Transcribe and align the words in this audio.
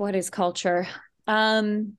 what 0.00 0.16
is 0.16 0.30
culture? 0.30 0.88
Um, 1.26 1.98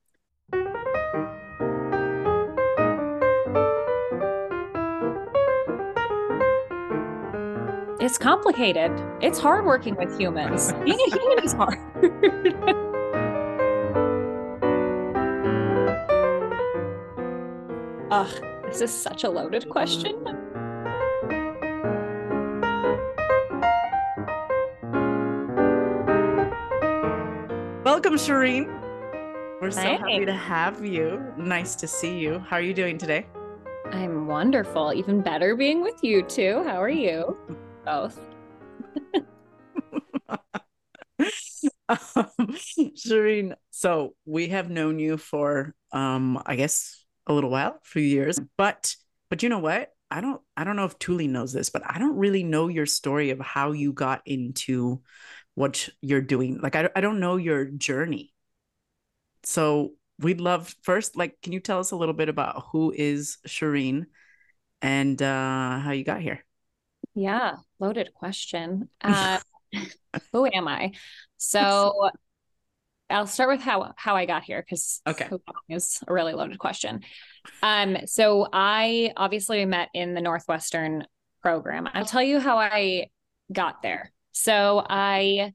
it's 8.00 8.18
complicated. 8.18 8.90
It's 9.20 9.38
hard 9.38 9.66
working 9.66 9.94
with 9.94 10.18
humans. 10.18 10.72
Being 10.84 10.98
a 10.98 11.16
human 11.16 11.44
is 11.44 11.52
hard. 11.52 11.78
Ugh, 18.10 18.44
this 18.64 18.80
is 18.80 18.90
such 18.90 19.22
a 19.22 19.30
loaded 19.30 19.70
question. 19.70 20.41
Welcome, 28.02 28.18
Shereen. 28.18 29.60
We're 29.60 29.70
so 29.70 29.80
happy 29.80 30.24
to 30.24 30.32
have 30.32 30.84
you. 30.84 31.24
Nice 31.36 31.76
to 31.76 31.86
see 31.86 32.18
you. 32.18 32.40
How 32.40 32.56
are 32.56 32.60
you 32.60 32.74
doing 32.74 32.98
today? 32.98 33.28
I'm 33.92 34.26
wonderful. 34.26 34.92
Even 34.92 35.20
better 35.20 35.54
being 35.54 35.82
with 35.82 36.02
you 36.02 36.24
too. 36.24 36.64
How 36.66 36.82
are 36.82 36.88
you? 36.88 37.38
Both. 37.86 38.18
um, 41.88 42.56
Shereen, 42.96 43.54
so 43.70 44.16
we 44.24 44.48
have 44.48 44.68
known 44.68 44.98
you 44.98 45.16
for 45.16 45.72
um, 45.92 46.42
I 46.44 46.56
guess 46.56 47.04
a 47.28 47.32
little 47.32 47.50
while, 47.50 47.78
a 47.80 47.84
few 47.84 48.02
years, 48.02 48.40
but 48.58 48.96
but 49.30 49.44
you 49.44 49.48
know 49.48 49.60
what? 49.60 49.92
I 50.10 50.20
don't 50.20 50.40
I 50.56 50.64
don't 50.64 50.74
know 50.74 50.86
if 50.86 50.98
Tuli 50.98 51.28
knows 51.28 51.52
this, 51.52 51.70
but 51.70 51.82
I 51.86 52.00
don't 52.00 52.16
really 52.16 52.42
know 52.42 52.66
your 52.66 52.86
story 52.86 53.30
of 53.30 53.38
how 53.38 53.70
you 53.70 53.92
got 53.92 54.22
into 54.26 55.02
what 55.54 55.88
you're 56.00 56.20
doing. 56.22 56.58
Like 56.60 56.76
I, 56.76 56.90
I 56.96 57.00
don't 57.00 57.20
know 57.20 57.36
your 57.36 57.64
journey. 57.66 58.32
So 59.44 59.92
we'd 60.18 60.40
love 60.40 60.74
first, 60.82 61.16
like, 61.16 61.40
can 61.42 61.52
you 61.52 61.60
tell 61.60 61.78
us 61.80 61.90
a 61.90 61.96
little 61.96 62.14
bit 62.14 62.28
about 62.28 62.66
who 62.72 62.92
is 62.96 63.38
Shereen 63.46 64.06
and 64.82 65.20
uh 65.22 65.78
how 65.80 65.92
you 65.92 66.04
got 66.04 66.20
here? 66.20 66.44
Yeah, 67.14 67.56
loaded 67.78 68.12
question. 68.14 68.88
Uh, 69.02 69.38
who 70.32 70.46
am 70.52 70.68
I? 70.68 70.92
So 71.38 72.10
I'll 73.10 73.26
start 73.26 73.50
with 73.50 73.60
how 73.60 73.92
how 73.96 74.16
I 74.16 74.26
got 74.26 74.42
here 74.42 74.62
because 74.62 75.02
Okay. 75.06 75.28
is 75.68 76.00
a 76.06 76.12
really 76.12 76.32
loaded 76.32 76.58
question. 76.58 77.02
Um, 77.62 77.98
so 78.06 78.48
I 78.52 79.12
obviously 79.16 79.64
met 79.64 79.88
in 79.94 80.14
the 80.14 80.20
Northwestern 80.20 81.06
program. 81.42 81.88
I'll 81.92 82.04
tell 82.06 82.22
you 82.22 82.40
how 82.40 82.58
I 82.58 83.08
got 83.52 83.82
there. 83.82 84.12
So 84.32 84.84
I 84.88 85.52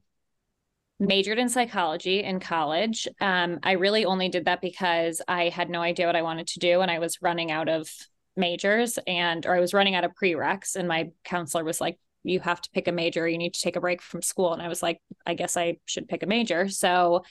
majored 1.00 1.38
in 1.38 1.48
psychology 1.48 2.22
in 2.22 2.40
college. 2.40 3.06
Um, 3.20 3.58
I 3.62 3.72
really 3.72 4.04
only 4.04 4.28
did 4.28 4.46
that 4.46 4.60
because 4.60 5.22
I 5.28 5.48
had 5.48 5.70
no 5.70 5.80
idea 5.80 6.06
what 6.06 6.16
I 6.16 6.22
wanted 6.22 6.48
to 6.48 6.58
do 6.58 6.80
and 6.80 6.90
I 6.90 6.98
was 6.98 7.22
running 7.22 7.50
out 7.50 7.68
of 7.68 7.88
majors 8.36 8.98
and 9.06 9.46
or 9.46 9.54
I 9.54 9.60
was 9.60 9.74
running 9.74 9.94
out 9.94 10.04
of 10.04 10.12
prereqs 10.20 10.76
and 10.76 10.88
my 10.88 11.10
counselor 11.24 11.64
was 11.64 11.80
like 11.80 11.98
you 12.24 12.40
have 12.40 12.60
to 12.60 12.70
pick 12.70 12.88
a 12.88 12.92
major. 12.92 13.28
You 13.28 13.38
need 13.38 13.54
to 13.54 13.60
take 13.60 13.76
a 13.76 13.80
break 13.80 14.02
from 14.02 14.22
school. 14.22 14.52
And 14.52 14.60
I 14.60 14.68
was 14.68 14.82
like 14.82 15.00
I 15.24 15.34
guess 15.34 15.56
I 15.56 15.78
should 15.86 16.08
pick 16.08 16.22
a 16.22 16.26
major. 16.26 16.68
So 16.68 17.24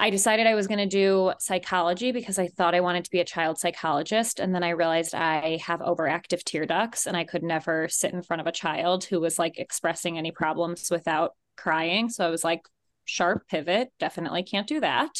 I 0.00 0.08
decided 0.08 0.46
I 0.46 0.54
was 0.54 0.66
going 0.66 0.78
to 0.78 0.86
do 0.86 1.32
psychology 1.38 2.10
because 2.10 2.38
I 2.38 2.48
thought 2.48 2.74
I 2.74 2.80
wanted 2.80 3.04
to 3.04 3.10
be 3.10 3.20
a 3.20 3.24
child 3.24 3.58
psychologist 3.58 4.40
and 4.40 4.54
then 4.54 4.64
I 4.64 4.70
realized 4.70 5.14
I 5.14 5.58
have 5.62 5.80
overactive 5.80 6.42
tear 6.42 6.64
ducts 6.64 7.06
and 7.06 7.14
I 7.14 7.24
could 7.24 7.42
never 7.42 7.86
sit 7.88 8.14
in 8.14 8.22
front 8.22 8.40
of 8.40 8.46
a 8.46 8.52
child 8.52 9.04
who 9.04 9.20
was 9.20 9.38
like 9.38 9.58
expressing 9.58 10.16
any 10.16 10.32
problems 10.32 10.90
without 10.90 11.34
crying 11.56 12.08
so 12.08 12.26
I 12.26 12.30
was 12.30 12.42
like 12.42 12.62
sharp 13.04 13.46
pivot 13.48 13.92
definitely 13.98 14.42
can't 14.42 14.66
do 14.66 14.80
that 14.80 15.10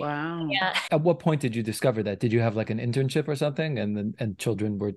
Wow. 0.00 0.48
yeah 0.50 0.78
At 0.90 1.02
what 1.02 1.18
point 1.18 1.42
did 1.42 1.54
you 1.54 1.62
discover 1.62 2.02
that? 2.04 2.18
Did 2.18 2.32
you 2.32 2.40
have 2.40 2.56
like 2.56 2.70
an 2.70 2.78
internship 2.78 3.28
or 3.28 3.36
something, 3.36 3.78
and 3.78 3.96
then 3.96 4.14
and 4.18 4.38
children 4.38 4.78
were 4.78 4.92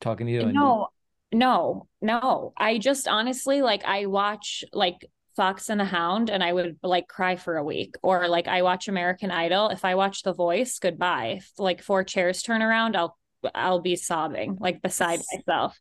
talking 0.00 0.26
to 0.26 0.32
you? 0.32 0.40
And 0.42 0.54
No, 0.54 0.88
no, 1.32 1.88
no. 2.00 2.52
I 2.56 2.78
just 2.78 3.08
honestly 3.08 3.62
like 3.62 3.84
I 3.84 4.06
watch 4.06 4.64
like 4.72 5.08
Fox 5.36 5.68
and 5.68 5.80
the 5.80 5.84
Hound 5.84 6.30
and 6.30 6.42
I 6.42 6.52
would 6.52 6.78
like 6.82 7.08
cry 7.08 7.36
for 7.36 7.56
a 7.56 7.64
week. 7.64 7.94
Or 8.02 8.28
like 8.28 8.48
I 8.48 8.62
watch 8.62 8.88
American 8.88 9.30
Idol. 9.30 9.68
If 9.68 9.84
I 9.84 9.94
watch 9.94 10.22
The 10.22 10.32
Voice, 10.32 10.78
goodbye. 10.78 11.38
If 11.38 11.50
like 11.58 11.82
four 11.82 12.04
chairs 12.04 12.42
turn 12.42 12.62
around, 12.62 12.96
I'll 12.96 13.16
I'll 13.54 13.80
be 13.80 13.96
sobbing 13.96 14.58
like 14.60 14.82
beside 14.82 15.20
myself. 15.32 15.78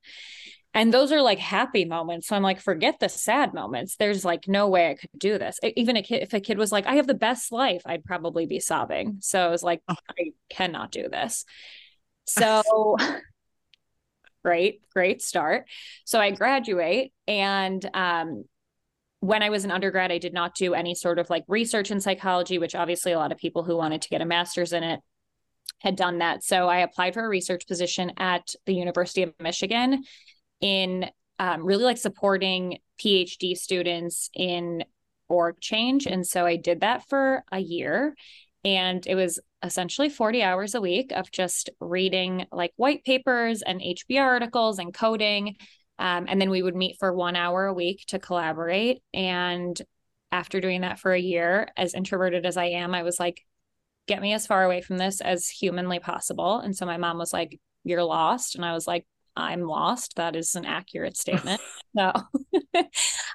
And 0.74 0.94
those 0.94 1.12
are 1.12 1.22
like 1.22 1.40
happy 1.40 1.84
moments. 1.84 2.28
So 2.28 2.36
I'm 2.36 2.44
like, 2.44 2.60
forget 2.62 3.00
the 3.00 3.10
sad 3.10 3.54
moments. 3.54 3.96
There's 3.96 4.24
like 4.24 4.48
no 4.48 4.68
way 4.68 4.92
I 4.92 4.96
could 4.96 5.10
do 5.18 5.40
this. 5.40 5.60
Even 5.76 5.98
a 5.98 6.04
kid, 6.04 6.22
if 6.22 6.34
a 6.34 6.40
kid 6.40 6.60
was 6.60 6.72
like, 6.72 6.86
I 6.86 6.96
have 6.96 7.08
the 7.08 7.16
best 7.16 7.52
life, 7.52 7.81
I'd 7.86 8.04
probably 8.04 8.46
be 8.46 8.60
sobbing. 8.60 9.18
So 9.22 9.40
I 9.44 9.48
was 9.50 9.64
like, 9.64 9.81
Oh. 9.90 9.96
I 10.18 10.31
cannot 10.50 10.92
do 10.92 11.10
this. 11.10 11.46
So 12.28 12.62
great, 14.44 14.81
great 14.94 15.22
start. 15.22 15.66
So 16.06 16.20
I 16.20 16.31
graduate 16.31 17.14
and 17.28 17.84
um 17.94 18.46
when 19.22 19.44
I 19.44 19.50
was 19.50 19.66
an 19.66 19.72
undergrad, 19.72 20.12
I 20.12 20.18
did 20.18 20.34
not 20.34 20.56
do 20.56 20.74
any 20.74 20.96
sort 20.96 21.19
of 21.19 21.30
like 21.30 21.44
research 21.47 21.91
in 21.91 22.00
psychology, 22.00 22.57
which 22.57 22.75
obviously 22.75 23.12
a 23.12 23.19
lot 23.19 23.31
of 23.31 23.38
people 23.38 23.63
who 23.63 23.75
wanted 23.75 24.02
to 24.02 24.09
get 24.09 24.22
a 24.22 24.25
master's 24.25 24.74
in 24.74 24.84
it 24.84 25.02
had 25.80 25.96
done 25.96 26.19
that. 26.19 26.44
So 26.44 26.68
I 26.68 26.80
applied 26.80 27.13
for 27.13 27.25
a 27.25 27.30
research 27.30 27.68
position 27.68 28.12
at 28.18 28.53
the 28.66 28.74
University 28.74 29.24
of 29.24 29.34
Michigan 29.40 30.03
in 30.62 31.09
um, 31.38 31.66
really 31.66 31.84
like 31.84 31.97
supporting 31.97 32.80
PhD 33.02 33.56
students 33.56 34.30
in 34.34 34.84
org 35.30 35.59
change. 35.59 36.06
And 36.06 36.25
so 36.25 36.46
I 36.46 36.56
did 36.57 36.81
that 36.81 37.07
for 37.07 37.44
a 37.51 37.59
year. 37.59 38.16
And 38.66 39.06
it 39.07 39.16
was 39.16 39.40
essentially 39.63 40.09
40 40.09 40.44
hours 40.44 40.75
a 40.75 40.81
week 40.81 41.12
of 41.13 41.31
just 41.31 41.69
reading 41.80 42.46
like 42.51 42.72
white 42.75 43.03
papers 43.03 43.62
and 43.62 43.81
HBR 43.81 44.22
articles 44.22 44.80
and 44.80 44.94
coding. 44.94 45.56
Um, 46.00 46.26
and 46.28 46.40
then 46.42 46.50
we 46.50 46.64
would 46.64 46.76
meet 46.76 46.98
for 46.98 47.14
one 47.14 47.36
hour 47.36 47.66
a 47.66 47.74
week 47.74 48.06
to 48.08 48.20
collaborate. 48.20 49.04
And 49.14 49.80
after 50.32 50.62
doing 50.62 50.82
that 50.82 51.00
for 51.00 51.12
a 51.12 51.20
year, 51.20 51.68
as 51.76 51.94
introverted 51.94 52.46
as 52.46 52.56
I 52.58 52.66
am, 52.66 52.96
I 52.96 53.04
was 53.04 53.20
like, 53.20 53.42
get 54.08 54.22
me 54.22 54.34
as 54.34 54.48
far 54.48 54.64
away 54.64 54.82
from 54.82 54.98
this 54.98 55.22
as 55.22 55.50
humanly 55.50 56.00
possible. 56.00 56.60
And 56.60 56.76
so 56.76 56.86
my 56.86 56.98
mom 56.98 57.18
was 57.18 57.34
like, 57.34 57.60
you're 57.84 58.04
lost. 58.04 58.56
And 58.56 58.64
I 58.64 58.74
was 58.74 58.88
like, 58.88 59.06
I'm 59.36 59.62
lost. 59.62 60.16
That 60.16 60.36
is 60.36 60.56
an 60.56 60.66
accurate 60.66 61.18
statement. 61.18 61.62
So 61.98 62.12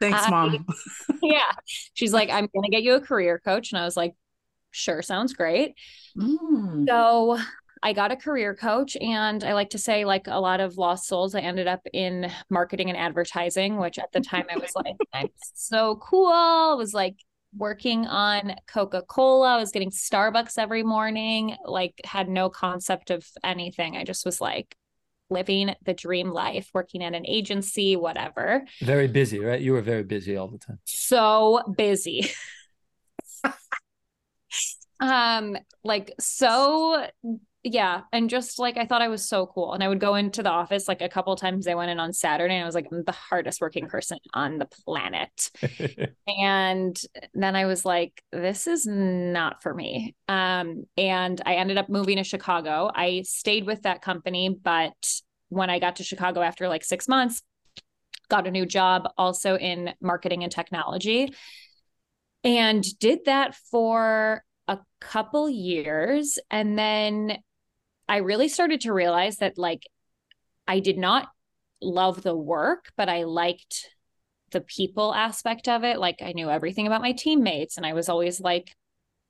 Thanks, 0.01 0.23
I- 0.27 0.31
mom. 0.31 0.65
yeah. 1.23 1.51
She's 1.95 2.13
like, 2.13 2.31
I'm 2.31 2.49
going 2.55 2.63
to 2.63 2.71
get 2.71 2.85
you 2.85 2.95
a 2.95 3.01
career 3.01 3.41
coach. 3.45 3.73
And 3.73 3.81
I 3.81 3.85
was 3.85 3.97
like, 3.97 4.15
sure, 4.71 5.03
sounds 5.03 5.33
great. 5.33 5.75
Mm. 6.17 6.87
So 6.87 7.39
I 7.85 7.93
got 7.93 8.11
a 8.11 8.17
career 8.17 8.55
coach, 8.55 8.97
and 8.97 9.45
I 9.45 9.53
like 9.53 9.69
to 9.71 9.79
say, 9.79 10.07
like 10.07 10.27
a 10.27 10.41
lot 10.41 10.61
of 10.61 10.79
lost 10.79 11.07
souls, 11.07 11.35
I 11.35 11.41
ended 11.41 11.69
up 11.69 11.87
in 11.93 12.33
marketing 12.49 12.89
and 12.89 12.97
advertising, 12.99 13.77
which 13.77 13.99
at 13.99 14.11
the 14.11 14.21
time 14.21 14.47
I 14.51 14.57
was 14.57 14.73
like, 14.75 14.97
I'm 15.13 15.29
so 15.53 15.97
cool. 15.97 16.29
I 16.29 16.75
was 16.79 16.95
like 16.95 17.17
working 17.55 18.07
on 18.07 18.55
Coca 18.67 19.03
Cola. 19.03 19.57
I 19.57 19.59
was 19.59 19.71
getting 19.71 19.91
Starbucks 19.91 20.57
every 20.57 20.83
morning, 20.83 21.57
like, 21.67 22.01
had 22.05 22.27
no 22.27 22.49
concept 22.49 23.11
of 23.11 23.27
anything. 23.45 23.99
I 23.99 24.05
just 24.05 24.25
was 24.25 24.41
like 24.41 24.75
living 25.29 25.75
the 25.85 25.93
dream 25.93 26.31
life, 26.31 26.71
working 26.73 27.05
at 27.05 27.15
an 27.15 27.27
agency, 27.27 27.97
whatever. 27.97 28.65
very 28.81 29.09
busy, 29.09 29.41
right? 29.41 29.61
You 29.61 29.75
were 29.75 29.83
very 29.83 30.05
busy 30.05 30.39
all 30.39 30.49
the 30.49 30.59
time. 30.59 30.79
so 30.85 31.63
busy. 31.77 32.31
um 35.01 35.57
like 35.83 36.15
so 36.19 37.07
yeah 37.65 38.03
and 38.13 38.29
just 38.29 38.59
like 38.59 38.77
i 38.77 38.85
thought 38.85 39.01
i 39.01 39.09
was 39.09 39.27
so 39.27 39.47
cool 39.47 39.73
and 39.73 39.83
i 39.83 39.89
would 39.89 39.99
go 39.99 40.15
into 40.15 40.43
the 40.43 40.51
office 40.51 40.87
like 40.87 41.01
a 41.01 41.09
couple 41.09 41.35
times 41.35 41.67
i 41.67 41.75
went 41.75 41.91
in 41.91 41.99
on 41.99 42.13
saturday 42.13 42.55
and 42.55 42.63
i 42.63 42.67
was 42.67 42.75
like 42.75 42.87
i'm 42.93 43.03
the 43.05 43.13
hardest 43.13 43.61
working 43.61 43.89
person 43.89 44.19
on 44.35 44.59
the 44.59 44.67
planet. 44.67 45.51
And 46.27 46.99
then 47.33 47.57
i 47.57 47.65
was 47.65 47.85
like 47.85 48.23
this 48.33 48.67
is 48.67 48.87
not 48.87 49.63
for 49.63 49.73
me. 49.73 50.15
Um 50.29 50.85
and 50.97 51.41
i 51.47 51.55
ended 51.57 51.79
up 51.79 51.89
moving 51.89 52.17
to 52.19 52.25
chicago. 52.25 52.91
I 52.95 53.23
stayed 53.23 53.67
with 53.67 53.83
that 53.83 54.03
company 54.03 54.49
but 54.63 55.21
when 55.49 55.71
i 55.71 55.79
got 55.79 55.97
to 55.97 56.05
chicago 56.05 56.43
after 56.43 56.69
like 56.69 56.85
6 56.85 57.09
months 57.09 57.43
got 58.29 58.47
a 58.47 58.51
new 58.51 58.67
job 58.67 59.09
also 59.17 59.57
in 59.57 59.93
marketing 60.01 60.43
and 60.43 60.53
technology 60.53 61.33
and 62.43 62.85
did 62.99 63.21
that 63.27 63.55
for 63.71 64.43
a 64.69 64.79
couple 65.01 65.49
years 65.49 66.39
and 66.51 66.79
then 66.79 67.39
i 68.09 68.19
really 68.19 68.49
started 68.49 68.81
to 68.81 68.93
realize 68.93 69.39
that 69.39 69.59
like 69.59 69.87
i 70.67 70.81
did 70.81 70.99
not 70.99 71.29
love 71.81 72.23
the 72.23 72.37
work 72.37 72.91
but 72.97 73.09
i 73.09 73.25
liked 73.25 73.91
the 74.53 74.61
people 74.61 75.15
aspect 75.15 75.69
of 75.69 75.85
it 75.85 75.99
like 75.99 76.17
i 76.23 76.33
knew 76.33 76.49
everything 76.49 76.87
about 76.87 77.03
my 77.03 77.13
teammates 77.13 77.77
and 77.77 77.85
i 77.85 77.93
was 77.93 78.09
always 78.09 78.41
like 78.41 78.75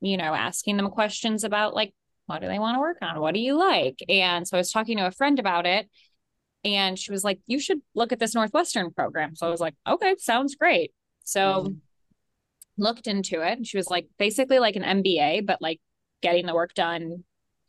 you 0.01 0.17
know 0.17 0.35
asking 0.35 0.77
them 0.77 0.91
questions 0.91 1.45
about 1.45 1.75
like 1.75 1.95
what 2.27 2.41
do 2.41 2.47
they 2.47 2.59
want 2.59 2.77
to 2.77 2.81
work 2.81 2.99
on 3.03 3.21
what 3.21 3.35
do 3.35 3.41
you 3.41 3.59
like 3.59 3.99
and 4.09 4.47
so 4.47 4.57
i 4.57 4.61
was 4.61 4.71
talking 4.71 4.99
to 4.99 5.07
a 5.07 5.11
friend 5.11 5.39
about 5.39 5.67
it 5.67 5.89
and 6.65 6.99
she 6.99 7.13
was 7.13 7.25
like 7.25 7.41
you 7.47 7.59
should 7.59 7.81
look 7.95 8.13
at 8.13 8.19
this 8.19 8.35
northwestern 8.35 8.91
program 8.91 9.35
so 9.35 9.47
i 9.47 9.51
was 9.51 9.61
like 9.61 9.75
okay 9.87 10.15
sounds 10.19 10.55
great 10.55 10.93
so 11.25 11.65
Mhm. 11.69 11.77
looked 12.77 13.07
into 13.07 13.41
it. 13.41 13.57
And 13.57 13.67
she 13.67 13.77
was 13.77 13.89
like, 13.89 14.09
basically 14.19 14.59
like 14.59 14.77
an 14.77 14.83
MBA, 14.83 15.47
but 15.47 15.63
like 15.63 15.81
getting 16.23 16.45
the 16.45 16.55
work 16.55 16.75
done 16.75 17.25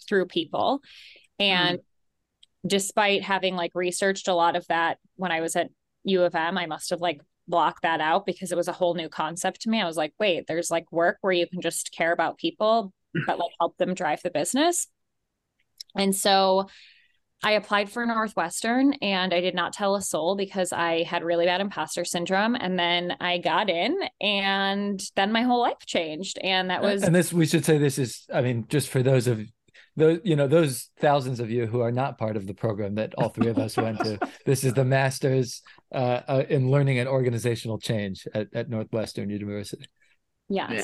through 0.08 0.28
people. 0.28 0.82
And 1.40 1.80
mm-hmm. 1.80 2.68
despite 2.68 3.24
having 3.24 3.56
like 3.56 3.72
researched 3.76 4.28
a 4.28 4.34
lot 4.34 4.56
of 4.56 4.66
that 4.68 4.98
when 5.16 5.32
I 5.32 5.42
was 5.42 5.56
at 5.56 5.70
U 6.04 6.24
of 6.24 6.36
M, 6.36 6.58
I 6.58 6.66
must 6.66 6.92
have 6.92 7.02
like 7.02 7.22
blocked 7.48 7.84
that 7.84 8.02
out 8.02 8.26
because 8.26 8.52
it 8.52 8.58
was 8.58 8.68
a 8.68 8.74
whole 8.74 8.96
new 8.96 9.10
concept 9.10 9.62
to 9.62 9.70
me. 9.70 9.82
I 9.82 9.86
was 9.86 9.98
like, 9.98 10.14
wait, 10.20 10.48
there's 10.48 10.72
like 10.72 10.92
work 10.92 11.18
where 11.22 11.34
you 11.34 11.48
can 11.48 11.62
just 11.62 11.92
care 11.92 12.12
about 12.12 12.38
people, 12.38 12.92
but 13.28 13.40
like 13.40 13.52
help 13.60 13.78
them 13.78 13.94
drive 13.94 14.22
the 14.24 14.32
business. 14.32 14.88
And 15.98 16.16
so 16.16 16.68
I 17.44 17.52
applied 17.52 17.92
for 17.92 18.06
Northwestern 18.06 18.94
and 18.94 19.34
I 19.34 19.42
did 19.42 19.54
not 19.54 19.74
tell 19.74 19.96
a 19.96 20.02
soul 20.02 20.36
because 20.36 20.74
I 20.74 21.04
had 21.04 21.24
really 21.24 21.46
bad 21.46 21.62
imposter 21.62 22.04
syndrome. 22.04 22.56
And 22.56 22.80
then 22.80 23.16
I 23.20 23.38
got 23.38 23.70
in 23.70 23.96
and 24.20 25.00
then 25.16 25.32
my 25.32 25.44
whole 25.44 25.62
life 25.62 25.86
changed. 25.86 26.40
And 26.42 26.70
that 26.70 26.82
was. 26.82 27.04
And 27.04 27.14
this, 27.14 27.32
we 27.32 27.46
should 27.46 27.64
say 27.64 27.78
this 27.78 28.00
is, 28.00 28.26
I 28.34 28.42
mean, 28.42 28.66
just 28.68 28.90
for 28.90 29.04
those 29.04 29.28
of 29.28 29.42
those, 29.96 30.20
you 30.24 30.36
know, 30.36 30.48
those 30.48 30.90
thousands 31.00 31.40
of 31.40 31.50
you 31.50 31.66
who 31.66 31.82
are 31.82 31.92
not 31.92 32.18
part 32.18 32.36
of 32.36 32.48
the 32.48 32.54
program 32.54 32.96
that 32.96 33.14
all 33.18 33.30
three 33.30 33.48
of 33.48 33.58
us 33.58 33.78
went 33.78 34.00
to, 34.00 34.20
this 34.46 34.64
is 34.64 34.74
the 34.74 34.86
master's 34.86 35.62
uh, 35.94 36.22
uh, 36.28 36.44
in 36.50 36.70
learning 36.70 37.00
and 37.00 37.08
organizational 37.08 37.80
change 37.80 38.28
at, 38.34 38.48
at 38.54 38.70
Northwestern 38.70 39.30
University. 39.30 39.86
Yes. 40.50 40.72
Yeah. 40.72 40.82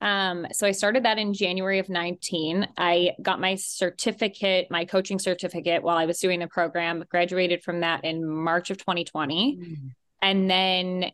Um, 0.00 0.46
so 0.52 0.66
I 0.66 0.72
started 0.72 1.04
that 1.04 1.18
in 1.18 1.32
January 1.32 1.78
of 1.78 1.88
19. 1.88 2.68
I 2.76 3.12
got 3.22 3.40
my 3.40 3.54
certificate, 3.54 4.66
my 4.70 4.84
coaching 4.84 5.18
certificate 5.18 5.82
while 5.82 5.96
I 5.96 6.04
was 6.04 6.18
doing 6.18 6.40
the 6.40 6.46
program, 6.46 7.04
graduated 7.08 7.62
from 7.62 7.80
that 7.80 8.04
in 8.04 8.28
March 8.28 8.70
of 8.70 8.76
2020. 8.76 9.58
Mm. 9.58 9.76
And 10.20 10.50
then 10.50 11.10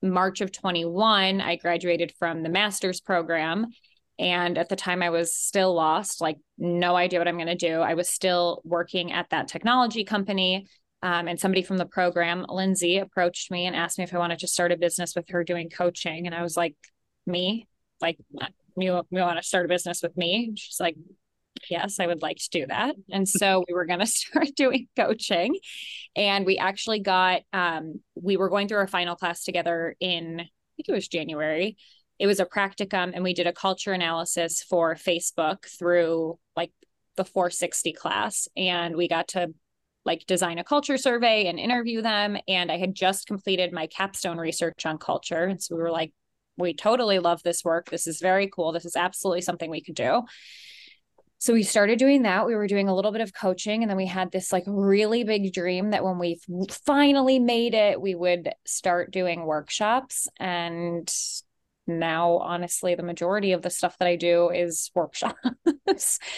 March 0.00 0.40
of 0.40 0.52
21, 0.52 1.40
I 1.40 1.56
graduated 1.56 2.12
from 2.18 2.42
the 2.42 2.48
master's 2.48 3.00
program. 3.00 3.66
And 4.18 4.58
at 4.58 4.68
the 4.68 4.76
time, 4.76 5.02
I 5.02 5.10
was 5.10 5.34
still 5.34 5.74
lost, 5.74 6.20
like, 6.20 6.38
no 6.58 6.96
idea 6.96 7.18
what 7.18 7.28
I'm 7.28 7.36
going 7.36 7.46
to 7.46 7.54
do. 7.54 7.80
I 7.80 7.94
was 7.94 8.08
still 8.08 8.60
working 8.64 9.12
at 9.12 9.30
that 9.30 9.48
technology 9.48 10.04
company. 10.04 10.66
Um, 11.04 11.26
and 11.26 11.40
somebody 11.40 11.62
from 11.62 11.78
the 11.78 11.86
program, 11.86 12.46
Lindsay, 12.48 12.98
approached 12.98 13.50
me 13.50 13.66
and 13.66 13.74
asked 13.74 13.98
me 13.98 14.04
if 14.04 14.14
I 14.14 14.18
wanted 14.18 14.38
to 14.40 14.46
start 14.46 14.70
a 14.70 14.76
business 14.76 15.16
with 15.16 15.28
her 15.30 15.42
doing 15.42 15.68
coaching. 15.68 16.26
And 16.26 16.34
I 16.34 16.42
was 16.42 16.56
like, 16.56 16.76
me? 17.26 17.66
like, 18.02 18.18
you, 18.76 19.02
you 19.10 19.20
want 19.20 19.38
to 19.38 19.46
start 19.46 19.64
a 19.64 19.68
business 19.68 20.02
with 20.02 20.16
me? 20.16 20.52
she's 20.56 20.80
like, 20.80 20.96
yes, 21.70 22.00
I 22.00 22.06
would 22.06 22.20
like 22.20 22.36
to 22.38 22.50
do 22.50 22.66
that. 22.66 22.96
And 23.10 23.26
so 23.26 23.64
we 23.66 23.72
were 23.72 23.86
going 23.86 24.00
to 24.00 24.06
start 24.06 24.48
doing 24.56 24.88
coaching. 24.96 25.56
And 26.16 26.44
we 26.44 26.58
actually 26.58 27.00
got, 27.00 27.42
um, 27.52 28.00
we 28.14 28.36
were 28.36 28.50
going 28.50 28.68
through 28.68 28.78
our 28.78 28.88
final 28.88 29.16
class 29.16 29.44
together 29.44 29.96
in, 30.00 30.40
I 30.40 30.76
think 30.76 30.88
it 30.88 30.92
was 30.92 31.08
January. 31.08 31.76
It 32.22 32.28
was 32.28 32.38
a 32.38 32.46
practicum, 32.46 33.10
and 33.12 33.24
we 33.24 33.34
did 33.34 33.48
a 33.48 33.52
culture 33.52 33.92
analysis 33.92 34.62
for 34.62 34.94
Facebook 34.94 35.66
through 35.66 36.38
like 36.54 36.70
the 37.16 37.24
460 37.24 37.92
class. 37.94 38.46
And 38.56 38.94
we 38.94 39.08
got 39.08 39.26
to 39.28 39.52
like 40.04 40.24
design 40.28 40.58
a 40.58 40.64
culture 40.64 40.96
survey 40.98 41.46
and 41.46 41.58
interview 41.58 42.00
them. 42.00 42.36
And 42.46 42.70
I 42.70 42.78
had 42.78 42.94
just 42.94 43.26
completed 43.26 43.72
my 43.72 43.88
capstone 43.88 44.38
research 44.38 44.86
on 44.86 44.98
culture. 44.98 45.46
And 45.46 45.60
so 45.60 45.74
we 45.74 45.82
were 45.82 45.90
like, 45.90 46.12
we 46.56 46.74
totally 46.74 47.18
love 47.18 47.42
this 47.42 47.64
work. 47.64 47.90
This 47.90 48.06
is 48.06 48.20
very 48.20 48.46
cool. 48.46 48.70
This 48.70 48.84
is 48.84 48.94
absolutely 48.94 49.40
something 49.40 49.68
we 49.68 49.82
could 49.82 49.96
do. 49.96 50.22
So 51.38 51.52
we 51.52 51.64
started 51.64 51.98
doing 51.98 52.22
that. 52.22 52.46
We 52.46 52.54
were 52.54 52.68
doing 52.68 52.88
a 52.88 52.94
little 52.94 53.10
bit 53.10 53.20
of 53.20 53.34
coaching, 53.34 53.82
and 53.82 53.90
then 53.90 53.96
we 53.96 54.06
had 54.06 54.30
this 54.30 54.52
like 54.52 54.62
really 54.68 55.24
big 55.24 55.52
dream 55.52 55.90
that 55.90 56.04
when 56.04 56.20
we 56.20 56.38
finally 56.86 57.40
made 57.40 57.74
it, 57.74 58.00
we 58.00 58.14
would 58.14 58.52
start 58.64 59.10
doing 59.10 59.44
workshops. 59.44 60.28
And 60.38 61.12
now, 61.86 62.38
honestly, 62.38 62.94
the 62.94 63.02
majority 63.02 63.52
of 63.52 63.62
the 63.62 63.70
stuff 63.70 63.98
that 63.98 64.08
I 64.08 64.16
do 64.16 64.50
is 64.50 64.90
workshops. 64.94 65.38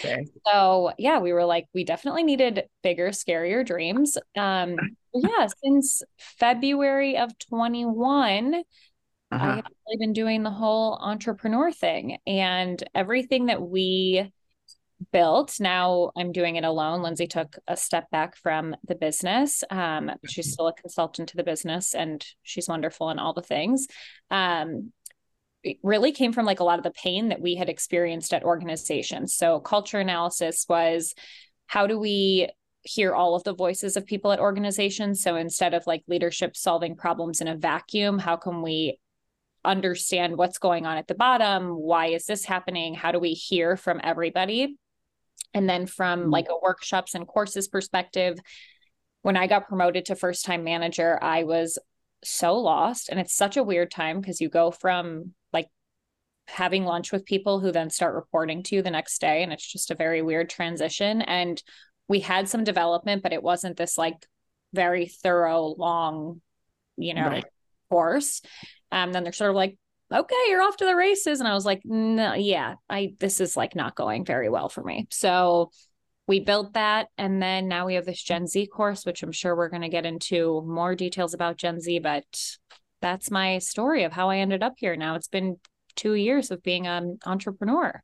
Okay. 0.03 0.25
So 0.45 0.91
yeah, 0.97 1.19
we 1.19 1.31
were 1.31 1.45
like, 1.45 1.67
we 1.73 1.85
definitely 1.85 2.23
needed 2.23 2.65
bigger, 2.83 3.09
scarier 3.09 3.65
dreams. 3.65 4.17
Um, 4.35 4.75
yeah, 5.13 5.47
since 5.63 6.03
February 6.17 7.17
of 7.17 7.31
21, 7.39 8.55
uh-huh. 8.55 8.63
I 9.31 9.55
have 9.55 9.65
really 9.87 9.97
been 9.97 10.11
doing 10.11 10.43
the 10.43 10.51
whole 10.51 10.97
entrepreneur 11.01 11.71
thing 11.71 12.17
and 12.27 12.83
everything 12.93 13.45
that 13.45 13.61
we 13.61 14.29
built. 15.11 15.59
Now 15.59 16.11
I'm 16.17 16.31
doing 16.31 16.57
it 16.57 16.63
alone. 16.63 17.01
Lindsay 17.01 17.27
took 17.27 17.57
a 17.67 17.77
step 17.77 18.09
back 18.11 18.35
from 18.35 18.75
the 18.85 18.95
business. 18.95 19.63
Um, 19.69 20.11
she's 20.27 20.51
still 20.51 20.67
a 20.67 20.73
consultant 20.73 21.29
to 21.29 21.37
the 21.37 21.43
business 21.43 21.95
and 21.95 22.25
she's 22.43 22.67
wonderful 22.67 23.09
in 23.09 23.19
all 23.19 23.33
the 23.33 23.41
things. 23.41 23.87
Um, 24.29 24.91
really 25.83 26.11
came 26.11 26.33
from 26.33 26.45
like 26.45 26.59
a 26.59 26.63
lot 26.63 26.79
of 26.79 26.83
the 26.83 26.91
pain 26.91 27.29
that 27.29 27.41
we 27.41 27.55
had 27.55 27.69
experienced 27.69 28.33
at 28.33 28.43
organizations. 28.43 29.35
So 29.35 29.59
culture 29.59 29.99
analysis 29.99 30.65
was 30.67 31.13
how 31.67 31.87
do 31.87 31.97
we 31.97 32.49
hear 32.81 33.13
all 33.13 33.35
of 33.35 33.43
the 33.43 33.53
voices 33.53 33.97
of 33.97 34.05
people 34.05 34.31
at 34.31 34.39
organizations. 34.39 35.23
So 35.23 35.35
instead 35.35 35.73
of 35.73 35.87
like 35.87 36.03
leadership 36.07 36.55
solving 36.55 36.95
problems 36.95 37.41
in 37.41 37.47
a 37.47 37.55
vacuum, 37.55 38.19
how 38.19 38.35
can 38.35 38.61
we 38.61 38.99
understand 39.65 40.37
what's 40.37 40.59
going 40.59 40.85
on 40.85 40.97
at 40.97 41.07
the 41.07 41.15
bottom 41.15 41.69
why 41.69 42.07
is 42.07 42.25
this 42.25 42.45
happening 42.45 42.93
how 42.93 43.11
do 43.11 43.19
we 43.19 43.33
hear 43.33 43.75
from 43.75 43.99
everybody 44.03 44.77
and 45.53 45.67
then 45.67 45.85
from 45.85 46.21
mm-hmm. 46.21 46.29
like 46.29 46.47
a 46.49 46.59
workshops 46.61 47.15
and 47.15 47.27
courses 47.27 47.67
perspective 47.67 48.37
when 49.23 49.35
i 49.35 49.47
got 49.47 49.67
promoted 49.67 50.05
to 50.05 50.15
first 50.15 50.45
time 50.45 50.63
manager 50.63 51.17
i 51.21 51.43
was 51.43 51.79
so 52.23 52.57
lost 52.57 53.09
and 53.09 53.19
it's 53.19 53.35
such 53.35 53.57
a 53.57 53.63
weird 53.63 53.91
time 53.91 54.21
because 54.21 54.39
you 54.39 54.49
go 54.49 54.71
from 54.71 55.33
having 56.47 56.85
lunch 56.85 57.11
with 57.11 57.25
people 57.25 57.59
who 57.59 57.71
then 57.71 57.89
start 57.89 58.15
reporting 58.15 58.61
to 58.63 58.75
you 58.75 58.81
the 58.81 58.91
next 58.91 59.19
day 59.19 59.41
and 59.41 59.51
it's 59.51 59.65
just 59.65 59.91
a 59.91 59.95
very 59.95 60.21
weird 60.21 60.49
transition 60.49 61.21
and 61.21 61.63
we 62.07 62.19
had 62.19 62.47
some 62.47 62.63
development 62.63 63.23
but 63.23 63.33
it 63.33 63.41
wasn't 63.41 63.75
this 63.77 63.97
like 63.97 64.27
very 64.73 65.07
thorough 65.07 65.73
long 65.77 66.39
you 66.97 67.13
know 67.13 67.27
right. 67.27 67.45
course 67.89 68.41
um, 68.95 69.11
then 69.11 69.23
they're 69.23 69.33
sort 69.33 69.49
of 69.49 69.57
like, 69.57 69.77
okay, 70.13 70.35
you're 70.47 70.61
off 70.61 70.77
to 70.77 70.85
the 70.85 70.95
races. 70.95 71.39
And 71.39 71.49
I 71.49 71.53
was 71.53 71.65
like, 71.65 71.81
no, 71.83 72.33
yeah, 72.33 72.75
I 72.89 73.13
this 73.19 73.41
is 73.41 73.57
like 73.57 73.75
not 73.75 73.95
going 73.95 74.23
very 74.23 74.49
well 74.49 74.69
for 74.69 74.83
me. 74.83 75.07
So 75.11 75.71
we 76.27 76.39
built 76.39 76.73
that. 76.73 77.07
And 77.17 77.41
then 77.41 77.67
now 77.67 77.85
we 77.85 77.95
have 77.95 78.05
this 78.05 78.23
Gen 78.23 78.47
Z 78.47 78.67
course, 78.67 79.05
which 79.05 79.21
I'm 79.21 79.33
sure 79.33 79.55
we're 79.55 79.69
going 79.69 79.81
to 79.81 79.89
get 79.89 80.05
into 80.05 80.63
more 80.65 80.95
details 80.95 81.33
about 81.33 81.57
Gen 81.57 81.79
Z, 81.81 81.99
but 81.99 82.23
that's 83.01 83.29
my 83.29 83.59
story 83.59 84.03
of 84.03 84.13
how 84.13 84.29
I 84.29 84.37
ended 84.37 84.63
up 84.63 84.73
here. 84.77 84.95
Now 84.95 85.15
it's 85.15 85.27
been 85.27 85.57
two 85.95 86.13
years 86.13 86.51
of 86.51 86.63
being 86.63 86.87
an 86.87 87.19
entrepreneur, 87.25 88.01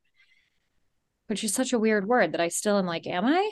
which 1.27 1.43
is 1.43 1.53
such 1.53 1.73
a 1.73 1.79
weird 1.79 2.07
word 2.07 2.33
that 2.33 2.41
I 2.41 2.47
still 2.49 2.77
am 2.77 2.85
like, 2.85 3.07
am 3.07 3.25
I? 3.25 3.51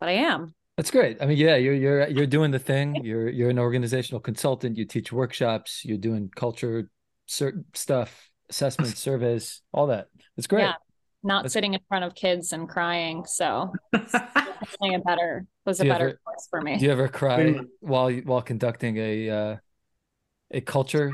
But 0.00 0.08
I 0.08 0.12
am. 0.12 0.54
That's 0.76 0.92
great. 0.92 1.20
I 1.20 1.26
mean, 1.26 1.38
yeah, 1.38 1.56
you're 1.56 1.74
you're 1.74 2.08
you're 2.16 2.26
doing 2.26 2.52
the 2.52 2.58
thing. 2.58 3.04
You're 3.04 3.28
you're 3.28 3.50
an 3.50 3.58
organizational 3.58 4.20
consultant. 4.20 4.76
You 4.76 4.84
teach 4.84 5.12
workshops. 5.12 5.84
You're 5.84 5.98
doing 5.98 6.30
culture 6.34 6.88
certain 7.26 7.64
stuff, 7.74 8.30
assessment 8.48 8.96
surveys, 8.96 9.60
all 9.72 9.88
that. 9.88 10.06
It's 10.36 10.46
great. 10.46 10.62
Yeah, 10.62 10.74
not 11.22 11.44
That's... 11.44 11.52
sitting 11.52 11.74
in 11.74 11.80
front 11.88 12.04
of 12.04 12.14
kids 12.14 12.52
and 12.52 12.68
crying. 12.68 13.24
So 13.26 13.72
definitely 13.92 14.94
a 14.94 15.00
better 15.00 15.46
was 15.66 15.80
a 15.80 15.84
better 15.88 16.08
ever, 16.10 16.20
course 16.24 16.46
for 16.48 16.60
me. 16.60 16.78
Do 16.78 16.84
you 16.84 16.92
ever 16.92 17.08
cry 17.08 17.58
while 17.80 18.12
while 18.12 18.42
conducting 18.42 18.96
a 18.98 19.30
uh, 19.30 19.56
a 20.52 20.60
culture? 20.60 21.10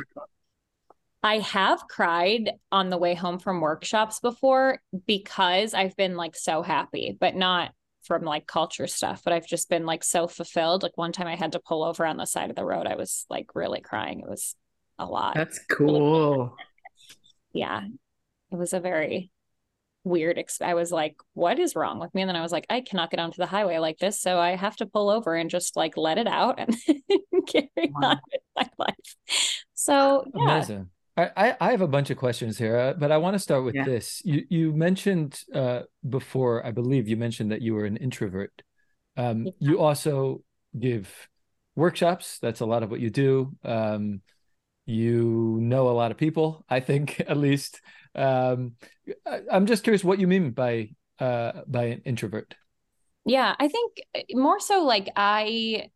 I 1.24 1.38
have 1.38 1.88
cried 1.88 2.52
on 2.70 2.90
the 2.90 2.98
way 2.98 3.14
home 3.14 3.38
from 3.38 3.62
workshops 3.62 4.20
before 4.20 4.80
because 5.06 5.72
I've 5.72 5.96
been 5.96 6.16
like 6.16 6.36
so 6.36 6.60
happy, 6.60 7.16
but 7.18 7.34
not 7.34 7.72
from 8.02 8.24
like 8.24 8.46
culture 8.46 8.86
stuff, 8.86 9.22
but 9.24 9.32
I've 9.32 9.46
just 9.46 9.70
been 9.70 9.86
like 9.86 10.04
so 10.04 10.28
fulfilled. 10.28 10.82
Like 10.82 10.98
one 10.98 11.12
time 11.12 11.26
I 11.26 11.36
had 11.36 11.52
to 11.52 11.60
pull 11.60 11.82
over 11.82 12.04
on 12.04 12.18
the 12.18 12.26
side 12.26 12.50
of 12.50 12.56
the 12.56 12.64
road. 12.64 12.86
I 12.86 12.96
was 12.96 13.24
like 13.30 13.54
really 13.54 13.80
crying. 13.80 14.20
It 14.20 14.28
was 14.28 14.54
a 14.98 15.06
lot. 15.06 15.34
That's 15.34 15.58
cool. 15.70 16.54
Yeah. 17.54 17.86
It 18.52 18.56
was 18.56 18.74
a 18.74 18.80
very 18.80 19.30
weird 20.04 20.36
ex- 20.36 20.60
I 20.60 20.74
was 20.74 20.92
like, 20.92 21.16
what 21.32 21.58
is 21.58 21.74
wrong 21.74 22.00
with 22.00 22.14
me? 22.14 22.20
And 22.20 22.28
then 22.28 22.36
I 22.36 22.42
was 22.42 22.52
like, 22.52 22.66
I 22.68 22.82
cannot 22.82 23.10
get 23.10 23.20
onto 23.20 23.38
the 23.38 23.46
highway 23.46 23.78
like 23.78 23.96
this. 23.96 24.20
So 24.20 24.38
I 24.38 24.56
have 24.56 24.76
to 24.76 24.86
pull 24.86 25.08
over 25.08 25.34
and 25.34 25.48
just 25.48 25.74
like 25.74 25.96
let 25.96 26.18
it 26.18 26.26
out 26.26 26.60
and 26.60 26.76
carry 27.48 27.68
wow. 27.78 28.10
on 28.10 28.20
with 28.30 28.42
my 28.54 28.68
life. 28.76 29.16
So 29.72 30.26
yeah. 30.34 30.42
Amazing. 30.42 30.90
I, 31.16 31.56
I 31.60 31.70
have 31.70 31.80
a 31.80 31.88
bunch 31.88 32.10
of 32.10 32.16
questions 32.16 32.58
here, 32.58 32.76
uh, 32.76 32.92
but 32.94 33.12
I 33.12 33.18
want 33.18 33.34
to 33.34 33.38
start 33.38 33.64
with 33.64 33.76
yeah. 33.76 33.84
this. 33.84 34.20
You 34.24 34.44
you 34.48 34.72
mentioned 34.72 35.40
uh, 35.54 35.82
before, 36.08 36.66
I 36.66 36.72
believe 36.72 37.06
you 37.06 37.16
mentioned 37.16 37.52
that 37.52 37.62
you 37.62 37.74
were 37.74 37.84
an 37.84 37.96
introvert. 37.96 38.62
Um, 39.16 39.46
yeah. 39.46 39.52
You 39.60 39.80
also 39.80 40.42
give 40.78 41.28
workshops. 41.76 42.38
That's 42.40 42.60
a 42.60 42.66
lot 42.66 42.82
of 42.82 42.90
what 42.90 42.98
you 42.98 43.10
do. 43.10 43.56
Um, 43.62 44.22
you 44.86 45.58
know 45.60 45.88
a 45.88 45.92
lot 45.92 46.10
of 46.10 46.16
people, 46.16 46.64
I 46.68 46.80
think, 46.80 47.20
at 47.28 47.36
least. 47.36 47.80
Um, 48.14 48.72
I, 49.26 49.40
am 49.50 49.66
just 49.66 49.84
curious 49.84 50.04
what 50.04 50.18
you 50.18 50.26
mean 50.26 50.50
by 50.50 50.90
uh, 51.20 51.62
by 51.66 51.84
an 51.84 52.02
introvert. 52.04 52.54
Yeah, 53.24 53.54
I 53.58 53.68
think 53.68 54.02
uh, 54.16 54.20
more 54.32 54.60
so 54.60 54.84
like 54.84 55.08
I. 55.16 55.90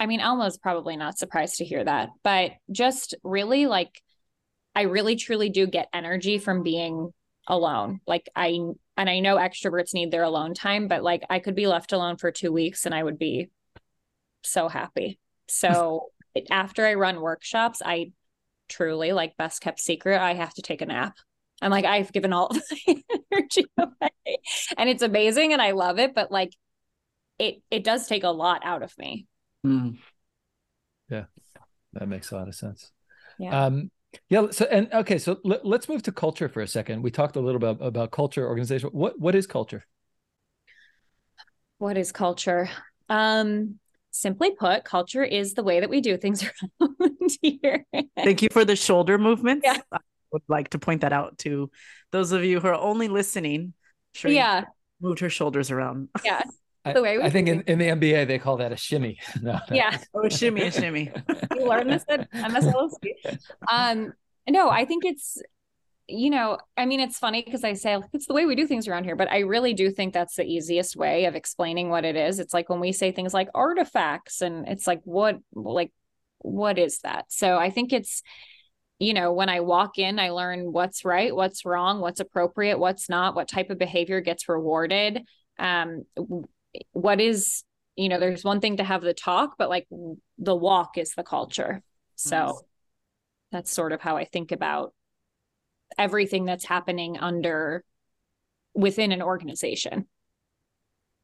I 0.00 0.06
mean, 0.06 0.20
Alma's 0.20 0.58
probably 0.58 0.96
not 0.96 1.16
surprised 1.16 1.58
to 1.58 1.64
hear 1.64 1.84
that, 1.84 2.08
but 2.24 2.52
just 2.72 3.14
really 3.22 3.66
like 3.66 4.02
I 4.74 4.82
really 4.82 5.16
truly 5.16 5.50
do 5.50 5.66
get 5.66 5.88
energy 5.92 6.38
from 6.38 6.62
being 6.62 7.12
alone. 7.46 8.00
Like 8.06 8.28
I 8.34 8.58
and 8.96 9.10
I 9.10 9.20
know 9.20 9.36
extroverts 9.36 9.94
need 9.94 10.10
their 10.10 10.22
alone 10.22 10.54
time, 10.54 10.88
but 10.88 11.02
like 11.02 11.22
I 11.28 11.38
could 11.38 11.54
be 11.54 11.66
left 11.66 11.92
alone 11.92 12.16
for 12.16 12.30
2 12.30 12.52
weeks 12.52 12.86
and 12.86 12.94
I 12.94 13.02
would 13.02 13.18
be 13.18 13.50
so 14.42 14.68
happy. 14.68 15.18
So 15.48 16.10
after 16.50 16.86
I 16.86 16.94
run 16.94 17.20
workshops, 17.20 17.82
I 17.84 18.12
truly 18.68 19.12
like 19.12 19.36
best 19.36 19.60
kept 19.60 19.80
secret, 19.80 20.20
I 20.20 20.34
have 20.34 20.54
to 20.54 20.62
take 20.62 20.80
a 20.80 20.86
nap. 20.86 21.16
I'm 21.60 21.70
like 21.70 21.84
I've 21.84 22.12
given 22.12 22.32
all 22.32 22.50
my 22.86 22.96
energy 23.32 23.66
away. 23.78 24.38
And 24.76 24.88
it's 24.88 25.02
amazing 25.02 25.52
and 25.52 25.62
I 25.62 25.72
love 25.72 25.98
it, 25.98 26.14
but 26.14 26.30
like 26.30 26.52
it 27.38 27.62
it 27.70 27.84
does 27.84 28.06
take 28.06 28.24
a 28.24 28.30
lot 28.30 28.62
out 28.64 28.82
of 28.82 28.96
me. 28.98 29.26
Mm. 29.64 29.98
Yeah. 31.10 31.24
That 31.92 32.08
makes 32.08 32.30
a 32.30 32.36
lot 32.36 32.48
of 32.48 32.54
sense. 32.54 32.90
Yeah. 33.38 33.66
Um 33.66 33.90
yeah. 34.28 34.46
So 34.50 34.66
and 34.70 34.92
okay, 34.92 35.18
so 35.18 35.38
let, 35.44 35.64
us 35.64 35.88
move 35.88 36.02
to 36.04 36.12
culture 36.12 36.48
for 36.48 36.60
a 36.60 36.66
second. 36.66 37.02
We 37.02 37.10
talked 37.10 37.36
a 37.36 37.40
little 37.40 37.60
bit 37.60 37.70
about, 37.70 37.86
about 37.86 38.10
culture, 38.10 38.46
organization. 38.46 38.90
What 38.92 39.18
what 39.18 39.34
is 39.34 39.46
culture? 39.46 39.84
What 41.78 41.96
is 41.96 42.12
culture? 42.12 42.70
Um, 43.08 43.78
simply 44.10 44.52
put, 44.52 44.84
culture 44.84 45.24
is 45.24 45.54
the 45.54 45.62
way 45.62 45.80
that 45.80 45.90
we 45.90 46.00
do 46.00 46.16
things 46.16 46.44
around 46.80 47.30
here. 47.40 47.84
Thank 48.16 48.42
you 48.42 48.48
for 48.52 48.64
the 48.64 48.76
shoulder 48.76 49.18
movements. 49.18 49.64
Yeah. 49.64 49.78
I 49.90 49.98
would 50.32 50.42
like 50.48 50.70
to 50.70 50.78
point 50.78 51.00
that 51.00 51.12
out 51.12 51.38
to 51.38 51.70
those 52.12 52.32
of 52.32 52.44
you 52.44 52.60
who 52.60 52.68
are 52.68 52.74
only 52.74 53.08
listening. 53.08 53.74
Sure 54.14 54.30
yeah. 54.30 54.64
Moved 55.00 55.20
her 55.20 55.30
shoulders 55.30 55.70
around. 55.70 56.08
Yeah. 56.24 56.42
I, 56.84 56.92
the 56.92 57.02
way 57.02 57.18
I 57.22 57.30
think 57.30 57.48
in, 57.48 57.62
in 57.62 57.78
the 57.78 57.86
NBA 57.86 58.26
they 58.26 58.38
call 58.38 58.56
that 58.58 58.72
a 58.72 58.76
shimmy. 58.76 59.18
No, 59.42 59.58
yeah. 59.70 59.98
oh, 60.14 60.28
shimmy, 60.28 60.62
a 60.62 60.70
shimmy. 60.72 61.10
you 61.56 61.66
learned 61.66 61.90
this 61.90 62.04
at 62.08 62.30
MSLOC. 62.32 63.38
Um, 63.70 64.12
no, 64.48 64.68
I 64.68 64.84
think 64.84 65.04
it's, 65.04 65.40
you 66.08 66.30
know, 66.30 66.58
I 66.76 66.86
mean, 66.86 67.00
it's 67.00 67.18
funny 67.18 67.42
because 67.44 67.64
I 67.64 67.74
say 67.74 68.00
it's 68.12 68.26
the 68.26 68.34
way 68.34 68.46
we 68.46 68.56
do 68.56 68.66
things 68.66 68.88
around 68.88 69.04
here, 69.04 69.16
but 69.16 69.30
I 69.30 69.40
really 69.40 69.74
do 69.74 69.90
think 69.90 70.12
that's 70.12 70.36
the 70.36 70.44
easiest 70.44 70.96
way 70.96 71.26
of 71.26 71.34
explaining 71.34 71.88
what 71.88 72.04
it 72.04 72.16
is. 72.16 72.38
It's 72.38 72.52
like 72.52 72.68
when 72.68 72.80
we 72.80 72.92
say 72.92 73.12
things 73.12 73.32
like 73.32 73.48
artifacts, 73.54 74.40
and 74.40 74.66
it's 74.68 74.86
like, 74.86 75.00
what, 75.04 75.38
like, 75.54 75.92
what 76.38 76.78
is 76.78 76.98
that? 77.00 77.26
So 77.28 77.56
I 77.56 77.70
think 77.70 77.92
it's, 77.92 78.22
you 78.98 79.14
know, 79.14 79.32
when 79.32 79.48
I 79.48 79.60
walk 79.60 79.98
in, 79.98 80.18
I 80.18 80.30
learn 80.30 80.72
what's 80.72 81.04
right, 81.04 81.34
what's 81.34 81.64
wrong, 81.64 82.00
what's 82.00 82.20
appropriate, 82.20 82.78
what's 82.78 83.08
not, 83.08 83.34
what 83.34 83.48
type 83.48 83.70
of 83.70 83.78
behavior 83.78 84.20
gets 84.20 84.48
rewarded. 84.48 85.22
Um, 85.58 86.04
what 86.92 87.20
is 87.20 87.64
you 87.96 88.08
know 88.08 88.18
there's 88.18 88.44
one 88.44 88.60
thing 88.60 88.78
to 88.78 88.84
have 88.84 89.02
the 89.02 89.14
talk 89.14 89.54
but 89.58 89.68
like 89.68 89.86
the 90.38 90.56
walk 90.56 90.98
is 90.98 91.14
the 91.14 91.24
culture. 91.24 91.82
So 92.16 92.36
nice. 92.36 92.62
that's 93.50 93.72
sort 93.72 93.92
of 93.92 94.00
how 94.00 94.16
i 94.16 94.24
think 94.24 94.52
about 94.52 94.92
everything 95.98 96.44
that's 96.44 96.64
happening 96.64 97.18
under 97.18 97.84
within 98.74 99.12
an 99.12 99.22
organization. 99.22 100.06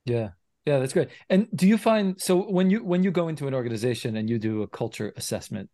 Yeah. 0.04 0.30
Yeah 0.64 0.78
that's 0.78 0.92
great. 0.92 1.08
And 1.30 1.48
do 1.54 1.66
you 1.66 1.78
find 1.78 2.20
so 2.20 2.42
when 2.50 2.70
you 2.70 2.84
when 2.84 3.02
you 3.02 3.10
go 3.10 3.28
into 3.28 3.46
an 3.46 3.54
organization 3.54 4.16
and 4.16 4.28
you 4.28 4.38
do 4.38 4.62
a 4.62 4.68
culture 4.68 5.12
assessment 5.16 5.70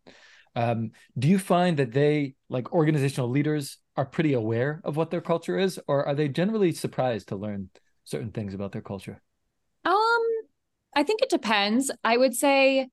um, 0.57 0.91
do 1.19 1.27
you 1.27 1.37
find 1.37 1.75
that 1.77 1.91
they 1.91 2.35
like 2.49 2.71
organizational 2.71 3.29
leaders 3.29 3.77
are 3.97 4.05
pretty 4.05 4.33
aware 4.33 4.81
of 4.85 4.95
what 4.95 5.11
their 5.11 5.21
culture 5.21 5.57
is 5.57 5.79
or 5.87 6.05
are 6.05 6.15
they 6.15 6.29
generally 6.29 6.71
surprised 6.71 7.27
to 7.27 7.35
learn 7.35 7.69
certain 8.05 8.31
things 8.31 8.53
about 8.53 8.71
their 8.71 8.81
culture 8.81 9.21
I 10.95 11.03
think 11.03 11.21
it 11.21 11.29
depends. 11.29 11.91
I 12.03 12.15
would 12.17 12.33
say 12.33 12.87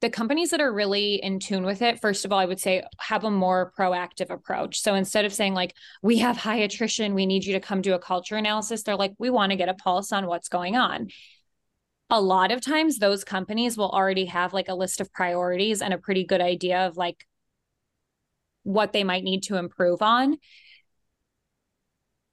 the 0.00 0.10
companies 0.10 0.50
that 0.50 0.60
are 0.60 0.72
really 0.72 1.14
in 1.14 1.38
tune 1.38 1.64
with 1.64 1.82
it, 1.82 2.00
first 2.00 2.24
of 2.24 2.32
all, 2.32 2.38
I 2.38 2.46
would 2.46 2.60
say 2.60 2.82
have 2.98 3.24
a 3.24 3.30
more 3.30 3.72
proactive 3.78 4.30
approach. 4.30 4.80
So 4.80 4.94
instead 4.94 5.24
of 5.24 5.32
saying, 5.32 5.54
like, 5.54 5.74
we 6.02 6.18
have 6.18 6.36
high 6.36 6.56
attrition, 6.56 7.14
we 7.14 7.26
need 7.26 7.44
you 7.44 7.52
to 7.54 7.60
come 7.60 7.80
do 7.80 7.94
a 7.94 7.98
culture 7.98 8.36
analysis, 8.36 8.82
they're 8.82 8.96
like, 8.96 9.14
we 9.18 9.30
want 9.30 9.52
to 9.52 9.56
get 9.56 9.68
a 9.68 9.74
pulse 9.74 10.12
on 10.12 10.26
what's 10.26 10.48
going 10.48 10.76
on. 10.76 11.08
A 12.10 12.20
lot 12.20 12.52
of 12.52 12.60
times, 12.60 12.98
those 12.98 13.24
companies 13.24 13.78
will 13.78 13.90
already 13.90 14.26
have 14.26 14.52
like 14.52 14.68
a 14.68 14.74
list 14.74 15.00
of 15.00 15.12
priorities 15.12 15.80
and 15.80 15.94
a 15.94 15.98
pretty 15.98 16.24
good 16.24 16.40
idea 16.40 16.86
of 16.86 16.96
like 16.96 17.26
what 18.62 18.92
they 18.92 19.04
might 19.04 19.24
need 19.24 19.44
to 19.44 19.56
improve 19.56 20.02
on. 20.02 20.36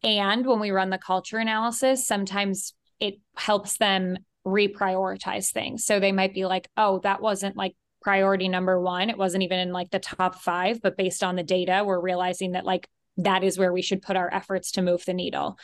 And 0.03 0.45
when 0.45 0.59
we 0.59 0.71
run 0.71 0.89
the 0.89 0.97
culture 0.97 1.37
analysis, 1.37 2.05
sometimes 2.05 2.73
it 2.99 3.19
helps 3.35 3.77
them 3.77 4.17
reprioritize 4.45 5.51
things. 5.51 5.85
So 5.85 5.99
they 5.99 6.11
might 6.11 6.33
be 6.33 6.45
like, 6.45 6.69
oh, 6.77 6.99
that 6.99 7.21
wasn't 7.21 7.55
like 7.55 7.75
priority 8.01 8.47
number 8.47 8.79
one. 8.79 9.09
It 9.09 9.17
wasn't 9.17 9.43
even 9.43 9.59
in 9.59 9.71
like 9.71 9.91
the 9.91 9.99
top 9.99 10.41
five, 10.41 10.81
but 10.81 10.97
based 10.97 11.23
on 11.23 11.35
the 11.35 11.43
data, 11.43 11.83
we're 11.85 11.99
realizing 11.99 12.53
that 12.53 12.65
like 12.65 12.89
that 13.17 13.43
is 13.43 13.57
where 13.57 13.71
we 13.71 13.81
should 13.81 14.01
put 14.01 14.15
our 14.15 14.33
efforts 14.33 14.71
to 14.71 14.81
move 14.81 15.05
the 15.05 15.13
needle. 15.13 15.57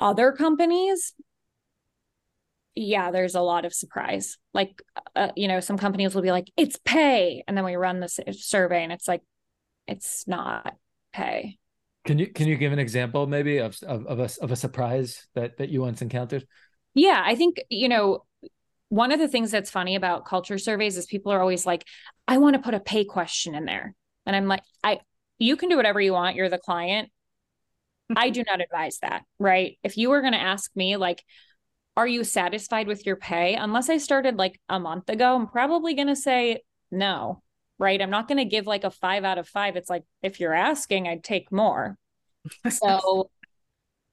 Other 0.00 0.32
companies, 0.32 1.14
yeah, 2.74 3.10
there's 3.10 3.34
a 3.34 3.40
lot 3.40 3.64
of 3.64 3.72
surprise. 3.72 4.36
Like, 4.52 4.82
uh, 5.14 5.30
you 5.36 5.48
know, 5.48 5.60
some 5.60 5.78
companies 5.78 6.14
will 6.14 6.22
be 6.22 6.32
like, 6.32 6.50
it's 6.56 6.78
pay. 6.84 7.42
And 7.46 7.56
then 7.56 7.64
we 7.64 7.76
run 7.76 8.00
the 8.00 8.08
survey 8.08 8.82
and 8.82 8.92
it's 8.92 9.08
like, 9.08 9.22
it's 9.86 10.26
not 10.26 10.74
pay. 11.12 11.58
Can 12.04 12.18
you 12.18 12.28
can 12.28 12.46
you 12.46 12.56
give 12.56 12.72
an 12.72 12.78
example 12.78 13.26
maybe 13.26 13.58
of 13.58 13.76
of, 13.82 14.06
of 14.06 14.20
a 14.20 14.28
of 14.40 14.52
a 14.52 14.56
surprise 14.56 15.26
that 15.34 15.56
that 15.58 15.70
you 15.70 15.80
once 15.80 16.02
encountered? 16.02 16.46
Yeah, 16.96 17.22
I 17.24 17.36
think 17.36 17.62
you 17.70 17.88
know 17.88 18.24
one 18.88 19.12
of 19.12 19.20
the 19.20 19.28
things 19.28 19.50
that's 19.50 19.70
funny 19.70 19.94
about 19.94 20.24
culture 20.24 20.58
surveys 20.58 20.96
is 20.96 21.06
people 21.06 21.30
are 21.30 21.40
always 21.40 21.66
like, 21.66 21.84
I 22.26 22.38
want 22.38 22.54
to 22.54 22.62
put 22.62 22.74
a 22.74 22.80
pay 22.80 23.04
question 23.04 23.54
in 23.54 23.64
there, 23.64 23.94
and 24.26 24.34
I'm 24.34 24.48
like, 24.48 24.62
I 24.82 25.00
you 25.38 25.56
can 25.56 25.68
do 25.68 25.76
whatever 25.76 26.00
you 26.00 26.12
want. 26.12 26.34
You're 26.34 26.48
the 26.48 26.58
client. 26.58 27.10
Mm-hmm. 28.10 28.18
I 28.18 28.30
do 28.30 28.42
not 28.44 28.60
advise 28.60 28.98
that. 29.02 29.22
Right? 29.38 29.78
If 29.84 29.96
you 29.96 30.10
were 30.10 30.20
going 30.20 30.32
to 30.34 30.40
ask 30.40 30.70
me 30.74 30.96
like. 30.96 31.22
Are 31.98 32.06
you 32.06 32.24
satisfied 32.24 32.88
with 32.88 33.06
your 33.06 33.16
pay? 33.16 33.54
Unless 33.54 33.88
I 33.88 33.96
started 33.96 34.36
like 34.36 34.60
a 34.68 34.78
month 34.78 35.08
ago, 35.08 35.34
I'm 35.34 35.46
probably 35.46 35.94
going 35.94 36.08
to 36.08 36.14
say 36.14 36.60
no 36.90 37.42
right? 37.78 38.00
I'm 38.00 38.10
not 38.10 38.28
going 38.28 38.38
to 38.38 38.44
give 38.44 38.66
like 38.66 38.84
a 38.84 38.90
five 38.90 39.24
out 39.24 39.38
of 39.38 39.48
five. 39.48 39.76
It's 39.76 39.90
like, 39.90 40.04
if 40.22 40.40
you're 40.40 40.54
asking, 40.54 41.08
I'd 41.08 41.24
take 41.24 41.52
more. 41.52 41.96
So 42.70 43.30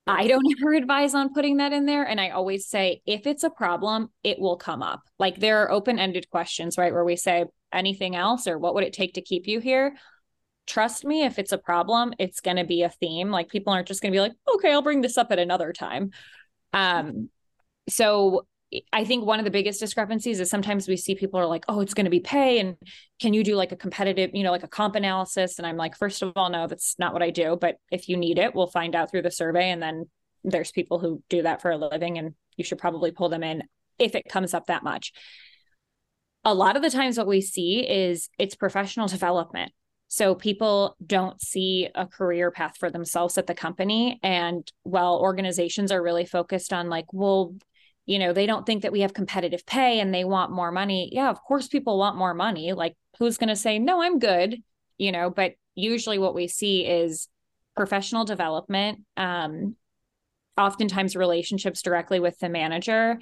I 0.05 0.27
don't 0.27 0.45
ever 0.59 0.73
advise 0.73 1.13
on 1.15 1.33
putting 1.33 1.57
that 1.57 1.73
in 1.73 1.85
there. 1.85 2.03
And 2.03 2.19
I 2.19 2.29
always 2.29 2.67
say, 2.67 3.01
if 3.05 3.25
it's 3.25 3.43
a 3.43 3.49
problem, 3.49 4.09
it 4.23 4.39
will 4.39 4.57
come 4.57 4.81
up. 4.81 5.01
Like 5.19 5.37
there 5.37 5.63
are 5.63 5.71
open 5.71 5.99
ended 5.99 6.29
questions, 6.29 6.77
right? 6.77 6.93
Where 6.93 7.05
we 7.05 7.15
say, 7.15 7.45
anything 7.73 8.15
else 8.15 8.47
or 8.47 8.57
what 8.57 8.75
would 8.75 8.83
it 8.83 8.93
take 8.93 9.15
to 9.15 9.21
keep 9.21 9.47
you 9.47 9.59
here? 9.59 9.95
Trust 10.65 11.03
me, 11.03 11.23
if 11.23 11.39
it's 11.39 11.51
a 11.51 11.57
problem, 11.57 12.13
it's 12.19 12.39
going 12.39 12.57
to 12.57 12.63
be 12.63 12.83
a 12.83 12.89
theme. 12.89 13.31
Like 13.31 13.49
people 13.49 13.73
aren't 13.73 13.87
just 13.87 14.01
going 14.01 14.13
to 14.13 14.15
be 14.15 14.21
like, 14.21 14.33
okay, 14.55 14.71
I'll 14.71 14.81
bring 14.81 15.01
this 15.01 15.17
up 15.17 15.31
at 15.31 15.39
another 15.39 15.73
time. 15.73 16.11
Um, 16.71 17.29
so 17.89 18.45
I 18.91 19.03
think 19.03 19.25
one 19.25 19.39
of 19.39 19.45
the 19.45 19.51
biggest 19.51 19.79
discrepancies 19.79 20.39
is 20.39 20.49
sometimes 20.49 20.87
we 20.87 20.97
see 20.97 21.15
people 21.15 21.39
are 21.39 21.45
like, 21.45 21.65
oh, 21.67 21.81
it's 21.81 21.93
going 21.93 22.05
to 22.05 22.09
be 22.09 22.19
pay. 22.19 22.59
And 22.59 22.77
can 23.19 23.33
you 23.33 23.43
do 23.43 23.55
like 23.55 23.71
a 23.71 23.75
competitive, 23.75 24.31
you 24.33 24.43
know, 24.43 24.51
like 24.51 24.63
a 24.63 24.67
comp 24.67 24.95
analysis? 24.95 25.57
And 25.57 25.67
I'm 25.67 25.77
like, 25.77 25.97
first 25.97 26.21
of 26.21 26.33
all, 26.35 26.49
no, 26.49 26.67
that's 26.67 26.95
not 26.97 27.13
what 27.13 27.23
I 27.23 27.29
do. 27.29 27.57
But 27.59 27.77
if 27.91 28.09
you 28.09 28.17
need 28.17 28.37
it, 28.37 28.55
we'll 28.55 28.67
find 28.67 28.95
out 28.95 29.11
through 29.11 29.23
the 29.23 29.31
survey. 29.31 29.69
And 29.69 29.81
then 29.81 30.09
there's 30.43 30.71
people 30.71 30.99
who 30.99 31.23
do 31.29 31.43
that 31.43 31.61
for 31.61 31.71
a 31.71 31.77
living 31.77 32.17
and 32.17 32.33
you 32.57 32.63
should 32.63 32.77
probably 32.77 33.11
pull 33.11 33.29
them 33.29 33.43
in 33.43 33.63
if 33.99 34.15
it 34.15 34.29
comes 34.29 34.53
up 34.53 34.67
that 34.67 34.83
much. 34.83 35.13
A 36.45 36.53
lot 36.53 36.75
of 36.75 36.81
the 36.81 36.89
times, 36.89 37.17
what 37.17 37.27
we 37.27 37.41
see 37.41 37.79
is 37.79 38.29
it's 38.37 38.55
professional 38.55 39.07
development. 39.07 39.71
So 40.09 40.35
people 40.35 40.95
don't 41.03 41.41
see 41.41 41.89
a 41.95 42.05
career 42.05 42.51
path 42.51 42.77
for 42.77 42.91
themselves 42.91 43.37
at 43.37 43.47
the 43.47 43.55
company. 43.55 44.19
And 44.21 44.69
while 44.83 45.17
organizations 45.19 45.91
are 45.91 46.03
really 46.03 46.25
focused 46.25 46.71
on 46.71 46.89
like, 46.89 47.05
well, 47.11 47.55
you 48.05 48.19
know 48.19 48.33
they 48.33 48.45
don't 48.45 48.65
think 48.65 48.81
that 48.81 48.91
we 48.91 49.01
have 49.01 49.13
competitive 49.13 49.65
pay 49.65 49.99
and 49.99 50.13
they 50.13 50.23
want 50.23 50.51
more 50.51 50.71
money. 50.71 51.09
Yeah 51.11 51.29
of 51.29 51.41
course 51.41 51.67
people 51.67 51.97
want 51.97 52.17
more 52.17 52.33
money. 52.33 52.73
Like 52.73 52.95
who's 53.19 53.37
going 53.37 53.49
to 53.49 53.55
say 53.55 53.79
no 53.79 54.01
i'm 54.01 54.19
good 54.19 54.61
you 54.97 55.11
know 55.11 55.29
but 55.29 55.53
usually 55.75 56.17
what 56.17 56.35
we 56.35 56.47
see 56.47 56.85
is 56.85 57.27
professional 57.75 58.25
development 58.25 58.99
um 59.17 59.75
oftentimes 60.57 61.15
relationships 61.15 61.81
directly 61.81 62.19
with 62.19 62.37
the 62.39 62.49
manager. 62.49 63.19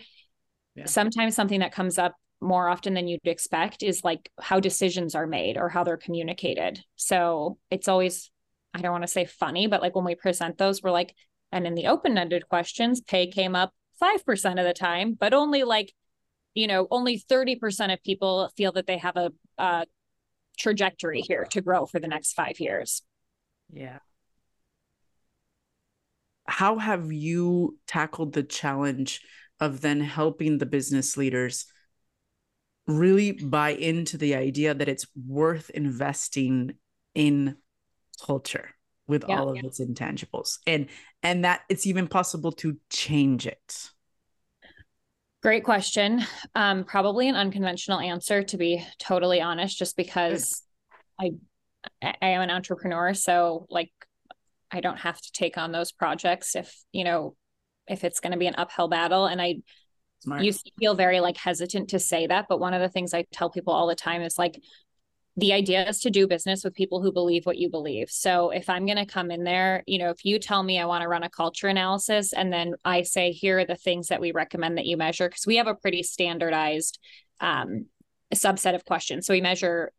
Yeah. 0.75 0.85
sometimes 0.85 1.35
something 1.35 1.59
that 1.59 1.73
comes 1.73 1.97
up 1.97 2.15
more 2.39 2.69
often 2.69 2.93
than 2.93 3.07
you'd 3.07 3.19
expect 3.25 3.83
is 3.83 4.05
like 4.05 4.29
how 4.39 4.61
decisions 4.61 5.15
are 5.15 5.27
made 5.27 5.57
or 5.57 5.67
how 5.67 5.83
they're 5.83 5.97
communicated. 5.97 6.79
So 6.95 7.57
it's 7.69 7.87
always 7.87 8.31
i 8.73 8.81
don't 8.81 8.91
want 8.91 9.03
to 9.03 9.07
say 9.07 9.25
funny 9.25 9.67
but 9.67 9.81
like 9.81 9.95
when 9.95 10.05
we 10.05 10.15
present 10.15 10.57
those 10.57 10.81
we're 10.81 10.91
like 10.91 11.13
and 11.51 11.67
in 11.67 11.75
the 11.75 11.87
open-ended 11.87 12.47
questions 12.47 13.01
pay 13.01 13.27
came 13.27 13.53
up 13.53 13.73
5% 14.01 14.59
of 14.59 14.65
the 14.65 14.73
time, 14.73 15.15
but 15.19 15.33
only 15.33 15.63
like, 15.63 15.93
you 16.53 16.67
know, 16.67 16.87
only 16.91 17.19
30% 17.19 17.93
of 17.93 18.03
people 18.03 18.49
feel 18.57 18.71
that 18.73 18.87
they 18.87 18.97
have 18.97 19.15
a, 19.15 19.31
a 19.57 19.85
trajectory 20.57 21.21
here 21.21 21.45
to 21.51 21.61
grow 21.61 21.85
for 21.85 21.99
the 21.99 22.07
next 22.07 22.33
five 22.33 22.59
years. 22.59 23.03
Yeah. 23.71 23.99
How 26.45 26.77
have 26.77 27.11
you 27.11 27.77
tackled 27.87 28.33
the 28.33 28.43
challenge 28.43 29.21
of 29.59 29.81
then 29.81 30.01
helping 30.01 30.57
the 30.57 30.65
business 30.65 31.15
leaders 31.15 31.67
really 32.87 33.31
buy 33.31 33.69
into 33.69 34.17
the 34.17 34.35
idea 34.35 34.73
that 34.73 34.89
it's 34.89 35.05
worth 35.15 35.69
investing 35.69 36.73
in 37.13 37.55
culture 38.25 38.71
with 39.11 39.23
Yeah. 39.27 39.39
all 39.39 39.49
of 39.49 39.63
its 39.63 39.79
intangibles 39.79 40.57
and 40.65 40.87
and 41.21 41.45
that 41.45 41.61
it's 41.69 41.85
even 41.85 42.07
possible 42.07 42.51
to 42.51 42.77
change 42.89 43.45
it 43.45 43.91
Great 45.43 45.63
question. 45.63 46.21
Um, 46.53 46.83
probably 46.83 47.27
an 47.27 47.35
unconventional 47.35 47.99
answer, 47.99 48.43
to 48.43 48.57
be 48.57 48.85
totally 48.99 49.41
honest, 49.41 49.75
just 49.75 49.97
because 49.97 50.61
I 51.19 51.31
I 52.03 52.15
am 52.21 52.41
an 52.41 52.51
entrepreneur, 52.51 53.15
so 53.15 53.65
like 53.69 53.91
I 54.69 54.81
don't 54.81 54.99
have 54.99 55.19
to 55.19 55.31
take 55.31 55.57
on 55.57 55.71
those 55.71 55.91
projects 55.91 56.55
if 56.55 56.71
you 56.91 57.03
know 57.03 57.35
if 57.87 58.03
it's 58.03 58.19
going 58.19 58.33
to 58.33 58.37
be 58.37 58.45
an 58.45 58.53
uphill 58.55 58.87
battle. 58.87 59.25
And 59.25 59.41
I 59.41 59.55
Smart. 60.19 60.43
used 60.43 60.63
to 60.65 60.71
feel 60.79 60.93
very 60.93 61.19
like 61.19 61.37
hesitant 61.37 61.89
to 61.89 61.99
say 61.99 62.27
that, 62.27 62.45
but 62.47 62.59
one 62.59 62.75
of 62.75 62.81
the 62.81 62.89
things 62.89 63.11
I 63.11 63.25
tell 63.31 63.49
people 63.49 63.73
all 63.73 63.87
the 63.87 63.95
time 63.95 64.21
is 64.21 64.37
like 64.37 64.61
the 65.37 65.53
idea 65.53 65.87
is 65.87 66.01
to 66.01 66.09
do 66.09 66.27
business 66.27 66.63
with 66.63 66.73
people 66.73 67.01
who 67.01 67.11
believe 67.11 67.45
what 67.45 67.57
you 67.57 67.69
believe. 67.69 68.09
So 68.09 68.49
if 68.49 68.69
I'm 68.69 68.85
going 68.85 68.97
to 68.97 69.05
come 69.05 69.31
in 69.31 69.45
there, 69.45 69.81
you 69.87 69.97
know, 69.97 70.09
if 70.09 70.25
you 70.25 70.39
tell 70.39 70.61
me 70.61 70.77
I 70.77 70.85
want 70.85 71.03
to 71.03 71.07
run 71.07 71.23
a 71.23 71.29
culture 71.29 71.67
analysis 71.67 72.33
and 72.33 72.51
then 72.51 72.73
I 72.83 73.03
say, 73.03 73.31
here 73.31 73.59
are 73.59 73.65
the 73.65 73.75
things 73.75 74.09
that 74.09 74.19
we 74.19 74.33
recommend 74.33 74.77
that 74.77 74.85
you 74.85 74.97
measure, 74.97 75.29
because 75.29 75.47
we 75.47 75.55
have 75.55 75.67
a 75.67 75.75
pretty 75.75 76.03
standardized 76.03 76.99
um, 77.39 77.85
subset 78.33 78.75
of 78.75 78.83
questions. 78.83 79.25
So 79.25 79.33
we 79.33 79.41
measure, 79.41 79.93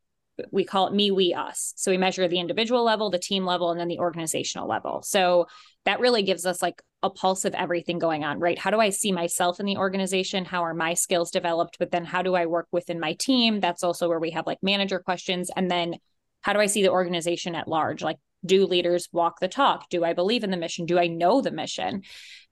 we 0.51 0.65
call 0.65 0.87
it 0.89 0.95
me, 0.95 1.11
we, 1.11 1.33
us. 1.33 1.73
So 1.77 1.91
we 1.91 1.99
measure 1.99 2.29
the 2.29 2.39
individual 2.39 2.85
level, 2.85 3.09
the 3.09 3.19
team 3.19 3.47
level, 3.47 3.71
and 3.71 3.81
then 3.81 3.89
the 3.89 4.01
organizational 4.01 4.69
level. 4.69 5.03
So 5.03 5.47
that 5.87 6.01
really 6.01 6.23
gives 6.23 6.45
us 6.45 6.61
like 6.61 6.83
a 7.03 7.11
pulse 7.11 7.45
of 7.45 7.55
everything 7.55 7.99
going 7.99 8.25
on, 8.25 8.39
right? 8.39 8.59
How 8.59 8.71
do 8.71 8.81
I 8.81 8.91
see 8.91 9.11
myself 9.11 9.59
in 9.59 9.67
the 9.67 9.77
organization? 9.77 10.45
How 10.45 10.63
are 10.63 10.75
my 10.75 10.95
skills 10.95 11.31
developed? 11.31 11.79
But 11.79 11.91
then 11.91 12.05
how 12.05 12.23
do 12.23 12.35
I 12.35 12.47
work 12.47 12.69
within 12.71 13.01
my 13.01 13.15
team? 13.15 13.61
That's 13.61 13.83
also 13.83 14.09
where 14.09 14.21
we 14.21 14.31
have 14.31 14.47
like 14.47 14.59
manager 14.63 15.01
questions. 15.01 15.51
And 15.55 15.71
then 15.71 15.97
how 16.43 16.53
do 16.53 16.61
I 16.61 16.67
see 16.67 16.83
the 16.83 16.91
organization 16.91 17.55
at 17.55 17.69
large? 17.69 18.03
Like, 18.03 18.19
do 18.45 18.67
leaders 18.67 19.09
walk 19.13 19.41
the 19.41 19.49
talk? 19.49 19.89
Do 19.89 20.05
I 20.05 20.13
believe 20.13 20.45
in 20.45 20.51
the 20.51 20.57
mission? 20.57 20.87
Do 20.87 20.99
I 20.99 21.07
know 21.07 21.41
the 21.41 21.51
mission? 21.51 22.03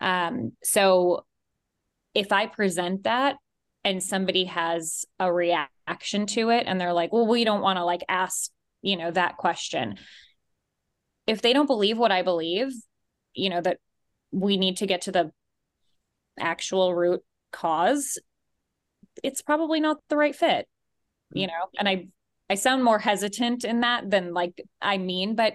Um, 0.00 0.52
so 0.62 1.24
if 2.14 2.32
I 2.32 2.46
present 2.46 3.04
that 3.04 3.36
and 3.84 4.02
somebody 4.02 4.44
has 4.44 5.04
a 5.18 5.32
reaction 5.32 6.26
to 6.26 6.50
it 6.50 6.64
and 6.66 6.80
they're 6.80 6.92
like, 6.92 7.12
well, 7.12 7.26
we 7.26 7.44
don't 7.44 7.62
want 7.62 7.78
to 7.78 7.84
like 7.84 8.02
ask, 8.08 8.50
you 8.82 8.96
know, 8.96 9.10
that 9.10 9.36
question. 9.36 9.96
If 11.26 11.42
they 11.42 11.52
don't 11.52 11.66
believe 11.66 11.98
what 11.98 12.12
I 12.12 12.22
believe, 12.22 12.72
you 13.34 13.50
know, 13.50 13.60
that 13.60 13.78
we 14.32 14.56
need 14.56 14.78
to 14.78 14.86
get 14.86 15.02
to 15.02 15.12
the 15.12 15.32
actual 16.38 16.94
root 16.94 17.22
cause, 17.52 18.18
it's 19.22 19.42
probably 19.42 19.80
not 19.80 19.98
the 20.08 20.16
right 20.16 20.34
fit, 20.34 20.66
you 21.32 21.46
mm-hmm. 21.46 21.56
know? 21.56 21.66
And 21.78 21.88
I, 21.88 22.08
I 22.48 22.54
sound 22.54 22.84
more 22.84 22.98
hesitant 22.98 23.64
in 23.64 23.80
that 23.80 24.10
than 24.10 24.34
like 24.34 24.60
I 24.80 24.98
mean, 24.98 25.36
but 25.36 25.54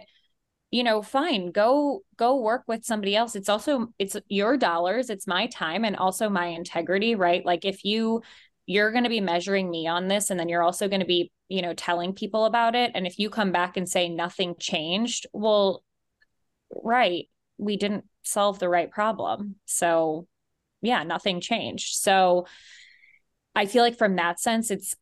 you 0.71 0.83
know, 0.83 1.01
fine, 1.01 1.51
go 1.51 2.01
go 2.17 2.37
work 2.37 2.63
with 2.67 2.85
somebody 2.85 3.15
else. 3.15 3.35
It's 3.35 3.49
also 3.49 3.87
it's 3.99 4.15
your 4.27 4.57
dollars, 4.57 5.09
it's 5.09 5.27
my 5.27 5.47
time 5.47 5.85
and 5.85 5.95
also 5.95 6.29
my 6.29 6.47
integrity, 6.47 7.15
right? 7.15 7.45
Like 7.45 7.65
if 7.65 7.85
you 7.85 8.21
you're 8.65 8.91
going 8.91 9.03
to 9.03 9.09
be 9.09 9.21
measuring 9.21 9.69
me 9.69 9.87
on 9.87 10.07
this 10.07 10.29
and 10.29 10.39
then 10.39 10.49
you're 10.49 10.63
also 10.63 10.87
going 10.87 11.01
to 11.01 11.05
be, 11.05 11.31
you 11.49 11.61
know, 11.61 11.73
telling 11.73 12.13
people 12.13 12.45
about 12.45 12.75
it 12.75 12.91
and 12.95 13.05
if 13.05 13.19
you 13.19 13.29
come 13.29 13.51
back 13.51 13.77
and 13.77 13.87
say 13.87 14.09
nothing 14.09 14.55
changed, 14.59 15.27
well 15.33 15.83
right, 16.83 17.29
we 17.57 17.77
didn't 17.77 18.05
solve 18.25 18.59
the 18.59 18.69
right 18.69 18.89
problem. 18.89 19.55
So, 19.65 20.27
yeah, 20.81 21.03
nothing 21.03 21.41
changed. 21.41 21.95
So, 21.95 22.45
I 23.55 23.65
feel 23.65 23.83
like 23.83 23.97
from 23.97 24.17
that 24.17 24.39
sense 24.39 24.69
it's 24.69 24.95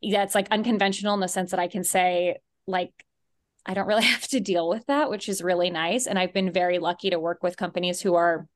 yeah, 0.00 0.22
it's 0.22 0.34
like 0.34 0.46
unconventional 0.52 1.14
in 1.14 1.20
the 1.20 1.28
sense 1.28 1.50
that 1.50 1.58
I 1.58 1.66
can 1.66 1.82
say 1.82 2.36
like 2.66 2.92
I 3.66 3.74
don't 3.74 3.86
really 3.86 4.04
have 4.14 4.26
to 4.28 4.40
deal 4.40 4.68
with 4.68 4.86
that, 4.86 5.10
which 5.10 5.28
is 5.28 5.42
really 5.42 5.70
nice. 5.70 6.06
And 6.06 6.18
I've 6.18 6.32
been 6.32 6.52
very 6.52 6.78
lucky 6.78 7.10
to 7.10 7.18
work 7.18 7.42
with 7.42 7.56
companies 7.56 8.00
who 8.00 8.14
are 8.14 8.46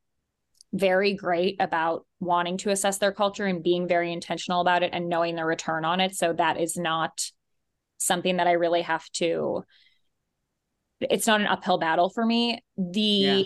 very 0.73 1.13
great 1.13 1.57
about 1.61 2.07
wanting 2.19 2.57
to 2.57 2.71
assess 2.71 2.97
their 2.97 3.13
culture 3.13 3.45
and 3.45 3.63
being 3.63 3.87
very 3.87 4.11
intentional 4.11 4.63
about 4.63 4.83
it 4.83 4.91
and 4.93 5.09
knowing 5.09 5.37
the 5.37 5.45
return 5.45 5.85
on 5.85 6.01
it. 6.01 6.17
So 6.17 6.33
that 6.33 6.59
is 6.59 6.79
not 6.79 7.31
something 7.99 8.39
that 8.39 8.47
I 8.47 8.53
really 8.53 8.83
have 8.83 9.09
to, 9.13 9.65
it's 11.11 11.27
not 11.27 11.41
an 11.41 11.47
uphill 11.47 11.79
battle 11.79 12.09
for 12.09 12.25
me. 12.25 12.63
The, 12.77 13.01
Yeah. 13.01 13.43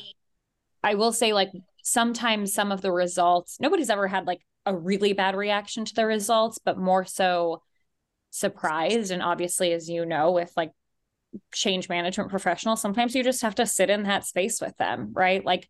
I 0.83 0.95
will 0.95 1.13
say, 1.13 1.33
like, 1.33 1.51
sometimes 1.83 2.53
some 2.53 2.73
of 2.73 2.81
the 2.81 2.93
results, 2.93 3.59
nobody's 3.61 3.91
ever 3.91 4.09
had 4.09 4.27
like 4.27 4.41
a 4.67 4.77
really 4.77 5.13
bad 5.13 5.37
reaction 5.37 5.85
to 5.85 5.95
the 5.95 6.05
results, 6.05 6.59
but 6.65 6.79
more 6.79 7.05
so 7.05 7.63
surprised. 8.31 9.11
And 9.11 9.23
obviously, 9.23 9.73
as 9.73 9.89
you 9.89 10.05
know, 10.05 10.33
with 10.33 10.53
like 10.57 10.73
change 11.53 11.89
management 11.89 12.31
professionals, 12.31 12.81
sometimes 12.81 13.15
you 13.15 13.23
just 13.23 13.43
have 13.43 13.55
to 13.57 13.67
sit 13.67 13.91
in 13.91 14.03
that 14.03 14.25
space 14.25 14.61
with 14.61 14.77
them, 14.77 15.13
right? 15.13 15.45
Like, 15.45 15.69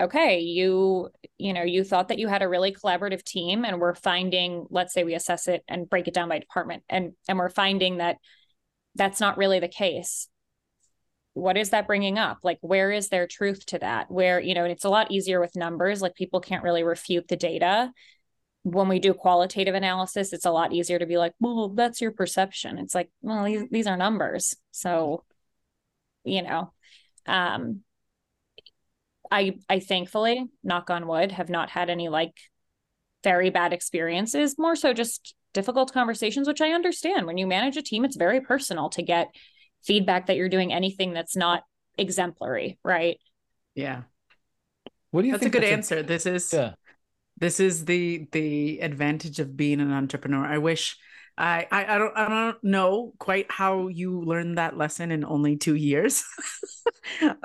okay, 0.00 0.40
you, 0.40 1.08
you 1.38 1.52
know, 1.52 1.62
you 1.62 1.84
thought 1.84 2.08
that 2.08 2.18
you 2.18 2.28
had 2.28 2.42
a 2.42 2.48
really 2.48 2.74
collaborative 2.74 3.22
team 3.22 3.64
and 3.64 3.80
we're 3.80 3.94
finding, 3.94 4.66
let's 4.70 4.92
say 4.92 5.04
we 5.04 5.14
assess 5.14 5.48
it 5.48 5.62
and 5.68 5.88
break 5.88 6.08
it 6.08 6.14
down 6.14 6.28
by 6.28 6.38
department 6.38 6.82
and 6.88 7.12
and 7.28 7.38
we're 7.38 7.50
finding 7.50 7.98
that 7.98 8.16
that's 8.94 9.20
not 9.20 9.38
really 9.38 9.60
the 9.60 9.68
case. 9.68 10.28
What 11.40 11.56
is 11.56 11.70
that 11.70 11.86
bringing 11.86 12.18
up? 12.18 12.38
Like, 12.42 12.58
where 12.60 12.90
is 12.90 13.08
there 13.08 13.26
truth 13.26 13.66
to 13.66 13.78
that? 13.78 14.10
Where, 14.10 14.40
you 14.40 14.54
know, 14.54 14.64
and 14.64 14.72
it's 14.72 14.84
a 14.84 14.90
lot 14.90 15.10
easier 15.10 15.40
with 15.40 15.56
numbers, 15.56 16.02
like 16.02 16.14
people 16.14 16.40
can't 16.40 16.64
really 16.64 16.82
refute 16.82 17.28
the 17.28 17.36
data 17.36 17.92
when 18.62 18.88
we 18.88 18.98
do 18.98 19.14
qualitative 19.14 19.74
analysis, 19.74 20.32
it's 20.32 20.44
a 20.44 20.50
lot 20.50 20.72
easier 20.72 20.98
to 20.98 21.06
be 21.06 21.16
like, 21.16 21.32
well, 21.40 21.70
that's 21.70 22.00
your 22.00 22.12
perception. 22.12 22.78
It's 22.78 22.94
like, 22.94 23.10
well, 23.22 23.44
these, 23.44 23.62
these 23.70 23.86
are 23.86 23.96
numbers. 23.96 24.54
So, 24.70 25.24
you 26.24 26.42
know, 26.42 26.72
um, 27.26 27.80
I, 29.30 29.58
I 29.68 29.80
thankfully, 29.80 30.44
knock 30.62 30.90
on 30.90 31.06
wood, 31.06 31.32
have 31.32 31.48
not 31.48 31.70
had 31.70 31.88
any 31.88 32.08
like 32.08 32.34
very 33.24 33.50
bad 33.50 33.72
experiences, 33.72 34.58
more 34.58 34.76
so 34.76 34.92
just 34.92 35.34
difficult 35.54 35.92
conversations, 35.92 36.46
which 36.46 36.60
I 36.60 36.72
understand. 36.72 37.26
When 37.26 37.38
you 37.38 37.46
manage 37.46 37.76
a 37.76 37.82
team, 37.82 38.04
it's 38.04 38.16
very 38.16 38.40
personal 38.40 38.90
to 38.90 39.02
get 39.02 39.28
feedback 39.84 40.26
that 40.26 40.36
you're 40.36 40.48
doing 40.48 40.72
anything 40.72 41.12
that's 41.12 41.36
not 41.36 41.62
exemplary, 41.98 42.78
right? 42.84 43.18
yeah. 43.74 44.02
What 45.10 45.22
do 45.22 45.28
you 45.28 45.32
that's 45.32 45.42
a 45.42 45.44
think 45.44 45.52
good 45.54 45.62
that's 45.62 45.72
answer. 45.72 46.02
This 46.02 46.26
is 46.26 46.52
yeah. 46.52 46.72
this 47.38 47.60
is 47.60 47.84
the 47.84 48.28
the 48.32 48.80
advantage 48.80 49.40
of 49.40 49.56
being 49.56 49.80
an 49.80 49.92
entrepreneur. 49.92 50.44
I 50.44 50.58
wish 50.58 50.96
I, 51.38 51.66
I 51.70 51.94
i 51.94 51.98
don't 51.98 52.16
i 52.16 52.28
don't 52.28 52.62
know 52.62 53.14
quite 53.18 53.50
how 53.50 53.88
you 53.88 54.20
learned 54.20 54.58
that 54.58 54.76
lesson 54.76 55.10
in 55.10 55.24
only 55.24 55.56
two 55.56 55.74
years. 55.74 56.24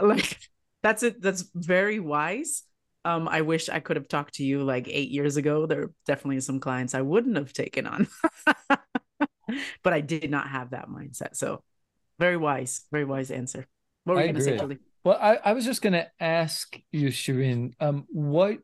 Like 0.02 0.38
that's 0.84 1.04
it 1.04 1.22
that's 1.22 1.46
very 1.56 2.00
wise. 2.00 2.64
Um 3.04 3.28
i 3.28 3.42
wish 3.42 3.70
i 3.70 3.80
could 3.80 3.96
have 3.96 4.08
talked 4.08 4.36
to 4.36 4.44
you 4.44 4.64
like 4.64 4.88
eight 4.88 5.10
years 5.10 5.38
ago. 5.38 5.66
There 5.66 5.84
are 5.84 5.92
definitely 6.06 6.42
some 6.42 6.60
clients 6.60 6.94
i 6.94 7.02
wouldn't 7.02 7.38
have 7.38 7.54
taken 7.54 7.88
on. 7.88 8.08
But 9.84 9.94
i 9.94 10.02
did 10.02 10.30
not 10.30 10.50
have 10.50 10.72
that 10.72 10.90
mindset 10.90 11.36
so 11.36 11.64
very 12.20 12.38
wise 12.38 12.86
very 12.92 13.06
wise 13.06 13.32
answer 13.32 13.68
what 14.06 14.16
were 14.16 14.22
I 14.22 14.26
you 14.26 14.34
going 14.34 14.46
to 14.46 14.52
say. 14.52 14.58
Tuli? 14.58 14.78
Well, 15.04 15.18
I, 15.20 15.38
I 15.44 15.54
was 15.54 15.66
just 15.66 15.82
going 15.82 15.94
to 15.94 16.08
ask 16.20 16.80
you, 16.92 17.10
Shereen, 17.10 17.74
um, 17.80 18.06
what 18.08 18.60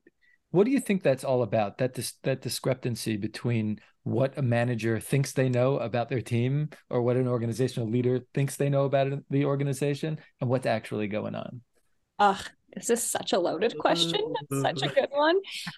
what 0.52 0.66
do 0.66 0.72
you 0.72 0.80
think 0.80 1.02
that's 1.02 1.24
all 1.24 1.44
about? 1.44 1.78
That 1.78 1.94
dis- 1.94 2.16
that 2.24 2.42
discrepancy 2.42 3.18
between 3.18 3.80
what 4.04 4.38
a 4.38 4.42
manager 4.42 5.00
thinks 5.00 5.34
they 5.34 5.50
know 5.50 5.78
about 5.78 6.10
their 6.10 6.22
team, 6.22 6.70
or 6.90 7.02
what 7.02 7.18
an 7.18 7.28
organizational 7.28 7.90
leader 7.90 8.22
thinks 8.34 8.56
they 8.56 8.70
know 8.70 8.86
about 8.86 9.12
the 9.30 9.46
organization, 9.46 10.20
and 10.40 10.50
what's 10.50 10.66
actually 10.66 11.08
going 11.08 11.36
on. 11.36 11.62
Ugh, 12.20 12.44
this 12.74 12.90
is 12.90 13.02
such 13.02 13.34
a 13.34 13.40
loaded 13.40 13.78
question. 13.78 14.34
It's 14.50 14.62
such 14.62 14.82
a 14.84 14.94
good 14.94 15.10
one. 15.12 15.38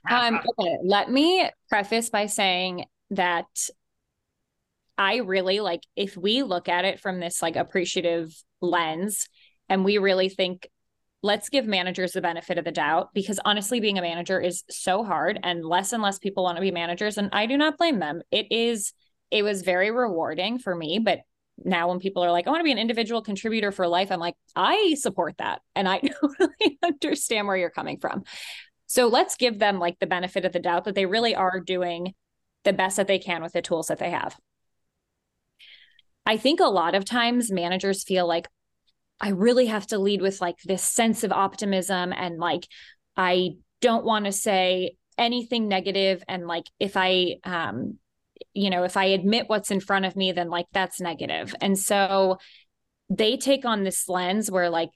Um, 0.10 0.42
okay, 0.60 0.78
let 0.84 1.10
me 1.10 1.50
preface 1.70 2.10
by 2.10 2.26
saying 2.26 2.86
that 3.12 3.46
I 4.98 5.18
really 5.18 5.60
like 5.60 5.82
if 5.96 6.16
we 6.16 6.44
look 6.44 6.70
at 6.70 6.86
it 6.86 7.00
from 7.00 7.20
this 7.20 7.42
like 7.42 7.56
appreciative 7.56 8.34
lens 8.62 9.28
and 9.70 9.84
we 9.84 9.98
really 9.98 10.30
think 10.30 10.70
let's 11.24 11.50
give 11.50 11.66
managers 11.66 12.12
the 12.12 12.22
benefit 12.22 12.58
of 12.58 12.66
the 12.66 12.72
doubt 12.72 13.10
because 13.14 13.40
honestly 13.46 13.80
being 13.80 13.98
a 13.98 14.02
manager 14.02 14.40
is 14.40 14.64
so 14.70 15.04
hard 15.04 15.40
and 15.42 15.66
less 15.66 15.94
and 15.94 16.04
less 16.04 16.20
people 16.20 16.44
want 16.44 16.58
to 16.58 16.62
be 16.62 16.72
managers 16.72 17.18
and 17.18 17.30
I 17.32 17.46
do 17.46 17.58
not 17.58 17.78
blame 17.78 18.00
them. 18.00 18.22
It 18.30 18.48
is 18.52 18.94
it 19.32 19.42
was 19.44 19.64
very 19.64 19.90
rewarding 19.90 20.60
for 20.60 20.76
me, 20.76 21.00
but 21.00 21.22
now 21.58 21.90
when 21.90 22.00
people 22.00 22.24
are 22.24 22.32
like, 22.32 22.46
I 22.46 22.52
want 22.52 22.60
to 22.60 22.66
be 22.66 22.72
an 22.72 22.78
individual 22.78 23.22
contributor 23.22 23.72
for 23.72 23.88
life, 23.88 24.12
I'm 24.12 24.20
like, 24.20 24.36
I 24.56 24.96
support 24.98 25.36
that. 25.40 25.62
And 25.76 25.88
I 25.88 26.00
totally 26.22 26.78
understand 26.84 27.48
where 27.48 27.58
you're 27.58 27.70
coming 27.70 28.00
from. 28.00 28.24
So 28.86 29.08
let's 29.08 29.36
give 29.36 29.58
them 29.58 29.80
like 29.80 29.98
the 30.00 30.08
benefit 30.08 30.46
of 30.46 30.52
the 30.52 30.60
doubt 30.60 30.86
that 30.86 30.94
they 30.94 31.08
really 31.08 31.36
are 31.36 31.60
doing 31.60 32.14
the 32.64 32.74
best 32.74 32.98
that 32.98 33.08
they 33.08 33.20
can 33.20 33.42
with 33.42 33.54
the 33.54 33.62
tools 33.62 33.88
that 33.88 33.98
they 33.98 34.12
have. 34.12 34.36
I 36.26 36.38
think 36.38 36.60
a 36.60 36.66
lot 36.66 36.96
of 36.96 37.06
times 37.06 37.52
managers 37.52 38.04
feel 38.04 38.28
like 38.28 38.48
I 39.20 39.30
really 39.30 39.68
have 39.68 39.88
to 39.88 40.00
lead 40.00 40.22
with 40.22 40.42
like 40.42 40.58
this 40.64 40.84
sense 40.84 41.24
of 41.24 41.32
optimism 41.32 42.14
and 42.14 42.40
like 42.40 42.68
I 43.16 43.52
don't 43.82 44.06
want 44.06 44.26
to 44.26 44.32
say 44.32 44.96
anything 45.18 45.68
negative 45.68 46.24
and 46.28 46.48
like 46.48 46.66
if 46.80 46.98
I 46.98 47.36
um 47.44 48.00
you 48.54 48.70
know, 48.70 48.84
if 48.84 48.98
I 48.98 49.06
admit 49.06 49.48
what's 49.48 49.72
in 49.72 49.80
front 49.80 50.06
of 50.06 50.16
me, 50.16 50.32
then 50.32 50.50
like 50.50 50.68
that's 50.74 51.00
negative. 51.00 51.56
And 51.62 51.78
so 51.78 52.38
they 53.10 53.38
take 53.38 53.66
on 53.66 53.84
this 53.84 54.10
lens 54.10 54.50
where 54.50 54.70
like 54.70 54.90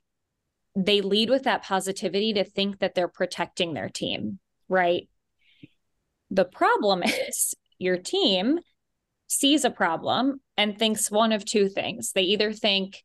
they 0.76 1.02
lead 1.02 1.30
with 1.30 1.44
that 1.44 1.64
positivity 1.64 2.34
to 2.34 2.44
think 2.44 2.80
that 2.80 2.94
they're 2.96 3.08
protecting 3.08 3.74
their 3.74 3.90
team, 3.90 4.40
right? 4.70 5.08
The 6.30 6.46
problem 6.46 7.04
is 7.06 7.56
your 7.80 7.98
team 7.98 8.60
sees 9.28 9.66
a 9.66 9.72
problem 9.72 10.42
and 10.58 10.78
thinks 10.78 11.12
one 11.12 11.32
of 11.32 11.46
two 11.46 11.70
things. 11.70 12.12
They 12.12 12.24
either 12.24 12.52
think 12.52 13.04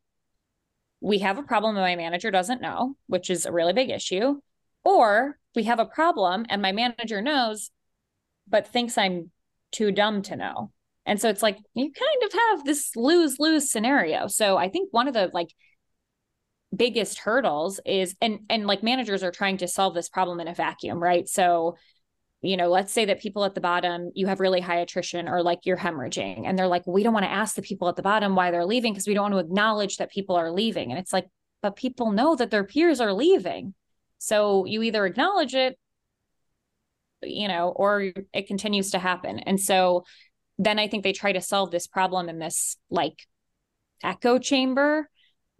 we 1.01 1.19
have 1.19 1.38
a 1.38 1.43
problem 1.43 1.77
and 1.77 1.85
my 1.85 1.97
manager 1.97 2.31
doesn't 2.31 2.62
know, 2.62 2.97
which 3.07 3.29
is 3.29 3.45
a 3.45 3.53
really 3.53 3.73
big 3.73 3.91
issue, 3.91 4.41
or 4.85 5.38
we 5.55 5.65
have 5.65 5.81
a 5.81 5.85
problem 5.85 6.47
and 6.49 6.62
my 6.62 6.73
manager 6.73 7.21
knows, 7.21 7.71
but 8.49 8.69
thinks 8.69 8.97
I'm 8.97 9.31
too 9.71 9.91
dumb 9.93 10.23
to 10.23 10.37
know. 10.37 10.71
And 11.05 11.21
so 11.21 11.29
it's 11.29 11.43
like 11.43 11.59
you 11.75 11.91
kind 11.93 12.23
of 12.25 12.33
have 12.33 12.65
this 12.65 12.95
lose 12.95 13.38
lose 13.38 13.71
scenario. 13.71 14.29
So 14.29 14.57
I 14.57 14.69
think 14.69 14.93
one 14.93 15.09
of 15.09 15.15
the 15.15 15.31
like 15.33 15.53
biggest 16.75 17.19
hurdles 17.19 17.81
is 17.85 18.15
and 18.21 18.41
and 18.49 18.67
like 18.67 18.83
managers 18.83 19.23
are 19.23 19.33
trying 19.33 19.59
to 19.59 19.69
solve 19.69 19.95
this 19.95 20.09
problem 20.09 20.41
in 20.41 20.49
a 20.49 20.55
vacuum, 20.55 21.03
right? 21.03 21.29
So 21.29 21.77
you 22.42 22.57
know, 22.57 22.68
let's 22.68 22.92
say 22.92 23.05
that 23.05 23.20
people 23.20 23.44
at 23.44 23.55
the 23.55 23.61
bottom, 23.61 24.11
you 24.14 24.26
have 24.26 24.40
really 24.40 24.61
high 24.61 24.81
attrition 24.81 25.28
or 25.28 25.42
like 25.42 25.61
you're 25.64 25.76
hemorrhaging. 25.76 26.42
And 26.44 26.59
they're 26.59 26.66
like, 26.66 26.85
we 26.87 27.05
don't 27.05 27.14
want 27.14 27.24
to 27.24 27.31
ask 27.31 27.55
the 27.55 27.62
people 27.62 27.88
at 27.88 27.94
the 27.94 28.02
bottom 28.02 28.35
why 28.35 28.50
they're 28.50 28.66
leaving 28.66 28.92
because 28.92 29.07
we 29.07 29.14
don't 29.14 29.31
want 29.31 29.35
to 29.35 29.38
acknowledge 29.38 29.98
that 29.98 30.11
people 30.11 30.35
are 30.35 30.50
leaving. 30.50 30.90
And 30.90 30.98
it's 30.98 31.12
like, 31.12 31.28
but 31.62 31.76
people 31.76 32.11
know 32.11 32.35
that 32.35 32.50
their 32.50 32.64
peers 32.64 33.00
are 33.00 33.12
leaving. 33.12 33.74
So 34.18 34.64
you 34.64 34.83
either 34.83 35.07
acknowledge 35.07 35.55
it, 35.55 35.78
you 37.22 37.46
know, 37.46 37.68
or 37.68 38.12
it 38.33 38.48
continues 38.48 38.90
to 38.90 38.98
happen. 38.98 39.38
And 39.38 39.61
so 39.61 40.05
then 40.59 40.81
I 40.81 40.88
think 40.88 41.05
they 41.05 41.12
try 41.12 41.33
to 41.33 41.40
solve 41.40 41.70
this 41.70 41.87
problem 41.87 42.28
in 42.28 42.40
this 42.40 42.76
like 42.90 43.22
echo 44.02 44.38
chamber 44.38 45.09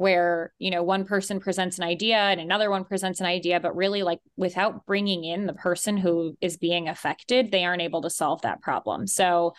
where 0.03 0.53
you 0.59 0.71
know 0.71 0.83
one 0.83 1.05
person 1.05 1.39
presents 1.39 1.79
an 1.79 1.85
idea 1.85 2.17
and 2.17 2.41
another 2.41 2.69
one 2.69 2.85
presents 2.85 3.21
an 3.21 3.27
idea 3.27 3.61
but 3.61 3.77
really 3.77 4.03
like 4.03 4.19
without 4.37 4.85
bringing 4.85 5.23
in 5.23 5.47
the 5.47 5.53
person 5.55 5.97
who 5.97 6.37
is 6.41 6.57
being 6.57 6.89
affected 6.89 7.51
they 7.53 7.65
aren't 7.65 7.81
able 7.81 8.03
to 8.03 8.11
solve 8.11 8.43
that 8.43 8.61
problem. 8.61 9.07
So 9.07 9.55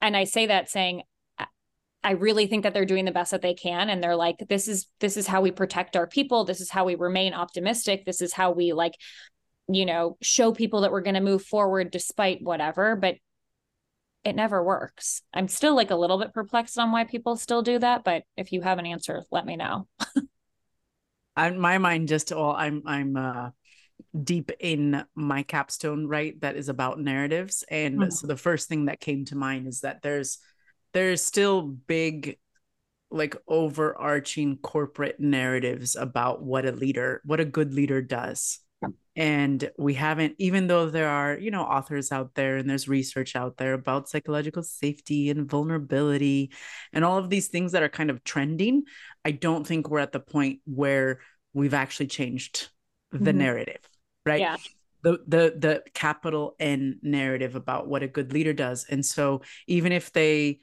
and 0.00 0.16
i 0.16 0.24
say 0.24 0.46
that 0.46 0.70
saying 0.70 1.02
i 2.04 2.12
really 2.12 2.46
think 2.46 2.62
that 2.62 2.74
they're 2.74 2.84
doing 2.84 3.04
the 3.04 3.10
best 3.10 3.32
that 3.32 3.42
they 3.42 3.54
can 3.54 3.90
and 3.90 4.02
they're 4.02 4.14
like 4.14 4.36
this 4.48 4.68
is 4.68 4.86
this 5.00 5.16
is 5.16 5.26
how 5.26 5.40
we 5.40 5.50
protect 5.50 5.96
our 5.96 6.06
people. 6.06 6.44
This 6.44 6.60
is 6.60 6.70
how 6.70 6.84
we 6.84 6.94
remain 6.94 7.34
optimistic. 7.34 8.04
This 8.06 8.22
is 8.22 8.32
how 8.32 8.52
we 8.52 8.72
like 8.72 8.94
you 9.68 9.84
know 9.84 10.16
show 10.22 10.52
people 10.52 10.82
that 10.82 10.92
we're 10.92 11.00
going 11.00 11.14
to 11.14 11.20
move 11.20 11.42
forward 11.42 11.90
despite 11.90 12.40
whatever. 12.40 12.94
But 12.94 13.16
it 14.26 14.34
never 14.34 14.62
works. 14.62 15.22
I'm 15.32 15.46
still 15.46 15.76
like 15.76 15.92
a 15.92 15.96
little 15.96 16.18
bit 16.18 16.34
perplexed 16.34 16.80
on 16.80 16.90
why 16.90 17.04
people 17.04 17.36
still 17.36 17.62
do 17.62 17.78
that, 17.78 18.02
but 18.02 18.24
if 18.36 18.50
you 18.50 18.60
have 18.60 18.80
an 18.80 18.86
answer, 18.86 19.22
let 19.30 19.46
me 19.46 19.54
know. 19.54 19.86
I, 21.36 21.50
my 21.50 21.78
mind 21.78 22.08
just 22.08 22.32
all 22.32 22.52
I'm 22.56 22.82
I'm 22.86 23.16
uh 23.16 23.50
deep 24.20 24.50
in 24.58 25.04
my 25.14 25.44
capstone 25.44 26.08
right 26.08 26.40
that 26.40 26.56
is 26.56 26.68
about 26.68 26.98
narratives 26.98 27.62
and 27.70 27.98
mm-hmm. 27.98 28.10
so 28.10 28.26
the 28.26 28.36
first 28.36 28.68
thing 28.68 28.86
that 28.86 29.00
came 29.00 29.26
to 29.26 29.36
mind 29.36 29.66
is 29.66 29.80
that 29.80 30.00
there's 30.02 30.38
there's 30.92 31.22
still 31.22 31.62
big 31.62 32.38
like 33.10 33.36
overarching 33.46 34.56
corporate 34.56 35.20
narratives 35.20 35.94
about 35.94 36.42
what 36.42 36.64
a 36.64 36.72
leader 36.72 37.20
what 37.24 37.40
a 37.40 37.44
good 37.44 37.74
leader 37.74 38.00
does 38.00 38.60
and 39.14 39.70
we 39.78 39.94
haven't 39.94 40.34
even 40.38 40.66
though 40.66 40.90
there 40.90 41.08
are 41.08 41.38
you 41.38 41.50
know 41.50 41.62
authors 41.62 42.12
out 42.12 42.34
there 42.34 42.56
and 42.56 42.68
there's 42.68 42.88
research 42.88 43.34
out 43.34 43.56
there 43.56 43.72
about 43.72 44.08
psychological 44.08 44.62
safety 44.62 45.30
and 45.30 45.48
vulnerability 45.48 46.52
and 46.92 47.04
all 47.04 47.18
of 47.18 47.30
these 47.30 47.48
things 47.48 47.72
that 47.72 47.82
are 47.82 47.88
kind 47.88 48.10
of 48.10 48.22
trending 48.24 48.82
i 49.24 49.30
don't 49.30 49.66
think 49.66 49.88
we're 49.88 49.98
at 49.98 50.12
the 50.12 50.20
point 50.20 50.60
where 50.66 51.20
we've 51.54 51.74
actually 51.74 52.06
changed 52.06 52.68
the 53.12 53.18
mm-hmm. 53.18 53.38
narrative 53.38 53.80
right? 54.26 54.40
Yeah. 54.40 54.56
The 55.02 55.20
the 55.26 55.54
the 55.56 55.82
capital 55.94 56.56
N 56.58 56.98
narrative 57.00 57.54
about 57.54 57.86
what 57.86 58.02
a 58.02 58.08
good 58.08 58.32
leader 58.32 58.52
does. 58.52 58.84
And 58.90 59.06
so 59.06 59.42
even 59.68 59.92
if 59.92 60.12
they 60.12 60.60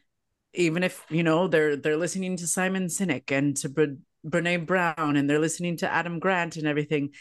even 0.54 0.84
if 0.84 1.04
you 1.10 1.24
know 1.24 1.48
they're 1.48 1.78
they're 1.78 1.98
listening 1.98 2.36
to 2.38 2.46
Simon 2.46 2.88
Sinek 2.88 3.32
and 3.32 3.56
to 3.58 3.70
Bre- 3.70 4.02
Brene 4.28 4.68
Brown 4.68 5.16
and 5.16 5.30
they're 5.30 5.40
listening 5.40 5.78
to 5.78 5.92
Adam 5.92 6.20
Grant 6.20 6.58
and 6.58 6.68
everything 6.68 7.12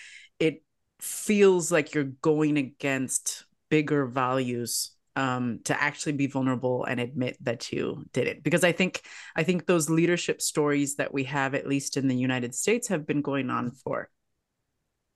it 0.41 0.65
feels 1.03 1.73
like 1.73 1.95
you're 1.95 2.05
going 2.05 2.57
against 2.57 3.45
bigger 3.69 4.07
values 4.07 4.93
um, 5.17 5.59
to 5.65 5.83
actually 5.83 6.13
be 6.13 6.29
vulnerable 6.29 6.85
and 6.85 7.01
admit 7.01 7.37
that 7.41 7.73
you 7.73 8.05
did 8.13 8.29
it 8.29 8.43
because 8.43 8.65
i 8.65 8.73
think 8.73 9.03
i 9.37 9.43
think 9.43 9.67
those 9.67 9.91
leadership 9.91 10.41
stories 10.41 10.97
that 10.97 11.13
we 11.13 11.25
have 11.25 11.55
at 11.55 11.67
least 11.67 11.97
in 11.97 12.07
the 12.07 12.15
united 12.15 12.55
states 12.55 12.89
have 12.89 13.07
been 13.07 13.21
going 13.21 13.51
on 13.51 13.73
for 13.73 14.09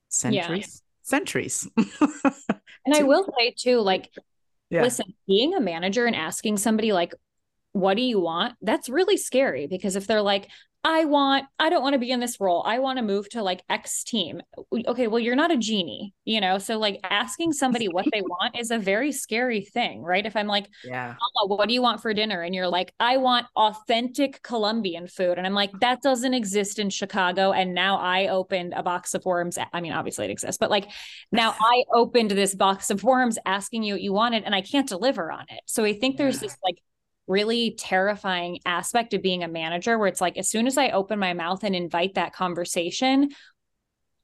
centuries 0.08 0.82
yeah. 0.82 1.08
centuries 1.08 1.68
and 1.76 2.94
i 2.94 3.02
will 3.02 3.26
say 3.38 3.54
too 3.56 3.80
like 3.80 4.10
yeah. 4.68 4.82
listen 4.82 5.14
being 5.26 5.54
a 5.54 5.60
manager 5.60 6.04
and 6.04 6.16
asking 6.16 6.56
somebody 6.56 6.92
like 6.92 7.14
what 7.72 7.96
do 7.96 8.02
you 8.02 8.20
want 8.20 8.54
that's 8.60 8.88
really 8.88 9.16
scary 9.16 9.66
because 9.66 9.96
if 9.96 10.06
they're 10.06 10.20
like 10.20 10.48
I 10.88 11.04
want, 11.04 11.46
I 11.58 11.68
don't 11.68 11.82
want 11.82 11.94
to 11.94 11.98
be 11.98 12.12
in 12.12 12.20
this 12.20 12.38
role. 12.38 12.62
I 12.64 12.78
want 12.78 12.98
to 12.98 13.02
move 13.02 13.28
to 13.30 13.42
like 13.42 13.60
X 13.68 14.04
team. 14.04 14.40
Okay, 14.72 15.08
well, 15.08 15.18
you're 15.18 15.34
not 15.34 15.50
a 15.50 15.56
genie, 15.56 16.14
you 16.24 16.40
know? 16.40 16.58
So, 16.58 16.78
like, 16.78 17.00
asking 17.02 17.54
somebody 17.54 17.88
what 17.88 18.06
they 18.12 18.20
want 18.20 18.56
is 18.56 18.70
a 18.70 18.78
very 18.78 19.10
scary 19.10 19.62
thing, 19.62 20.04
right? 20.04 20.24
If 20.24 20.36
I'm 20.36 20.46
like, 20.46 20.68
yeah, 20.84 21.16
oh, 21.38 21.46
what 21.46 21.66
do 21.66 21.74
you 21.74 21.82
want 21.82 22.02
for 22.02 22.14
dinner? 22.14 22.40
And 22.40 22.54
you're 22.54 22.68
like, 22.68 22.94
I 23.00 23.16
want 23.16 23.46
authentic 23.56 24.44
Colombian 24.44 25.08
food. 25.08 25.38
And 25.38 25.46
I'm 25.46 25.54
like, 25.54 25.72
that 25.80 26.02
doesn't 26.02 26.34
exist 26.34 26.78
in 26.78 26.88
Chicago. 26.88 27.50
And 27.50 27.74
now 27.74 27.96
I 27.96 28.28
opened 28.28 28.72
a 28.72 28.84
box 28.84 29.12
of 29.14 29.24
worms. 29.24 29.58
I 29.72 29.80
mean, 29.80 29.92
obviously 29.92 30.26
it 30.26 30.30
exists, 30.30 30.56
but 30.56 30.70
like 30.70 30.88
now 31.32 31.56
I 31.60 31.82
opened 31.92 32.30
this 32.30 32.54
box 32.54 32.90
of 32.90 33.02
worms 33.02 33.40
asking 33.44 33.82
you 33.82 33.94
what 33.94 34.02
you 34.02 34.12
wanted 34.12 34.44
and 34.44 34.54
I 34.54 34.60
can't 34.60 34.88
deliver 34.88 35.32
on 35.32 35.46
it. 35.48 35.62
So 35.66 35.84
I 35.84 35.98
think 35.98 36.16
there's 36.16 36.36
yeah. 36.36 36.42
this 36.42 36.56
like, 36.62 36.76
really 37.26 37.74
terrifying 37.78 38.60
aspect 38.64 39.14
of 39.14 39.22
being 39.22 39.42
a 39.42 39.48
manager 39.48 39.98
where 39.98 40.08
it's 40.08 40.20
like 40.20 40.36
as 40.36 40.48
soon 40.48 40.66
as 40.66 40.78
I 40.78 40.90
open 40.90 41.18
my 41.18 41.34
mouth 41.34 41.64
and 41.64 41.74
invite 41.74 42.14
that 42.14 42.32
conversation, 42.32 43.30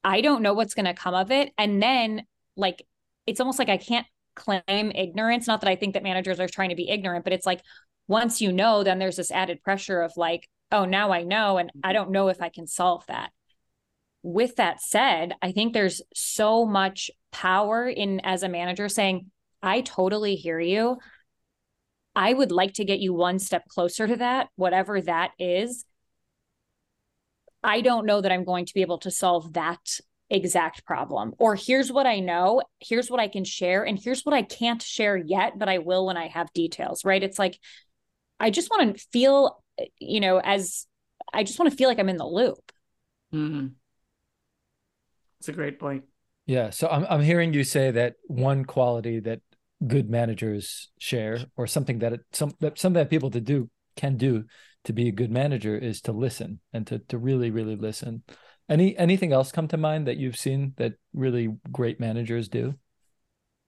I 0.04 0.20
don't 0.20 0.42
know 0.42 0.54
what's 0.54 0.74
going 0.74 0.86
to 0.86 0.94
come 0.94 1.14
of 1.14 1.30
it. 1.30 1.52
And 1.58 1.82
then 1.82 2.24
like 2.56 2.82
it's 3.26 3.40
almost 3.40 3.58
like 3.58 3.68
I 3.68 3.76
can't 3.76 4.06
claim 4.34 4.92
ignorance. 4.94 5.46
Not 5.46 5.60
that 5.60 5.70
I 5.70 5.76
think 5.76 5.94
that 5.94 6.02
managers 6.02 6.40
are 6.40 6.48
trying 6.48 6.70
to 6.70 6.76
be 6.76 6.88
ignorant, 6.88 7.24
but 7.24 7.32
it's 7.32 7.46
like 7.46 7.62
once 8.08 8.40
you 8.40 8.52
know, 8.52 8.82
then 8.82 8.98
there's 8.98 9.16
this 9.16 9.30
added 9.30 9.62
pressure 9.62 10.00
of 10.00 10.12
like, 10.16 10.48
oh, 10.70 10.84
now 10.84 11.12
I 11.12 11.22
know, 11.22 11.58
and 11.58 11.70
I 11.84 11.92
don't 11.92 12.10
know 12.10 12.28
if 12.28 12.40
I 12.40 12.48
can 12.48 12.66
solve 12.66 13.06
that. 13.06 13.30
With 14.22 14.56
that 14.56 14.80
said, 14.80 15.34
I 15.42 15.52
think 15.52 15.72
there's 15.72 16.00
so 16.14 16.64
much 16.64 17.10
power 17.30 17.88
in 17.88 18.20
as 18.20 18.42
a 18.42 18.48
manager 18.48 18.88
saying, 18.88 19.30
I 19.62 19.80
totally 19.82 20.34
hear 20.34 20.58
you. 20.58 20.98
I 22.14 22.32
would 22.32 22.52
like 22.52 22.74
to 22.74 22.84
get 22.84 23.00
you 23.00 23.14
one 23.14 23.38
step 23.38 23.66
closer 23.68 24.06
to 24.06 24.16
that, 24.16 24.48
whatever 24.56 25.00
that 25.00 25.30
is. 25.38 25.84
I 27.64 27.80
don't 27.80 28.06
know 28.06 28.20
that 28.20 28.32
I'm 28.32 28.44
going 28.44 28.66
to 28.66 28.74
be 28.74 28.82
able 28.82 28.98
to 28.98 29.10
solve 29.10 29.52
that 29.54 29.98
exact 30.28 30.84
problem. 30.84 31.34
Or 31.38 31.54
here's 31.54 31.92
what 31.92 32.06
I 32.06 32.20
know, 32.20 32.62
here's 32.80 33.10
what 33.10 33.20
I 33.20 33.28
can 33.28 33.44
share, 33.44 33.84
and 33.84 33.98
here's 33.98 34.22
what 34.22 34.34
I 34.34 34.42
can't 34.42 34.82
share 34.82 35.16
yet, 35.16 35.58
but 35.58 35.68
I 35.68 35.78
will 35.78 36.06
when 36.06 36.16
I 36.16 36.28
have 36.28 36.52
details, 36.52 37.04
right? 37.04 37.22
It's 37.22 37.38
like, 37.38 37.58
I 38.40 38.50
just 38.50 38.70
want 38.70 38.96
to 38.96 39.04
feel, 39.12 39.62
you 39.98 40.20
know, 40.20 40.38
as 40.38 40.86
I 41.32 41.44
just 41.44 41.58
want 41.58 41.70
to 41.70 41.76
feel 41.76 41.88
like 41.88 41.98
I'm 41.98 42.08
in 42.08 42.16
the 42.16 42.26
loop. 42.26 42.72
Mm-hmm. 43.32 43.68
That's 45.38 45.48
a 45.48 45.52
great 45.52 45.78
point. 45.78 46.04
Yeah. 46.46 46.70
So 46.70 46.88
I'm, 46.88 47.06
I'm 47.08 47.22
hearing 47.22 47.54
you 47.54 47.62
say 47.62 47.92
that 47.92 48.16
one 48.26 48.64
quality 48.64 49.20
that 49.20 49.40
good 49.86 50.10
managers 50.10 50.90
share 50.98 51.38
or 51.56 51.66
something 51.66 51.98
that 52.00 52.12
it, 52.12 52.20
some 52.32 52.52
that 52.60 52.78
something 52.78 53.00
that 53.00 53.10
people 53.10 53.30
to 53.30 53.40
do 53.40 53.70
can 53.96 54.16
do 54.16 54.44
to 54.84 54.92
be 54.92 55.08
a 55.08 55.12
good 55.12 55.30
manager 55.30 55.76
is 55.76 56.00
to 56.02 56.12
listen 56.12 56.60
and 56.72 56.86
to 56.86 56.98
to 56.98 57.18
really 57.18 57.50
really 57.50 57.76
listen. 57.76 58.22
Any 58.68 58.96
anything 58.96 59.32
else 59.32 59.52
come 59.52 59.68
to 59.68 59.76
mind 59.76 60.06
that 60.06 60.16
you've 60.16 60.36
seen 60.36 60.74
that 60.76 60.94
really 61.12 61.48
great 61.70 62.00
managers 62.00 62.48
do? 62.48 62.74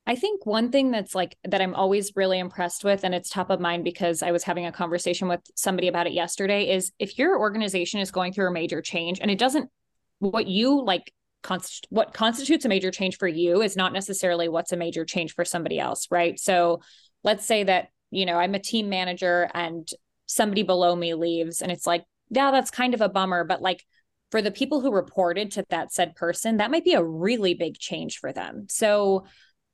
I 0.06 0.16
think 0.16 0.44
one 0.44 0.70
thing 0.70 0.90
that's 0.90 1.14
like 1.14 1.36
that 1.44 1.62
I'm 1.62 1.74
always 1.74 2.12
really 2.14 2.38
impressed 2.38 2.84
with, 2.84 3.04
and 3.04 3.14
it's 3.14 3.30
top 3.30 3.50
of 3.50 3.58
mind 3.58 3.84
because 3.84 4.22
I 4.22 4.32
was 4.32 4.44
having 4.44 4.66
a 4.66 4.72
conversation 4.72 5.28
with 5.28 5.40
somebody 5.54 5.88
about 5.88 6.06
it 6.06 6.12
yesterday, 6.12 6.70
is 6.70 6.92
if 6.98 7.18
your 7.18 7.38
organization 7.38 8.00
is 8.00 8.10
going 8.10 8.32
through 8.32 8.48
a 8.48 8.52
major 8.52 8.82
change 8.82 9.18
and 9.20 9.30
it 9.30 9.38
doesn't, 9.38 9.70
what 10.18 10.46
you 10.46 10.84
like 10.84 11.12
const- 11.44 11.86
what 11.90 12.12
constitutes 12.12 12.64
a 12.64 12.68
major 12.68 12.90
change 12.90 13.18
for 13.18 13.28
you 13.28 13.62
is 13.62 13.76
not 13.76 13.92
necessarily 13.92 14.48
what's 14.48 14.72
a 14.72 14.76
major 14.76 15.04
change 15.04 15.34
for 15.34 15.44
somebody 15.44 15.78
else, 15.78 16.08
right? 16.10 16.40
So 16.40 16.80
let's 17.22 17.46
say 17.46 17.62
that, 17.62 17.88
you 18.10 18.26
know, 18.26 18.36
I'm 18.38 18.54
a 18.54 18.58
team 18.58 18.88
manager 18.88 19.48
and 19.54 19.88
somebody 20.26 20.64
below 20.64 20.96
me 20.96 21.14
leaves 21.14 21.62
and 21.62 21.70
it's 21.70 21.86
like, 21.86 22.04
yeah, 22.30 22.50
that's 22.50 22.70
kind 22.70 22.94
of 22.94 23.00
a 23.00 23.08
bummer, 23.08 23.44
but 23.44 23.62
like 23.62 23.84
for 24.30 24.42
the 24.42 24.50
people 24.50 24.80
who 24.80 24.92
reported 24.92 25.52
to 25.52 25.64
that 25.68 25.92
said 25.92 26.16
person, 26.16 26.56
that 26.56 26.70
might 26.70 26.84
be 26.84 26.94
a 26.94 27.04
really 27.04 27.54
big 27.54 27.78
change 27.78 28.18
for 28.18 28.32
them. 28.32 28.66
So 28.68 29.26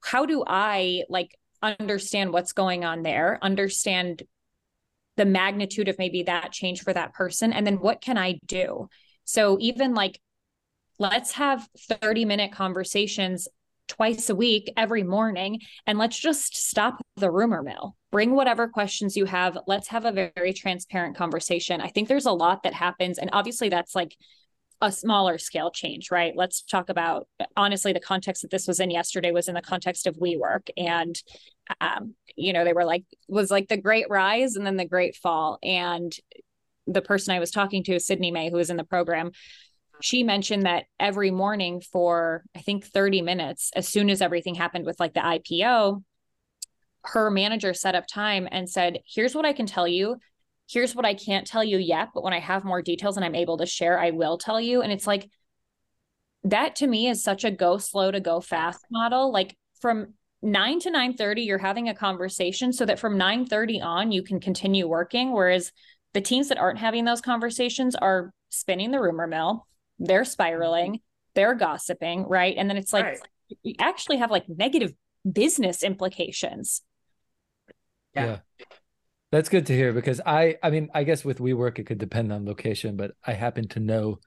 how 0.03 0.27
do 0.27 0.45
I 0.47 1.05
like 1.09 1.35
understand 1.63 2.33
what's 2.33 2.53
going 2.53 2.85
on 2.85 3.03
there, 3.03 3.39
understand 3.41 4.23
the 5.17 5.25
magnitude 5.25 5.89
of 5.89 5.99
maybe 5.99 6.25
that 6.25 6.53
change 6.53 6.83
for 6.83 6.93
that 6.93 7.15
person, 7.15 7.53
and 7.53 7.67
then 7.67 7.77
what 7.77 8.01
can 8.01 8.19
I 8.19 8.39
do? 8.45 8.89
So 9.25 9.57
even 9.61 9.95
like, 9.95 10.21
let's 11.01 11.33
have 11.33 11.67
30 12.03 12.27
minute 12.27 12.53
conversations 12.53 13.49
twice 13.89 14.31
a 14.31 14.35
week 14.37 14.73
every 14.77 15.03
morning 15.03 15.61
and 15.87 15.99
let's 15.99 16.17
just 16.17 16.55
stop 16.55 17.03
the 17.17 17.31
rumor 17.31 17.63
mill. 17.63 17.97
Bring 18.13 18.33
whatever 18.37 18.69
questions 18.69 19.17
you 19.17 19.25
have. 19.25 19.59
Let's 19.67 19.89
have 19.89 20.05
a 20.05 20.31
very 20.37 20.53
transparent 20.53 21.17
conversation. 21.17 21.81
I 21.81 21.89
think 21.89 22.07
there's 22.07 22.27
a 22.27 22.33
lot 22.33 22.63
that 22.63 22.75
happens 22.75 23.19
and 23.19 23.31
obviously 23.33 23.69
that's 23.69 23.97
like 23.97 24.15
a 24.83 24.93
smaller 24.93 25.39
scale 25.39 25.71
change 25.71 26.11
right? 26.11 26.35
Let's 26.37 26.63
talk 26.63 26.91
about 26.91 27.27
honestly 27.57 27.93
the 27.93 28.01
context 28.01 28.43
that 28.43 28.51
this 28.51 28.69
was 28.69 28.79
in 28.79 28.91
yesterday 28.91 29.33
was 29.33 29.49
in 29.49 29.55
the 29.55 29.63
context 29.63 30.07
of 30.07 30.17
WeWork 30.17 30.69
and 30.77 31.21
um, 31.81 32.15
you 32.37 32.53
know 32.53 32.65
they 32.65 32.73
were 32.73 32.85
like 32.85 33.05
was 33.29 33.51
like 33.51 33.69
the 33.69 33.77
great 33.77 34.07
rise 34.11 34.55
and 34.57 34.67
then 34.67 34.77
the 34.77 34.85
great 34.85 35.17
fall 35.17 35.59
and 35.63 36.13
the 36.87 37.03
person 37.03 37.35
i 37.35 37.39
was 37.39 37.51
talking 37.51 37.85
to 37.85 38.01
sydney 38.01 38.31
may 38.31 38.51
who 38.51 38.57
was 38.57 38.71
in 38.71 38.77
the 38.77 38.85
program 38.85 39.31
she 40.01 40.23
mentioned 40.23 40.65
that 40.65 40.85
every 40.99 41.31
morning 41.31 41.81
for 41.81 42.45
I 42.55 42.61
think 42.61 42.85
30 42.87 43.23
minutes, 43.23 43.71
as 43.75 43.89
soon 43.89 44.11
as 44.11 44.23
everything 44.23 44.55
happened 44.55 44.87
with 44.87 45.01
like 45.01 45.15
the 45.15 45.21
IPO, 45.21 46.03
her 47.05 47.31
manager 47.31 47.75
set 47.75 47.95
up 47.95 48.07
time 48.07 48.49
and 48.51 48.69
said, 48.69 49.01
Here's 49.07 49.35
what 49.35 49.47
I 49.47 49.53
can 49.53 49.67
tell 49.67 49.89
you. 49.89 50.17
Here's 50.69 50.95
what 50.95 51.05
I 51.05 51.15
can't 51.15 51.47
tell 51.47 51.65
you 51.65 51.79
yet. 51.79 52.11
But 52.15 52.23
when 52.23 52.33
I 52.33 52.41
have 52.41 52.65
more 52.65 52.83
details 52.83 53.17
and 53.17 53.25
I'm 53.25 53.35
able 53.35 53.59
to 53.59 53.67
share, 53.67 53.99
I 53.99 54.11
will 54.11 54.39
tell 54.39 54.61
you. 54.61 54.83
And 54.83 54.93
it's 54.93 55.07
like, 55.07 55.29
that 56.45 56.77
to 56.77 56.87
me 56.87 57.09
is 57.09 57.23
such 57.23 57.45
a 57.45 57.51
go 57.51 57.77
slow 57.79 58.11
to 58.11 58.21
go 58.21 58.41
fast 58.41 58.85
model. 58.91 59.33
Like 59.33 59.57
from 59.81 60.15
9 60.43 60.81
to 60.81 60.91
9 60.91 61.17
30, 61.17 61.43
you're 61.43 61.59
having 61.59 61.89
a 61.89 61.95
conversation 61.95 62.73
so 62.73 62.87
that 62.87 62.99
from 62.99 63.19
9 63.19 63.47
30 63.47 63.81
on, 63.81 64.13
you 64.13 64.23
can 64.23 64.41
continue 64.41 64.89
working. 64.89 65.33
Whereas 65.33 65.73
the 66.15 66.21
teams 66.21 66.49
that 66.49 66.59
aren't 66.59 66.79
having 66.79 67.05
those 67.05 67.21
conversations 67.21 67.95
are 67.95 68.33
spinning 68.49 68.91
the 68.91 69.01
rumor 69.01 69.27
mill 69.27 69.67
they're 70.01 70.25
spiraling, 70.25 71.01
they're 71.35 71.55
gossiping, 71.55 72.25
right? 72.25 72.57
And 72.57 72.69
then 72.69 72.77
it's 72.77 72.93
like 72.93 73.05
right. 73.05 73.19
you 73.63 73.75
actually 73.79 74.17
have 74.17 74.31
like 74.31 74.49
negative 74.49 74.93
business 75.31 75.83
implications. 75.83 76.83
Yeah. 78.15 78.39
yeah. 78.59 78.65
That's 79.31 79.49
good 79.49 79.67
to 79.67 79.75
hear 79.75 79.93
because 79.93 80.21
I 80.27 80.57
I 80.63 80.71
mean 80.71 80.89
I 80.93 81.05
guess 81.05 81.25
with 81.25 81.39
WeWork 81.39 81.79
it 81.79 81.85
could 81.85 81.99
depend 81.99 82.33
on 82.33 82.47
location, 82.47 82.97
but 82.97 83.13
I 83.25 83.35
happen 83.35 83.69
to 83.69 83.81
know 83.81 84.19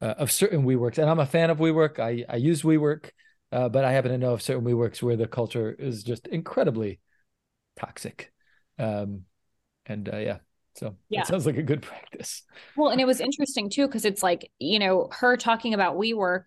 uh, 0.00 0.14
of 0.18 0.32
certain 0.32 0.64
WeWorks 0.64 0.98
and 0.98 1.08
I'm 1.08 1.20
a 1.20 1.26
fan 1.26 1.50
of 1.50 1.58
WeWork. 1.58 2.00
I 2.00 2.24
I 2.28 2.36
use 2.36 2.62
WeWork, 2.62 3.10
uh, 3.52 3.68
but 3.68 3.84
I 3.84 3.92
happen 3.92 4.10
to 4.10 4.18
know 4.18 4.32
of 4.32 4.42
certain 4.42 4.64
WeWorks 4.64 5.02
where 5.02 5.16
the 5.16 5.28
culture 5.28 5.70
is 5.70 6.02
just 6.02 6.26
incredibly 6.26 6.98
toxic. 7.78 8.32
Um 8.78 9.22
and 9.86 10.08
uh, 10.12 10.16
yeah, 10.16 10.38
so 10.74 10.96
yeah. 11.08 11.20
it 11.20 11.26
sounds 11.26 11.46
like 11.46 11.58
a 11.58 11.62
good 11.62 11.82
practice. 11.82 12.42
Well, 12.76 12.90
and 12.90 13.00
it 13.00 13.06
was 13.06 13.20
interesting 13.20 13.70
too, 13.70 13.86
because 13.86 14.04
it's 14.04 14.22
like, 14.22 14.50
you 14.58 14.78
know, 14.78 15.08
her 15.12 15.36
talking 15.36 15.74
about 15.74 15.96
WeWork, 15.96 16.44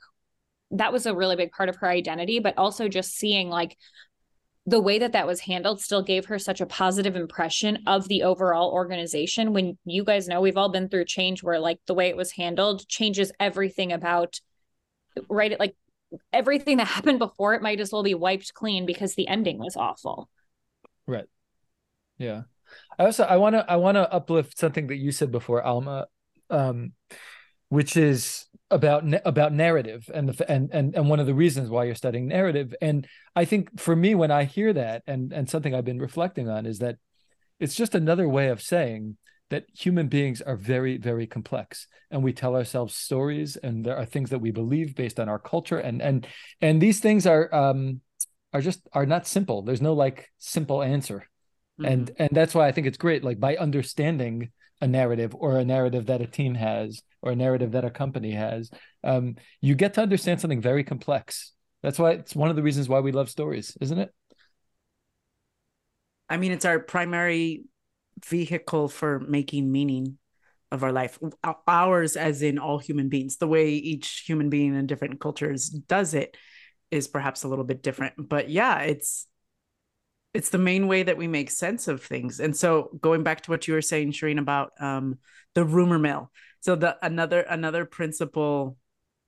that 0.72 0.92
was 0.92 1.06
a 1.06 1.16
really 1.16 1.36
big 1.36 1.52
part 1.52 1.70
of 1.70 1.76
her 1.78 1.88
identity, 1.88 2.40
but 2.40 2.58
also 2.58 2.88
just 2.88 3.16
seeing 3.16 3.50
like 3.50 3.78
the 4.66 4.82
way 4.82 4.98
that 4.98 5.12
that 5.12 5.28
was 5.28 5.42
handled 5.42 5.80
still 5.80 6.02
gave 6.02 6.26
her 6.26 6.40
such 6.40 6.60
a 6.60 6.66
positive 6.66 7.16
impression 7.16 7.84
of 7.86 8.08
the 8.08 8.24
overall 8.24 8.72
organization. 8.72 9.54
When 9.54 9.78
you 9.86 10.04
guys 10.04 10.28
know 10.28 10.42
we've 10.42 10.58
all 10.58 10.70
been 10.70 10.90
through 10.90 11.06
change 11.06 11.44
where 11.44 11.60
like 11.60 11.80
the 11.86 11.94
way 11.94 12.10
it 12.10 12.18
was 12.18 12.32
handled 12.32 12.88
changes 12.88 13.32
everything 13.40 13.92
about, 13.92 14.40
right? 15.30 15.60
Like 15.60 15.76
everything 16.34 16.78
that 16.78 16.88
happened 16.88 17.20
before 17.20 17.54
it 17.54 17.62
might 17.62 17.80
as 17.80 17.92
well 17.92 18.04
be 18.04 18.16
wiped 18.16 18.56
clean 18.56 18.88
because 18.88 19.14
the 19.14 19.28
ending 19.28 19.60
was 19.60 19.76
awful. 19.76 20.30
Right. 21.06 21.26
Yeah. 22.18 22.44
I 22.98 23.06
also 23.06 23.24
I 23.24 23.38
want 23.38 23.56
to 23.56 23.70
I 23.70 23.76
want 23.76 23.96
to 23.96 24.12
uplift 24.12 24.58
something 24.58 24.88
that 24.88 24.98
you 24.98 25.12
said 25.12 25.32
before, 25.32 25.62
Alma, 25.64 26.08
um, 26.50 26.94
which 27.70 27.98
is 27.98 28.46
about 28.72 29.04
about 29.26 29.54
narrative 29.54 30.10
and 30.14 30.30
the 30.30 30.52
and 30.52 30.70
and 30.74 30.96
and 30.96 31.10
one 31.10 31.20
of 31.20 31.28
the 31.28 31.34
reasons 31.34 31.70
why 31.70 31.84
you're 31.84 31.96
studying 31.96 32.28
narrative. 32.28 32.74
And 32.82 33.08
I 33.36 33.46
think 33.46 33.80
for 33.80 33.96
me, 33.96 34.16
when 34.16 34.32
I 34.32 34.46
hear 34.46 34.74
that, 34.74 35.04
and 35.08 35.34
and 35.34 35.50
something 35.50 35.74
I've 35.74 35.86
been 35.86 36.00
reflecting 36.00 36.50
on 36.50 36.66
is 36.66 36.80
that 36.80 36.98
it's 37.60 37.76
just 37.76 37.96
another 37.96 38.28
way 38.28 38.50
of 38.50 38.62
saying 38.62 39.18
that 39.50 39.66
human 39.78 40.08
beings 40.08 40.42
are 40.42 40.56
very 40.56 40.98
very 40.98 41.28
complex. 41.28 41.88
And 42.12 42.24
we 42.24 42.34
tell 42.34 42.56
ourselves 42.56 42.96
stories 42.96 43.58
and 43.58 43.86
there 43.86 43.98
are 43.98 44.06
things 44.06 44.30
that 44.30 44.40
we 44.40 44.52
believe 44.52 44.96
based 44.96 45.20
on 45.20 45.30
our 45.30 45.40
culture. 45.40 45.80
And 45.80 46.02
and 46.02 46.28
and 46.62 46.82
these 46.82 47.00
things 47.00 47.28
are 47.28 47.54
um 47.54 48.02
are 48.54 48.62
just 48.62 48.88
are 48.94 49.06
not 49.06 49.28
simple. 49.28 49.62
There's 49.62 49.82
no 49.82 49.94
like 49.94 50.30
simple 50.38 50.82
answer 50.82 51.28
Mm-hmm. 51.80 51.92
And 51.92 52.12
and 52.18 52.30
that's 52.32 52.56
why 52.56 52.68
I 52.68 52.72
think 52.72 52.88
it's 52.88 52.98
great. 52.98 53.24
Like 53.24 53.40
by 53.40 53.58
understanding 53.58 54.52
a 54.82 54.88
narrative 54.88 55.36
or 55.36 55.58
a 55.58 55.66
narrative 55.66 56.06
that 56.08 56.22
a 56.22 56.28
team 56.28 56.56
has 56.56 57.02
or 57.22 57.32
a 57.32 57.36
narrative 57.36 57.72
that 57.72 57.86
a 57.86 57.90
company 57.90 58.32
has, 58.32 58.70
um, 59.04 59.36
you 59.62 59.76
get 59.76 59.94
to 59.96 60.02
understand 60.02 60.40
something 60.42 60.62
very 60.62 60.84
complex. 60.84 61.54
That's 61.82 62.00
why 62.00 62.12
it's 62.12 62.36
one 62.36 62.50
of 62.50 62.56
the 62.56 62.64
reasons 62.64 62.90
why 62.90 63.00
we 63.00 63.12
love 63.12 63.30
stories, 63.30 63.78
isn't 63.82 64.00
it? 64.00 64.14
I 66.30 66.38
mean, 66.38 66.52
it's 66.52 66.66
our 66.66 66.80
primary 66.80 67.66
vehicle 68.26 68.88
for 68.88 69.20
making 69.20 69.72
meaning 69.72 70.18
of 70.72 70.84
our 70.84 70.92
life. 70.92 71.20
Ours, 71.68 72.16
as 72.16 72.42
in 72.42 72.58
all 72.58 72.80
human 72.80 73.10
beings, 73.10 73.38
the 73.38 73.48
way 73.48 73.70
each 73.70 74.24
human 74.26 74.50
being 74.50 74.76
in 74.76 74.88
different 74.88 75.20
cultures 75.20 75.70
does 75.70 76.14
it 76.14 76.36
is 76.90 77.08
perhaps 77.08 77.44
a 77.44 77.48
little 77.48 77.66
bit 77.66 77.84
different. 77.84 78.14
But 78.18 78.50
yeah, 78.50 78.80
it's 78.80 79.28
it's 80.36 80.50
the 80.50 80.58
main 80.58 80.88
way 80.88 81.02
that 81.02 81.18
we 81.18 81.28
make 81.28 81.50
sense 81.50 81.88
of 81.88 82.04
things. 82.04 82.42
And 82.42 82.56
so 82.56 82.90
going 83.02 83.24
back 83.24 83.42
to 83.42 83.52
what 83.52 83.68
you 83.68 83.74
were 83.74 83.82
saying, 83.82 84.12
Shereen, 84.12 84.38
about 84.38 84.74
um, 84.80 85.20
the 85.54 85.64
rumor 85.64 85.98
mill. 85.98 86.30
So 86.60 86.76
the 86.76 86.98
another 87.02 87.42
another 87.42 87.86
principle 87.86 88.78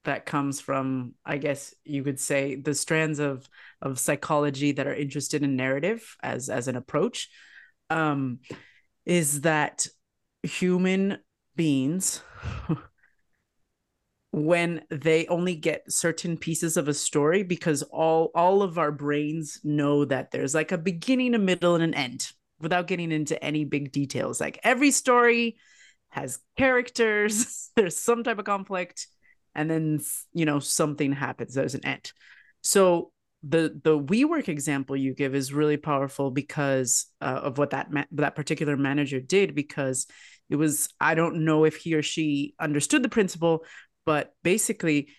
that 0.03 0.25
comes 0.25 0.59
from, 0.59 1.13
I 1.25 1.37
guess 1.37 1.73
you 1.85 2.03
could 2.03 2.19
say, 2.19 2.55
the 2.55 2.73
strands 2.73 3.19
of 3.19 3.47
of 3.81 3.99
psychology 3.99 4.73
that 4.73 4.87
are 4.87 4.93
interested 4.93 5.43
in 5.43 5.55
narrative 5.55 6.17
as 6.21 6.49
as 6.49 6.67
an 6.67 6.75
approach, 6.75 7.29
um, 7.89 8.39
is 9.05 9.41
that 9.41 9.87
human 10.43 11.19
beings 11.55 12.21
when 14.45 14.81
they 14.89 15.27
only 15.27 15.55
get 15.55 15.91
certain 15.91 16.37
pieces 16.37 16.77
of 16.77 16.87
a 16.87 16.93
story 16.93 17.43
because 17.43 17.83
all 17.83 18.31
all 18.35 18.61
of 18.61 18.77
our 18.77 18.91
brains 18.91 19.59
know 19.63 20.05
that 20.05 20.31
there's 20.31 20.53
like 20.53 20.71
a 20.71 20.77
beginning 20.77 21.33
a 21.33 21.39
middle 21.39 21.75
and 21.75 21.83
an 21.83 21.93
end 21.93 22.31
without 22.59 22.87
getting 22.87 23.11
into 23.11 23.41
any 23.43 23.65
big 23.65 23.91
details. 23.91 24.39
Like 24.39 24.59
every 24.63 24.91
story 24.91 25.57
has 26.09 26.39
characters 26.57 27.69
there's 27.75 27.97
some 27.97 28.23
type 28.23 28.39
of 28.39 28.45
conflict 28.45 29.07
and 29.53 29.69
then 29.69 29.99
you 30.33 30.45
know 30.45 30.59
something 30.59 31.11
happens 31.11 31.53
there's 31.53 31.75
an 31.75 31.85
end. 31.85 32.11
So 32.61 33.11
the 33.43 33.79
the 33.83 33.97
WeWork 33.97 34.49
example 34.49 34.95
you 34.95 35.13
give 35.13 35.35
is 35.35 35.53
really 35.53 35.77
powerful 35.77 36.31
because 36.31 37.07
uh, 37.21 37.41
of 37.43 37.57
what 37.57 37.71
that 37.71 37.91
ma- 37.91 38.03
that 38.11 38.35
particular 38.35 38.77
manager 38.77 39.19
did 39.19 39.55
because 39.55 40.07
it 40.49 40.55
was 40.55 40.89
I 40.99 41.15
don't 41.15 41.45
know 41.45 41.65
if 41.65 41.77
he 41.77 41.93
or 41.93 42.01
she 42.01 42.55
understood 42.59 43.03
the 43.03 43.09
principle 43.09 43.63
but 44.07 44.33
basically, 44.41 45.09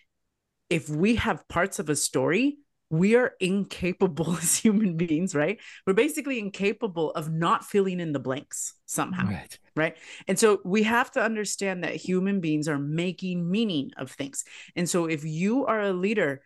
if 0.70 0.88
we 0.88 1.16
have 1.16 1.46
parts 1.46 1.78
of 1.78 1.90
a 1.90 1.94
story, 1.94 2.56
we 2.88 3.16
are 3.16 3.32
incapable 3.38 4.34
as 4.38 4.56
human 4.56 4.96
beings, 4.96 5.34
right? 5.34 5.60
We're 5.86 5.92
basically 5.92 6.38
incapable 6.38 7.10
of 7.10 7.30
not 7.30 7.66
filling 7.66 8.00
in 8.00 8.12
the 8.12 8.18
blanks 8.18 8.72
somehow, 8.86 9.28
right? 9.28 9.58
right? 9.76 9.96
And 10.26 10.38
so 10.38 10.60
we 10.64 10.84
have 10.84 11.10
to 11.12 11.22
understand 11.22 11.84
that 11.84 11.96
human 11.96 12.40
beings 12.40 12.66
are 12.66 12.78
making 12.78 13.50
meaning 13.50 13.90
of 13.98 14.10
things. 14.10 14.42
And 14.74 14.88
so 14.88 15.04
if 15.04 15.22
you 15.22 15.66
are 15.66 15.82
a 15.82 15.92
leader 15.92 16.40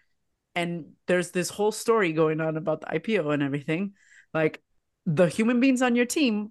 and 0.56 0.86
there's 1.06 1.30
this 1.30 1.48
whole 1.48 1.72
story 1.72 2.12
going 2.12 2.40
on 2.40 2.56
about 2.56 2.80
the 2.80 2.88
IPO 2.88 3.32
and 3.32 3.42
everything, 3.42 3.92
like 4.34 4.60
the 5.06 5.28
human 5.28 5.60
beings 5.60 5.80
on 5.80 5.94
your 5.94 6.06
team 6.06 6.50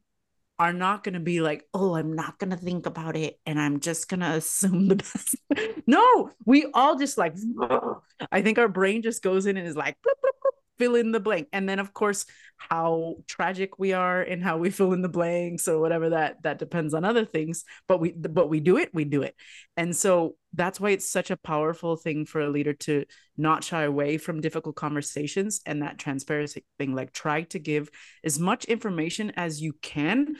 are 0.61 0.73
not 0.73 1.03
going 1.03 1.15
to 1.15 1.19
be 1.19 1.41
like, 1.41 1.67
oh, 1.73 1.95
I'm 1.95 2.13
not 2.13 2.37
going 2.37 2.51
to 2.51 2.55
think 2.55 2.85
about 2.85 3.17
it 3.17 3.39
and 3.47 3.59
I'm 3.59 3.79
just 3.79 4.07
going 4.07 4.19
to 4.19 4.27
assume 4.33 4.89
the 4.89 4.97
best. 4.97 5.35
no, 5.87 6.29
we 6.45 6.67
all 6.75 6.99
just 6.99 7.17
like, 7.17 7.33
uh-uh. 7.59 7.95
I 8.31 8.43
think 8.43 8.59
our 8.59 8.67
brain 8.67 9.01
just 9.01 9.23
goes 9.23 9.47
in 9.47 9.57
and 9.57 9.67
is 9.67 9.75
like, 9.75 9.95
bloop, 10.05 10.21
bloop, 10.23 10.37
bloop, 10.37 10.60
fill 10.81 10.95
in 10.95 11.11
the 11.11 11.19
blank. 11.19 11.47
And 11.53 11.69
then, 11.69 11.77
of 11.77 11.93
course, 11.93 12.25
how 12.57 13.17
tragic 13.27 13.77
we 13.77 13.93
are 13.93 14.19
and 14.19 14.43
how 14.43 14.57
we 14.57 14.71
fill 14.71 14.93
in 14.93 15.03
the 15.03 15.09
blanks 15.09 15.67
or 15.67 15.79
whatever 15.79 16.09
that 16.09 16.41
that 16.41 16.57
depends 16.57 16.95
on 16.95 17.05
other 17.05 17.23
things. 17.23 17.65
But 17.87 17.99
we 17.99 18.11
but 18.13 18.49
we 18.49 18.59
do 18.59 18.77
it, 18.77 18.89
we 18.91 19.05
do 19.05 19.21
it. 19.21 19.35
And 19.77 19.95
so 19.95 20.37
that's 20.53 20.79
why 20.79 20.89
it's 20.89 21.07
such 21.07 21.29
a 21.29 21.37
powerful 21.37 21.97
thing 21.97 22.25
for 22.25 22.41
a 22.41 22.49
leader 22.49 22.73
to 22.73 23.05
not 23.37 23.63
shy 23.63 23.83
away 23.83 24.17
from 24.17 24.41
difficult 24.41 24.75
conversations 24.75 25.61
and 25.67 25.83
that 25.83 25.99
transparency 25.99 26.65
thing 26.79 26.95
like 26.95 27.13
try 27.13 27.43
to 27.43 27.59
give 27.59 27.89
as 28.23 28.39
much 28.39 28.65
information 28.65 29.31
as 29.37 29.61
you 29.61 29.73
can 29.83 30.35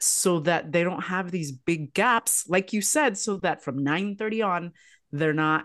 so 0.00 0.40
that 0.40 0.72
they 0.72 0.82
don't 0.82 1.04
have 1.04 1.30
these 1.30 1.52
big 1.52 1.94
gaps 1.94 2.44
like 2.48 2.72
you 2.72 2.82
said 2.82 3.16
so 3.16 3.36
that 3.38 3.62
from 3.62 3.84
9:30 3.84 4.42
on 4.42 4.72
they're 5.12 5.32
not 5.32 5.64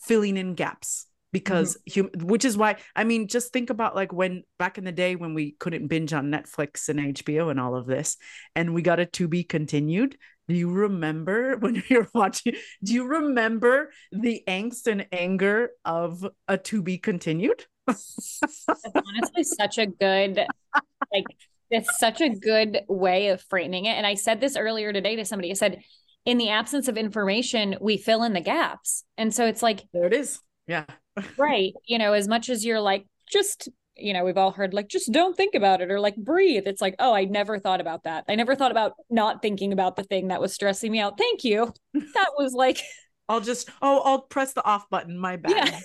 filling 0.00 0.36
in 0.36 0.54
gaps 0.54 1.06
because 1.34 1.76
mm-hmm. 1.90 2.08
hum- 2.16 2.26
which 2.28 2.44
is 2.46 2.56
why 2.56 2.76
I 2.94 3.04
mean 3.04 3.26
just 3.26 3.52
think 3.52 3.68
about 3.68 3.96
like 3.96 4.12
when 4.12 4.44
back 4.58 4.78
in 4.78 4.84
the 4.84 4.92
day 4.92 5.16
when 5.16 5.34
we 5.34 5.56
couldn't 5.58 5.88
binge 5.88 6.12
on 6.14 6.30
Netflix 6.30 6.88
and 6.88 7.14
HBO 7.14 7.50
and 7.50 7.58
all 7.60 7.74
of 7.74 7.86
this 7.86 8.16
and 8.54 8.72
we 8.72 8.80
got 8.80 9.00
it 9.00 9.12
to 9.14 9.28
be 9.28 9.42
continued 9.42 10.16
do 10.46 10.54
you 10.54 10.70
remember 10.70 11.56
when 11.58 11.82
you're 11.88 12.08
watching 12.14 12.54
do 12.82 12.94
you 12.94 13.04
remember 13.06 13.90
the 14.12 14.42
angst 14.48 14.86
and 14.86 15.06
anger 15.12 15.70
of 15.84 16.24
a 16.48 16.56
to 16.56 16.82
be 16.82 16.96
continued? 16.96 17.66
Honestly 17.88 19.42
such 19.42 19.76
a 19.76 19.86
good 19.86 20.38
like 21.12 21.24
it's 21.70 21.98
such 21.98 22.20
a 22.20 22.28
good 22.28 22.82
way 22.88 23.28
of 23.28 23.42
framing 23.42 23.86
it 23.86 23.96
and 23.96 24.06
I 24.06 24.14
said 24.14 24.40
this 24.40 24.56
earlier 24.56 24.92
today 24.92 25.16
to 25.16 25.24
somebody 25.24 25.50
I 25.50 25.54
said 25.54 25.82
in 26.24 26.38
the 26.38 26.50
absence 26.50 26.86
of 26.86 26.96
information 26.96 27.76
we 27.80 27.96
fill 27.98 28.22
in 28.22 28.34
the 28.34 28.40
gaps 28.40 29.02
and 29.18 29.34
so 29.34 29.46
it's 29.46 29.64
like 29.64 29.82
there 29.92 30.06
it 30.06 30.14
is. 30.14 30.38
Yeah 30.68 30.84
right. 31.38 31.72
You 31.86 31.98
know, 31.98 32.12
as 32.12 32.28
much 32.28 32.48
as 32.48 32.64
you're 32.64 32.80
like, 32.80 33.06
just, 33.30 33.68
you 33.96 34.12
know, 34.12 34.24
we've 34.24 34.38
all 34.38 34.50
heard 34.50 34.74
like, 34.74 34.88
just 34.88 35.12
don't 35.12 35.36
think 35.36 35.54
about 35.54 35.80
it 35.80 35.90
or 35.90 36.00
like 36.00 36.16
breathe. 36.16 36.64
It's 36.66 36.80
like, 36.80 36.96
oh, 36.98 37.14
I 37.14 37.24
never 37.24 37.58
thought 37.58 37.80
about 37.80 38.04
that. 38.04 38.24
I 38.28 38.34
never 38.34 38.54
thought 38.54 38.70
about 38.70 38.94
not 39.10 39.42
thinking 39.42 39.72
about 39.72 39.96
the 39.96 40.04
thing 40.04 40.28
that 40.28 40.40
was 40.40 40.52
stressing 40.52 40.90
me 40.90 41.00
out. 41.00 41.18
Thank 41.18 41.44
you. 41.44 41.72
That 42.14 42.30
was 42.36 42.52
like, 42.52 42.80
I'll 43.28 43.40
just, 43.40 43.70
oh, 43.80 44.00
I'll 44.00 44.22
press 44.22 44.52
the 44.52 44.64
off 44.64 44.88
button. 44.90 45.18
My 45.18 45.36
bad. 45.36 45.80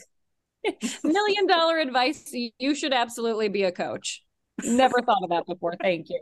Yeah. 0.64 0.72
Million 1.04 1.48
dollar 1.48 1.78
advice. 1.78 2.32
You 2.34 2.76
should 2.76 2.94
absolutely 2.94 3.50
be 3.50 3.64
a 3.64 3.72
coach. 3.72 4.24
Never 4.64 5.02
thought 5.02 5.24
of 5.24 5.30
that 5.30 5.46
before. 5.48 5.76
Thank 5.82 6.10
you. 6.10 6.22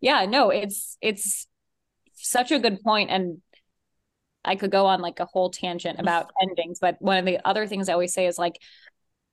Yeah, 0.00 0.24
no, 0.24 0.50
it's, 0.50 0.96
it's, 1.00 1.46
such 2.20 2.50
a 2.50 2.58
good 2.58 2.80
point 2.82 3.10
and 3.10 3.40
I 4.48 4.56
could 4.56 4.70
go 4.70 4.86
on 4.86 5.00
like 5.00 5.20
a 5.20 5.26
whole 5.26 5.50
tangent 5.50 6.00
about 6.00 6.30
endings, 6.42 6.78
but 6.80 6.96
one 7.00 7.18
of 7.18 7.24
the 7.24 7.38
other 7.46 7.66
things 7.66 7.88
I 7.88 7.92
always 7.92 8.14
say 8.14 8.26
is 8.26 8.38
like 8.38 8.58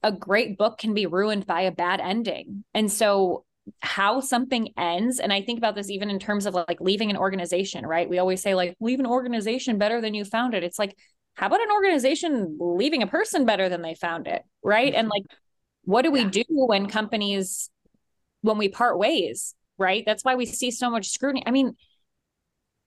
a 0.04 0.12
great 0.12 0.58
book 0.58 0.78
can 0.78 0.94
be 0.94 1.08
ruined 1.08 1.48
by 1.48 1.62
a 1.62 1.72
bad 1.72 2.00
ending. 2.00 2.64
And 2.74 2.92
so 2.92 3.44
how 3.80 4.20
something 4.20 4.70
ends 4.78 5.20
and 5.20 5.34
i 5.34 5.42
think 5.42 5.58
about 5.58 5.74
this 5.74 5.90
even 5.90 6.10
in 6.10 6.20
terms 6.20 6.46
of 6.46 6.54
like 6.54 6.80
leaving 6.80 7.10
an 7.10 7.18
organization 7.18 7.86
right? 7.86 8.08
We 8.08 8.20
always 8.20 8.42
say 8.42 8.54
like 8.54 8.76
leave 8.80 9.00
an 9.00 9.08
organization 9.08 9.78
better 9.78 10.02
than 10.02 10.14
you 10.14 10.24
found 10.24 10.54
it. 10.54 10.64
It's 10.64 10.78
like 10.78 10.96
how 11.34 11.48
about 11.48 11.62
an 11.62 11.72
organization 11.72 12.58
leaving 12.60 13.02
a 13.02 13.08
person 13.08 13.46
better 13.46 13.68
than 13.68 13.82
they 13.82 13.96
found 13.96 14.28
it 14.28 14.44
right? 14.64 14.94
And 14.94 15.10
like 15.10 15.24
what 15.84 16.04
do 16.04 16.12
we 16.12 16.26
do 16.26 16.44
when 16.48 16.88
companies 16.88 17.70
when 18.42 18.58
we 18.58 18.70
part 18.70 19.00
ways 19.00 19.56
right? 19.78 20.04
That's 20.06 20.24
why 20.24 20.36
we 20.36 20.46
see 20.46 20.72
so 20.72 20.90
much 20.90 21.10
scrutiny. 21.10 21.44
I 21.46 21.52
mean 21.52 21.76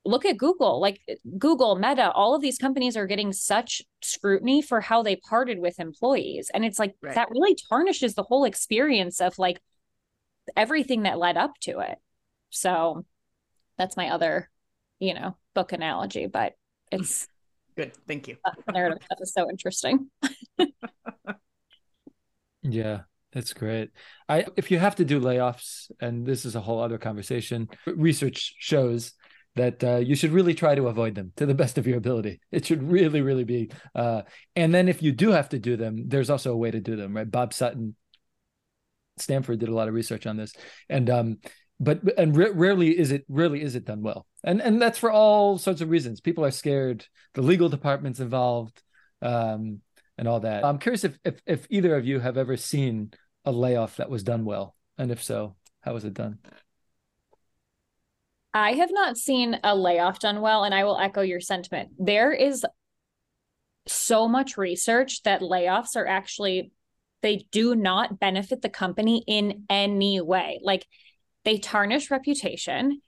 look 0.09 0.25
at 0.25 0.39
Google, 0.39 0.81
like 0.81 1.01
Google, 1.39 1.77
Meta, 1.77 2.11
all 2.13 2.35
of 2.35 2.41
these 2.41 2.57
companies 2.57 2.97
are 2.97 3.07
getting 3.07 3.33
such 3.33 3.83
scrutiny 4.01 4.63
for 4.63 4.81
how 4.81 5.03
they 5.03 5.17
parted 5.17 5.59
with 5.59 5.79
employees. 5.79 6.51
And 6.53 6.65
it's 6.65 6.79
like 6.79 6.95
right. 7.03 7.15
that 7.15 7.29
really 7.31 7.57
tarnishes 7.69 8.15
the 8.15 8.23
whole 8.23 8.45
experience 8.45 9.21
of 9.21 9.39
like 9.39 9.61
everything 10.57 11.03
that 11.03 11.19
led 11.19 11.37
up 11.37 11.53
to 11.61 11.81
it. 11.81 11.99
So 12.49 13.05
that's 13.77 13.99
my 13.99 14.09
other, 14.09 14.49
you 14.99 15.13
know, 15.13 15.37
book 15.55 15.73
analogy, 15.73 16.27
but 16.27 16.55
it's 16.91 17.29
good. 17.77 17.93
Thank 18.07 18.29
you. 18.29 18.39
narrative 18.73 19.03
stuff 19.05 19.19
is 19.21 19.35
so 19.35 19.51
interesting. 19.51 20.11
yeah. 22.63 23.03
That's 23.31 23.53
great. 23.53 23.91
I 24.27 24.47
if 24.57 24.71
you 24.71 24.79
have 24.79 24.97
to 24.97 25.05
do 25.05 25.21
layoffs, 25.21 25.91
and 26.01 26.25
this 26.25 26.47
is 26.47 26.57
a 26.57 26.63
whole 26.63 26.81
other 26.81 26.97
conversation, 26.97 27.69
research 27.85 28.55
shows 28.59 29.13
that 29.59 29.85
uh, 29.85 29.97
you 29.97 30.15
should 30.15 30.33
really 30.33 30.55
try 30.55 30.75
to 30.75 30.89
avoid 30.89 31.15
them 31.15 31.33
to 31.37 31.47
the 31.47 31.55
best 31.55 31.79
of 31.79 31.87
your 31.87 31.99
ability. 31.99 32.41
It 32.51 32.65
should 32.65 32.83
really, 32.83 33.21
really 33.21 33.45
be. 33.45 33.71
Uh, 33.95 34.23
and 34.57 34.75
then 34.75 34.89
if 34.89 35.03
you 35.03 35.13
do 35.13 35.31
have 35.31 35.51
to 35.51 35.59
do 35.59 35.77
them, 35.77 36.09
there's 36.09 36.31
also 36.31 36.53
a 36.53 36.57
way 36.57 36.71
to 36.71 36.81
do 36.81 36.97
them, 36.97 37.15
right? 37.15 37.31
Bob 37.31 37.53
Sutton, 37.53 37.95
Stanford 39.19 39.59
did 39.59 39.69
a 39.69 39.75
lot 39.75 39.89
of 39.89 39.95
research 39.95 40.27
on 40.27 40.37
this, 40.37 40.53
and 40.89 41.11
um, 41.11 41.39
but 41.81 42.01
and 42.19 42.37
rarely 42.37 42.97
is 42.97 43.11
it 43.11 43.25
rarely 43.29 43.63
is 43.63 43.75
it 43.75 43.85
done 43.85 44.03
well, 44.03 44.27
and 44.45 44.61
and 44.61 44.81
that's 44.81 44.99
for 44.99 45.11
all 45.11 45.59
sorts 45.59 45.81
of 45.81 45.91
reasons. 45.91 46.21
People 46.21 46.45
are 46.45 46.51
scared. 46.51 47.07
The 47.35 47.43
legal 47.43 47.69
department's 47.69 48.21
involved, 48.21 48.83
um, 49.23 49.81
and 50.17 50.29
all 50.29 50.41
that. 50.41 50.65
I'm 50.65 50.79
curious 50.79 51.05
if 51.05 51.19
if 51.25 51.41
if 51.47 51.67
either 51.71 51.97
of 51.97 52.07
you 52.07 52.21
have 52.21 52.37
ever 52.37 52.57
seen 52.57 53.13
a 53.45 53.53
layoff 53.53 53.97
that 53.97 54.11
was 54.11 54.23
done 54.23 54.45
well, 54.45 54.75
and 54.97 55.11
if 55.11 55.23
so, 55.23 55.57
how 55.81 55.95
was 55.95 56.05
it 56.05 56.15
done? 56.15 56.39
I 58.59 58.73
have 58.73 58.91
not 58.93 59.17
seen 59.17 59.59
a 59.63 59.77
layoff 59.77 60.19
done 60.19 60.41
well, 60.41 60.65
and 60.65 60.75
I 60.75 60.85
will 60.85 60.99
echo 60.99 61.23
your 61.23 61.41
sentiment. 61.41 61.91
There 61.99 62.33
is 62.33 62.65
so 63.87 64.29
much 64.29 64.57
research 64.57 65.23
that 65.23 65.41
layoffs 65.41 65.97
are 65.97 66.07
actually 66.07 66.73
they 67.23 67.47
do 67.51 67.75
not 67.75 68.21
benefit 68.21 68.63
the 68.63 68.69
company 68.69 69.25
in 69.27 69.65
any 69.69 70.21
way. 70.21 70.61
Like 70.63 70.87
they 71.45 71.59
tarnish 71.59 72.11
reputation, 72.11 73.01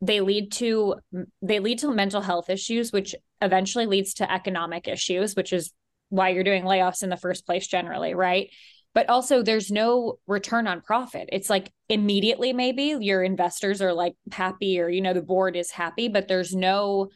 they 0.00 0.20
lead 0.20 0.52
to 0.52 0.96
they 1.42 1.58
lead 1.58 1.80
to 1.80 1.90
mental 1.92 2.20
health 2.20 2.48
issues, 2.48 2.92
which 2.92 3.14
eventually 3.42 3.86
leads 3.86 4.14
to 4.14 4.32
economic 4.32 4.88
issues, 4.88 5.34
which 5.34 5.52
is 5.52 5.72
why 6.08 6.30
you're 6.30 6.44
doing 6.44 6.64
layoffs 6.64 7.02
in 7.02 7.10
the 7.10 7.16
first 7.16 7.46
place 7.46 7.66
generally, 7.66 8.14
right? 8.14 8.50
But 8.94 9.08
also 9.10 9.42
there's 9.42 9.70
no 9.70 10.18
return 10.26 10.66
on 10.66 10.80
profit. 10.80 11.28
It's 11.32 11.50
like 11.50 11.72
immediately 11.88 12.52
maybe 12.52 12.96
your 13.00 13.22
investors 13.22 13.82
are 13.82 13.92
like 13.92 14.14
happy 14.32 14.80
or 14.80 14.88
you 14.88 15.02
know 15.02 15.12
the 15.12 15.20
board 15.20 15.56
is 15.56 15.70
happy 15.70 16.08
but 16.08 16.28
there's 16.28 16.54
no 16.54 17.10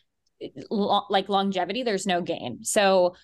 like 0.61 1.29
longevity 1.29 1.83
there's 1.85 2.07
no 2.07 2.21
gain. 2.21 2.65
So 2.65 3.15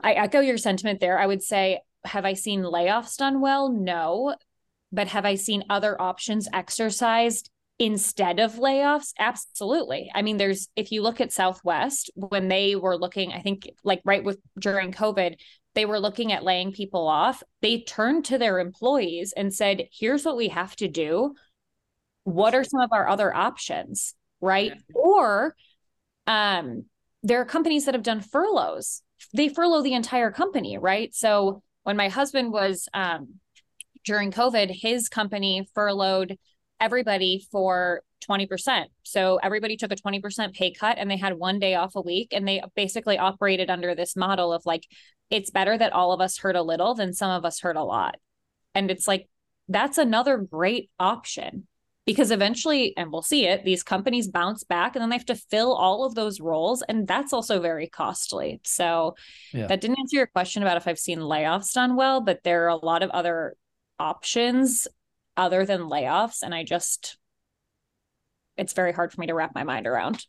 i 0.00 0.12
echo 0.12 0.40
your 0.40 0.58
sentiment 0.58 1.00
there. 1.00 1.18
I 1.18 1.26
would 1.26 1.42
say 1.42 1.80
have 2.04 2.24
i 2.24 2.34
seen 2.34 2.62
layoffs 2.62 3.16
done 3.16 3.40
well? 3.40 3.70
No. 3.70 4.34
But 4.90 5.08
have 5.08 5.24
i 5.24 5.36
seen 5.36 5.64
other 5.70 6.00
options 6.00 6.48
exercised 6.52 7.48
instead 7.78 8.40
of 8.40 8.54
layoffs? 8.54 9.12
Absolutely. 9.18 10.10
I 10.14 10.22
mean 10.22 10.36
there's 10.36 10.68
if 10.74 10.90
you 10.90 11.02
look 11.02 11.20
at 11.20 11.32
southwest 11.32 12.10
when 12.14 12.48
they 12.48 12.74
were 12.74 12.98
looking 12.98 13.32
i 13.32 13.40
think 13.40 13.70
like 13.84 14.02
right 14.04 14.24
with 14.24 14.38
during 14.58 14.92
covid 14.92 15.36
they 15.74 15.86
were 15.86 16.00
looking 16.00 16.32
at 16.32 16.44
laying 16.44 16.72
people 16.72 17.08
off, 17.08 17.42
they 17.60 17.80
turned 17.80 18.24
to 18.26 18.38
their 18.38 18.58
employees 18.58 19.32
and 19.36 19.52
said, 19.52 19.88
here's 19.92 20.24
what 20.24 20.36
we 20.36 20.48
have 20.48 20.76
to 20.76 20.88
do. 20.88 21.34
What 22.24 22.54
are 22.54 22.64
some 22.64 22.80
of 22.80 22.92
our 22.92 23.08
other 23.08 23.34
options? 23.34 24.14
Right. 24.40 24.72
Yeah. 24.74 24.94
Or 24.94 25.56
um, 26.26 26.84
there 27.22 27.40
are 27.40 27.44
companies 27.44 27.86
that 27.86 27.94
have 27.94 28.02
done 28.02 28.20
furloughs. 28.20 29.02
They 29.34 29.48
furlough 29.48 29.82
the 29.82 29.94
entire 29.94 30.30
company, 30.30 30.78
right? 30.78 31.14
So 31.14 31.62
when 31.84 31.96
my 31.96 32.08
husband 32.08 32.52
was 32.52 32.88
um, 32.92 33.34
during 34.04 34.30
COVID, 34.30 34.70
his 34.70 35.08
company 35.08 35.68
furloughed 35.74 36.36
everybody 36.80 37.46
for 37.50 38.02
20%. 38.28 38.86
So 39.02 39.38
everybody 39.42 39.76
took 39.76 39.92
a 39.92 39.96
20% 39.96 40.54
pay 40.54 40.72
cut 40.72 40.98
and 40.98 41.10
they 41.10 41.16
had 41.16 41.34
one 41.34 41.58
day 41.58 41.74
off 41.74 41.94
a 41.94 42.00
week. 42.00 42.28
And 42.32 42.46
they 42.46 42.62
basically 42.74 43.18
operated 43.18 43.70
under 43.70 43.94
this 43.94 44.16
model 44.16 44.52
of 44.52 44.62
like, 44.64 44.86
it's 45.32 45.50
better 45.50 45.76
that 45.76 45.94
all 45.94 46.12
of 46.12 46.20
us 46.20 46.36
hurt 46.36 46.56
a 46.56 46.62
little 46.62 46.94
than 46.94 47.14
some 47.14 47.30
of 47.30 47.44
us 47.46 47.58
hurt 47.58 47.76
a 47.76 47.82
lot. 47.82 48.16
And 48.74 48.90
it's 48.90 49.08
like, 49.08 49.28
that's 49.66 49.96
another 49.96 50.36
great 50.36 50.90
option 51.00 51.66
because 52.04 52.30
eventually, 52.30 52.94
and 52.98 53.10
we'll 53.10 53.22
see 53.22 53.46
it, 53.46 53.64
these 53.64 53.82
companies 53.82 54.28
bounce 54.28 54.62
back 54.62 54.94
and 54.94 55.02
then 55.02 55.08
they 55.08 55.16
have 55.16 55.24
to 55.24 55.34
fill 55.34 55.72
all 55.72 56.04
of 56.04 56.14
those 56.14 56.38
roles. 56.38 56.82
And 56.82 57.08
that's 57.08 57.32
also 57.32 57.60
very 57.60 57.86
costly. 57.86 58.60
So 58.64 59.16
yeah. 59.54 59.68
that 59.68 59.80
didn't 59.80 60.00
answer 60.00 60.16
your 60.16 60.26
question 60.26 60.62
about 60.62 60.76
if 60.76 60.86
I've 60.86 60.98
seen 60.98 61.18
layoffs 61.18 61.72
done 61.72 61.96
well, 61.96 62.20
but 62.20 62.40
there 62.44 62.64
are 62.64 62.68
a 62.68 62.76
lot 62.76 63.02
of 63.02 63.08
other 63.10 63.56
options 63.98 64.86
other 65.38 65.64
than 65.64 65.82
layoffs. 65.82 66.42
And 66.42 66.54
I 66.54 66.62
just, 66.62 67.16
it's 68.58 68.74
very 68.74 68.92
hard 68.92 69.12
for 69.12 69.20
me 69.22 69.28
to 69.28 69.34
wrap 69.34 69.54
my 69.54 69.64
mind 69.64 69.86
around. 69.86 70.26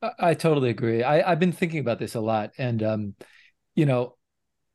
I, 0.00 0.10
I 0.18 0.34
totally 0.34 0.70
agree. 0.70 1.02
I, 1.02 1.32
I've 1.32 1.40
been 1.40 1.52
thinking 1.52 1.80
about 1.80 1.98
this 1.98 2.14
a 2.14 2.20
lot. 2.20 2.52
And, 2.56 2.82
um, 2.82 3.14
you 3.76 3.86
know, 3.86 4.16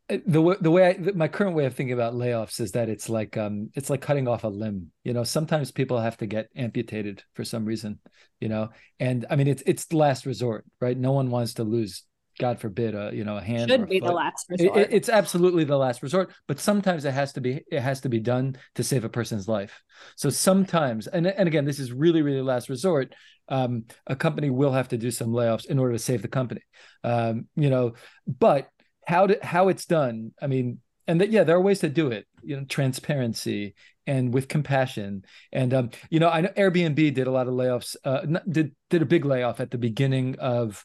uh, 0.10 0.18
the 0.26 0.58
the 0.62 0.72
way 0.72 0.90
I, 0.90 1.12
my 1.14 1.28
current 1.28 1.56
way 1.56 1.66
of 1.66 1.76
thinking 1.76 1.94
about 1.94 2.14
layoffs 2.14 2.60
is 2.60 2.72
that 2.74 2.90
it's 2.90 3.10
like 3.10 3.38
um 3.38 3.70
it's 3.76 3.90
like 3.90 4.02
cutting 4.02 4.28
off 4.28 4.44
a 4.44 4.48
limb 4.48 4.92
you 5.04 5.14
know? 5.14 5.24
Sometimes 5.24 5.72
people 5.72 6.00
have 6.00 6.18
to 6.18 6.26
get 6.26 6.50
amputated 6.56 7.24
for 7.34 7.44
some 7.44 7.66
reason 7.66 8.00
you 8.40 8.50
know? 8.50 8.70
And 9.00 9.26
i 9.30 9.36
mean 9.36 9.48
it's 9.48 9.64
it's 9.66 9.86
the 9.86 9.98
last 9.98 10.26
resort 10.26 10.66
right? 10.80 10.98
No 10.98 11.12
one 11.12 11.30
wants 11.30 11.56
to 11.56 11.64
lose 11.64 12.04
god 12.40 12.60
forbid 12.60 12.96
a 12.96 13.12
you 13.14 13.24
know 13.24 13.38
a 13.38 13.42
hand 13.42 13.70
should 13.70 13.90
be 13.90 14.00
foot. 14.00 14.08
the 14.08 14.14
last 14.14 14.48
resort 14.50 14.78
it, 14.78 14.90
it's 14.92 15.10
absolutely 15.10 15.64
the 15.64 15.78
last 15.78 16.02
resort 16.02 16.32
but 16.48 16.60
sometimes 16.60 17.06
it 17.06 17.12
has 17.12 17.34
to 17.34 17.42
be 17.42 17.62
it 17.72 17.82
has 17.82 18.02
to 18.02 18.10
be 18.10 18.20
done 18.20 18.58
to 18.74 18.84
save 18.84 19.04
a 19.04 19.10
person's 19.10 19.48
life. 19.48 19.84
So 20.16 20.30
sometimes 20.30 21.08
and 21.08 21.28
and 21.28 21.48
again 21.48 21.66
this 21.66 21.80
is 21.80 21.92
really 21.92 22.22
really 22.22 22.42
last 22.42 22.68
resort 22.70 23.14
um, 23.50 23.84
a 24.08 24.16
company 24.16 24.50
will 24.50 24.72
have 24.72 24.88
to 24.90 24.98
do 24.98 25.12
some 25.12 25.30
layoffs 25.30 25.66
in 25.66 25.78
order 25.78 25.92
to 25.94 26.00
save 26.00 26.22
the 26.22 26.30
company. 26.30 26.62
Um, 27.04 27.48
you 27.56 27.70
know 27.70 27.94
but 28.26 28.70
how 29.08 29.28
to 29.28 29.38
how 29.42 29.68
it's 29.68 29.86
done 29.86 30.32
i 30.42 30.48
mean 30.48 30.80
and 31.08 31.22
that 31.22 31.32
yeah 31.32 31.44
there 31.44 31.56
are 31.56 31.62
ways 31.62 31.80
to 31.80 31.90
do 31.90 32.08
it 32.10 32.26
you 32.44 32.56
know 32.56 32.64
transparency 32.66 33.74
and 34.08 34.34
with 34.34 34.48
compassion 34.48 35.24
and 35.52 35.74
um 35.74 35.90
you 36.10 36.20
know 36.20 36.30
i 36.30 36.42
know 36.42 36.50
airbnb 36.58 36.96
did 37.14 37.28
a 37.28 37.32
lot 37.32 37.48
of 37.48 37.54
layoffs 37.54 37.96
uh 38.06 38.22
did 38.50 38.76
did 38.90 39.02
a 39.02 39.06
big 39.06 39.26
layoff 39.26 39.60
at 39.60 39.72
the 39.72 39.78
beginning 39.78 40.36
of 40.40 40.84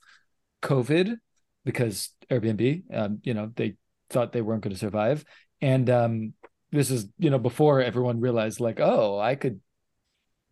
covid 0.63 1.17
because 1.65 2.11
airbnb 2.31 2.83
um 2.95 3.21
you 3.23 3.35
know 3.35 3.51
they 3.57 3.77
thought 4.11 4.33
they 4.33 4.43
weren't 4.43 4.63
going 4.63 4.75
to 4.75 4.79
survive. 4.79 5.25
And 5.61 5.89
um, 5.91 6.35
this 6.73 6.91
is, 6.91 7.09
you 7.19 7.31
know, 7.31 7.39
before 7.39 7.81
everyone 7.81 8.21
realized, 8.21 8.61
like, 8.61 8.81
oh, 8.81 9.19
I 9.19 9.35
could 9.35 9.61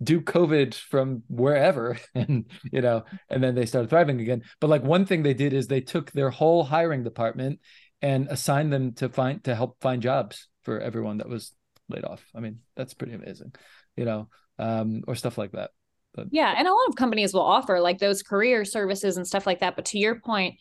do 0.03 0.21
COVID 0.21 0.75
from 0.75 1.23
wherever, 1.29 1.99
and 2.15 2.47
you 2.71 2.81
know, 2.81 3.05
and 3.29 3.43
then 3.43 3.55
they 3.55 3.67
started 3.67 3.91
thriving 3.91 4.21
again. 4.21 4.43
But 4.61 4.71
like 4.71 4.83
one 4.83 5.07
thing 5.07 5.23
they 5.23 5.35
did 5.35 5.53
is 5.53 5.67
they 5.67 5.81
took 5.81 6.13
their 6.13 6.31
whole 6.31 6.65
hiring 6.65 7.05
department 7.05 7.61
and 8.03 8.29
assigned 8.29 8.73
them 8.73 8.93
to 8.95 9.09
find 9.09 9.43
to 9.45 9.55
help 9.55 9.81
find 9.81 10.03
jobs 10.03 10.49
for 10.63 10.81
everyone 10.81 11.19
that 11.19 11.29
was 11.29 11.53
laid 11.89 12.05
off. 12.05 12.25
I 12.35 12.41
mean, 12.41 12.61
that's 12.77 12.95
pretty 12.95 13.15
amazing, 13.15 13.55
you 13.97 14.05
know, 14.05 14.29
um, 14.59 15.03
or 15.07 15.15
stuff 15.15 15.39
like 15.39 15.53
that. 15.53 15.71
But 16.15 16.29
yeah, 16.31 16.55
and 16.57 16.67
a 16.67 16.73
lot 16.73 16.89
of 16.89 16.97
companies 16.97 17.35
will 17.35 17.43
offer 17.43 17.81
like 17.81 17.99
those 17.99 18.23
career 18.23 18.65
services 18.65 19.17
and 19.17 19.27
stuff 19.27 19.47
like 19.47 19.61
that. 19.61 19.77
But 19.77 19.87
to 19.87 19.99
your 19.99 20.21
point, 20.21 20.57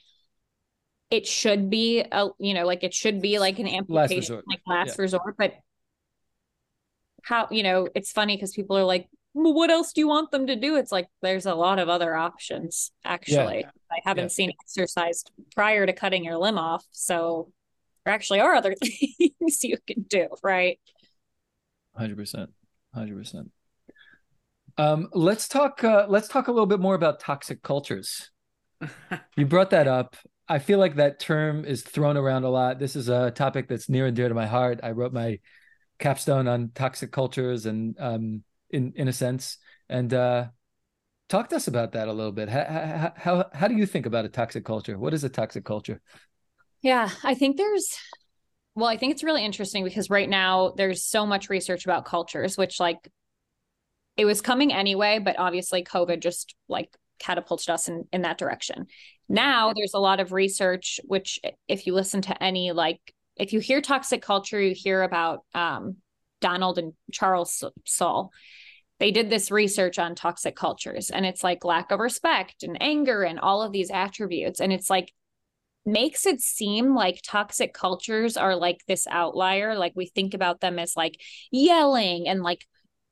it 1.13 1.27
should 1.27 1.69
be 1.69 2.03
a 2.11 2.29
you 2.39 2.55
know 2.55 2.65
like 2.65 2.83
it 2.83 2.93
should 2.93 3.21
be 3.21 3.37
like 3.37 3.59
an 3.59 3.67
amputation 3.67 4.35
last 4.35 4.47
like 4.47 4.61
last 4.65 4.97
yeah. 4.97 5.01
resort 5.03 5.35
but 5.37 5.53
how 7.21 7.47
you 7.51 7.61
know 7.61 7.87
it's 7.93 8.11
funny 8.11 8.35
because 8.35 8.51
people 8.51 8.75
are 8.75 8.83
like 8.83 9.07
well, 9.33 9.53
what 9.53 9.71
else 9.71 9.93
do 9.93 10.01
you 10.01 10.07
want 10.07 10.31
them 10.31 10.47
to 10.47 10.55
do 10.55 10.75
it's 10.75 10.91
like 10.91 11.07
there's 11.21 11.45
a 11.45 11.55
lot 11.55 11.79
of 11.79 11.89
other 11.89 12.15
options 12.15 12.91
actually 13.03 13.59
yeah. 13.59 13.69
i 13.91 13.99
haven't 14.05 14.25
yeah. 14.25 14.29
seen 14.29 14.51
exercise 14.61 15.23
prior 15.55 15.85
to 15.85 15.93
cutting 15.93 16.23
your 16.23 16.37
limb 16.37 16.57
off 16.57 16.85
so 16.91 17.51
there 18.05 18.13
actually 18.13 18.39
are 18.39 18.53
other 18.53 18.75
things 19.17 19.63
you 19.63 19.77
can 19.87 20.03
do 20.03 20.27
right 20.43 20.79
100% 21.99 22.47
100% 22.95 23.49
um, 24.75 25.07
let's 25.13 25.47
talk 25.47 25.83
uh, 25.83 26.07
let's 26.09 26.27
talk 26.27 26.47
a 26.47 26.51
little 26.51 26.65
bit 26.65 26.79
more 26.79 26.95
about 26.95 27.19
toxic 27.19 27.61
cultures 27.61 28.31
you 29.37 29.45
brought 29.45 29.69
that 29.69 29.87
up 29.87 30.15
I 30.47 30.59
feel 30.59 30.77
like 30.77 30.95
that 30.95 31.19
term 31.19 31.63
is 31.63 31.83
thrown 31.83 32.17
around 32.17 32.43
a 32.43 32.49
lot. 32.49 32.77
This 32.77 32.95
is 32.95 33.07
a 33.07 33.31
topic 33.31 33.67
that's 33.67 33.87
near 33.87 34.07
and 34.07 34.15
dear 34.15 34.27
to 34.27 34.35
my 34.35 34.45
heart. 34.45 34.81
I 34.83 34.91
wrote 34.91 35.13
my 35.13 35.39
capstone 35.99 36.47
on 36.47 36.71
toxic 36.75 37.11
cultures 37.11 37.65
and 37.65 37.95
um, 37.99 38.43
in 38.73 38.93
in 38.95 39.07
a 39.07 39.13
sense, 39.13 39.57
and 39.87 40.13
uh, 40.13 40.47
talk 41.29 41.49
to 41.49 41.55
us 41.55 41.67
about 41.67 41.93
that 41.93 42.07
a 42.07 42.13
little 42.13 42.31
bit. 42.31 42.49
How, 42.49 43.13
how 43.15 43.45
how 43.53 43.67
do 43.67 43.75
you 43.75 43.85
think 43.85 44.05
about 44.05 44.25
a 44.25 44.29
toxic 44.29 44.65
culture? 44.65 44.97
What 44.97 45.13
is 45.13 45.23
a 45.23 45.29
toxic 45.29 45.63
culture? 45.63 46.01
Yeah, 46.81 47.09
I 47.23 47.35
think 47.35 47.57
there's 47.57 47.87
well, 48.75 48.89
I 48.89 48.97
think 48.97 49.13
it's 49.13 49.23
really 49.23 49.45
interesting 49.45 49.83
because 49.83 50.09
right 50.09 50.29
now 50.29 50.73
there's 50.75 51.05
so 51.05 51.25
much 51.25 51.49
research 51.49 51.85
about 51.85 52.05
cultures, 52.05 52.57
which 52.57 52.79
like 52.79 53.07
it 54.17 54.25
was 54.25 54.41
coming 54.41 54.73
anyway, 54.73 55.19
but 55.19 55.37
obviously 55.39 55.83
COVID 55.83 56.19
just 56.21 56.55
like 56.67 56.89
catapulted 57.19 57.69
us 57.69 57.87
in, 57.87 58.05
in 58.11 58.23
that 58.23 58.37
direction. 58.37 58.87
Now 59.29 59.73
there's 59.73 59.93
a 59.93 59.99
lot 59.99 60.19
of 60.19 60.31
research, 60.31 60.99
which 61.05 61.39
if 61.67 61.87
you 61.87 61.93
listen 61.93 62.21
to 62.23 62.43
any, 62.43 62.71
like 62.71 62.99
if 63.37 63.53
you 63.53 63.59
hear 63.59 63.81
toxic 63.81 64.21
culture, 64.21 64.59
you 64.59 64.75
hear 64.75 65.03
about 65.03 65.41
um, 65.53 65.97
Donald 66.41 66.77
and 66.77 66.93
Charles 67.11 67.63
Sull. 67.85 68.31
They 68.99 69.11
did 69.11 69.29
this 69.29 69.51
research 69.51 69.99
on 69.99 70.15
toxic 70.15 70.55
cultures, 70.55 71.09
and 71.09 71.25
it's 71.25 71.43
like 71.43 71.65
lack 71.65 71.91
of 71.91 71.99
respect 71.99 72.63
and 72.63 72.81
anger 72.81 73.23
and 73.23 73.39
all 73.39 73.61
of 73.61 73.71
these 73.71 73.91
attributes. 73.91 74.59
And 74.59 74.71
it's 74.71 74.89
like 74.89 75.11
makes 75.85 76.25
it 76.25 76.39
seem 76.39 76.95
like 76.95 77.19
toxic 77.25 77.73
cultures 77.73 78.37
are 78.37 78.55
like 78.55 78.79
this 78.87 79.05
outlier. 79.07 79.75
Like 79.75 79.93
we 79.95 80.05
think 80.05 80.33
about 80.33 80.61
them 80.61 80.79
as 80.79 80.95
like 80.95 81.19
yelling 81.51 82.27
and 82.27 82.41
like 82.41 82.65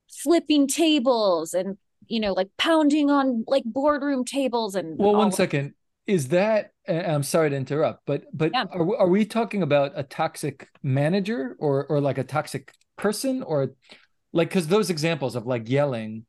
flipping 0.09 0.67
tables 0.67 1.53
and 1.53 1.77
you 2.07 2.19
know, 2.19 2.33
like 2.33 2.49
pounding 2.57 3.09
on 3.09 3.45
like 3.47 3.63
boardroom 3.65 4.25
tables 4.25 4.75
and. 4.75 4.97
Well, 4.99 5.15
one 5.15 5.31
second. 5.31 5.73
Is 6.07 6.29
that? 6.29 6.71
I'm 6.87 7.23
sorry 7.23 7.51
to 7.51 7.55
interrupt, 7.55 8.05
but 8.05 8.23
but 8.33 8.51
yeah. 8.53 8.65
are 8.71 8.97
are 8.97 9.07
we 9.07 9.23
talking 9.23 9.61
about 9.61 9.93
a 9.95 10.03
toxic 10.03 10.67
manager 10.83 11.55
or 11.59 11.85
or 11.85 12.01
like 12.01 12.17
a 12.17 12.23
toxic 12.23 12.73
person 12.97 13.43
or 13.43 13.75
like 14.33 14.49
because 14.49 14.67
those 14.67 14.89
examples 14.89 15.35
of 15.35 15.45
like 15.45 15.69
yelling, 15.69 16.25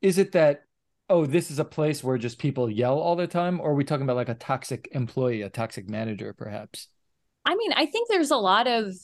is 0.00 0.18
it 0.18 0.32
that 0.32 0.62
oh 1.08 1.26
this 1.26 1.50
is 1.50 1.58
a 1.58 1.64
place 1.64 2.02
where 2.02 2.18
just 2.18 2.38
people 2.38 2.70
yell 2.70 2.98
all 2.98 3.16
the 3.16 3.26
time, 3.26 3.60
or 3.60 3.70
are 3.70 3.74
we 3.74 3.84
talking 3.84 4.04
about 4.04 4.16
like 4.16 4.28
a 4.28 4.34
toxic 4.34 4.88
employee, 4.92 5.42
a 5.42 5.50
toxic 5.50 5.88
manager, 5.88 6.32
perhaps? 6.32 6.88
I 7.44 7.54
mean, 7.54 7.72
I 7.72 7.86
think 7.86 8.08
there's 8.08 8.30
a 8.30 8.36
lot 8.36 8.66
of 8.66 8.94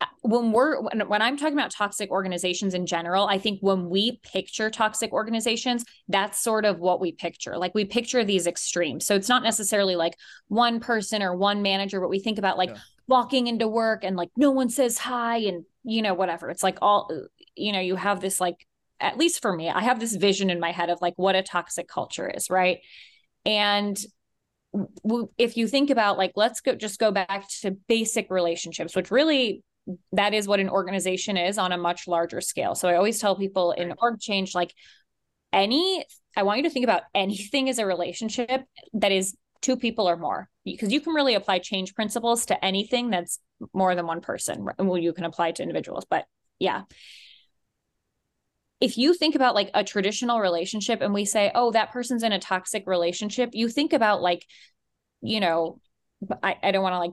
uh, 0.00 0.06
when 0.22 0.52
we're 0.52 0.80
when, 0.80 1.00
when 1.08 1.22
i'm 1.22 1.36
talking 1.36 1.58
about 1.58 1.72
toxic 1.72 2.08
organizations 2.12 2.72
in 2.72 2.86
general 2.86 3.26
i 3.26 3.36
think 3.36 3.58
when 3.62 3.90
we 3.90 4.20
picture 4.22 4.70
toxic 4.70 5.12
organizations 5.12 5.84
that's 6.06 6.38
sort 6.40 6.64
of 6.64 6.78
what 6.78 7.00
we 7.00 7.10
picture 7.10 7.58
like 7.58 7.74
we 7.74 7.84
picture 7.84 8.24
these 8.24 8.46
extremes 8.46 9.04
so 9.04 9.16
it's 9.16 9.28
not 9.28 9.42
necessarily 9.42 9.96
like 9.96 10.14
one 10.46 10.78
person 10.78 11.20
or 11.20 11.34
one 11.34 11.62
manager 11.62 12.00
but 12.00 12.10
we 12.10 12.20
think 12.20 12.38
about 12.38 12.56
like 12.56 12.70
yeah. 12.70 12.76
walking 13.08 13.48
into 13.48 13.66
work 13.66 14.04
and 14.04 14.16
like 14.16 14.30
no 14.36 14.52
one 14.52 14.68
says 14.68 14.98
hi 14.98 15.38
and 15.38 15.64
you 15.82 16.00
know 16.00 16.14
whatever 16.14 16.48
it's 16.48 16.62
like 16.62 16.78
all 16.80 17.10
you 17.58 17.72
know 17.72 17.80
you 17.80 17.96
have 17.96 18.20
this 18.20 18.40
like 18.40 18.66
at 19.00 19.16
least 19.16 19.42
for 19.42 19.54
me 19.54 19.68
i 19.68 19.80
have 19.80 20.00
this 20.00 20.14
vision 20.14 20.50
in 20.50 20.60
my 20.60 20.72
head 20.72 20.90
of 20.90 20.98
like 21.00 21.14
what 21.16 21.34
a 21.34 21.42
toxic 21.42 21.88
culture 21.88 22.28
is 22.28 22.50
right 22.50 22.78
and 23.44 23.98
if 25.38 25.56
you 25.56 25.66
think 25.66 25.90
about 25.90 26.18
like 26.18 26.32
let's 26.36 26.60
go 26.60 26.74
just 26.74 26.98
go 26.98 27.10
back 27.10 27.48
to 27.48 27.70
basic 27.88 28.30
relationships 28.30 28.94
which 28.94 29.10
really 29.10 29.62
that 30.12 30.34
is 30.34 30.46
what 30.46 30.60
an 30.60 30.68
organization 30.68 31.36
is 31.36 31.58
on 31.58 31.72
a 31.72 31.78
much 31.78 32.06
larger 32.06 32.40
scale. 32.40 32.74
So 32.74 32.88
I 32.88 32.96
always 32.96 33.18
tell 33.18 33.36
people 33.36 33.72
in 33.72 33.94
org 34.00 34.20
change, 34.20 34.54
like 34.54 34.74
any, 35.52 36.04
I 36.36 36.42
want 36.42 36.58
you 36.58 36.64
to 36.64 36.70
think 36.70 36.84
about 36.84 37.02
anything 37.14 37.68
as 37.68 37.78
a 37.78 37.86
relationship 37.86 38.62
that 38.94 39.12
is 39.12 39.36
two 39.62 39.76
people 39.76 40.08
or 40.08 40.16
more, 40.16 40.48
because 40.64 40.92
you 40.92 41.00
can 41.00 41.14
really 41.14 41.34
apply 41.34 41.58
change 41.58 41.94
principles 41.94 42.46
to 42.46 42.64
anything 42.64 43.10
that's 43.10 43.40
more 43.72 43.94
than 43.94 44.06
one 44.06 44.20
person. 44.20 44.66
Well, 44.78 44.98
you 44.98 45.12
can 45.12 45.24
apply 45.24 45.52
to 45.52 45.62
individuals, 45.62 46.04
but 46.08 46.26
yeah. 46.58 46.82
If 48.80 48.96
you 48.96 49.12
think 49.14 49.34
about 49.34 49.54
like 49.54 49.70
a 49.74 49.82
traditional 49.82 50.40
relationship 50.40 51.00
and 51.00 51.12
we 51.12 51.24
say, 51.24 51.50
oh, 51.54 51.72
that 51.72 51.92
person's 51.92 52.22
in 52.22 52.32
a 52.32 52.38
toxic 52.38 52.84
relationship, 52.86 53.50
you 53.52 53.68
think 53.68 53.92
about 53.92 54.22
like, 54.22 54.46
you 55.20 55.40
know, 55.40 55.80
I, 56.42 56.56
I 56.62 56.70
don't 56.70 56.82
want 56.82 56.94
to 56.94 56.98
like 56.98 57.12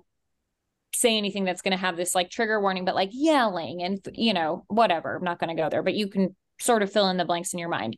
say 0.94 1.18
anything 1.18 1.44
that's 1.44 1.62
going 1.62 1.72
to 1.72 1.78
have 1.78 1.98
this 1.98 2.16
like 2.16 2.30
trigger 2.30 2.60
warning, 2.62 2.86
but 2.86 2.96
like 2.96 3.10
yelling 3.12 3.82
and, 3.82 4.00
you 4.14 4.34
know, 4.34 4.64
whatever. 4.68 5.16
I'm 5.16 5.24
not 5.24 5.40
going 5.40 5.56
to 5.56 5.62
go 5.62 5.70
there, 5.70 5.84
but 5.84 5.96
you 5.96 6.08
can 6.08 6.36
sort 6.60 6.84
of 6.84 6.92
fill 6.92 7.10
in 7.10 7.18
the 7.18 7.26
blanks 7.26 7.54
in 7.54 7.60
your 7.60 7.70
mind. 7.70 7.98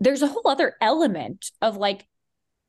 There's 0.00 0.22
a 0.22 0.28
whole 0.28 0.46
other 0.46 0.76
element 0.80 1.50
of 1.60 1.76
like 1.76 2.06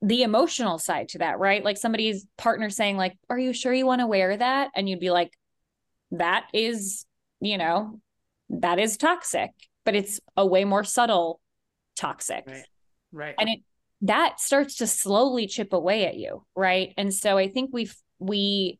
the 0.01 0.24
emotional 0.24 0.80
side 0.80 1.09
to 1.09 1.20
that, 1.20 1.39
right? 1.39 1.63
Like 1.63 1.78
somebody's 1.78 2.26
partner 2.38 2.70
saying, 2.70 2.97
like, 2.97 3.17
are 3.30 3.38
you 3.38 3.53
sure 3.53 3.74
you 3.74 3.86
want 3.86 4.01
to 4.01 4.07
wear 4.07 4.36
that? 4.36 4.72
And 4.76 4.89
you'd 4.89 4.99
be 4.99 5.11
like, 5.11 5.32
that 6.11 6.47
is, 6.53 7.05
you 7.39 7.57
know, 7.57 7.99
that 8.50 8.80
is 8.80 8.97
toxic, 8.97 9.52
but 9.86 9.95
it's 9.95 10.20
a 10.36 10.45
way 10.45 10.66
more 10.66 10.84
subtle 10.84 11.39
toxic. 11.95 12.43
Right. 12.47 12.66
Right. 13.12 13.36
And 13.39 13.50
it 13.50 13.60
that 14.02 14.39
starts 14.39 14.78
to 14.78 14.88
slowly 14.88 15.47
chip 15.47 15.74
away 15.74 16.06
at 16.06 16.16
you, 16.16 16.45
right? 16.56 16.93
And 16.97 17.14
so 17.14 17.38
I 17.38 17.50
think 17.50 17.72
we've 17.74 17.95
we 18.18 18.80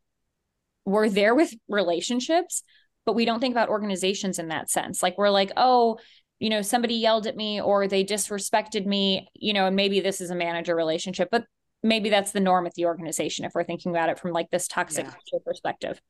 we're 0.86 1.10
there 1.10 1.36
with 1.36 1.54
relationships, 1.68 2.64
but 3.06 3.14
we 3.14 3.26
don't 3.26 3.40
think 3.40 3.54
about 3.54 3.70
organizations 3.70 4.40
in 4.40 4.48
that 4.48 4.70
sense. 4.70 5.04
Like 5.04 5.18
we're 5.18 5.30
like, 5.30 5.52
oh, 5.58 6.00
you 6.40 6.50
know, 6.50 6.62
somebody 6.62 6.96
yelled 6.96 7.28
at 7.28 7.36
me 7.36 7.62
or 7.62 7.88
they 7.88 8.04
disrespected 8.04 8.86
me, 8.86 9.28
you 9.34 9.54
know, 9.54 9.66
and 9.66 9.76
maybe 9.76 10.00
this 10.00 10.22
is 10.22 10.30
a 10.30 10.36
manager 10.36 10.76
relationship, 10.76 11.28
but 11.32 11.44
maybe 11.84 12.10
that's 12.10 12.32
the 12.32 12.40
norm 12.40 12.66
at 12.66 12.74
the 12.76 12.86
organization 12.86 13.46
if 13.46 13.52
we're 13.54 13.64
thinking 13.64 13.92
about 13.92 14.10
it 14.10 14.20
from 14.20 14.32
like 14.32 14.50
this 14.52 14.68
toxic 14.68 15.06
yeah. 15.06 15.40
perspective. 15.46 16.02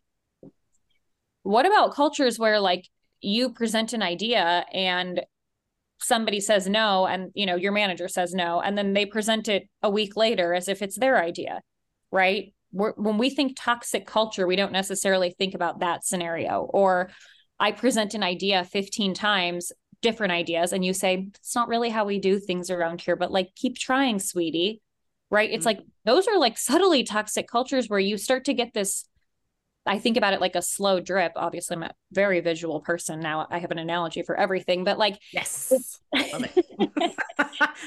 What 1.44 1.66
about 1.66 1.94
cultures 1.94 2.38
where 2.38 2.60
like 2.60 2.88
you 3.22 3.52
present 3.52 3.94
an 3.94 4.02
idea 4.02 4.66
and 4.74 5.22
somebody 6.02 6.40
says 6.40 6.68
no 6.68 7.06
and 7.06 7.32
you 7.34 7.46
know 7.46 7.56
your 7.56 7.74
manager 7.74 8.08
says 8.08 8.34
no 8.34 8.62
and 8.62 8.78
then 8.78 8.94
they 8.94 9.06
present 9.06 9.50
it 9.50 9.68
a 9.84 9.90
week 9.90 10.16
later 10.16 10.54
as 10.54 10.68
if 10.68 10.82
it's 10.82 10.98
their 10.98 11.22
idea, 11.22 11.62
right? 12.12 12.54
we're, 12.72 12.94
when 12.94 13.18
we 13.18 13.30
think 13.30 13.58
toxic 13.58 14.06
culture, 14.06 14.46
we 14.46 14.56
don't 14.56 14.72
necessarily 14.72 15.32
think 15.38 15.54
about 15.54 15.80
that 15.80 16.06
scenario. 16.06 16.62
Or 16.62 17.10
I 17.60 17.72
present 17.72 18.14
an 18.14 18.24
idea 18.24 18.64
15 18.64 19.14
times, 19.14 19.72
different 20.02 20.32
ideas, 20.32 20.72
and 20.72 20.86
you 20.86 20.94
say, 20.94 21.28
it's 21.36 21.56
not 21.56 21.68
really 21.68 21.90
how 21.90 22.06
we 22.06 22.20
do 22.20 22.40
things 22.40 22.70
around 22.70 23.02
here, 23.02 23.16
but 23.16 23.32
like, 23.32 23.50
keep 23.56 23.78
trying, 23.78 24.20
sweetie. 24.20 24.82
Right. 25.32 25.52
It's 25.52 25.68
mm-hmm. 25.68 25.80
like 25.80 25.88
those 26.06 26.28
are 26.28 26.40
like 26.40 26.58
subtly 26.58 27.04
toxic 27.04 27.48
cultures 27.48 27.88
where 27.88 28.00
you 28.00 28.18
start 28.18 28.46
to 28.46 28.54
get 28.54 28.74
this. 28.74 29.06
I 29.90 30.00
think 30.00 30.18
about 30.18 30.34
it 30.34 30.40
like 30.40 30.56
a 30.56 30.62
slow 30.62 31.00
drip. 31.00 31.34
Obviously, 31.36 31.76
I'm 31.76 31.84
a 31.84 31.92
very 32.12 32.40
visual 32.42 32.80
person 32.80 33.20
now. 33.20 33.48
I 33.50 33.58
have 33.58 33.72
an 33.72 33.80
analogy 33.80 34.22
for 34.22 34.40
everything, 34.40 34.84
but 34.84 35.00
like, 35.00 35.20
yes. 35.34 36.00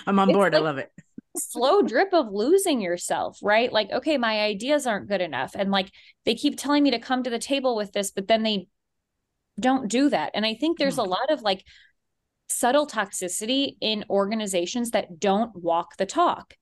I'm 0.06 0.18
on 0.18 0.32
board. 0.32 0.52
Like, 0.52 0.60
I 0.60 0.64
love 0.64 0.78
it 0.78 0.90
slow 1.36 1.80
drip 1.82 2.12
of 2.12 2.30
losing 2.30 2.80
yourself, 2.80 3.38
right? 3.42 3.72
Like, 3.72 3.90
okay, 3.90 4.18
my 4.18 4.40
ideas 4.40 4.86
aren't 4.86 5.08
good 5.08 5.20
enough. 5.20 5.52
And 5.54 5.70
like 5.70 5.90
they 6.24 6.34
keep 6.34 6.58
telling 6.58 6.82
me 6.82 6.90
to 6.90 6.98
come 6.98 7.22
to 7.22 7.30
the 7.30 7.38
table 7.38 7.74
with 7.74 7.92
this, 7.92 8.10
but 8.10 8.28
then 8.28 8.42
they 8.42 8.68
don't 9.58 9.88
do 9.88 10.10
that. 10.10 10.32
And 10.34 10.44
I 10.44 10.54
think 10.54 10.78
there's 10.78 10.98
a 10.98 11.02
mm. 11.02 11.08
lot 11.08 11.30
of 11.30 11.42
like 11.42 11.64
subtle 12.48 12.86
toxicity 12.86 13.76
in 13.80 14.04
organizations 14.10 14.90
that 14.90 15.18
don't 15.18 15.54
walk 15.56 15.96
the 15.96 16.06
talk. 16.06 16.54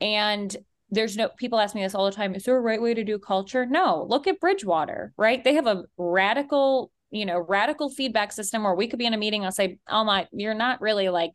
And 0.00 0.54
there's 0.92 1.16
no 1.16 1.28
people 1.36 1.58
ask 1.58 1.74
me 1.74 1.82
this 1.82 1.94
all 1.94 2.04
the 2.04 2.12
time 2.12 2.34
is 2.34 2.44
there 2.44 2.56
a 2.56 2.60
right 2.60 2.80
way 2.80 2.94
to 2.94 3.02
do 3.02 3.18
culture? 3.18 3.66
No 3.66 4.06
look 4.08 4.26
at 4.26 4.38
bridgewater 4.38 5.12
right? 5.16 5.42
They 5.42 5.54
have 5.54 5.66
a 5.66 5.84
radical 5.96 6.92
you 7.10 7.26
know 7.26 7.40
radical 7.40 7.90
feedback 7.90 8.32
system 8.32 8.62
where 8.62 8.74
we 8.74 8.86
could 8.86 8.98
be 8.98 9.04
in 9.04 9.12
a 9.12 9.18
meeting 9.18 9.44
i'll 9.44 9.52
say 9.52 9.78
oh 9.86 10.02
my 10.02 10.26
you're 10.32 10.54
not 10.54 10.80
really 10.80 11.10
like 11.10 11.32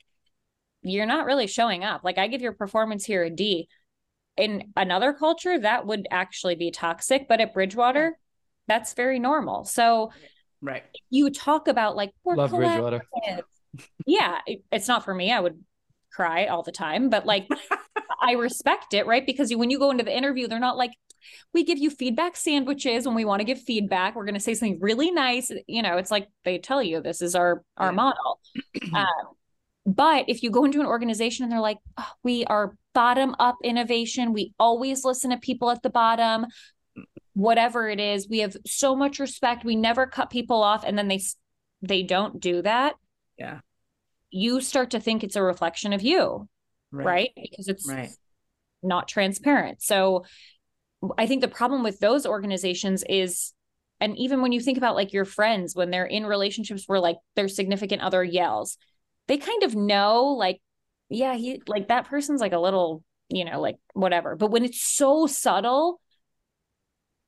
you're 0.88 1.06
not 1.06 1.26
really 1.26 1.48
showing 1.48 1.84
up. 1.84 2.02
Like 2.04 2.18
i 2.18 2.28
give 2.28 2.42
your 2.42 2.54
performance 2.54 3.06
here 3.06 3.24
a 3.24 3.30
d. 3.30 3.68
In 4.38 4.72
another 4.76 5.14
culture 5.14 5.60
that 5.60 5.88
would 5.88 6.08
actually 6.12 6.56
be 6.56 6.72
toxic 6.72 7.28
but 7.28 7.42
at 7.42 7.54
bridgewater 7.54 8.18
that's 8.68 8.94
very 8.94 9.18
normal. 9.18 9.64
So 9.64 10.12
right. 10.62 10.84
you 11.10 11.30
talk 11.30 11.70
about 11.70 11.96
like 11.96 12.12
love 12.26 12.52
bridgewater. 12.52 13.02
yeah 14.06 14.40
it, 14.46 14.64
it's 14.72 14.88
not 14.88 15.06
for 15.06 15.14
me. 15.14 15.32
I 15.32 15.40
would 15.40 15.64
cry 16.12 16.48
all 16.48 16.64
the 16.64 16.72
time 16.72 17.10
but 17.10 17.26
like 17.26 17.48
I 18.22 18.34
respect 18.34 18.94
it, 18.94 19.06
right? 19.06 19.26
Because 19.26 19.54
when 19.56 19.70
you 19.70 19.80
go 19.80 19.92
into 19.92 20.04
the 20.04 20.16
interview, 20.16 20.48
they're 20.48 20.60
not 20.60 20.78
like, 20.78 20.92
we 21.54 21.64
give 21.64 21.78
you 21.78 21.90
feedback 21.90 22.36
sandwiches 22.36 23.06
when 23.06 23.16
we 23.16 23.26
want 23.26 23.40
to 23.42 23.46
give 23.46 23.62
feedback. 23.62 24.16
We're 24.16 24.26
going 24.26 24.36
to 24.36 24.40
say 24.40 24.54
something 24.54 24.80
really 24.80 25.12
nice. 25.12 25.52
You 25.68 25.82
know, 25.82 25.98
it's 25.98 26.12
like 26.12 26.28
they 26.46 26.58
tell 26.58 26.82
you 26.82 27.02
this 27.02 27.22
is 27.22 27.36
our 27.36 27.64
our 27.76 27.92
model. 27.92 28.40
um, 28.94 29.08
but 29.86 30.26
if 30.28 30.44
you 30.44 30.52
go 30.52 30.66
into 30.66 30.80
an 30.80 30.86
organization 30.86 31.44
and 31.44 31.52
they're 31.52 31.60
like, 31.60 31.80
oh, 31.98 32.12
we 32.24 32.46
are 32.46 32.76
bottom 32.94 33.36
up 33.40 33.56
innovation, 33.64 34.34
we 34.34 34.54
always 34.60 35.04
listen 35.04 35.32
to 35.32 35.38
people 35.38 35.70
at 35.70 35.82
the 35.82 35.90
bottom, 35.90 36.46
whatever 37.34 37.90
it 37.90 38.00
is, 38.00 38.28
we 38.28 38.40
have 38.40 38.56
so 38.66 38.96
much 38.96 39.20
respect. 39.20 39.64
We 39.64 39.76
never 39.76 40.06
cut 40.08 40.30
people 40.30 40.62
off, 40.64 40.84
and 40.86 40.98
then 40.98 41.08
they 41.08 41.22
they 41.82 42.04
don't 42.04 42.40
do 42.40 42.62
that. 42.62 42.96
Yeah, 43.38 43.60
you 44.30 44.62
start 44.62 44.92
to 44.92 45.00
think 45.00 45.24
it's 45.24 45.36
a 45.36 45.44
reflection 45.44 45.94
of 45.94 46.02
you 46.02 46.48
right, 46.98 47.06
right? 47.06 47.32
because 47.36 47.68
it's 47.68 47.88
right. 47.88 48.10
not 48.84 49.08
transparent 49.08 49.82
so 49.82 50.26
i 51.18 51.26
think 51.28 51.42
the 51.42 51.48
problem 51.48 51.84
with 51.84 52.00
those 52.00 52.26
organizations 52.26 53.04
is 53.08 53.54
and 54.00 54.18
even 54.18 54.42
when 54.42 54.52
you 54.52 54.60
think 54.60 54.78
about 54.78 54.96
like 54.96 55.14
your 55.14 55.26
friends 55.26 55.76
when 55.76 55.90
they're 55.90 56.06
in 56.06 56.26
relationships 56.26 56.84
where 56.88 57.00
like 57.00 57.18
their 57.36 57.48
significant 57.48 58.02
other 58.02 58.24
yells 58.24 58.78
they 59.28 59.38
kind 59.38 59.64
of 59.64 59.76
know 59.76 60.26
like 60.26 60.62
yeah 61.10 61.36
he 61.36 61.62
like 61.68 61.88
that 61.88 62.08
person's 62.08 62.42
like 62.42 62.54
a 62.54 62.60
little 62.60 63.04
you 63.30 63.46
know 63.46 63.60
like 63.60 63.78
whatever 63.94 64.36
but 64.36 64.52
when 64.52 64.64
it's 64.64 64.82
so 64.82 65.28
subtle 65.28 66.00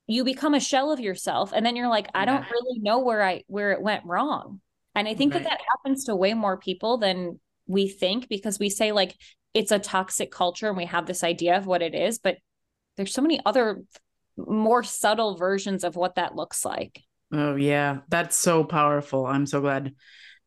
you 0.06 0.24
become 0.24 0.54
a 0.54 0.60
shell 0.60 0.90
of 0.90 1.00
yourself 1.00 1.52
and 1.54 1.64
then 1.64 1.76
you're 1.76 1.88
like 1.88 2.08
i 2.14 2.24
don't 2.24 2.50
really 2.50 2.78
know 2.80 2.98
where 2.98 3.22
i 3.22 3.42
where 3.46 3.72
it 3.72 3.80
went 3.80 4.04
wrong 4.04 4.60
and 4.94 5.06
i 5.06 5.14
think 5.14 5.32
right. 5.32 5.42
that 5.42 5.50
that 5.50 5.60
happens 5.68 6.04
to 6.04 6.16
way 6.16 6.34
more 6.34 6.56
people 6.56 6.98
than 6.98 7.38
we 7.66 7.88
think 7.88 8.28
because 8.28 8.58
we 8.58 8.68
say 8.68 8.92
like 8.92 9.14
it's 9.54 9.72
a 9.72 9.78
toxic 9.78 10.30
culture 10.30 10.68
and 10.68 10.76
we 10.76 10.84
have 10.84 11.06
this 11.06 11.24
idea 11.24 11.56
of 11.56 11.66
what 11.66 11.82
it 11.82 11.94
is 11.94 12.18
but 12.18 12.36
there's 12.96 13.14
so 13.14 13.22
many 13.22 13.40
other 13.46 13.82
more 14.36 14.82
subtle 14.82 15.36
versions 15.36 15.84
of 15.84 15.96
what 15.96 16.16
that 16.16 16.34
looks 16.34 16.64
like. 16.64 17.02
Oh 17.32 17.56
yeah. 17.56 17.98
That's 18.08 18.36
so 18.36 18.64
powerful. 18.64 19.26
I'm 19.26 19.46
so 19.46 19.60
glad 19.60 19.94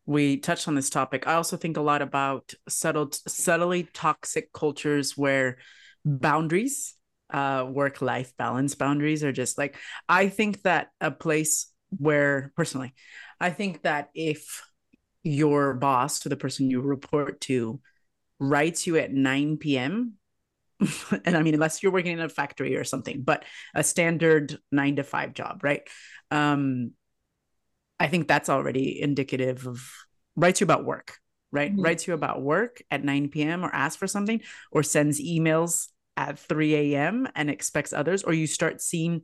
we 0.06 0.36
touched 0.36 0.68
on 0.68 0.74
this 0.74 0.90
topic. 0.90 1.26
I 1.26 1.34
also 1.34 1.56
think 1.56 1.76
a 1.76 1.82
lot 1.82 2.02
about 2.02 2.52
subtle 2.68 3.10
subtly 3.26 3.88
toxic 3.94 4.52
cultures 4.52 5.16
where 5.16 5.58
boundaries 6.04 6.94
uh 7.32 7.66
work 7.66 8.02
life 8.02 8.36
balance 8.36 8.74
boundaries 8.74 9.24
are 9.24 9.32
just 9.32 9.56
like 9.56 9.78
i 10.06 10.28
think 10.28 10.60
that 10.60 10.88
a 11.00 11.10
place 11.10 11.68
where 11.88 12.52
personally 12.54 12.92
i 13.40 13.48
think 13.48 13.80
that 13.80 14.10
if 14.14 14.62
your 15.22 15.72
boss 15.72 16.20
to 16.20 16.28
the 16.28 16.36
person 16.36 16.68
you 16.68 16.82
report 16.82 17.40
to 17.40 17.80
writes 18.38 18.86
you 18.86 18.96
at 18.96 19.12
9 19.12 19.56
p.m. 19.58 20.14
and 21.24 21.36
I 21.36 21.42
mean, 21.42 21.54
unless 21.54 21.82
you're 21.82 21.92
working 21.92 22.12
in 22.12 22.20
a 22.20 22.28
factory 22.28 22.76
or 22.76 22.84
something, 22.84 23.22
but 23.22 23.44
a 23.74 23.84
standard 23.84 24.58
nine 24.72 24.96
to 24.96 25.04
five 25.04 25.34
job, 25.34 25.62
right? 25.62 25.82
Um, 26.30 26.92
I 27.98 28.08
think 28.08 28.26
that's 28.28 28.48
already 28.48 29.00
indicative 29.00 29.66
of 29.66 29.88
writes 30.36 30.60
you 30.60 30.64
about 30.64 30.84
work, 30.84 31.18
right? 31.52 31.70
Mm-hmm. 31.70 31.82
Writes 31.82 32.06
you 32.06 32.14
about 32.14 32.42
work 32.42 32.82
at 32.90 33.04
9 33.04 33.28
p.m. 33.28 33.64
or 33.64 33.74
asks 33.74 33.96
for 33.96 34.06
something 34.06 34.40
or 34.72 34.82
sends 34.82 35.22
emails 35.22 35.88
at 36.16 36.38
3 36.38 36.74
a.m. 36.74 37.28
and 37.34 37.50
expects 37.50 37.92
others, 37.92 38.22
or 38.22 38.32
you 38.32 38.46
start 38.46 38.80
seeing 38.80 39.22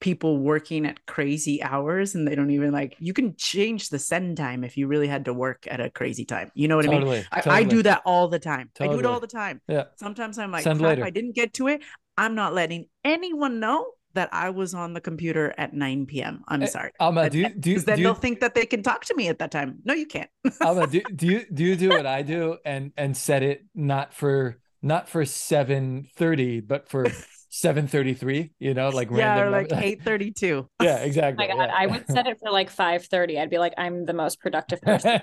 people 0.00 0.38
working 0.38 0.86
at 0.86 1.04
crazy 1.06 1.62
hours 1.62 2.14
and 2.14 2.26
they 2.26 2.34
don't 2.34 2.50
even 2.50 2.72
like 2.72 2.96
you 2.98 3.12
can 3.12 3.34
change 3.36 3.90
the 3.90 3.98
send 3.98 4.36
time 4.36 4.64
if 4.64 4.76
you 4.76 4.86
really 4.86 5.06
had 5.06 5.26
to 5.26 5.32
work 5.32 5.66
at 5.70 5.80
a 5.80 5.90
crazy 5.90 6.24
time 6.24 6.50
you 6.54 6.66
know 6.66 6.76
what 6.76 6.86
totally, 6.86 7.02
i 7.02 7.14
mean 7.14 7.24
totally. 7.30 7.54
I, 7.54 7.60
I, 7.60 7.64
do 7.64 7.82
that 7.82 8.02
all 8.04 8.28
the 8.28 8.38
time 8.38 8.70
totally. 8.74 8.98
i 8.98 9.02
do 9.02 9.06
it 9.06 9.10
all 9.10 9.20
the 9.20 9.26
time 9.26 9.60
yeah 9.68 9.84
sometimes 9.96 10.38
i'm 10.38 10.50
like 10.50 10.66
i 10.66 11.10
didn't 11.10 11.34
get 11.34 11.52
to 11.54 11.68
it 11.68 11.82
i'm 12.16 12.34
not 12.34 12.54
letting 12.54 12.86
anyone 13.04 13.60
know 13.60 13.86
that 14.14 14.28
I 14.32 14.50
was 14.50 14.74
on 14.74 14.92
the 14.92 15.00
computer 15.00 15.54
at 15.56 15.72
9 15.72 16.06
p.m. 16.06 16.42
I'm 16.48 16.64
eh, 16.64 16.66
sorry. 16.66 16.90
Alma, 16.98 17.30
do 17.30 17.38
you, 17.38 17.48
do 17.48 17.70
you, 17.70 17.80
then 17.80 17.96
do 17.96 18.02
they'll 18.02 18.14
think 18.14 18.40
that 18.40 18.54
they 18.54 18.66
can 18.66 18.82
talk 18.82 19.04
to 19.04 19.14
me 19.14 19.28
at 19.28 19.38
that 19.38 19.52
time. 19.52 19.78
No, 19.84 19.94
you 19.94 20.06
can't. 20.06 20.28
Alma, 20.60 20.88
do, 20.88 21.00
do 21.14 21.26
you 21.26 21.46
do 21.52 21.64
you 21.64 21.76
do 21.76 21.90
what 21.90 22.06
I 22.06 22.22
do 22.22 22.58
and 22.64 22.92
and 22.96 23.16
set 23.16 23.44
it 23.44 23.64
not 23.72 24.12
for 24.12 24.58
not 24.82 25.08
for 25.08 25.22
7:30 25.22 26.66
but 26.66 26.88
for 26.88 27.06
7:33, 27.50 28.50
you 28.60 28.74
know, 28.74 28.90
like 28.90 29.10
yeah, 29.10 29.40
or 29.40 29.50
like 29.50 29.68
8:32. 29.68 30.68
yeah, 30.82 30.98
exactly. 30.98 31.46
Oh 31.46 31.48
my 31.48 31.54
God, 31.54 31.70
yeah. 31.70 31.76
I 31.78 31.86
would 31.86 32.06
set 32.06 32.26
it 32.28 32.38
for 32.38 32.50
like 32.50 32.72
5:30. 32.72 33.40
I'd 33.40 33.50
be 33.50 33.58
like, 33.58 33.74
I'm 33.76 34.04
the 34.04 34.12
most 34.12 34.38
productive 34.38 34.80
person. 34.80 35.20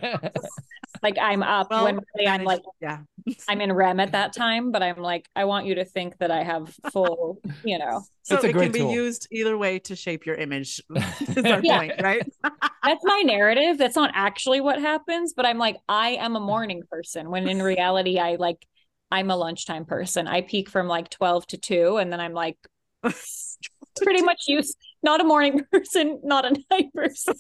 like 1.04 1.18
I'm 1.20 1.42
up 1.42 1.70
well, 1.70 1.86
when 1.86 2.00
really 2.16 2.28
I'm 2.28 2.44
like, 2.44 2.62
yeah, 2.82 3.00
I'm 3.48 3.62
in 3.62 3.72
REM 3.72 4.02
at 4.02 4.12
that 4.12 4.34
time, 4.34 4.72
but 4.72 4.84
I'm 4.84 4.98
like, 4.98 5.26
I 5.38 5.46
want 5.46 5.68
you 5.68 5.76
to 5.76 5.86
think 5.86 6.18
that 6.18 6.30
I 6.30 6.44
have 6.44 6.76
full, 6.92 7.40
you 7.64 7.78
know. 7.78 8.04
So 8.24 8.36
it 8.40 8.54
can 8.54 8.74
be 8.74 8.80
tool. 8.80 8.92
used 8.92 9.28
either 9.32 9.58
way 9.58 9.80
to 9.80 9.96
shape 9.96 10.26
your 10.26 10.36
image. 10.36 10.82
is 11.30 11.46
our 11.46 11.62
yeah. 11.64 11.78
point, 11.78 11.94
right? 12.02 12.30
That's 12.44 13.04
my 13.06 13.22
narrative. 13.26 13.78
That's 13.78 13.96
not 13.96 14.12
actually 14.14 14.60
what 14.60 14.82
happens, 14.82 15.34
but 15.34 15.46
I'm 15.46 15.58
like, 15.58 15.78
I 15.88 16.10
am 16.10 16.36
a 16.36 16.42
morning 16.42 16.84
person 16.92 17.32
when 17.32 17.48
in 17.48 17.62
reality, 17.62 18.20
I 18.20 18.36
like 18.36 18.68
I'm 19.12 19.32
a 19.32 19.36
lunchtime 19.36 19.86
person. 19.86 20.28
I 20.28 20.42
peak 20.42 20.70
from 20.70 20.88
like 20.88 21.10
12 21.10 21.48
to 21.48 21.58
2 21.58 21.98
and 21.98 22.12
then 22.12 22.20
I'm 22.20 22.34
like 22.34 22.58
pretty 23.04 24.22
much 24.22 24.44
used 24.48 24.78
not 25.04 25.22
a 25.22 25.24
morning 25.24 25.64
person, 25.72 26.20
not 26.24 26.46
a 26.46 26.58
night 26.72 26.94
person. 26.94 27.36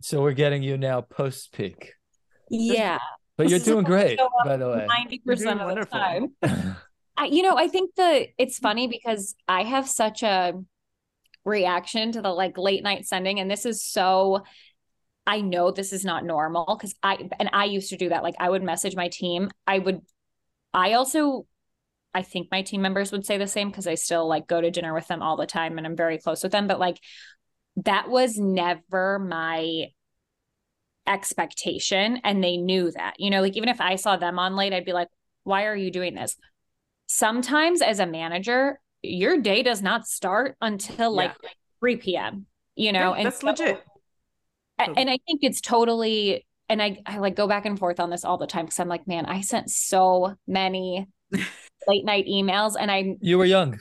So 0.00 0.22
we're 0.22 0.32
getting 0.32 0.62
you 0.62 0.76
now 0.76 1.00
post 1.00 1.52
peak. 1.52 1.94
Yeah. 2.50 2.98
But 3.36 3.48
you're 3.48 3.58
doing 3.60 3.84
great, 3.84 4.18
by 4.44 4.56
the 4.56 4.68
way. 4.68 4.86
90% 5.26 5.52
of 5.52 5.58
wonderful. 5.60 5.98
the 5.98 6.48
time. 6.48 6.76
I, 7.16 7.26
you 7.26 7.42
know, 7.42 7.56
I 7.56 7.68
think 7.68 7.94
the 7.96 8.28
it's 8.38 8.56
mm-hmm. 8.56 8.62
funny 8.62 8.86
because 8.88 9.34
I 9.46 9.62
have 9.64 9.88
such 9.88 10.22
a 10.22 10.54
reaction 11.44 12.12
to 12.12 12.22
the 12.22 12.30
like 12.30 12.58
late 12.58 12.82
night 12.82 13.06
sending 13.06 13.40
and 13.40 13.50
this 13.50 13.64
is 13.64 13.82
so 13.82 14.42
I 15.26 15.40
know 15.40 15.70
this 15.70 15.92
is 15.92 16.04
not 16.04 16.24
normal 16.24 16.76
because 16.76 16.94
I 17.02 17.28
and 17.38 17.50
I 17.52 17.64
used 17.66 17.90
to 17.90 17.96
do 17.96 18.08
that. 18.08 18.22
Like 18.22 18.36
I 18.38 18.48
would 18.48 18.62
message 18.62 18.96
my 18.96 19.08
team. 19.08 19.50
I 19.66 19.78
would 19.78 20.00
I 20.72 20.94
also 20.94 21.46
I 22.14 22.22
think 22.22 22.48
my 22.50 22.62
team 22.62 22.82
members 22.82 23.12
would 23.12 23.26
say 23.26 23.38
the 23.38 23.46
same 23.46 23.68
because 23.68 23.86
I 23.86 23.94
still 23.94 24.26
like 24.26 24.46
go 24.46 24.60
to 24.60 24.70
dinner 24.70 24.94
with 24.94 25.06
them 25.08 25.22
all 25.22 25.36
the 25.36 25.46
time 25.46 25.78
and 25.78 25.86
I'm 25.86 25.96
very 25.96 26.18
close 26.18 26.42
with 26.42 26.52
them. 26.52 26.66
But 26.66 26.80
like 26.80 26.98
that 27.84 28.08
was 28.08 28.38
never 28.38 29.18
my 29.18 29.86
expectation. 31.06 32.20
And 32.24 32.42
they 32.42 32.56
knew 32.56 32.90
that, 32.92 33.14
you 33.18 33.30
know, 33.30 33.40
like 33.40 33.56
even 33.56 33.68
if 33.68 33.80
I 33.80 33.96
saw 33.96 34.16
them 34.16 34.38
on 34.38 34.56
late, 34.56 34.72
I'd 34.72 34.84
be 34.84 34.92
like, 34.92 35.08
why 35.44 35.66
are 35.66 35.76
you 35.76 35.90
doing 35.90 36.14
this? 36.14 36.36
Sometimes 37.06 37.82
as 37.82 38.00
a 38.00 38.06
manager, 38.06 38.80
your 39.02 39.38
day 39.38 39.62
does 39.62 39.80
not 39.80 40.06
start 40.06 40.56
until 40.60 41.14
like 41.14 41.34
yeah. 41.42 41.50
3 41.80 41.96
p.m. 41.96 42.46
You 42.74 42.92
know, 42.92 43.12
yeah, 43.12 43.18
and 43.18 43.26
that's 43.26 43.40
so, 43.40 43.46
legit. 43.46 43.82
And 44.78 45.10
I 45.10 45.18
think 45.26 45.40
it's 45.42 45.60
totally 45.60 46.46
and 46.68 46.82
I, 46.82 46.98
I 47.06 47.18
like 47.18 47.36
go 47.36 47.48
back 47.48 47.66
and 47.66 47.78
forth 47.78 48.00
on 48.00 48.10
this 48.10 48.24
all 48.24 48.38
the 48.38 48.46
time 48.46 48.66
because 48.66 48.78
I'm 48.78 48.88
like, 48.88 49.06
man, 49.06 49.26
I 49.26 49.40
sent 49.40 49.70
so 49.70 50.34
many 50.46 51.06
late 51.86 52.04
night 52.04 52.26
emails 52.26 52.74
and 52.78 52.90
I 52.90 53.16
you 53.20 53.38
were 53.38 53.44
young. 53.44 53.80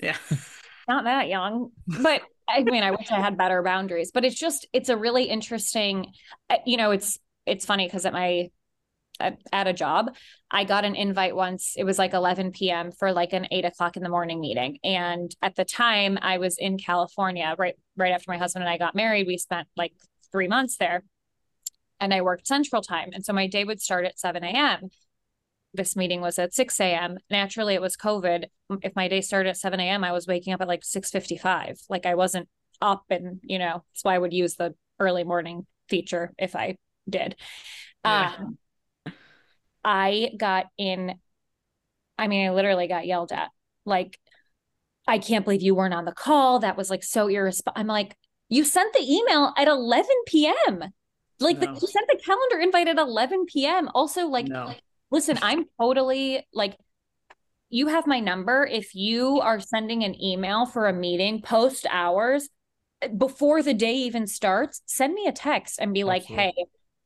Yeah. 0.00 0.16
Not 0.88 1.04
that 1.04 1.28
young. 1.28 1.70
But 1.86 2.22
I 2.48 2.64
mean, 2.64 2.82
I 2.82 2.90
wish 2.90 3.10
I 3.10 3.20
had 3.20 3.38
better 3.38 3.62
boundaries. 3.62 4.10
But 4.12 4.24
it's 4.24 4.38
just 4.38 4.66
it's 4.72 4.88
a 4.88 4.96
really 4.96 5.24
interesting, 5.24 6.12
uh, 6.50 6.56
you 6.66 6.76
know, 6.76 6.90
it's 6.90 7.18
it's 7.46 7.64
funny 7.64 7.86
because 7.86 8.04
at 8.04 8.12
my 8.12 8.50
at, 9.20 9.38
at 9.52 9.68
a 9.68 9.72
job, 9.72 10.14
I 10.50 10.64
got 10.64 10.84
an 10.84 10.96
invite 10.96 11.36
once. 11.36 11.74
It 11.76 11.84
was 11.84 11.98
like 11.98 12.12
11 12.12 12.52
p.m. 12.52 12.90
for 12.90 13.12
like 13.12 13.32
an 13.32 13.46
eight 13.50 13.64
o'clock 13.64 13.96
in 13.96 14.02
the 14.02 14.08
morning 14.08 14.40
meeting. 14.40 14.78
And 14.82 15.34
at 15.40 15.54
the 15.54 15.64
time, 15.64 16.18
I 16.20 16.38
was 16.38 16.58
in 16.58 16.78
California. 16.78 17.54
Right, 17.56 17.74
right 17.96 18.12
after 18.12 18.30
my 18.30 18.38
husband 18.38 18.64
and 18.64 18.70
I 18.70 18.78
got 18.78 18.94
married, 18.94 19.26
we 19.26 19.38
spent 19.38 19.68
like 19.76 19.92
three 20.32 20.48
months 20.48 20.76
there 20.78 21.04
and 22.02 22.12
I 22.12 22.20
worked 22.20 22.48
central 22.48 22.82
time. 22.82 23.10
And 23.14 23.24
so 23.24 23.32
my 23.32 23.46
day 23.46 23.64
would 23.64 23.80
start 23.80 24.04
at 24.04 24.18
7 24.18 24.42
a.m. 24.42 24.90
This 25.72 25.96
meeting 25.96 26.20
was 26.20 26.38
at 26.38 26.52
6 26.52 26.80
a.m. 26.80 27.16
Naturally, 27.30 27.74
it 27.74 27.80
was 27.80 27.96
COVID. 27.96 28.46
If 28.82 28.94
my 28.96 29.08
day 29.08 29.20
started 29.20 29.50
at 29.50 29.56
7 29.56 29.78
a.m., 29.78 30.04
I 30.04 30.12
was 30.12 30.26
waking 30.26 30.52
up 30.52 30.60
at 30.60 30.68
like 30.68 30.82
6:55. 30.82 31.80
Like 31.88 32.04
I 32.04 32.16
wasn't 32.16 32.48
up, 32.82 33.04
and 33.08 33.40
you 33.42 33.58
know, 33.58 33.84
that's 33.92 34.02
why 34.02 34.16
I 34.16 34.18
would 34.18 34.32
use 34.32 34.56
the 34.56 34.74
early 34.98 35.24
morning 35.24 35.64
feature 35.88 36.32
if 36.38 36.56
I 36.56 36.76
did. 37.08 37.36
Yeah. 38.04 38.34
Um, 38.36 38.58
I 39.84 40.32
got 40.36 40.66
in. 40.76 41.14
I 42.18 42.26
mean, 42.26 42.48
I 42.48 42.50
literally 42.52 42.88
got 42.88 43.06
yelled 43.06 43.32
at. 43.32 43.50
Like 43.86 44.18
I 45.06 45.18
can't 45.18 45.44
believe 45.44 45.62
you 45.62 45.76
weren't 45.76 45.94
on 45.94 46.04
the 46.04 46.12
call. 46.12 46.58
That 46.58 46.76
was 46.76 46.90
like 46.90 47.04
so 47.04 47.28
irresponsible. 47.28 47.80
I'm 47.80 47.86
like, 47.86 48.16
you 48.48 48.64
sent 48.64 48.92
the 48.92 49.00
email 49.00 49.54
at 49.56 49.68
11 49.68 50.10
p.m. 50.26 50.92
Like 51.42 51.58
no. 51.58 51.74
the, 51.74 51.80
you 51.80 51.86
sent 51.86 52.06
the 52.08 52.20
calendar 52.24 52.58
invite 52.60 52.88
at 52.88 52.98
11 52.98 53.46
p.m. 53.46 53.88
Also, 53.94 54.26
like, 54.26 54.46
no. 54.46 54.74
listen, 55.10 55.38
I'm 55.42 55.64
totally 55.80 56.46
like, 56.52 56.76
you 57.70 57.88
have 57.88 58.06
my 58.06 58.20
number. 58.20 58.68
If 58.70 58.94
you 58.94 59.40
are 59.40 59.60
sending 59.60 60.04
an 60.04 60.20
email 60.22 60.66
for 60.66 60.88
a 60.88 60.92
meeting 60.92 61.40
post 61.40 61.86
hours 61.90 62.48
eh, 63.00 63.08
before 63.08 63.62
the 63.62 63.74
day 63.74 63.94
even 63.94 64.26
starts, 64.26 64.82
send 64.86 65.14
me 65.14 65.26
a 65.26 65.32
text 65.32 65.78
and 65.80 65.94
be 65.94 66.04
like, 66.04 66.24
hey, 66.24 66.52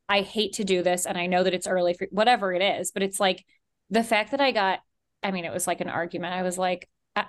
I 0.09 0.23
hate 0.23 0.55
to 0.55 0.65
do 0.65 0.83
this. 0.83 1.07
And 1.07 1.17
I 1.17 1.27
know 1.27 1.43
that 1.43 1.55
it's 1.55 1.67
early 1.67 1.95
for 1.95 2.07
whatever 2.11 2.53
it 2.53 2.63
is, 2.63 2.91
but 2.93 3.03
it's 3.03 3.21
like 3.21 3.45
the 3.91 4.05
fact 4.05 4.33
that 4.33 4.41
I 4.41 4.53
got, 4.53 4.81
I 5.23 5.31
mean, 5.31 5.45
it 5.45 5.53
was 5.53 5.67
like 5.67 5.81
an 5.81 5.89
argument. 5.89 6.35
I 6.35 6.43
was 6.43 6.59
like, 6.59 6.89
I, 7.15 7.27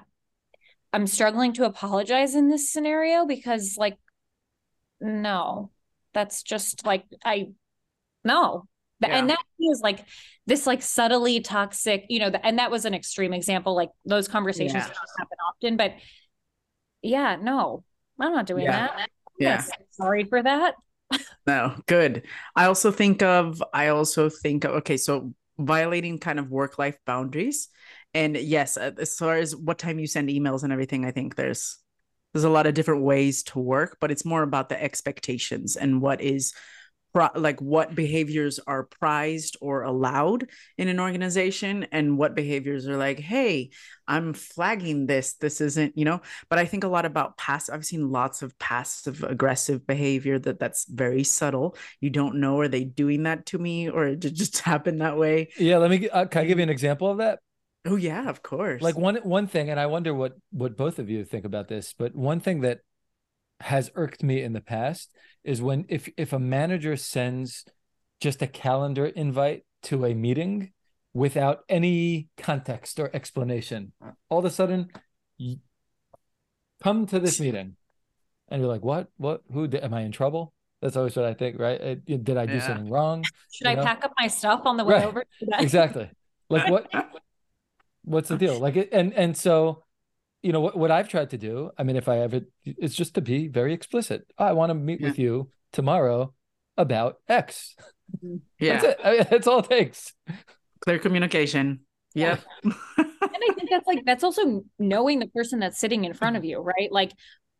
I'm 0.93 1.07
struggling 1.07 1.53
to 1.53 1.65
apologize 1.65 2.35
in 2.35 2.49
this 2.49 2.71
scenario 2.71 3.25
because, 3.25 3.75
like, 3.77 3.97
no, 4.99 5.71
that's 6.17 6.41
just 6.41 6.83
like, 6.83 7.05
I, 7.23 7.49
no. 8.23 8.67
Yeah. 8.99 9.09
And 9.09 9.29
that 9.29 9.43
is 9.59 9.81
like 9.83 10.03
this, 10.47 10.65
like 10.65 10.81
subtly 10.81 11.39
toxic, 11.41 12.05
you 12.09 12.17
know, 12.17 12.31
and 12.43 12.57
that 12.57 12.71
was 12.71 12.85
an 12.85 12.95
extreme 12.95 13.33
example. 13.33 13.75
Like 13.75 13.91
those 14.03 14.27
conversations 14.27 14.73
yeah. 14.73 14.93
happen 15.19 15.37
often, 15.47 15.77
but 15.77 15.93
yeah, 17.03 17.35
no, 17.39 17.83
I'm 18.19 18.33
not 18.33 18.47
doing 18.47 18.63
yeah. 18.63 18.87
that. 18.87 19.09
Yeah. 19.37 19.63
Sorry 19.91 20.23
for 20.23 20.41
that. 20.41 20.73
no, 21.45 21.75
good. 21.85 22.23
I 22.55 22.65
also 22.65 22.91
think 22.91 23.21
of, 23.21 23.61
I 23.71 23.89
also 23.89 24.27
think 24.27 24.63
of, 24.63 24.71
okay, 24.77 24.97
so 24.97 25.35
violating 25.59 26.17
kind 26.17 26.39
of 26.39 26.49
work 26.49 26.79
life 26.79 26.97
boundaries. 27.05 27.69
And 28.15 28.35
yes, 28.35 28.77
uh, 28.77 28.93
as 28.97 29.15
far 29.15 29.35
as 29.35 29.55
what 29.55 29.77
time 29.77 29.99
you 29.99 30.07
send 30.07 30.29
emails 30.29 30.63
and 30.63 30.73
everything, 30.73 31.05
I 31.05 31.11
think 31.11 31.35
there's 31.35 31.77
there's 32.33 32.43
a 32.43 32.49
lot 32.49 32.67
of 32.67 32.73
different 32.73 33.03
ways 33.03 33.43
to 33.43 33.59
work, 33.59 33.97
but 33.99 34.11
it's 34.11 34.25
more 34.25 34.43
about 34.43 34.69
the 34.69 34.81
expectations 34.81 35.75
and 35.75 36.01
what 36.01 36.21
is 36.21 36.53
like 37.35 37.59
what 37.59 37.95
behaviors 37.95 38.59
are 38.67 38.83
prized 38.83 39.57
or 39.61 39.81
allowed 39.83 40.49
in 40.77 40.87
an 40.87 40.99
organization 40.99 41.87
and 41.91 42.17
what 42.17 42.35
behaviors 42.35 42.87
are 42.87 42.97
like 42.97 43.19
hey 43.19 43.69
i'm 44.07 44.33
flagging 44.33 45.05
this. 45.05 45.33
This 45.33 45.59
isn't 45.59 45.97
you 45.97 46.05
know? 46.05 46.21
But 46.49 46.59
i 46.59 46.65
think 46.65 46.83
a 46.83 46.87
lot 46.87 47.05
about 47.05 47.37
past 47.37 47.69
i've 47.71 47.85
seen 47.85 48.11
lots 48.11 48.41
of 48.41 48.57
passive 48.59 49.23
aggressive 49.23 49.85
behavior 49.87 50.39
that 50.39 50.59
that's 50.59 50.85
very 50.85 51.23
subtle. 51.23 51.75
You 52.01 52.09
don't 52.09 52.35
know 52.35 52.59
are 52.59 52.67
they 52.67 52.83
doing 52.83 53.23
that 53.23 53.47
to 53.47 53.57
me 53.57 53.89
or 53.89 54.05
it 54.05 54.19
just 54.19 54.59
happened 54.71 55.01
that 55.01 55.17
way? 55.17 55.49
Yeah 55.57 55.77
let 55.77 55.89
me 55.89 56.09
uh, 56.09 56.25
can 56.25 56.41
i 56.41 56.45
give 56.45 56.59
you 56.59 56.63
an 56.63 56.69
example 56.69 57.09
of 57.09 57.17
that 57.17 57.39
oh 57.85 57.95
yeah 57.95 58.29
of 58.29 58.41
course. 58.43 58.81
Like 58.81 58.97
one 58.97 59.17
one 59.17 59.47
thing 59.47 59.69
and 59.69 59.79
i 59.79 59.85
wonder 59.85 60.13
what 60.13 60.33
what 60.51 60.77
both 60.77 60.99
of 60.99 61.09
you 61.09 61.23
think 61.23 61.45
about 61.45 61.67
this 61.67 61.93
but 61.97 62.15
one 62.15 62.39
thing 62.39 62.61
that 62.61 62.79
has 63.59 63.91
irked 63.95 64.23
me 64.23 64.41
in 64.41 64.53
the 64.53 64.61
past 64.61 65.11
is 65.43 65.61
when 65.61 65.85
if 65.89 66.09
if 66.17 66.33
a 66.33 66.39
manager 66.39 66.95
sends 66.95 67.65
just 68.19 68.41
a 68.41 68.47
calendar 68.47 69.05
invite 69.05 69.63
to 69.83 70.05
a 70.05 70.13
meeting 70.13 70.71
without 71.13 71.59
any 71.69 72.27
context 72.37 72.99
or 72.99 73.09
explanation 73.13 73.93
uh. 74.03 74.11
all 74.29 74.39
of 74.39 74.45
a 74.45 74.49
sudden 74.49 74.89
you 75.37 75.57
come 76.81 77.05
to 77.05 77.19
this 77.19 77.39
meeting 77.39 77.75
and 78.49 78.61
you're 78.61 78.71
like 78.71 78.83
what? 78.83 79.07
What? 79.17 79.41
Who 79.51 79.67
did, 79.67 79.83
am 79.83 79.93
i 79.93 80.01
in 80.01 80.11
trouble? 80.11 80.53
That's 80.81 80.95
always 80.95 81.15
what 81.15 81.25
i 81.25 81.33
think 81.33 81.59
right? 81.59 82.03
Did 82.05 82.37
i 82.37 82.45
do 82.45 82.53
yeah. 82.53 82.67
something 82.67 82.89
wrong? 82.89 83.23
Should 83.51 83.65
you 83.65 83.71
i 83.71 83.75
know? 83.75 83.83
pack 83.83 84.03
up 84.03 84.13
my 84.19 84.27
stuff 84.27 84.61
on 84.65 84.77
the 84.77 84.85
way 84.85 84.95
right. 84.95 85.05
over? 85.05 85.25
Exactly. 85.59 86.09
Like 86.49 86.69
what 86.69 86.89
what's 88.07 88.29
the 88.29 88.37
deal 88.37 88.57
like 88.59 88.89
and 88.91 89.13
and 89.13 89.35
so 89.35 89.83
you 90.41 90.51
know 90.51 90.61
what, 90.61 90.77
what 90.77 90.91
I've 90.91 91.09
tried 91.09 91.31
to 91.31 91.37
do. 91.37 91.71
I 91.77 91.83
mean, 91.83 91.95
if 91.95 92.07
I 92.07 92.19
ever, 92.19 92.41
it's 92.63 92.95
just 92.95 93.15
to 93.15 93.21
be 93.21 93.47
very 93.47 93.73
explicit. 93.73 94.25
I 94.37 94.53
want 94.53 94.69
to 94.69 94.75
meet 94.75 95.01
yeah. 95.01 95.07
with 95.07 95.19
you 95.19 95.51
tomorrow 95.73 96.33
about 96.77 97.17
X. 97.27 97.75
Mm-hmm. 98.23 98.37
Yeah, 98.59 98.79
that's 98.79 98.85
it. 98.85 98.99
I 99.03 99.11
mean, 99.11 99.27
that's 99.29 99.47
all 99.47 99.59
it 99.59 99.69
takes. 99.69 100.13
Clear 100.81 100.99
communication. 100.99 101.81
Yep. 102.13 102.41
Yeah. 102.63 102.71
and 102.97 103.11
I 103.21 103.53
think 103.55 103.69
that's 103.69 103.87
like 103.87 104.05
that's 104.05 104.23
also 104.23 104.63
knowing 104.79 105.19
the 105.19 105.27
person 105.27 105.59
that's 105.59 105.77
sitting 105.77 106.05
in 106.05 106.13
front 106.13 106.37
of 106.37 106.45
you, 106.45 106.59
right? 106.59 106.91
Like 106.91 107.11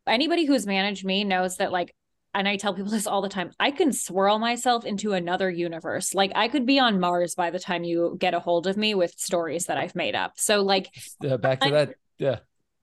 anybody 0.06 0.46
who's 0.46 0.66
managed 0.66 1.04
me 1.04 1.24
knows 1.24 1.58
that 1.58 1.72
like 1.72 1.94
and 2.34 2.48
I 2.48 2.56
tell 2.56 2.74
people 2.74 2.90
this 2.92 3.06
all 3.06 3.22
the 3.22 3.28
time. 3.28 3.50
I 3.58 3.70
can 3.70 3.92
swirl 3.92 4.38
myself 4.38 4.84
into 4.84 5.12
another 5.12 5.50
universe. 5.50 6.14
Like 6.14 6.32
I 6.34 6.48
could 6.48 6.66
be 6.66 6.78
on 6.78 7.00
Mars 7.00 7.34
by 7.34 7.50
the 7.50 7.58
time 7.58 7.84
you 7.84 8.16
get 8.18 8.34
a 8.34 8.40
hold 8.40 8.66
of 8.66 8.76
me 8.76 8.94
with 8.94 9.14
stories 9.16 9.66
that 9.66 9.78
I've 9.78 9.94
made 9.94 10.14
up. 10.14 10.32
So 10.36 10.62
like 10.62 10.88
uh, 11.28 11.36
back 11.36 11.60
to 11.60 11.66
I, 11.66 11.70
that. 11.70 11.94
Yeah 12.18 12.38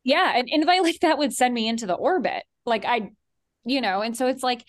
yeah 0.06 0.38
an 0.38 0.46
invite 0.48 0.84
like 0.84 1.00
that 1.02 1.18
would 1.18 1.34
send 1.34 1.54
me 1.54 1.68
into 1.68 1.86
the 1.86 1.94
orbit 1.94 2.44
like 2.66 2.86
i 2.86 3.10
you 3.66 3.82
know 3.82 4.02
and 4.02 4.16
so 4.16 4.28
it's 4.28 4.44
like 4.44 4.64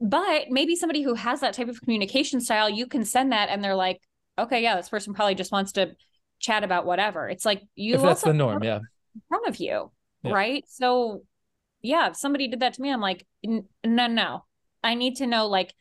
but 0.00 0.46
maybe 0.48 0.74
somebody 0.74 1.02
who 1.02 1.14
has 1.14 1.40
that 1.40 1.54
type 1.54 1.68
of 1.68 1.80
communication 1.80 2.40
style 2.40 2.68
you 2.68 2.86
can 2.86 3.04
send 3.04 3.30
that 3.30 3.48
and 3.50 3.62
they're 3.62 3.76
like 3.76 4.00
okay 4.38 4.62
yeah 4.62 4.74
this 4.74 4.88
person 4.88 5.14
probably 5.14 5.36
just 5.36 5.52
wants 5.52 5.72
to 5.72 5.94
chat 6.40 6.64
about 6.64 6.84
whatever 6.84 7.28
it's 7.28 7.44
like 7.44 7.62
you 7.76 7.94
if 7.94 8.02
that's 8.02 8.22
the 8.22 8.32
norm 8.32 8.64
yeah 8.64 8.78
in 9.14 9.22
front 9.28 9.46
of 9.46 9.56
you 9.56 9.92
yeah. 10.24 10.32
right 10.32 10.64
so 10.66 11.22
yeah 11.82 12.08
if 12.08 12.16
somebody 12.16 12.48
did 12.48 12.60
that 12.60 12.74
to 12.74 12.82
me 12.82 12.90
i'm 12.90 13.00
like 13.00 13.26
no 13.44 14.06
no 14.06 14.44
i 14.82 14.94
need 14.94 15.16
to 15.16 15.26
know 15.26 15.46
like 15.46 15.74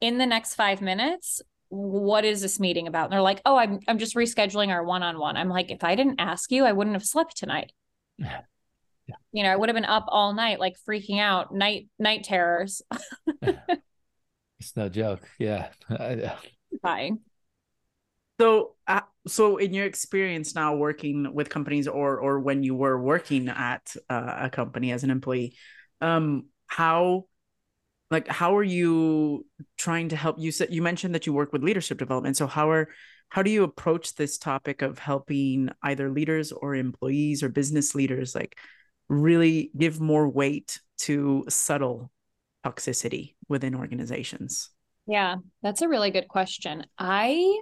in 0.00 0.18
the 0.18 0.26
next 0.26 0.54
five 0.54 0.80
minutes 0.80 1.40
what 1.68 2.24
is 2.24 2.40
this 2.40 2.60
meeting 2.60 2.86
about 2.86 3.04
and 3.04 3.12
they're 3.12 3.20
like 3.20 3.40
oh 3.44 3.56
i'm, 3.56 3.80
I'm 3.88 3.98
just 3.98 4.14
rescheduling 4.14 4.68
our 4.68 4.84
one-on-one 4.84 5.36
i'm 5.36 5.48
like 5.48 5.70
if 5.70 5.82
i 5.82 5.94
didn't 5.94 6.20
ask 6.20 6.50
you 6.52 6.64
i 6.64 6.72
wouldn't 6.72 6.94
have 6.94 7.04
slept 7.04 7.36
tonight 7.36 7.72
yeah. 8.18 9.14
You 9.32 9.42
know, 9.42 9.50
I 9.50 9.56
would 9.56 9.68
have 9.68 9.76
been 9.76 9.84
up 9.84 10.06
all 10.08 10.34
night, 10.34 10.58
like 10.58 10.76
freaking 10.88 11.20
out, 11.20 11.54
night 11.54 11.88
night 11.98 12.24
terrors. 12.24 12.82
it's 13.42 14.76
no 14.76 14.88
joke. 14.88 15.28
Yeah. 15.38 15.68
Uh, 15.90 16.34
Fine. 16.82 17.20
So, 18.38 18.74
uh, 18.86 19.00
so 19.26 19.56
in 19.56 19.72
your 19.72 19.86
experience 19.86 20.54
now 20.54 20.76
working 20.76 21.32
with 21.34 21.48
companies, 21.48 21.88
or 21.88 22.18
or 22.18 22.40
when 22.40 22.62
you 22.62 22.74
were 22.74 23.00
working 23.00 23.48
at 23.48 23.94
uh, 24.10 24.36
a 24.42 24.50
company 24.50 24.92
as 24.92 25.04
an 25.04 25.10
employee, 25.10 25.56
um, 26.00 26.46
how, 26.66 27.26
like, 28.10 28.28
how 28.28 28.56
are 28.56 28.62
you 28.62 29.46
trying 29.78 30.10
to 30.10 30.16
help? 30.16 30.36
You 30.38 30.52
said 30.52 30.72
you 30.72 30.82
mentioned 30.82 31.14
that 31.14 31.26
you 31.26 31.32
work 31.32 31.52
with 31.52 31.64
leadership 31.64 31.98
development. 31.98 32.36
So, 32.36 32.46
how 32.46 32.70
are 32.70 32.88
how 33.28 33.42
do 33.42 33.50
you 33.50 33.64
approach 33.64 34.14
this 34.14 34.38
topic 34.38 34.82
of 34.82 34.98
helping 34.98 35.70
either 35.82 36.10
leaders 36.10 36.52
or 36.52 36.74
employees 36.74 37.42
or 37.42 37.48
business 37.48 37.94
leaders 37.94 38.34
like 38.34 38.58
really 39.08 39.70
give 39.76 40.00
more 40.00 40.28
weight 40.28 40.80
to 40.98 41.44
subtle 41.48 42.10
toxicity 42.64 43.34
within 43.48 43.74
organizations 43.74 44.70
yeah 45.06 45.36
that's 45.62 45.82
a 45.82 45.88
really 45.88 46.10
good 46.10 46.28
question 46.28 46.84
i 46.98 47.60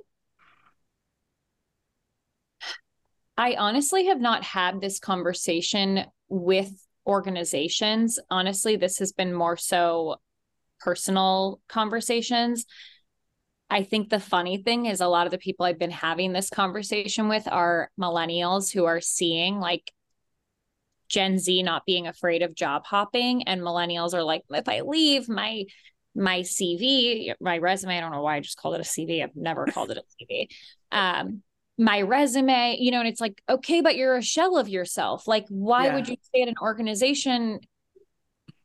i 3.37 3.55
honestly 3.55 4.07
have 4.07 4.20
not 4.20 4.43
had 4.43 4.80
this 4.80 4.99
conversation 4.99 6.05
with 6.28 6.70
organizations 7.07 8.18
honestly 8.30 8.76
this 8.76 8.99
has 8.99 9.12
been 9.12 9.32
more 9.32 9.57
so 9.57 10.16
personal 10.80 11.61
conversations 11.68 12.66
I 13.70 13.82
think 13.82 14.09
the 14.09 14.20
funny 14.20 14.59
thing 14.59 14.87
is 14.87 15.01
a 15.01 15.09
lot 15.09 15.26
of 15.26 15.32
the 15.32 15.39
people 15.39 15.66
I've 15.66 15.78
been 15.78 15.91
having 15.91 16.32
this 16.32 16.51
conversation 16.51 17.28
with 17.28 17.49
are 17.51 17.91
millennials 18.01 18.72
who 18.72 18.85
are 18.85 19.01
seeing 19.01 19.59
like 19.59 19.91
Gen 21.09 21.39
Z 21.39 21.62
not 21.62 21.87
being 21.87 22.07
afraid 22.07 22.43
of 22.43 22.55
job 22.55 22.85
hopping 22.85 23.45
and 23.45 23.61
millennials 23.61 24.14
are 24.14 24.22
like 24.22 24.43
if 24.51 24.68
I 24.68 24.80
leave 24.80 25.28
my 25.28 25.64
my 26.16 26.41
CV, 26.43 27.32
my 27.41 27.59
resume, 27.59 27.97
I 27.97 28.01
don't 28.01 28.12
know 28.12 28.22
why 28.22 28.37
I 28.37 28.41
just 28.41 28.59
called 28.59 28.76
it 28.76 28.80
a 28.80 28.85
CV. 28.85 29.22
I've 29.22 29.35
never 29.35 29.66
called 29.66 29.91
it 29.91 29.99
a 29.99 30.24
CV. 30.24 30.49
Um 30.93 31.43
my 31.76 32.02
resume, 32.02 32.76
you 32.78 32.90
know, 32.90 33.00
and 33.00 33.08
it's 33.08 33.20
like, 33.20 33.42
okay, 33.48 33.80
but 33.80 33.96
you're 33.96 34.16
a 34.16 34.22
shell 34.22 34.56
of 34.56 34.68
yourself. 34.68 35.26
Like, 35.26 35.46
why 35.48 35.86
yeah. 35.86 35.94
would 35.94 36.08
you 36.08 36.16
stay 36.22 36.42
at 36.42 36.48
an 36.48 36.54
organization 36.62 37.60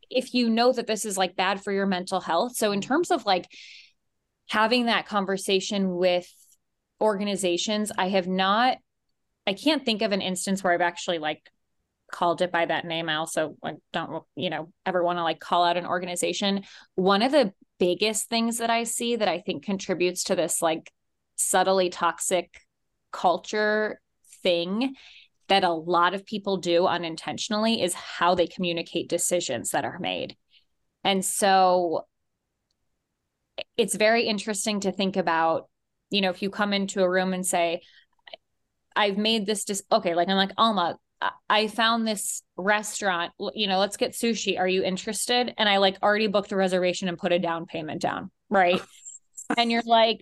if 0.10 0.34
you 0.34 0.50
know 0.50 0.72
that 0.72 0.88
this 0.88 1.06
is 1.06 1.18
like 1.18 1.36
bad 1.36 1.64
for 1.64 1.72
your 1.72 1.88
mental 1.88 2.22
health? 2.22 2.56
So, 2.56 2.72
in 2.72 2.82
terms 2.82 3.10
of 3.10 3.26
like 3.26 3.46
having 4.50 4.86
that 4.86 5.08
conversation 5.08 5.96
with 5.96 6.32
organizations, 7.02 7.92
I 7.98 8.10
have 8.10 8.28
not, 8.28 8.78
I 9.48 9.54
can't 9.54 9.84
think 9.84 10.02
of 10.02 10.12
an 10.12 10.22
instance 10.22 10.64
where 10.64 10.74
I've 10.74 10.82
actually 10.82 11.20
like 11.20 11.50
called 12.12 12.42
it 12.42 12.52
by 12.52 12.66
that 12.66 12.86
name. 12.86 13.10
I 13.10 13.16
also 13.16 13.56
don't, 13.94 14.24
you 14.36 14.50
know, 14.50 14.72
ever 14.86 15.04
want 15.04 15.18
to 15.18 15.24
like 15.24 15.40
call 15.40 15.64
out 15.64 15.78
an 15.78 15.86
organization. 15.86 16.64
One 16.96 17.22
of 17.22 17.32
the 17.32 17.54
biggest 17.80 18.30
things 18.30 18.58
that 18.60 18.70
I 18.70 18.84
see 18.84 19.16
that 19.16 19.28
I 19.28 19.40
think 19.40 19.64
contributes 19.64 20.26
to 20.26 20.36
this 20.36 20.62
like 20.62 20.92
subtly 21.36 21.90
toxic 21.90 22.62
culture 23.12 24.00
thing 24.44 24.96
that 25.48 25.64
a 25.64 25.72
lot 25.72 26.14
of 26.14 26.26
people 26.26 26.58
do 26.58 26.86
unintentionally 26.86 27.82
is 27.82 27.94
how 27.94 28.36
they 28.36 28.48
communicate 28.48 29.10
decisions 29.10 29.72
that 29.72 29.84
are 29.84 30.00
made. 30.00 30.36
And 31.04 31.26
so 31.26 32.06
it's 33.76 33.96
very 33.96 34.28
interesting 34.28 34.80
to 34.82 34.92
think 34.92 35.18
about, 35.18 35.68
you 36.10 36.22
know, 36.22 36.30
if 36.30 36.42
you 36.42 36.50
come 36.50 36.72
into 36.72 37.02
a 37.02 37.10
room 37.10 37.34
and 37.34 37.46
say, 37.46 37.82
I've 38.96 39.18
made 39.18 39.46
this 39.46 39.66
dis- 39.66 39.84
okay, 39.92 40.16
like 40.16 40.30
I'm 40.30 40.36
like, 40.36 40.52
Alma, 40.58 40.98
I 41.50 41.68
found 41.68 42.08
this 42.08 42.44
restaurant, 42.56 43.34
you 43.54 43.68
know, 43.68 43.80
let's 43.80 43.98
get 43.98 44.12
sushi. 44.12 44.58
Are 44.58 44.68
you 44.68 44.84
interested? 44.84 45.54
And 45.58 45.68
I 45.68 45.78
like 45.78 45.98
already 46.02 46.28
booked 46.28 46.52
a 46.52 46.56
reservation 46.56 47.10
and 47.10 47.18
put 47.18 47.32
a 47.32 47.40
down 47.40 47.66
payment 47.66 48.02
down. 48.02 48.32
Right. 48.50 48.82
and 49.58 49.72
you're 49.72 49.84
like, 49.86 50.22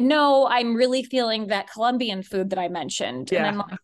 no, 0.00 0.46
I'm 0.46 0.74
really 0.74 1.02
feeling 1.02 1.48
that 1.48 1.70
Colombian 1.70 2.22
food 2.22 2.50
that 2.50 2.58
I 2.58 2.68
mentioned. 2.68 3.30
Yeah. 3.30 3.38
And 3.38 3.46
I'm 3.46 3.58
like, 3.58 3.78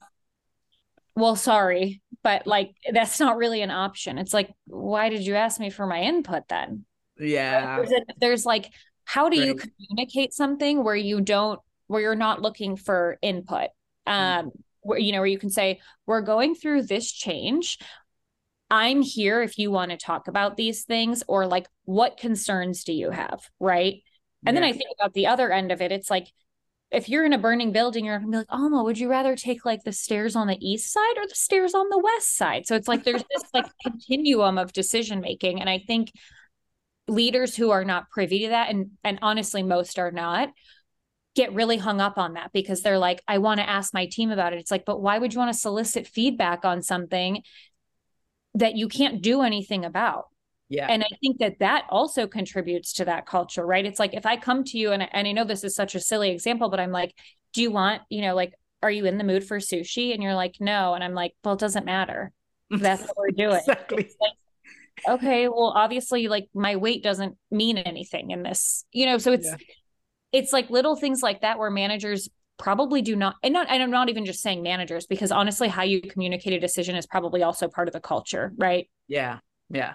well, 1.15 1.37
sorry, 1.37 2.03
but 2.23 2.47
like 2.47 2.75
that's 2.93 3.21
not 3.21 3.37
really 3.37 3.63
an 3.63 3.71
option. 3.71 4.19
It's 4.19 4.35
like, 4.35 4.51
why 4.67 5.09
did 5.09 5.27
you 5.27 5.35
ask 5.35 5.61
me 5.61 5.71
for 5.71 5.87
my 5.87 6.01
input 6.01 6.49
then? 6.49 6.85
Yeah. 7.19 7.77
There's, 7.77 7.93
a, 7.93 8.01
there's 8.19 8.47
like, 8.47 8.71
how 9.05 9.29
do 9.29 9.39
right. 9.39 9.47
you 9.47 9.55
communicate 9.55 10.33
something 10.33 10.83
where 10.83 10.97
you 10.97 11.21
don't, 11.21 11.61
where 11.87 12.01
you're 12.01 12.15
not 12.15 12.43
looking 12.43 12.77
for 12.77 13.19
input? 13.23 13.69
Um, 14.07 14.51
where 14.85 14.99
you 14.99 15.13
know 15.13 15.19
where 15.19 15.27
you 15.27 15.39
can 15.39 15.51
say 15.51 15.81
we're 16.07 16.21
going 16.21 16.55
through 16.55 16.83
this 16.83 17.11
change 17.11 17.79
i'm 18.71 19.03
here 19.03 19.43
if 19.43 19.59
you 19.59 19.71
want 19.71 19.91
to 19.91 19.97
talk 19.97 20.29
about 20.29 20.57
these 20.57 20.85
things 20.85 21.25
or 21.27 21.47
like 21.47 21.67
what 21.85 22.17
concerns 22.17 22.85
do 22.85 22.93
you 22.93 23.11
have 23.11 23.41
right 23.59 24.03
and 24.47 24.55
yeah. 24.55 24.61
then 24.61 24.65
i 24.65 24.73
think 24.73 24.91
about 24.99 25.13
the 25.15 25.27
other 25.27 25.53
end 25.53 25.73
of 25.73 25.81
it 25.81 25.93
it's 25.93 26.11
like 26.11 26.29
if 26.91 27.09
you're 27.09 27.25
in 27.25 27.33
a 27.33 27.39
burning 27.39 27.73
building 27.73 28.05
you're 28.05 28.19
gonna 28.19 28.31
be 28.31 28.37
like 28.39 28.47
alma 28.51 28.83
would 28.83 28.99
you 28.99 29.09
rather 29.09 29.37
take 29.37 29.65
like 29.65 29.83
the 29.85 29.93
stairs 29.93 30.37
on 30.37 30.47
the 30.47 30.59
east 30.61 30.93
side 30.93 31.17
or 31.17 31.27
the 31.27 31.35
stairs 31.35 31.75
on 31.75 31.89
the 31.89 31.99
west 31.99 32.37
side 32.37 32.67
so 32.67 32.75
it's 32.75 32.89
like 32.89 33.05
there's 33.05 33.25
this 33.31 33.45
like 33.53 33.67
continuum 33.83 34.59
of 34.59 34.73
decision 34.73 35.21
making 35.21 35.61
and 35.61 35.69
i 35.69 35.79
think 35.87 36.13
leaders 37.07 37.55
who 37.55 37.71
are 37.71 37.85
not 37.85 38.09
privy 38.11 38.41
to 38.41 38.49
that 38.49 38.71
and 38.71 38.91
and 39.03 39.19
honestly 39.21 39.63
most 39.63 39.99
are 39.99 40.11
not 40.11 40.49
get 41.35 41.53
really 41.53 41.77
hung 41.77 42.01
up 42.01 42.17
on 42.17 42.35
that 42.35 42.53
because 42.53 42.83
they're 42.83 42.99
like, 42.99 43.21
I 43.27 43.39
want 43.39 43.59
to 43.59 43.69
ask 43.69 43.93
my 43.93 44.07
team 44.07 44.31
about 44.31 44.53
it. 44.53 44.61
It's 44.61 44.71
like, 44.71 44.85
but 44.85 45.01
why 45.01 45.19
would 45.19 45.35
you 45.35 45.41
want 45.41 45.53
to 45.53 45.59
solicit 45.59 46.07
feedback 46.07 46.65
on 46.65 46.83
something 46.83 47.43
that 48.55 48.77
you 48.77 48.89
can't 48.89 49.21
do 49.21 49.43
anything 49.43 49.85
about? 49.85 50.27
Yeah. 50.69 50.87
And 50.89 51.03
I 51.03 51.09
think 51.21 51.39
that 51.39 51.59
that 51.61 51.85
also 51.91 52.27
contributes 52.27 52.95
to 52.95 53.05
that 53.05 53.27
culture, 53.27 53.65
right? 53.65 53.85
It's 53.85 53.99
like 53.99 54.15
if 54.15 54.27
I 54.27 54.37
come 54.37 54.65
to 54.65 54.79
you 54.79 54.93
and, 54.93 55.07
and 55.13 55.29
I 55.29 55.33
know 55.33 55.45
this 55.45 55.65
is 55.65 55.75
such 55.75 55.95
a 55.95 56.01
silly 56.01 56.31
example, 56.31 56.71
but 56.71 56.81
I'm 56.81 56.91
like, 56.91 57.15
do 57.53 57.63
you 57.63 57.71
want, 57.71 58.03
you 58.09 58.23
know, 58.23 58.35
like, 58.35 58.55
are 58.83 58.91
you 58.91 59.05
in 59.05 59.19
the 59.19 59.25
mood 59.25 59.45
for 59.45 59.59
sushi? 59.59 60.13
And 60.13 60.23
you're 60.23 60.35
like, 60.35 60.57
no. 60.61 60.95
And 60.95 61.05
I'm 61.05 61.15
like, 61.15 61.35
well, 61.45 61.55
it 61.55 61.61
doesn't 61.61 61.87
matter. 61.87 62.33
That's 62.71 63.03
what 63.03 63.17
we're 63.17 63.31
doing. 63.31 63.59
exactly. 63.59 64.11
Like, 64.21 65.19
okay, 65.21 65.49
well, 65.49 65.73
obviously, 65.77 66.29
like 66.29 66.49
my 66.55 66.77
weight 66.77 67.03
doesn't 67.03 67.37
mean 67.51 67.79
anything 67.79 68.31
in 68.31 68.43
this, 68.43 68.85
you 68.93 69.07
know, 69.07 69.19
so 69.19 69.33
it's, 69.33 69.47
yeah 69.47 69.57
it's 70.35 70.53
like 70.53 70.69
little 70.69 70.97
things 70.97 71.23
like 71.23 71.43
that 71.43 71.59
where 71.59 71.71
managers 71.71 72.29
probably 72.59 73.03
do 73.03 73.15
not 73.15 73.37
and 73.43 73.55
not 73.55 73.69
and 73.71 73.83
I'm 73.83 73.91
not 73.91 74.09
even 74.09 74.27
just 74.27 74.43
saying 74.43 74.63
managers 74.63 75.07
because 75.07 75.31
honestly 75.31 75.69
how 75.69 75.85
you 75.85 76.01
communicate 76.03 76.53
a 76.53 76.61
decision 76.61 76.97
is 76.97 77.07
probably 77.07 77.43
also 77.43 77.69
part 77.69 77.89
of 77.89 77.95
the 77.95 78.01
culture, 78.01 78.53
right? 78.57 78.91
Yeah. 79.07 79.39
Yeah. 79.71 79.95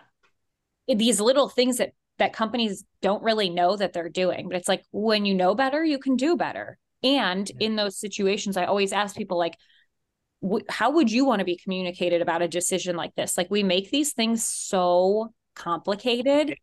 These 0.89 1.19
little 1.19 1.49
things 1.49 1.77
that 1.77 1.91
that 2.17 2.33
companies 2.33 2.83
don't 3.01 3.23
really 3.23 3.49
know 3.49 3.77
that 3.77 3.93
they're 3.93 4.09
doing, 4.09 4.49
but 4.49 4.57
it's 4.57 4.67
like 4.67 4.83
when 4.91 5.25
you 5.25 5.33
know 5.33 5.55
better, 5.55 5.83
you 5.83 5.99
can 5.99 6.15
do 6.17 6.35
better. 6.35 6.77
And 7.01 7.49
in 7.59 7.75
those 7.77 7.97
situations 7.97 8.57
I 8.57 8.65
always 8.65 8.91
ask 8.91 9.15
people 9.15 9.37
like 9.37 9.55
how 10.69 10.91
would 10.91 11.11
you 11.11 11.25
want 11.25 11.39
to 11.39 11.45
be 11.45 11.57
communicated 11.57 12.21
about 12.21 12.41
a 12.41 12.47
decision 12.47 12.95
like 12.95 13.13
this? 13.15 13.37
Like 13.37 13.51
we 13.51 13.61
make 13.61 13.91
these 13.91 14.13
things 14.13 14.43
so 14.43 15.33
complicated 15.53 16.55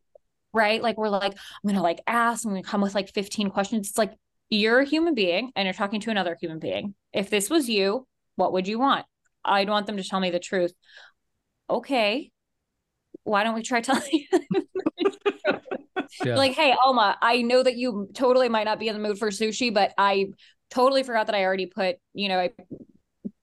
right? 0.57 0.83
Like 0.83 0.97
we're 0.97 1.11
like, 1.11 1.33
I'm 1.33 1.69
gonna 1.69 1.83
like 1.83 2.01
ask, 2.07 2.45
I'm 2.45 2.51
gonna 2.51 2.63
come 2.63 2.81
with 2.81 2.95
like 2.95 3.13
15 3.13 3.51
questions. 3.51 3.91
It's 3.91 3.99
like 3.99 4.15
you're 4.49 4.81
a 4.81 4.85
human 4.87 5.15
being 5.15 5.53
and 5.55 5.67
you're 5.67 5.75
talking 5.75 6.01
to 6.01 6.11
another 6.11 6.37
human 6.41 6.59
being. 6.59 6.95
If 7.13 7.31
this 7.31 7.51
was 7.51 7.69
you, 7.69 8.07
what 8.37 8.53
would 8.55 8.67
you 8.67 8.79
want? 8.79 9.05
I'd 9.45 9.69
want 9.69 9.87
them 9.87 9.99
to 9.99 10.03
tell 10.03 10.19
me 10.19 10.31
the 10.31 10.39
truth. 10.39 10.73
Okay. 11.69 12.31
Why 13.27 13.43
don't 13.45 13.55
we 13.55 13.63
try 13.63 13.81
telling 13.81 14.03
you? 14.13 14.27
yeah. 16.25 16.37
Like, 16.37 16.53
hey, 16.53 16.75
Alma, 16.85 17.19
I 17.21 17.43
know 17.43 17.63
that 17.63 17.77
you 17.77 18.09
totally 18.15 18.49
might 18.49 18.65
not 18.65 18.79
be 18.79 18.89
in 18.89 18.95
the 18.95 19.07
mood 19.07 19.19
for 19.19 19.31
sushi, 19.31 19.75
but 19.75 19.93
I 19.99 20.27
totally 20.71 21.03
forgot 21.03 21.27
that 21.27 21.35
I 21.35 21.45
already 21.45 21.67
put, 21.67 21.97
you 22.15 22.29
know, 22.29 22.39
I 22.39 22.51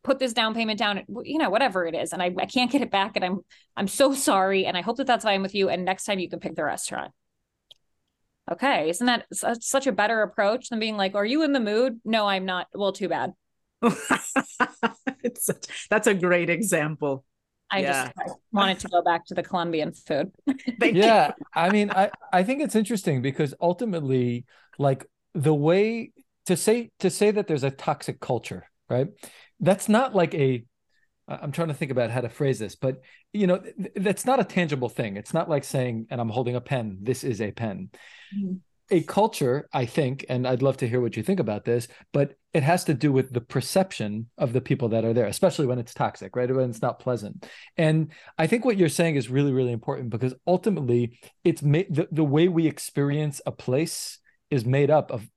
put 0.04 0.20
this 0.20 0.34
down 0.34 0.54
payment 0.54 0.78
down 0.78 1.02
you 1.24 1.38
know 1.38 1.50
whatever 1.50 1.86
it 1.86 1.96
is 1.96 2.12
and 2.12 2.22
I, 2.22 2.34
I 2.38 2.46
can't 2.46 2.70
get 2.70 2.82
it 2.82 2.92
back 2.92 3.14
and 3.16 3.24
i'm 3.24 3.40
i'm 3.78 3.88
so 3.88 4.14
sorry 4.14 4.66
and 4.66 4.76
i 4.76 4.82
hope 4.82 4.98
that 4.98 5.08
that's 5.08 5.24
fine 5.24 5.42
with 5.42 5.56
you 5.56 5.70
and 5.70 5.86
next 5.86 6.04
time 6.04 6.20
you 6.20 6.30
can 6.30 6.40
pick 6.40 6.56
the 6.56 6.64
restaurant. 6.66 7.14
Okay 8.52 8.90
isn't 8.90 9.08
that 9.08 9.26
such 9.32 9.88
a 9.88 9.94
better 9.94 10.22
approach 10.22 10.68
than 10.68 10.80
being 10.80 10.98
like 10.98 11.16
are 11.16 11.26
you 11.26 11.44
in 11.44 11.54
the 11.54 11.62
mood? 11.62 12.02
No 12.04 12.28
i'm 12.28 12.46
not. 12.46 12.68
Well 12.74 12.92
too 12.92 13.08
bad. 13.08 13.32
It's 15.24 15.46
such, 15.46 15.88
that's 15.90 16.08
a 16.08 16.14
great 16.14 16.50
example 16.50 17.24
I 17.72 17.80
yeah. 17.80 18.06
just 18.06 18.14
I 18.20 18.34
wanted 18.52 18.80
to 18.80 18.88
go 18.90 19.02
back 19.02 19.26
to 19.28 19.34
the 19.34 19.44
Colombian 19.44 19.94
food. 19.94 20.32
yeah, 20.82 21.32
I 21.56 21.70
mean, 21.70 21.90
I 21.90 22.12
I 22.32 22.44
think 22.44 22.62
it's 22.62 22.76
interesting 22.76 23.22
because 23.22 23.54
ultimately, 23.60 24.46
like 24.78 25.06
the 25.34 25.54
way 25.54 26.12
to 26.46 26.56
say 26.56 26.92
to 27.00 27.10
say 27.10 27.32
that 27.32 27.48
there's 27.48 27.64
a 27.64 27.72
toxic 27.72 28.20
culture, 28.20 28.70
right? 28.90 29.08
that's 29.64 29.90
not 29.90 30.14
like 30.14 30.36
a 30.36 30.64
I'm 31.26 31.54
trying 31.54 31.70
to 31.70 31.74
think 31.74 31.90
about 31.90 32.12
how 32.12 32.20
to 32.20 32.28
phrase 32.28 32.60
this, 32.60 32.76
but 32.76 33.02
you 33.32 33.48
know, 33.48 33.60
th- 33.60 33.94
that's 33.96 34.26
not 34.26 34.42
a 34.42 34.44
tangible 34.44 34.90
thing. 34.90 35.16
It's 35.16 35.34
not 35.34 35.50
like 35.50 35.64
saying, 35.64 36.08
and 36.10 36.20
I'm 36.20 36.28
holding 36.28 36.58
a 36.58 36.62
pen, 36.62 36.98
this 37.02 37.24
is 37.24 37.40
a 37.40 37.52
pen. 37.52 37.90
Mm-hmm. 38.38 38.56
A 38.92 39.02
culture, 39.04 39.70
I 39.74 39.86
think, 39.86 40.26
and 40.30 40.48
I'd 40.48 40.62
love 40.62 40.78
to 40.78 40.88
hear 40.88 41.02
what 41.02 41.16
you 41.16 41.24
think 41.24 41.40
about 41.40 41.66
this, 41.66 41.88
but 42.12 42.36
it 42.54 42.64
has 42.64 42.84
to 42.86 42.94
do 42.94 43.12
with 43.12 43.34
the 43.34 43.42
perception 43.42 44.30
of 44.38 44.54
the 44.54 44.62
people 44.62 44.90
that 44.90 45.06
are 45.06 45.14
there, 45.14 45.26
especially 45.26 45.66
when 45.66 45.80
it's 45.80 45.94
toxic, 45.94 46.36
right? 46.36 46.54
When 46.54 46.70
it's 46.70 46.82
not 46.82 47.00
pleasant. 47.00 47.48
And 47.78 48.12
I 48.38 48.48
think 48.48 48.66
what 48.66 48.78
you're 48.78 48.90
saying 48.90 49.16
is 49.16 49.30
really, 49.30 49.54
really 49.54 49.72
important 49.72 50.10
because 50.10 50.34
ultimately 50.46 51.18
it's 51.44 51.62
made 51.62 51.94
the, 51.96 52.08
the 52.12 52.24
way 52.24 52.48
we 52.48 52.68
experience 52.68 53.42
a 53.46 53.52
place 53.52 54.20
is 54.52 54.66
made 54.66 54.92
up 54.92 55.12
of 55.12 55.28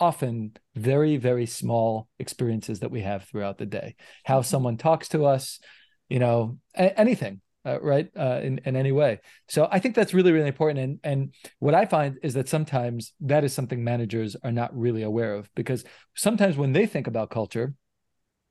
often 0.00 0.52
very 0.74 1.16
very 1.16 1.46
small 1.46 2.08
experiences 2.18 2.80
that 2.80 2.90
we 2.90 3.00
have 3.00 3.24
throughout 3.24 3.58
the 3.58 3.66
day 3.66 3.94
how 4.24 4.40
mm-hmm. 4.40 4.46
someone 4.46 4.76
talks 4.76 5.08
to 5.08 5.24
us 5.24 5.60
you 6.08 6.18
know 6.18 6.58
a- 6.76 6.98
anything 6.98 7.40
uh, 7.64 7.80
right 7.80 8.08
uh, 8.18 8.40
in, 8.42 8.60
in 8.64 8.76
any 8.76 8.92
way. 8.92 9.20
So 9.48 9.68
i 9.70 9.78
think 9.78 9.94
that's 9.94 10.14
really 10.14 10.32
really 10.32 10.48
important. 10.48 10.80
And 10.80 11.00
and 11.04 11.34
what 11.58 11.74
i 11.74 11.84
find 11.84 12.18
is 12.22 12.34
that 12.34 12.48
sometimes 12.48 13.12
that 13.20 13.44
is 13.44 13.52
something 13.52 13.82
managers 13.82 14.36
are 14.42 14.52
not 14.52 14.76
really 14.76 15.02
aware 15.02 15.34
of 15.34 15.48
because 15.54 15.84
sometimes 16.14 16.56
when 16.56 16.72
they 16.72 16.86
think 16.86 17.06
about 17.06 17.30
culture 17.30 17.74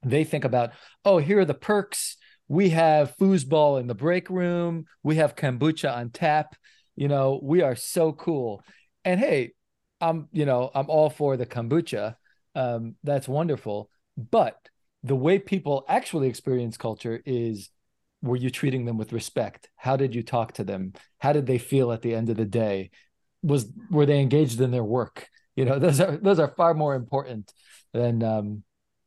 they 0.06 0.24
think 0.24 0.44
about 0.44 0.72
oh 1.06 1.18
here 1.18 1.40
are 1.40 1.46
the 1.46 1.54
perks. 1.54 2.18
We 2.50 2.70
have 2.72 3.16
foosball 3.18 3.80
in 3.80 3.88
the 3.88 3.96
break 3.96 4.30
room. 4.30 4.86
We 5.02 5.16
have 5.16 5.36
kombucha 5.36 5.96
on 5.96 6.10
tap. 6.10 6.56
You 6.96 7.08
know 7.08 7.40
we 7.42 7.62
are 7.62 7.76
so 7.76 8.14
cool. 8.14 8.64
And 9.06 9.20
hey 9.20 9.54
I'm, 10.04 10.28
you 10.34 10.46
know, 10.46 10.70
I'm 10.76 10.90
all 10.90 11.10
for 11.10 11.38
the 11.38 11.46
kombucha. 11.46 12.16
Um, 12.56 12.96
that's 13.04 13.28
wonderful. 13.28 13.90
But 14.18 14.58
the 15.02 15.16
way 15.16 15.40
people 15.40 15.86
actually 15.88 16.28
experience 16.28 16.78
culture 16.78 17.22
is 17.26 17.70
were 18.24 18.38
you 18.38 18.50
treating 18.50 18.86
them 18.86 18.98
with 18.98 19.14
respect? 19.14 19.70
How 19.76 19.98
did 19.98 20.16
you 20.16 20.24
talk 20.24 20.54
to 20.54 20.64
them? 20.64 20.94
How 21.20 21.34
did 21.34 21.46
they 21.46 21.58
feel 21.58 21.92
at 21.92 22.02
the 22.02 22.16
end 22.16 22.30
of 22.30 22.38
the 22.38 22.46
day? 22.46 22.90
Was 23.44 23.68
were 23.92 24.06
they 24.06 24.22
engaged 24.22 24.62
in 24.62 24.72
their 24.72 24.84
work? 24.84 25.28
You 25.56 25.66
know, 25.66 25.78
those 25.86 26.00
are 26.00 26.18
those 26.18 26.40
are 26.40 26.54
far 26.56 26.74
more 26.74 26.96
important 26.96 27.54
than 27.92 28.24
um 28.24 28.64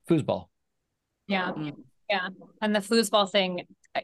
foosball. 0.09 0.49
Yeah. 1.27 1.53
Yeah. 2.09 2.29
And 2.63 2.73
the 2.73 2.81
foosball 2.81 3.29
thing, 3.29 3.63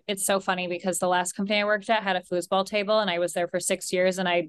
it's 0.08 0.26
so 0.26 0.40
funny 0.40 0.66
because 0.66 0.98
the 0.98 1.06
last 1.06 1.34
company 1.34 1.60
I 1.60 1.64
worked 1.64 1.88
at 1.88 2.02
had 2.02 2.16
a 2.16 2.22
foosball 2.22 2.66
table 2.66 2.98
and 2.98 3.08
I 3.08 3.20
was 3.20 3.32
there 3.34 3.46
for 3.46 3.60
six 3.60 3.92
years 3.92 4.18
and 4.18 4.28
i 4.28 4.48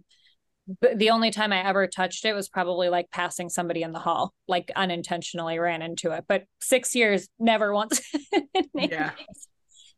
the 0.95 1.09
only 1.09 1.29
time 1.29 1.51
I 1.51 1.67
ever 1.67 1.87
touched 1.87 2.23
it 2.23 2.33
was 2.33 2.47
probably 2.47 2.87
like 2.87 3.11
passing 3.11 3.49
somebody 3.49 3.81
in 3.81 3.91
the 3.91 3.99
hall, 3.99 4.33
like 4.47 4.71
unintentionally 4.75 5.59
ran 5.59 5.81
into 5.81 6.11
it. 6.11 6.23
But 6.25 6.45
six 6.61 6.95
years, 6.95 7.27
never 7.37 7.73
once. 7.73 8.01
yeah. 8.73 9.11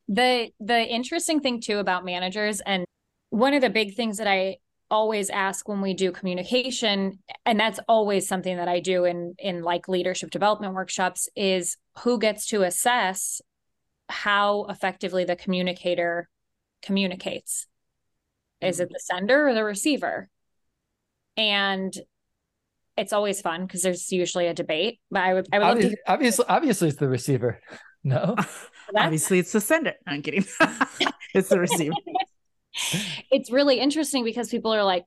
The 0.07 0.51
the 0.59 0.85
interesting 0.85 1.39
thing 1.39 1.61
too 1.61 1.79
about 1.79 2.05
managers, 2.05 2.61
and 2.61 2.85
one 3.29 3.53
of 3.53 3.61
the 3.61 3.69
big 3.69 3.95
things 3.95 4.17
that 4.17 4.27
I 4.27 4.57
always 4.91 5.29
ask 5.29 5.67
when 5.67 5.81
we 5.81 5.93
do 5.93 6.11
communication, 6.11 7.19
and 7.45 7.59
that's 7.59 7.79
always 7.87 8.27
something 8.27 8.57
that 8.57 8.67
I 8.67 8.79
do 8.79 9.05
in 9.05 9.35
in 9.39 9.61
like 9.63 9.87
leadership 9.87 10.29
development 10.29 10.73
workshops, 10.73 11.27
is 11.35 11.77
who 11.99 12.19
gets 12.19 12.47
to 12.47 12.63
assess 12.63 13.41
how 14.09 14.65
effectively 14.65 15.23
the 15.23 15.35
communicator 15.35 16.29
communicates. 16.83 17.65
Is 18.61 18.79
it 18.79 18.85
mm-hmm. 18.85 18.93
the 18.93 18.99
sender 18.99 19.47
or 19.47 19.53
the 19.53 19.63
receiver? 19.63 20.29
and 21.37 21.95
it's 22.97 23.13
always 23.13 23.41
fun 23.41 23.65
because 23.65 23.81
there's 23.81 24.11
usually 24.11 24.47
a 24.47 24.53
debate. 24.53 24.99
But 25.11 25.23
I 25.23 25.33
would, 25.33 25.47
I 25.51 25.59
would 25.59 25.65
obviously, 25.65 25.97
obviously, 26.07 26.45
obviously, 26.47 26.87
it's 26.89 26.97
the 26.97 27.09
receiver. 27.09 27.59
No, 28.05 28.35
obviously, 28.95 29.39
it's 29.39 29.51
the 29.51 29.59
sender. 29.59 29.93
I'm 30.07 30.21
kidding. 30.21 30.45
it's 31.33 31.49
the 31.49 31.59
receiver. 31.59 31.95
it's 33.31 33.51
really 33.51 33.79
interesting 33.79 34.23
because 34.23 34.49
people 34.49 34.73
are 34.73 34.83
like, 34.83 35.03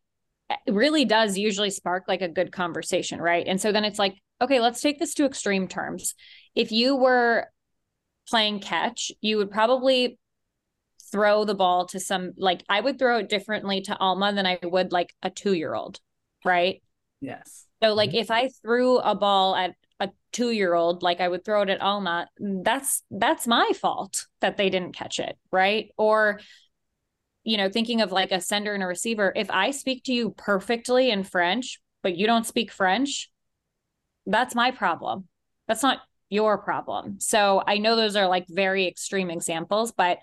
it 0.50 0.72
really 0.74 1.04
does 1.04 1.38
usually 1.38 1.70
spark 1.70 2.04
like 2.08 2.22
a 2.22 2.28
good 2.28 2.50
conversation, 2.50 3.20
right? 3.22 3.46
And 3.46 3.60
so 3.60 3.70
then 3.70 3.84
it's 3.84 3.98
like, 3.98 4.16
okay, 4.42 4.60
let's 4.60 4.80
take 4.80 4.98
this 4.98 5.14
to 5.14 5.26
extreme 5.26 5.68
terms. 5.68 6.14
If 6.54 6.72
you 6.72 6.96
were 6.96 7.46
playing 8.28 8.60
catch, 8.60 9.12
you 9.20 9.36
would 9.36 9.50
probably 9.50 10.18
throw 11.12 11.44
the 11.44 11.54
ball 11.54 11.86
to 11.86 12.00
some 12.00 12.32
like 12.36 12.62
I 12.68 12.80
would 12.80 12.98
throw 12.98 13.18
it 13.18 13.28
differently 13.28 13.80
to 13.82 13.96
Alma 13.96 14.32
than 14.32 14.46
I 14.46 14.58
would 14.62 14.92
like 14.92 15.14
a 15.22 15.30
2-year-old, 15.30 16.00
right? 16.44 16.82
Yes. 17.20 17.66
So 17.82 17.94
like 17.94 18.10
mm-hmm. 18.10 18.18
if 18.18 18.30
I 18.30 18.50
threw 18.62 18.98
a 18.98 19.14
ball 19.14 19.54
at 19.54 19.74
a 20.00 20.10
2-year-old 20.32 21.02
like 21.02 21.20
I 21.20 21.28
would 21.28 21.44
throw 21.44 21.62
it 21.62 21.70
at 21.70 21.82
Alma, 21.82 22.28
that's 22.38 23.02
that's 23.10 23.46
my 23.46 23.70
fault 23.80 24.26
that 24.40 24.56
they 24.56 24.70
didn't 24.70 24.96
catch 24.96 25.18
it, 25.18 25.36
right? 25.50 25.90
Or 25.96 26.40
you 27.44 27.56
know, 27.56 27.70
thinking 27.70 28.02
of 28.02 28.12
like 28.12 28.30
a 28.30 28.40
sender 28.40 28.74
and 28.74 28.82
a 28.82 28.86
receiver, 28.86 29.32
if 29.34 29.50
I 29.50 29.70
speak 29.70 30.04
to 30.04 30.12
you 30.12 30.30
perfectly 30.36 31.10
in 31.10 31.24
French, 31.24 31.80
but 32.02 32.16
you 32.16 32.26
don't 32.26 32.46
speak 32.46 32.70
French, 32.70 33.30
that's 34.26 34.54
my 34.54 34.70
problem. 34.70 35.28
That's 35.66 35.82
not 35.82 36.00
your 36.28 36.58
problem. 36.58 37.20
So 37.20 37.62
I 37.66 37.78
know 37.78 37.96
those 37.96 38.16
are 38.16 38.28
like 38.28 38.44
very 38.48 38.86
extreme 38.86 39.30
examples, 39.30 39.92
but 39.92 40.18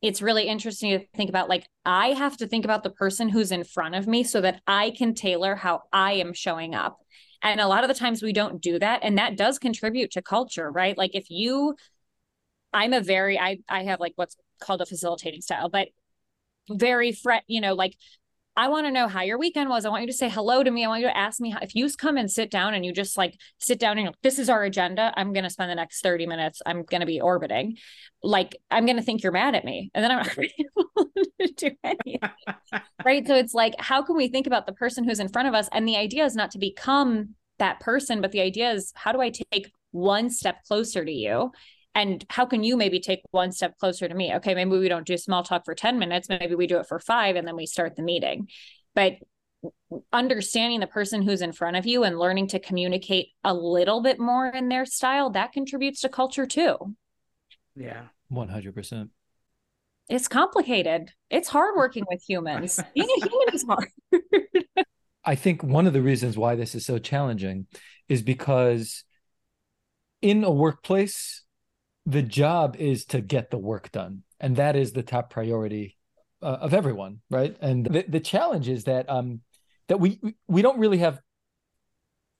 it's 0.00 0.22
really 0.22 0.48
interesting 0.48 0.98
to 0.98 1.06
think 1.16 1.30
about 1.30 1.48
like 1.48 1.66
I 1.84 2.08
have 2.08 2.36
to 2.38 2.46
think 2.46 2.64
about 2.64 2.82
the 2.82 2.90
person 2.90 3.28
who's 3.28 3.52
in 3.52 3.64
front 3.64 3.94
of 3.94 4.06
me 4.06 4.24
so 4.24 4.40
that 4.40 4.60
I 4.66 4.92
can 4.96 5.14
tailor 5.14 5.54
how 5.54 5.82
I 5.92 6.14
am 6.14 6.32
showing 6.32 6.74
up. 6.74 6.98
And 7.42 7.60
a 7.60 7.66
lot 7.66 7.84
of 7.84 7.88
the 7.88 7.94
times 7.94 8.22
we 8.22 8.32
don't 8.32 8.60
do 8.60 8.78
that 8.78 9.00
and 9.02 9.18
that 9.18 9.36
does 9.36 9.58
contribute 9.58 10.12
to 10.12 10.22
culture, 10.22 10.70
right? 10.70 10.96
Like 10.96 11.14
if 11.14 11.30
you 11.30 11.74
I'm 12.72 12.92
a 12.92 13.00
very 13.00 13.38
I 13.38 13.58
I 13.68 13.84
have 13.84 14.00
like 14.00 14.12
what's 14.16 14.36
called 14.60 14.80
a 14.80 14.86
facilitating 14.86 15.40
style, 15.42 15.68
but 15.68 15.88
very 16.70 17.12
fret, 17.12 17.44
you 17.46 17.60
know, 17.60 17.74
like 17.74 17.96
I 18.54 18.68
want 18.68 18.86
to 18.86 18.90
know 18.90 19.08
how 19.08 19.22
your 19.22 19.38
weekend 19.38 19.70
was. 19.70 19.86
I 19.86 19.88
want 19.88 20.02
you 20.02 20.08
to 20.08 20.12
say 20.12 20.28
hello 20.28 20.62
to 20.62 20.70
me. 20.70 20.84
I 20.84 20.88
want 20.88 21.00
you 21.00 21.08
to 21.08 21.16
ask 21.16 21.40
me 21.40 21.50
how, 21.50 21.58
if 21.62 21.74
you 21.74 21.88
come 21.98 22.18
and 22.18 22.30
sit 22.30 22.50
down 22.50 22.74
and 22.74 22.84
you 22.84 22.92
just 22.92 23.16
like 23.16 23.34
sit 23.58 23.78
down 23.78 23.96
and 23.96 24.08
like, 24.08 24.16
this 24.22 24.38
is 24.38 24.50
our 24.50 24.62
agenda. 24.62 25.12
I'm 25.16 25.32
going 25.32 25.44
to 25.44 25.50
spend 25.50 25.70
the 25.70 25.74
next 25.74 26.02
30 26.02 26.26
minutes. 26.26 26.60
I'm 26.66 26.82
going 26.82 27.00
to 27.00 27.06
be 27.06 27.20
orbiting. 27.20 27.76
Like, 28.22 28.56
I'm 28.70 28.84
going 28.84 28.98
to 28.98 29.02
think 29.02 29.22
you're 29.22 29.32
mad 29.32 29.54
at 29.54 29.64
me. 29.64 29.90
And 29.94 30.04
then 30.04 30.10
I'm 30.10 30.18
not 30.26 30.38
able 30.38 31.10
to 31.40 31.52
do 31.56 31.70
anything. 31.82 32.20
right. 33.04 33.26
So 33.26 33.34
it's 33.34 33.54
like, 33.54 33.74
how 33.78 34.02
can 34.02 34.16
we 34.16 34.28
think 34.28 34.46
about 34.46 34.66
the 34.66 34.74
person 34.74 35.04
who's 35.04 35.20
in 35.20 35.28
front 35.28 35.48
of 35.48 35.54
us? 35.54 35.68
And 35.72 35.88
the 35.88 35.96
idea 35.96 36.24
is 36.24 36.36
not 36.36 36.50
to 36.50 36.58
become 36.58 37.30
that 37.58 37.80
person, 37.80 38.20
but 38.20 38.32
the 38.32 38.42
idea 38.42 38.72
is 38.72 38.92
how 38.94 39.12
do 39.12 39.20
I 39.20 39.30
take 39.30 39.72
one 39.92 40.28
step 40.28 40.62
closer 40.66 41.04
to 41.04 41.12
you 41.12 41.52
and 41.94 42.24
how 42.30 42.46
can 42.46 42.64
you 42.64 42.76
maybe 42.76 43.00
take 43.00 43.20
one 43.30 43.52
step 43.52 43.76
closer 43.78 44.08
to 44.08 44.14
me? 44.14 44.34
Okay 44.36 44.54
maybe 44.54 44.70
we 44.70 44.88
don't 44.88 45.06
do 45.06 45.16
small 45.16 45.42
talk 45.42 45.64
for 45.64 45.74
10 45.74 45.98
minutes 45.98 46.28
maybe 46.28 46.54
we 46.54 46.66
do 46.66 46.78
it 46.78 46.86
for 46.86 46.98
five 46.98 47.36
and 47.36 47.46
then 47.46 47.56
we 47.56 47.66
start 47.66 47.96
the 47.96 48.02
meeting. 48.02 48.48
But 48.94 49.14
understanding 50.12 50.80
the 50.80 50.86
person 50.86 51.22
who's 51.22 51.40
in 51.40 51.52
front 51.52 51.76
of 51.76 51.86
you 51.86 52.02
and 52.02 52.18
learning 52.18 52.48
to 52.48 52.58
communicate 52.58 53.28
a 53.44 53.54
little 53.54 54.02
bit 54.02 54.18
more 54.18 54.48
in 54.48 54.68
their 54.68 54.84
style 54.84 55.30
that 55.30 55.52
contributes 55.52 56.00
to 56.00 56.08
culture 56.08 56.46
too. 56.46 56.76
Yeah. 57.76 58.06
100% 58.32 59.10
it's 60.08 60.28
complicated. 60.28 61.10
It's 61.30 61.48
hard 61.48 61.74
working 61.76 62.04
with 62.08 62.22
humans. 62.28 62.78
Being 62.94 63.08
a 63.22 63.28
human 63.28 63.54
is 63.54 63.64
hard. 63.66 63.88
I 65.24 65.36
think 65.36 65.62
one 65.62 65.86
of 65.86 65.92
the 65.92 66.02
reasons 66.02 66.36
why 66.36 66.54
this 66.54 66.74
is 66.74 66.84
so 66.84 66.98
challenging 66.98 67.66
is 68.08 68.22
because 68.22 69.04
in 70.20 70.44
a 70.44 70.50
workplace 70.50 71.41
the 72.06 72.22
job 72.22 72.76
is 72.76 73.04
to 73.06 73.20
get 73.20 73.50
the 73.50 73.58
work 73.58 73.92
done. 73.92 74.22
And 74.40 74.56
that 74.56 74.76
is 74.76 74.92
the 74.92 75.02
top 75.02 75.30
priority 75.30 75.96
uh, 76.42 76.58
of 76.60 76.74
everyone 76.74 77.20
right? 77.30 77.56
And 77.60 77.86
the, 77.86 78.04
the 78.08 78.20
challenge 78.20 78.68
is 78.68 78.84
that 78.84 79.08
um 79.08 79.40
that 79.88 79.98
we 80.00 80.20
we 80.48 80.62
don't 80.62 80.78
really 80.78 80.98
have 80.98 81.20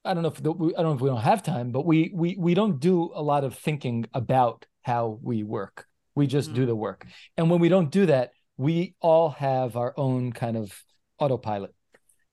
i 0.05 0.15
don't 0.15 0.23
know 0.23 0.31
if 0.31 0.43
the, 0.43 0.51
i 0.51 0.83
don't 0.83 0.91
know 0.91 0.93
if 0.95 1.01
we 1.01 1.09
don't 1.09 1.21
have 1.21 1.43
time 1.43 1.71
but 1.71 1.85
we 1.85 2.11
we 2.15 2.37
we 2.39 2.55
don't 2.55 2.81
do 2.81 3.11
a 3.15 3.23
lot 3.23 3.45
of 3.45 3.55
thinking 3.55 4.07
about 4.13 4.67
how 4.83 5.19
we 5.23 5.45
work. 5.45 5.87
We 6.15 6.27
just 6.27 6.49
mm-hmm. 6.49 6.57
do 6.57 6.67
the 6.67 6.75
work. 6.75 7.07
And 7.37 7.51
when 7.51 7.61
we 7.61 7.69
don't 7.69 7.91
do 7.91 8.07
that 8.07 8.33
we 8.57 8.95
all 9.01 9.31
have 9.31 9.77
our 9.77 9.95
own 9.97 10.33
kind 10.33 10.57
of 10.57 10.83
autopilot. 11.19 11.75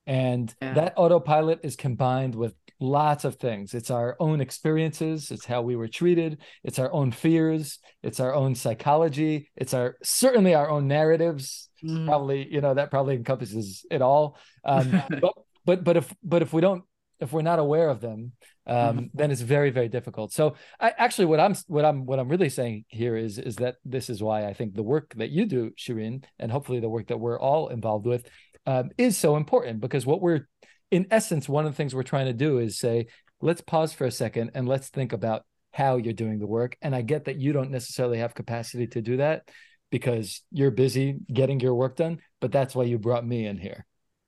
And 0.05 0.53
yeah. 0.61 0.73
that 0.73 0.93
autopilot 0.97 1.59
is 1.63 1.75
combined 1.75 2.36
with 2.36 2.53
lots 2.80 3.25
of 3.25 3.36
things. 3.36 3.73
It's 3.73 3.91
our 3.91 4.15
own 4.19 4.41
experiences, 4.41 5.32
it's 5.32 5.45
how 5.45 5.61
we 5.61 5.75
were 5.75 5.88
treated, 5.88 6.39
it's 6.63 6.80
our 6.80 6.91
own 6.91 7.11
fears, 7.11 7.80
it's 8.03 8.19
our 8.19 8.34
own 8.34 8.55
psychology, 8.55 9.49
it's 9.55 9.73
our 9.73 9.97
certainly 10.03 10.55
our 10.55 10.69
own 10.69 10.88
narratives. 10.88 11.69
Mm. 11.84 12.05
Probably, 12.05 12.51
you 12.51 12.61
know, 12.61 12.73
that 12.73 12.91
probably 12.91 13.15
encompasses 13.15 13.86
it 13.89 14.01
all. 14.01 14.38
Um, 14.65 15.01
but 15.21 15.34
but 15.65 15.84
but 15.84 15.97
if 15.97 16.13
but 16.23 16.41
if 16.41 16.53
we 16.53 16.61
don't 16.61 16.84
if 17.19 17.34
we're 17.34 17.41
not 17.41 17.59
aware 17.59 17.89
of 17.89 17.99
them, 17.99 18.32
um, 18.65 18.75
mm-hmm. 18.75 19.05
then 19.13 19.32
it's 19.32 19.41
very 19.41 19.71
very 19.71 19.89
difficult. 19.89 20.32
So 20.32 20.55
I 20.80 20.93
actually 20.97 21.25
what 21.25 21.39
I'm 21.39 21.55
what 21.67 21.86
I'm 21.86 22.05
what 22.05 22.19
I'm 22.19 22.30
really 22.30 22.49
saying 22.49 22.86
here 22.88 23.15
is 23.17 23.38
is 23.38 23.57
that 23.57 23.75
this 23.84 24.09
is 24.09 24.23
why 24.23 24.45
I 24.45 24.53
think 24.53 24.73
the 24.73 24.84
work 24.84 25.13
that 25.17 25.30
you 25.30 25.45
do, 25.45 25.71
Shereen, 25.77 26.23
and 26.38 26.51
hopefully 26.51 26.80
the 26.80 26.89
work 26.89 27.07
that 27.07 27.19
we're 27.19 27.39
all 27.39 27.69
involved 27.69 28.05
with, 28.05 28.30
um, 28.65 28.89
is 28.97 29.17
so 29.17 29.36
important 29.36 29.82
because 29.82 30.05
what 30.05 30.21
we're 30.21 30.47
in 30.91 31.07
essence, 31.11 31.47
one 31.47 31.65
of 31.65 31.71
the 31.71 31.75
things 31.75 31.93
we're 31.93 32.03
trying 32.03 32.25
to 32.25 32.33
do 32.33 32.59
is 32.59 32.79
say, 32.79 33.07
let's 33.41 33.61
pause 33.61 33.93
for 33.93 34.05
a 34.05 34.11
second 34.11 34.51
and 34.55 34.67
let's 34.67 34.89
think 34.89 35.13
about 35.13 35.45
how 35.71 35.97
you're 35.97 36.13
doing 36.13 36.39
the 36.39 36.47
work. 36.47 36.77
And 36.81 36.95
I 36.95 37.01
get 37.01 37.25
that 37.25 37.37
you 37.37 37.53
don't 37.53 37.71
necessarily 37.71 38.19
have 38.19 38.33
capacity 38.33 38.87
to 38.87 39.01
do 39.01 39.17
that 39.17 39.49
because 39.91 40.41
you're 40.51 40.71
busy 40.71 41.17
getting 41.31 41.59
your 41.59 41.75
work 41.75 41.95
done, 41.95 42.19
but 42.41 42.51
that's 42.51 42.75
why 42.75 42.83
you 42.83 42.97
brought 42.97 43.25
me 43.25 43.45
in 43.45 43.57
here. 43.57 43.85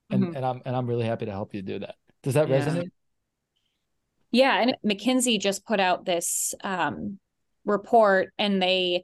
And 0.10 0.24
mm-hmm. 0.24 0.36
and 0.36 0.46
I'm 0.46 0.62
and 0.66 0.76
I'm 0.76 0.88
really 0.88 1.06
happy 1.06 1.26
to 1.26 1.32
help 1.32 1.54
you 1.54 1.62
do 1.62 1.80
that. 1.80 1.96
Does 2.24 2.34
that 2.34 2.50
yeah. 2.50 2.60
resonate? 2.60 2.92
Yeah, 4.32 4.62
and 4.62 4.76
McKinsey 4.86 5.40
just 5.40 5.66
put 5.66 5.80
out 5.80 6.06
this 6.06 6.54
um, 6.64 7.20
report, 7.66 8.34
and 8.38 8.62
they 8.62 9.04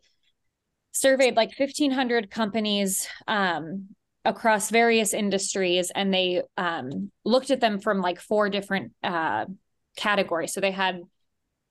surveyed 0.92 1.36
like 1.36 1.52
1,500 1.58 2.32
companies 2.32 3.08
um, 3.28 3.90
across 4.28 4.70
various 4.70 5.14
industries 5.14 5.90
and 5.96 6.14
they 6.14 6.44
um, 6.58 7.10
looked 7.24 7.50
at 7.50 7.62
them 7.62 7.80
from 7.80 8.02
like 8.02 8.20
four 8.20 8.50
different 8.50 8.92
uh, 9.02 9.46
categories. 9.96 10.54
So 10.54 10.60
they 10.60 10.72
had 10.72 11.02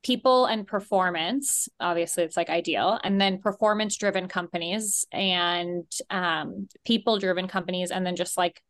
people 0.03 0.47
and 0.47 0.67
performance. 0.67 1.69
Obviously, 1.79 2.25
it's 2.25 2.37
like 2.37 2.49
ideal, 2.49 2.99
and 3.05 3.21
then 3.21 3.41
performance 3.43 3.97
driven 3.97 4.27
companies 4.27 5.05
and 5.13 5.85
um, 6.09 6.69
people 6.87 7.19
driven 7.19 7.47
companies, 7.47 7.91
and 7.91 8.07
then 8.07 8.17
just 8.17 8.39
like 8.39 8.63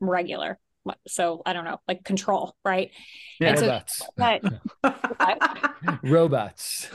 regular. 0.00 0.58
So 1.06 1.42
I 1.46 1.52
don't 1.52 1.64
know, 1.64 1.78
like 1.86 2.02
control, 2.04 2.56
right? 2.64 2.90
Yeah, 3.38 3.50
and 3.50 3.60
robots. 3.60 3.98
So 3.98 4.06
that, 4.16 4.42
robots. 6.02 6.88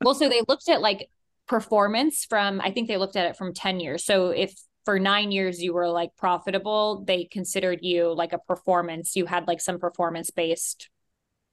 well, 0.00 0.14
so 0.14 0.28
they 0.28 0.40
looked 0.48 0.70
at 0.70 0.80
like 0.80 1.10
performance 1.46 2.24
from 2.24 2.60
I 2.60 2.70
think 2.70 2.88
they 2.88 2.96
looked 2.96 3.16
at 3.16 3.26
it 3.26 3.36
from 3.36 3.52
10 3.52 3.80
years. 3.80 4.04
So 4.04 4.30
if 4.30 4.54
for 4.86 4.98
nine 4.98 5.32
years 5.32 5.60
you 5.60 5.74
were 5.74 5.88
like 5.88 6.16
profitable. 6.16 7.04
They 7.06 7.24
considered 7.24 7.80
you 7.82 8.14
like 8.14 8.32
a 8.32 8.38
performance. 8.38 9.16
You 9.16 9.26
had 9.26 9.46
like 9.46 9.60
some 9.60 9.78
performance 9.78 10.30
based 10.30 10.88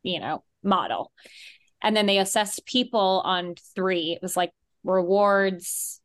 you 0.04 0.22
know 0.22 0.46
model. 0.64 1.12
And 1.82 1.98
then 1.98 2.06
they 2.06 2.20
assessed 2.20 2.66
people 2.66 3.22
on 3.26 3.56
three. 3.76 4.14
It 4.14 4.22
was 4.22 4.38
like 4.38 4.52
rewards. 4.86 6.00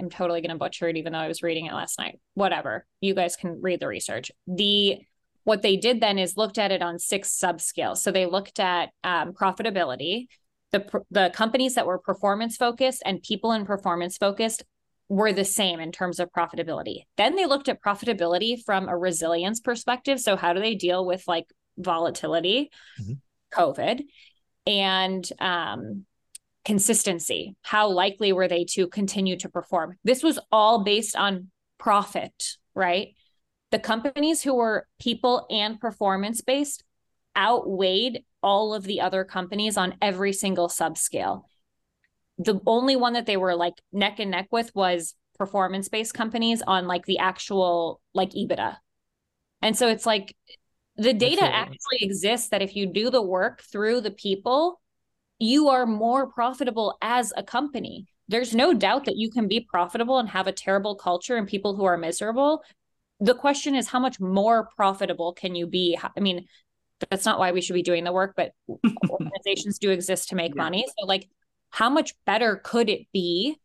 I'm 0.00 0.10
totally 0.10 0.40
going 0.40 0.50
to 0.50 0.58
butcher 0.58 0.88
it 0.88 0.98
even 0.98 1.14
though 1.14 1.18
i 1.18 1.26
was 1.26 1.42
reading 1.42 1.66
it 1.66 1.72
last 1.72 1.98
night. 1.98 2.20
Whatever. 2.34 2.86
You 3.00 3.14
guys 3.14 3.34
can 3.34 3.60
read 3.60 3.80
the 3.80 3.88
research. 3.88 4.30
The 4.46 4.98
what 5.42 5.62
they 5.62 5.76
did 5.76 6.00
then 6.00 6.18
is 6.18 6.36
looked 6.36 6.58
at 6.58 6.70
it 6.70 6.82
on 6.82 6.98
six 6.98 7.30
subscales. 7.30 7.98
So 7.98 8.12
they 8.12 8.26
looked 8.26 8.60
at 8.60 8.90
um, 9.02 9.32
profitability 9.32 10.26
the, 10.72 11.04
the 11.10 11.30
companies 11.34 11.74
that 11.74 11.86
were 11.86 11.98
performance 11.98 12.56
focused 12.56 13.02
and 13.04 13.22
people 13.22 13.52
in 13.52 13.64
performance 13.64 14.16
focused 14.16 14.64
were 15.08 15.32
the 15.32 15.44
same 15.44 15.80
in 15.80 15.92
terms 15.92 16.18
of 16.18 16.32
profitability. 16.32 17.04
Then 17.16 17.36
they 17.36 17.46
looked 17.46 17.68
at 17.68 17.82
profitability 17.82 18.62
from 18.64 18.88
a 18.88 18.96
resilience 18.96 19.60
perspective. 19.60 20.20
So, 20.20 20.36
how 20.36 20.52
do 20.52 20.60
they 20.60 20.74
deal 20.74 21.04
with 21.04 21.24
like 21.26 21.46
volatility, 21.78 22.70
mm-hmm. 23.00 23.14
COVID, 23.52 24.02
and 24.66 25.28
um, 25.38 26.06
consistency? 26.64 27.54
How 27.62 27.88
likely 27.88 28.32
were 28.32 28.48
they 28.48 28.64
to 28.70 28.88
continue 28.88 29.36
to 29.38 29.48
perform? 29.48 29.96
This 30.02 30.22
was 30.22 30.38
all 30.50 30.82
based 30.82 31.14
on 31.16 31.50
profit, 31.78 32.56
right? 32.74 33.14
The 33.70 33.78
companies 33.78 34.42
who 34.42 34.54
were 34.54 34.86
people 35.00 35.46
and 35.50 35.78
performance 35.78 36.40
based 36.40 36.82
outweighed 37.36 38.24
all 38.42 38.74
of 38.74 38.84
the 38.84 39.00
other 39.00 39.24
companies 39.24 39.76
on 39.76 39.94
every 40.00 40.32
single 40.32 40.68
subscale 40.68 41.42
the 42.38 42.60
only 42.66 42.96
one 42.96 43.14
that 43.14 43.26
they 43.26 43.36
were 43.36 43.54
like 43.54 43.74
neck 43.92 44.18
and 44.18 44.30
neck 44.30 44.48
with 44.50 44.74
was 44.74 45.14
performance 45.38 45.88
based 45.88 46.14
companies 46.14 46.62
on 46.66 46.86
like 46.86 47.06
the 47.06 47.18
actual 47.18 48.00
like 48.14 48.30
EBITDA. 48.30 48.76
And 49.62 49.76
so 49.76 49.88
it's 49.88 50.06
like 50.06 50.34
the 50.96 51.12
data 51.12 51.44
Absolutely. 51.44 51.56
actually 51.56 52.06
exists 52.06 52.48
that 52.50 52.62
if 52.62 52.74
you 52.74 52.86
do 52.86 53.10
the 53.10 53.22
work 53.22 53.62
through 53.62 54.00
the 54.00 54.10
people, 54.10 54.80
you 55.38 55.68
are 55.68 55.86
more 55.86 56.26
profitable 56.26 56.96
as 57.02 57.32
a 57.36 57.42
company. 57.42 58.06
There's 58.28 58.54
no 58.54 58.74
doubt 58.74 59.04
that 59.04 59.16
you 59.16 59.30
can 59.30 59.46
be 59.48 59.60
profitable 59.60 60.18
and 60.18 60.28
have 60.28 60.46
a 60.46 60.52
terrible 60.52 60.96
culture 60.96 61.36
and 61.36 61.46
people 61.46 61.76
who 61.76 61.84
are 61.84 61.96
miserable. 61.96 62.62
The 63.20 63.34
question 63.34 63.74
is, 63.74 63.88
how 63.88 64.00
much 64.00 64.18
more 64.20 64.68
profitable 64.76 65.32
can 65.32 65.54
you 65.54 65.66
be? 65.66 65.98
I 66.16 66.20
mean, 66.20 66.46
that's 67.10 67.24
not 67.24 67.38
why 67.38 67.52
we 67.52 67.60
should 67.60 67.74
be 67.74 67.82
doing 67.82 68.04
the 68.04 68.12
work, 68.12 68.34
but 68.36 68.52
organizations 69.10 69.78
do 69.78 69.90
exist 69.90 70.30
to 70.30 70.34
make 70.34 70.54
yeah. 70.54 70.62
money. 70.62 70.86
So, 70.98 71.06
like, 71.06 71.28
how 71.70 71.90
much 71.90 72.14
better 72.24 72.56
could 72.56 72.88
it 72.88 73.06
be 73.12 73.56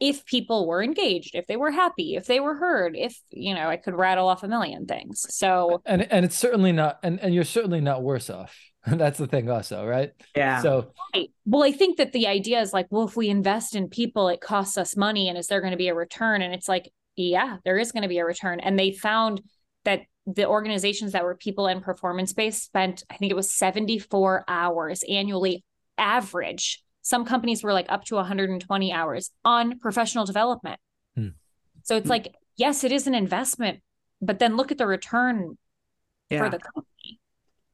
if 0.00 0.24
people 0.26 0.66
were 0.66 0.82
engaged, 0.82 1.34
if 1.34 1.46
they 1.46 1.56
were 1.56 1.70
happy, 1.70 2.16
if 2.16 2.26
they 2.26 2.40
were 2.40 2.54
heard, 2.54 2.96
if 2.96 3.18
you 3.30 3.54
know, 3.54 3.68
I 3.68 3.76
could 3.76 3.94
rattle 3.94 4.28
off 4.28 4.42
a 4.42 4.48
million 4.48 4.86
things. 4.86 5.24
So 5.28 5.82
and 5.86 6.10
and 6.12 6.24
it's 6.24 6.36
certainly 6.36 6.72
not 6.72 6.98
and 7.02 7.20
and 7.20 7.34
you're 7.34 7.44
certainly 7.44 7.80
not 7.80 8.02
worse 8.02 8.28
off. 8.28 8.54
That's 8.86 9.18
the 9.18 9.26
thing 9.26 9.48
also, 9.48 9.86
right? 9.86 10.12
Yeah. 10.36 10.60
So 10.60 10.92
right. 11.14 11.30
well, 11.46 11.64
I 11.64 11.72
think 11.72 11.96
that 11.98 12.12
the 12.12 12.26
idea 12.26 12.60
is 12.60 12.72
like, 12.72 12.86
well, 12.90 13.06
if 13.06 13.16
we 13.16 13.30
invest 13.30 13.74
in 13.74 13.88
people, 13.88 14.28
it 14.28 14.40
costs 14.40 14.76
us 14.76 14.96
money 14.96 15.28
and 15.28 15.38
is 15.38 15.46
there 15.46 15.60
going 15.60 15.70
to 15.70 15.78
be 15.78 15.88
a 15.88 15.94
return? 15.94 16.42
And 16.42 16.52
it's 16.52 16.68
like, 16.68 16.90
yeah, 17.16 17.58
there 17.64 17.78
is 17.78 17.92
going 17.92 18.02
to 18.02 18.08
be 18.08 18.18
a 18.18 18.26
return. 18.26 18.60
And 18.60 18.78
they 18.78 18.92
found 18.92 19.40
that 19.84 20.02
the 20.26 20.46
organizations 20.46 21.12
that 21.12 21.24
were 21.24 21.34
people 21.34 21.66
and 21.66 21.82
performance 21.82 22.32
based 22.32 22.64
spent, 22.64 23.04
I 23.08 23.16
think 23.16 23.30
it 23.30 23.36
was 23.36 23.52
74 23.52 24.44
hours 24.48 25.02
annually 25.08 25.64
average 25.96 26.83
some 27.04 27.26
companies 27.26 27.62
were 27.62 27.72
like 27.72 27.86
up 27.90 28.04
to 28.06 28.16
120 28.16 28.92
hours 28.92 29.30
on 29.44 29.78
professional 29.78 30.24
development. 30.24 30.80
Hmm. 31.14 31.28
So 31.82 31.96
it's 31.96 32.06
hmm. 32.06 32.10
like, 32.10 32.34
yes, 32.56 32.82
it 32.82 32.90
is 32.90 33.06
an 33.06 33.14
investment, 33.14 33.80
but 34.22 34.38
then 34.38 34.56
look 34.56 34.72
at 34.72 34.78
the 34.78 34.86
return 34.86 35.58
yeah. 36.30 36.38
for 36.42 36.50
the 36.50 36.58
company. 36.58 37.20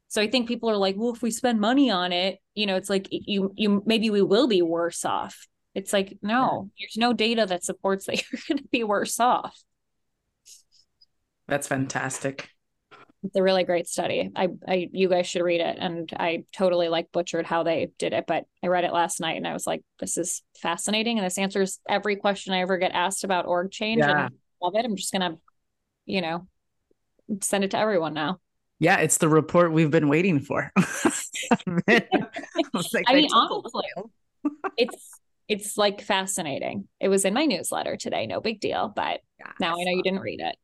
So 0.08 0.20
I 0.20 0.28
think 0.28 0.48
people 0.48 0.68
are 0.68 0.76
like, 0.76 0.96
well, 0.98 1.14
if 1.14 1.22
we 1.22 1.30
spend 1.30 1.60
money 1.60 1.90
on 1.90 2.12
it, 2.12 2.38
you 2.56 2.66
know, 2.66 2.74
it's 2.74 2.90
like 2.90 3.06
you 3.10 3.54
you 3.56 3.84
maybe 3.86 4.10
we 4.10 4.20
will 4.20 4.48
be 4.48 4.62
worse 4.62 5.04
off. 5.04 5.46
It's 5.76 5.92
like, 5.92 6.18
no, 6.20 6.68
yeah. 6.76 6.84
there's 6.84 6.96
no 6.96 7.12
data 7.12 7.46
that 7.46 7.62
supports 7.62 8.06
that 8.06 8.16
you're 8.32 8.40
going 8.48 8.58
to 8.58 8.68
be 8.70 8.82
worse 8.82 9.20
off. 9.20 9.56
That's 11.46 11.68
fantastic 11.68 12.50
it's 13.22 13.36
a 13.36 13.42
really 13.42 13.64
great 13.64 13.86
study. 13.86 14.30
I, 14.34 14.48
I, 14.66 14.88
you 14.92 15.08
guys 15.08 15.26
should 15.26 15.42
read 15.42 15.60
it. 15.60 15.76
And 15.78 16.10
I 16.18 16.44
totally 16.56 16.88
like 16.88 17.12
butchered 17.12 17.46
how 17.46 17.62
they 17.62 17.90
did 17.98 18.12
it, 18.12 18.24
but 18.26 18.44
I 18.62 18.68
read 18.68 18.84
it 18.84 18.92
last 18.92 19.20
night 19.20 19.36
and 19.36 19.46
I 19.46 19.52
was 19.52 19.66
like, 19.66 19.82
this 19.98 20.16
is 20.16 20.42
fascinating. 20.60 21.18
And 21.18 21.26
this 21.26 21.38
answers 21.38 21.80
every 21.88 22.16
question 22.16 22.54
I 22.54 22.60
ever 22.60 22.78
get 22.78 22.92
asked 22.92 23.24
about 23.24 23.46
org 23.46 23.70
change. 23.70 23.98
Yeah. 23.98 24.10
And 24.10 24.18
I 24.18 24.28
love 24.62 24.74
it. 24.74 24.84
I'm 24.84 24.96
just 24.96 25.12
going 25.12 25.32
to, 25.32 25.38
you 26.06 26.22
know, 26.22 26.46
send 27.42 27.64
it 27.64 27.72
to 27.72 27.78
everyone 27.78 28.14
now. 28.14 28.38
Yeah, 28.78 28.96
it's 28.96 29.18
the 29.18 29.28
report 29.28 29.72
we've 29.72 29.90
been 29.90 30.08
waiting 30.08 30.40
for. 30.40 30.72
I, 30.78 30.82
like, 31.88 33.04
I 33.06 33.14
mean, 33.14 33.28
honestly, 33.30 33.84
it's 34.78 35.10
it's 35.48 35.76
like 35.76 36.00
fascinating. 36.00 36.88
It 36.98 37.08
was 37.08 37.26
in 37.26 37.34
my 37.34 37.44
newsletter 37.44 37.96
today, 37.96 38.26
no 38.26 38.40
big 38.40 38.58
deal, 38.58 38.90
but 38.94 39.20
yes. 39.38 39.52
now 39.60 39.74
I 39.74 39.84
know 39.84 39.90
you 39.90 40.02
didn't 40.02 40.20
read 40.20 40.40
it. 40.40 40.56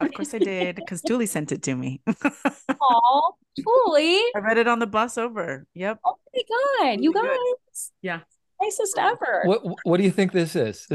Of 0.00 0.12
course 0.14 0.32
I 0.32 0.38
did, 0.38 0.76
because 0.76 1.02
Julie 1.02 1.26
sent 1.26 1.50
it 1.50 1.62
to 1.64 1.74
me. 1.74 2.00
Oh, 2.80 3.34
Julie. 3.56 4.20
I 4.36 4.40
read 4.40 4.58
it 4.58 4.68
on 4.68 4.78
the 4.78 4.86
bus 4.86 5.18
over. 5.18 5.66
Yep. 5.74 5.98
Oh 6.04 6.14
my 6.34 6.42
god, 6.86 7.00
you 7.02 7.12
guys. 7.12 7.22
Good. 7.24 7.36
Yeah. 8.02 8.20
Nicest 8.60 8.98
ever. 8.98 9.42
What 9.44 9.62
what 9.84 9.96
do 9.98 10.04
you 10.04 10.10
think 10.10 10.32
this 10.32 10.56
is? 10.56 10.86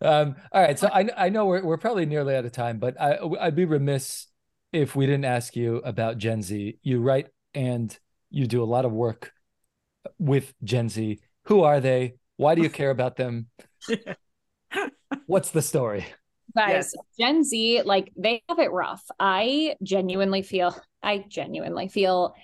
um, 0.00 0.36
all 0.52 0.62
right. 0.62 0.78
So 0.78 0.88
I 0.92 1.08
I 1.16 1.28
know 1.28 1.46
we're 1.46 1.64
we're 1.64 1.76
probably 1.76 2.06
nearly 2.06 2.36
out 2.36 2.44
of 2.44 2.52
time, 2.52 2.78
but 2.78 3.00
I 3.00 3.18
I'd 3.40 3.56
be 3.56 3.64
remiss 3.64 4.26
if 4.72 4.94
we 4.94 5.06
didn't 5.06 5.24
ask 5.24 5.56
you 5.56 5.78
about 5.78 6.18
Gen 6.18 6.42
Z. 6.42 6.78
You 6.82 7.00
write 7.00 7.28
and 7.54 7.96
you 8.30 8.46
do 8.46 8.62
a 8.62 8.64
lot 8.64 8.84
of 8.84 8.92
work 8.92 9.32
with 10.18 10.54
Gen 10.62 10.88
Z. 10.88 11.20
Who 11.44 11.62
are 11.62 11.80
they? 11.80 12.14
Why 12.36 12.54
do 12.54 12.62
you 12.62 12.70
care 12.70 12.90
about 12.90 13.16
them? 13.16 13.48
What's 15.26 15.50
the 15.50 15.62
story? 15.62 16.06
Guys, 16.56 16.94
Gen 17.18 17.44
Z, 17.44 17.82
like 17.82 18.12
they 18.16 18.42
have 18.48 18.58
it 18.58 18.72
rough. 18.72 19.04
I 19.18 19.76
genuinely 19.82 20.42
feel, 20.42 20.74
I 21.02 21.24
genuinely 21.28 21.88
feel 21.88 22.34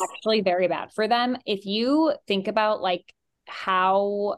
actually 0.00 0.42
very 0.42 0.68
bad 0.68 0.92
for 0.92 1.08
them. 1.08 1.36
If 1.46 1.66
you 1.66 2.14
think 2.28 2.48
about 2.48 2.80
like 2.80 3.12
how 3.46 4.36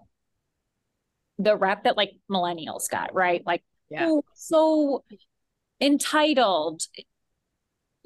the 1.39 1.57
rep 1.57 1.85
that 1.85 1.97
like 1.97 2.13
millennials 2.31 2.89
got, 2.91 3.15
right? 3.15 3.43
Like, 3.45 3.63
yeah. 3.91 4.07
oh, 4.09 4.25
so 4.35 5.05
entitled. 5.81 6.83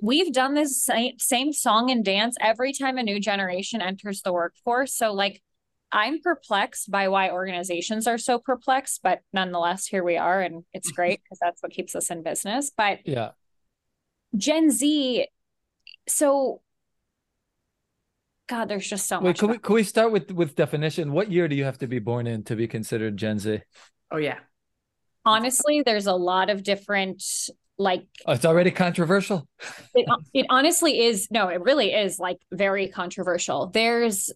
We've 0.02 0.32
done 0.32 0.54
this 0.54 0.82
same, 0.82 1.18
same 1.18 1.52
song 1.52 1.90
and 1.90 2.04
dance 2.04 2.36
every 2.40 2.72
time 2.72 2.98
a 2.98 3.02
new 3.02 3.20
generation 3.20 3.80
enters 3.80 4.22
the 4.22 4.32
workforce. 4.32 4.94
So, 4.94 5.12
like, 5.12 5.42
I'm 5.96 6.20
perplexed 6.20 6.90
by 6.90 7.08
why 7.08 7.30
organizations 7.30 8.06
are 8.06 8.18
so 8.18 8.38
perplexed, 8.38 9.00
but 9.02 9.20
nonetheless, 9.32 9.86
here 9.86 10.04
we 10.04 10.18
are, 10.18 10.42
and 10.42 10.62
it's 10.74 10.90
great 10.92 11.22
because 11.24 11.38
that's 11.40 11.62
what 11.62 11.72
keeps 11.72 11.96
us 11.96 12.10
in 12.10 12.22
business. 12.22 12.70
But 12.76 12.98
yeah, 13.06 13.30
Gen 14.36 14.70
Z, 14.70 15.26
so 16.06 16.60
God, 18.46 18.68
there's 18.68 18.86
just 18.86 19.08
so 19.08 19.20
Wait, 19.20 19.28
much. 19.28 19.38
Can 19.38 19.48
we, 19.48 19.58
can 19.58 19.74
we 19.74 19.82
start 19.84 20.12
with 20.12 20.30
with 20.32 20.54
definition? 20.54 21.12
What 21.12 21.32
year 21.32 21.48
do 21.48 21.56
you 21.56 21.64
have 21.64 21.78
to 21.78 21.86
be 21.86 21.98
born 21.98 22.26
in 22.26 22.42
to 22.44 22.56
be 22.56 22.68
considered 22.68 23.16
Gen 23.16 23.38
Z? 23.38 23.62
Oh 24.10 24.18
yeah. 24.18 24.40
Honestly, 25.24 25.82
there's 25.82 26.06
a 26.06 26.12
lot 26.12 26.50
of 26.50 26.62
different 26.62 27.24
like 27.78 28.06
oh, 28.26 28.32
it's 28.32 28.46
already 28.46 28.70
controversial 28.70 29.46
it, 29.94 30.06
it 30.32 30.46
honestly 30.48 30.98
is 30.98 31.28
no 31.30 31.48
it 31.48 31.60
really 31.60 31.92
is 31.92 32.18
like 32.18 32.38
very 32.50 32.88
controversial 32.88 33.66
there's 33.66 34.32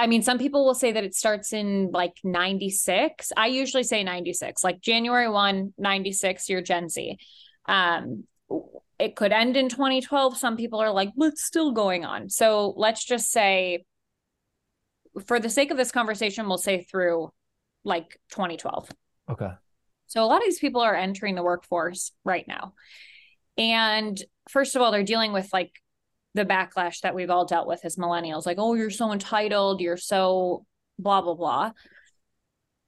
I 0.00 0.06
mean, 0.06 0.22
some 0.22 0.38
people 0.38 0.64
will 0.64 0.74
say 0.74 0.92
that 0.92 1.04
it 1.04 1.14
starts 1.14 1.52
in 1.52 1.90
like 1.92 2.14
96. 2.24 3.32
I 3.36 3.48
usually 3.48 3.82
say 3.82 4.02
96, 4.02 4.64
like 4.64 4.80
January 4.80 5.28
1, 5.28 5.74
96, 5.76 6.48
you're 6.48 6.62
Gen 6.62 6.88
Z. 6.88 7.18
Um, 7.66 8.24
it 8.98 9.14
could 9.14 9.30
end 9.30 9.58
in 9.58 9.68
2012. 9.68 10.38
Some 10.38 10.56
people 10.56 10.80
are 10.80 10.90
like, 10.90 11.10
but 11.14 11.32
it's 11.32 11.44
still 11.44 11.72
going 11.72 12.06
on. 12.06 12.30
So 12.30 12.72
let's 12.78 13.04
just 13.04 13.30
say, 13.30 13.84
for 15.26 15.38
the 15.38 15.50
sake 15.50 15.70
of 15.70 15.76
this 15.76 15.92
conversation, 15.92 16.48
we'll 16.48 16.56
say 16.56 16.80
through 16.82 17.30
like 17.84 18.18
2012. 18.30 18.88
Okay. 19.30 19.50
So 20.06 20.24
a 20.24 20.26
lot 20.26 20.38
of 20.38 20.44
these 20.44 20.60
people 20.60 20.80
are 20.80 20.94
entering 20.94 21.34
the 21.34 21.42
workforce 21.42 22.12
right 22.24 22.48
now. 22.48 22.72
And 23.58 24.18
first 24.48 24.76
of 24.76 24.80
all, 24.80 24.92
they're 24.92 25.04
dealing 25.04 25.34
with 25.34 25.50
like 25.52 25.72
the 26.34 26.44
backlash 26.44 27.00
that 27.00 27.14
we've 27.14 27.30
all 27.30 27.44
dealt 27.44 27.66
with 27.66 27.84
as 27.84 27.96
millennials 27.96 28.46
like 28.46 28.58
oh 28.58 28.74
you're 28.74 28.90
so 28.90 29.12
entitled 29.12 29.80
you're 29.80 29.96
so 29.96 30.64
blah 31.00 31.20
blah 31.20 31.34
blah. 31.34 31.72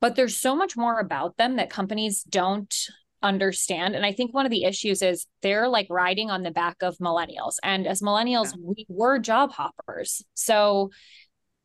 But 0.00 0.16
there's 0.16 0.36
so 0.36 0.56
much 0.56 0.76
more 0.76 0.98
about 0.98 1.36
them 1.36 1.56
that 1.56 1.70
companies 1.70 2.24
don't 2.24 2.74
understand. 3.22 3.94
And 3.94 4.04
i 4.04 4.12
think 4.12 4.34
one 4.34 4.46
of 4.46 4.50
the 4.50 4.64
issues 4.64 5.00
is 5.00 5.26
they're 5.42 5.68
like 5.68 5.86
riding 5.88 6.28
on 6.28 6.42
the 6.42 6.50
back 6.50 6.82
of 6.82 6.98
millennials. 6.98 7.54
And 7.62 7.86
as 7.86 8.02
millennials 8.02 8.52
yeah. 8.52 8.62
we 8.62 8.86
were 8.88 9.18
job 9.18 9.52
hoppers. 9.52 10.22
So 10.34 10.90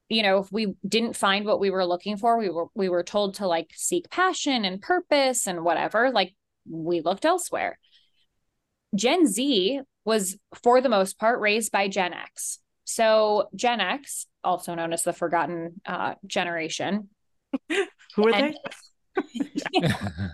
you 0.10 0.24
know 0.24 0.40
if 0.40 0.52
we 0.52 0.76
didn't 0.88 1.16
find 1.16 1.46
what 1.46 1.60
we 1.60 1.70
were 1.70 1.86
looking 1.86 2.16
for 2.16 2.38
we 2.38 2.50
were 2.50 2.68
we 2.76 2.88
were 2.88 3.04
told 3.04 3.36
to 3.36 3.48
like 3.48 3.72
seek 3.76 4.10
passion 4.10 4.64
and 4.64 4.82
purpose 4.82 5.48
and 5.48 5.66
whatever 5.66 6.12
like 6.12 6.34
we 6.70 7.02
looked 7.02 7.26
elsewhere. 7.26 7.80
Gen 8.96 9.26
z 9.26 9.82
was 10.08 10.38
for 10.64 10.80
the 10.80 10.88
most 10.88 11.20
part 11.20 11.42
raised 11.42 11.70
by 11.70 11.90
Gen 11.90 12.14
X. 12.14 12.60
So 12.86 13.50
Gen 13.54 13.82
X, 13.82 14.26
also 14.42 14.74
known 14.74 14.94
as 14.94 15.04
the 15.04 15.12
forgotten 15.12 15.82
uh, 15.86 16.14
generation. 16.26 17.10
Who 18.16 18.28
are 18.28 18.34
and, 18.34 18.58
they? 19.74 19.84
oh, 19.84 20.30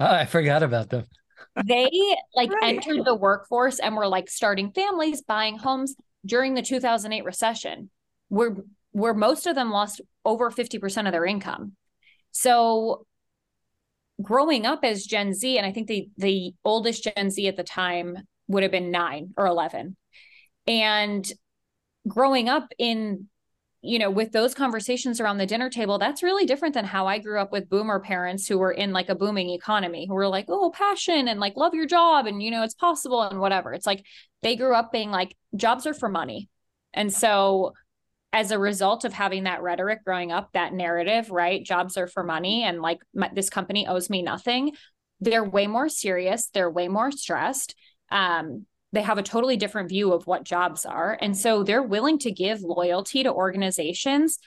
I 0.00 0.24
forgot 0.24 0.64
about 0.64 0.90
them. 0.90 1.06
They 1.64 1.88
like 2.34 2.50
right. 2.50 2.74
entered 2.74 3.04
the 3.04 3.14
workforce 3.14 3.78
and 3.78 3.96
were 3.96 4.08
like 4.08 4.28
starting 4.28 4.72
families, 4.72 5.22
buying 5.22 5.56
homes 5.56 5.94
during 6.26 6.54
the 6.54 6.62
2008 6.62 7.24
recession, 7.24 7.90
where 8.28 8.56
where 8.90 9.14
most 9.14 9.46
of 9.46 9.54
them 9.54 9.70
lost 9.70 10.00
over 10.24 10.50
50% 10.50 11.06
of 11.06 11.12
their 11.12 11.24
income. 11.24 11.76
So 12.32 13.06
growing 14.20 14.66
up 14.66 14.80
as 14.82 15.06
Gen 15.06 15.32
Z, 15.32 15.58
and 15.58 15.66
I 15.66 15.70
think 15.70 15.86
the 15.86 16.08
the 16.16 16.54
oldest 16.64 17.04
Gen 17.04 17.30
Z 17.30 17.46
at 17.46 17.56
the 17.56 17.62
time 17.62 18.18
would 18.48 18.62
have 18.62 18.72
been 18.72 18.90
nine 18.90 19.32
or 19.36 19.46
11. 19.46 19.96
And 20.66 21.30
growing 22.06 22.48
up 22.48 22.72
in, 22.78 23.28
you 23.80 23.98
know, 23.98 24.10
with 24.10 24.32
those 24.32 24.54
conversations 24.54 25.20
around 25.20 25.38
the 25.38 25.46
dinner 25.46 25.70
table, 25.70 25.98
that's 25.98 26.22
really 26.22 26.46
different 26.46 26.74
than 26.74 26.84
how 26.84 27.06
I 27.06 27.18
grew 27.18 27.40
up 27.40 27.52
with 27.52 27.68
boomer 27.68 28.00
parents 28.00 28.46
who 28.46 28.58
were 28.58 28.72
in 28.72 28.92
like 28.92 29.08
a 29.08 29.14
booming 29.14 29.50
economy, 29.50 30.06
who 30.06 30.14
were 30.14 30.28
like, 30.28 30.46
oh, 30.48 30.70
passion 30.70 31.28
and 31.28 31.40
like 31.40 31.56
love 31.56 31.74
your 31.74 31.86
job 31.86 32.26
and, 32.26 32.42
you 32.42 32.50
know, 32.50 32.62
it's 32.62 32.74
possible 32.74 33.22
and 33.22 33.40
whatever. 33.40 33.72
It's 33.72 33.86
like 33.86 34.04
they 34.42 34.56
grew 34.56 34.74
up 34.74 34.92
being 34.92 35.10
like, 35.10 35.36
jobs 35.56 35.86
are 35.86 35.94
for 35.94 36.08
money. 36.08 36.48
And 36.94 37.12
so, 37.12 37.72
as 38.34 38.50
a 38.50 38.58
result 38.58 39.04
of 39.04 39.12
having 39.12 39.44
that 39.44 39.60
rhetoric 39.60 40.04
growing 40.04 40.32
up, 40.32 40.48
that 40.54 40.72
narrative, 40.72 41.30
right? 41.30 41.62
Jobs 41.62 41.98
are 41.98 42.06
for 42.06 42.24
money 42.24 42.62
and 42.62 42.80
like 42.80 42.98
my, 43.14 43.30
this 43.34 43.50
company 43.50 43.86
owes 43.86 44.08
me 44.08 44.22
nothing. 44.22 44.72
They're 45.20 45.44
way 45.44 45.66
more 45.66 45.90
serious. 45.90 46.48
They're 46.48 46.70
way 46.70 46.88
more 46.88 47.12
stressed 47.12 47.74
um, 48.12 48.66
they 48.92 49.02
have 49.02 49.18
a 49.18 49.22
totally 49.22 49.56
different 49.56 49.88
view 49.88 50.12
of 50.12 50.26
what 50.26 50.44
jobs 50.44 50.84
are. 50.84 51.18
And 51.20 51.36
so 51.36 51.62
they're 51.62 51.82
willing 51.82 52.18
to 52.20 52.30
give 52.30 52.60
loyalty 52.60 53.22
to 53.22 53.32
organizations, 53.32 54.38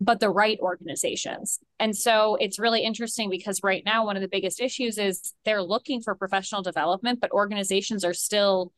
but 0.00 0.20
the 0.20 0.30
right 0.30 0.58
organizations. 0.60 1.58
And 1.80 1.96
so 1.96 2.36
it's 2.36 2.58
really 2.58 2.84
interesting 2.84 3.30
because 3.30 3.60
right 3.64 3.82
now, 3.84 4.06
one 4.06 4.16
of 4.16 4.22
the 4.22 4.28
biggest 4.28 4.60
issues 4.60 4.96
is 4.96 5.34
they're 5.44 5.62
looking 5.62 6.00
for 6.00 6.14
professional 6.14 6.62
development, 6.62 7.20
but 7.20 7.32
organizations 7.32 8.04
are 8.04 8.14
still 8.14 8.72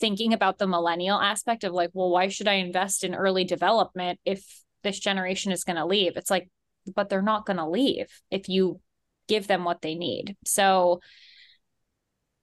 thinking 0.00 0.32
about 0.32 0.56
the 0.56 0.66
millennial 0.66 1.20
aspect 1.20 1.62
of 1.62 1.74
like, 1.74 1.90
well, 1.92 2.08
why 2.08 2.28
should 2.28 2.48
I 2.48 2.54
invest 2.54 3.04
in 3.04 3.14
early 3.14 3.44
development 3.44 4.18
if 4.24 4.42
this 4.82 4.98
generation 4.98 5.52
is 5.52 5.64
going 5.64 5.76
to 5.76 5.84
leave? 5.84 6.16
It's 6.16 6.30
like, 6.30 6.48
but 6.94 7.10
they're 7.10 7.20
not 7.20 7.44
going 7.44 7.58
to 7.58 7.68
leave 7.68 8.06
if 8.30 8.48
you 8.48 8.80
give 9.28 9.46
them 9.46 9.64
what 9.64 9.82
they 9.82 9.94
need. 9.94 10.36
So 10.46 11.00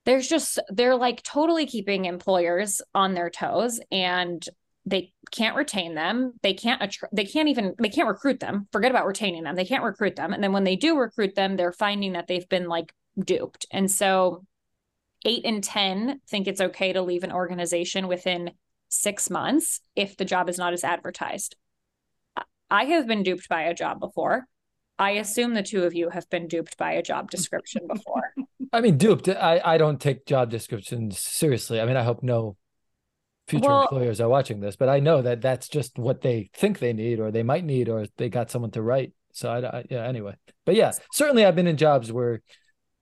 there's 0.08 0.30
just, 0.30 0.58
they're 0.70 0.96
like 0.96 1.22
totally 1.22 1.66
keeping 1.66 2.06
employers 2.06 2.82
on 2.96 3.14
their 3.14 3.30
toes 3.30 3.82
and 3.92 4.44
they 4.86 5.12
can't 5.32 5.58
retain 5.58 5.96
them. 5.96 6.32
They 6.42 6.54
can't, 6.54 6.82
attr- 6.82 7.10
they 7.12 7.26
can't 7.26 7.50
even, 7.50 7.76
they 7.78 7.90
can't 7.90 8.08
recruit 8.08 8.40
them. 8.40 8.70
Forget 8.72 8.90
about 8.90 9.06
retaining 9.06 9.44
them. 9.44 9.58
They 9.58 9.66
can't 9.66 9.84
recruit 9.84 10.16
them. 10.16 10.32
And 10.32 10.42
then 10.42 10.54
when 10.54 10.64
they 10.64 10.78
do 10.78 10.98
recruit 10.98 11.36
them, 11.36 11.58
they're 11.58 11.74
finding 11.74 12.14
that 12.14 12.28
they've 12.28 12.48
been 12.48 12.70
like 12.70 12.94
duped. 13.20 13.66
And 13.70 13.92
so 13.92 14.46
eight 15.26 15.44
in 15.44 15.60
10 15.60 16.22
think 16.30 16.48
it's 16.48 16.62
okay 16.62 16.94
to 16.94 17.02
leave 17.02 17.26
an 17.26 17.34
organization 17.34 18.08
within 18.08 18.52
six 18.88 19.30
months 19.30 19.82
if 19.94 20.16
the 20.16 20.24
job 20.24 20.48
is 20.48 20.58
not 20.58 20.72
as 20.72 20.86
advertised. 20.86 21.58
I 22.72 22.86
have 22.86 23.08
been 23.08 23.24
duped 23.24 23.50
by 23.50 23.64
a 23.64 23.74
job 23.74 24.00
before. 24.00 24.46
I 24.98 25.12
assume 25.12 25.54
the 25.54 25.64
two 25.64 25.84
of 25.84 25.94
you 25.94 26.12
have 26.12 26.30
been 26.30 26.48
duped 26.48 26.78
by 26.78 26.94
a 26.94 27.04
job 27.04 27.30
description 27.30 27.88
before. 27.94 28.34
I 28.74 28.82
mean, 28.82 28.98
duped. 28.98 29.30
I, 29.30 29.62
I 29.64 29.78
don't 29.78 30.00
take 30.00 30.26
job 30.26 30.50
descriptions 30.50 31.20
seriously. 31.20 31.80
I 31.80 31.86
mean, 31.86 31.98
I 31.98 32.04
hope 32.04 32.24
no 32.24 32.58
future 33.48 33.68
well, 33.68 33.84
employers 33.84 34.20
are 34.20 34.30
watching 34.30 34.60
this, 34.60 34.76
but 34.76 34.90
I 34.90 35.00
know 35.00 35.22
that 35.22 35.42
that's 35.42 35.70
just 35.70 35.98
what 35.98 36.22
they 36.22 36.50
think 36.54 36.80
they 36.80 36.94
need, 36.94 37.20
or 37.20 37.32
they 37.32 37.44
might 37.44 37.64
need, 37.64 37.90
or 37.90 38.06
they 38.18 38.30
got 38.30 38.52
someone 38.52 38.72
to 38.72 38.82
write. 38.82 39.14
So 39.34 39.50
I, 39.50 39.80
I 39.80 39.86
yeah. 39.90 40.04
Anyway, 40.04 40.36
but 40.66 40.76
yeah, 40.76 40.92
certainly 41.12 41.46
I've 41.46 41.56
been 41.56 41.68
in 41.68 41.78
jobs 41.78 42.12
where, 42.12 42.42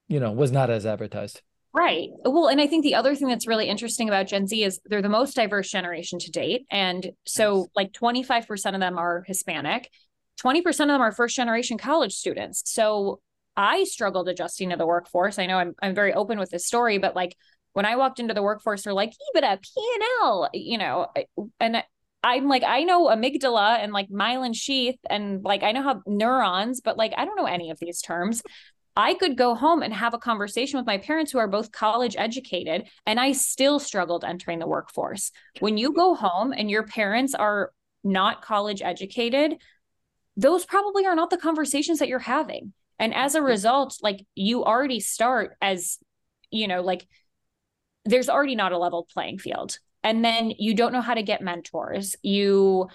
you 0.08 0.20
know, 0.20 0.32
was 0.32 0.52
not 0.52 0.70
as 0.70 0.86
advertised. 0.86 1.42
Right. 1.76 2.08
Well, 2.24 2.48
and 2.48 2.62
I 2.62 2.68
think 2.68 2.84
the 2.84 2.96
other 2.96 3.16
thing 3.16 3.28
that's 3.28 3.48
really 3.48 3.68
interesting 3.68 4.08
about 4.08 4.28
Gen 4.28 4.48
Z 4.48 4.64
is 4.64 4.80
they're 4.86 5.02
the 5.02 5.10
most 5.10 5.36
diverse 5.36 5.70
generation 5.70 6.20
to 6.20 6.32
date. 6.32 6.66
And 6.72 7.12
so, 7.26 7.68
like, 7.76 7.92
25% 7.92 8.76
of 8.76 8.80
them 8.80 8.98
are 8.98 9.26
Hispanic, 9.28 9.92
20% 10.42 10.68
of 10.68 10.76
them 10.78 11.02
are 11.02 11.12
first 11.12 11.36
generation 11.36 11.78
college 11.78 12.14
students. 12.14 12.62
So, 12.66 13.20
I 13.58 13.84
struggled 13.86 14.30
adjusting 14.30 14.70
to 14.70 14.78
the 14.78 14.86
workforce. 14.86 15.40
I 15.40 15.46
know 15.46 15.58
I'm, 15.58 15.76
I'm 15.82 15.96
very 15.96 16.14
open 16.14 16.40
with 16.40 16.50
this 16.50 16.66
story, 16.66 16.98
but 16.98 17.16
like, 17.16 17.36
when 17.74 17.86
I 17.86 17.98
walked 17.98 18.22
into 18.22 18.34
the 18.34 18.42
workforce, 18.42 18.84
they're 18.84 18.94
like, 18.94 19.12
EBITDA, 19.36 19.62
P&L, 19.62 20.50
you 20.54 20.78
know, 20.78 21.08
and 21.60 21.84
I'm 22.24 22.48
like, 22.48 22.64
I 22.64 22.84
know 22.84 23.08
amygdala 23.08 23.80
and 23.80 23.92
like 23.92 24.10
myelin 24.10 24.56
sheath 24.56 24.98
and 25.10 25.44
like 25.44 25.62
I 25.62 25.74
know 25.74 25.84
how 25.84 26.02
neurons, 26.08 26.82
but 26.82 26.98
like 26.98 27.14
I 27.18 27.26
don't 27.26 27.36
know 27.36 27.46
any 27.46 27.70
of 27.70 27.78
these 27.80 28.02
terms. 28.02 28.42
I 28.96 29.14
could 29.14 29.38
go 29.38 29.56
home 29.56 29.84
and 29.84 29.94
have 29.94 30.14
a 30.14 30.18
conversation 30.18 30.80
with 30.80 30.88
my 30.88 30.98
parents 30.98 31.32
who 31.32 31.38
are 31.38 31.50
both 31.50 31.72
college 31.72 32.16
educated, 32.18 32.88
and 33.06 33.20
I 33.20 33.34
still 33.34 33.78
struggled 33.78 34.24
entering 34.24 34.60
the 34.60 34.68
workforce. 34.68 35.32
When 35.60 35.78
you 35.78 35.92
go 35.92 36.16
home 36.16 36.54
and 36.54 36.72
your 36.72 36.84
parents 36.84 37.36
are 37.36 37.74
not 38.06 38.42
college 38.42 38.82
educated, 38.82 39.58
those 40.38 40.66
probably 40.66 41.06
are 41.06 41.16
not 41.16 41.30
the 41.30 41.38
conversations 41.38 42.00
that 42.00 42.08
you're 42.08 42.20
having. 42.20 42.74
And 43.00 43.14
as 43.14 43.36
a 43.36 43.42
result, 43.42 43.98
like 44.02 44.26
you 44.36 44.64
already 44.64 45.00
start 45.00 45.58
as, 45.62 45.98
you 46.50 46.68
know, 46.68 46.82
like 46.82 47.08
there's 48.06 48.30
already 48.30 48.56
not 48.56 48.72
a 48.72 48.78
level 48.78 49.08
playing 49.12 49.40
field. 49.40 49.80
And 50.04 50.24
then 50.24 50.52
you 50.58 50.76
don't 50.76 50.94
know 50.94 51.02
how 51.02 51.16
to 51.16 51.24
get 51.24 51.42
mentors. 51.42 52.16
You, 52.22 52.90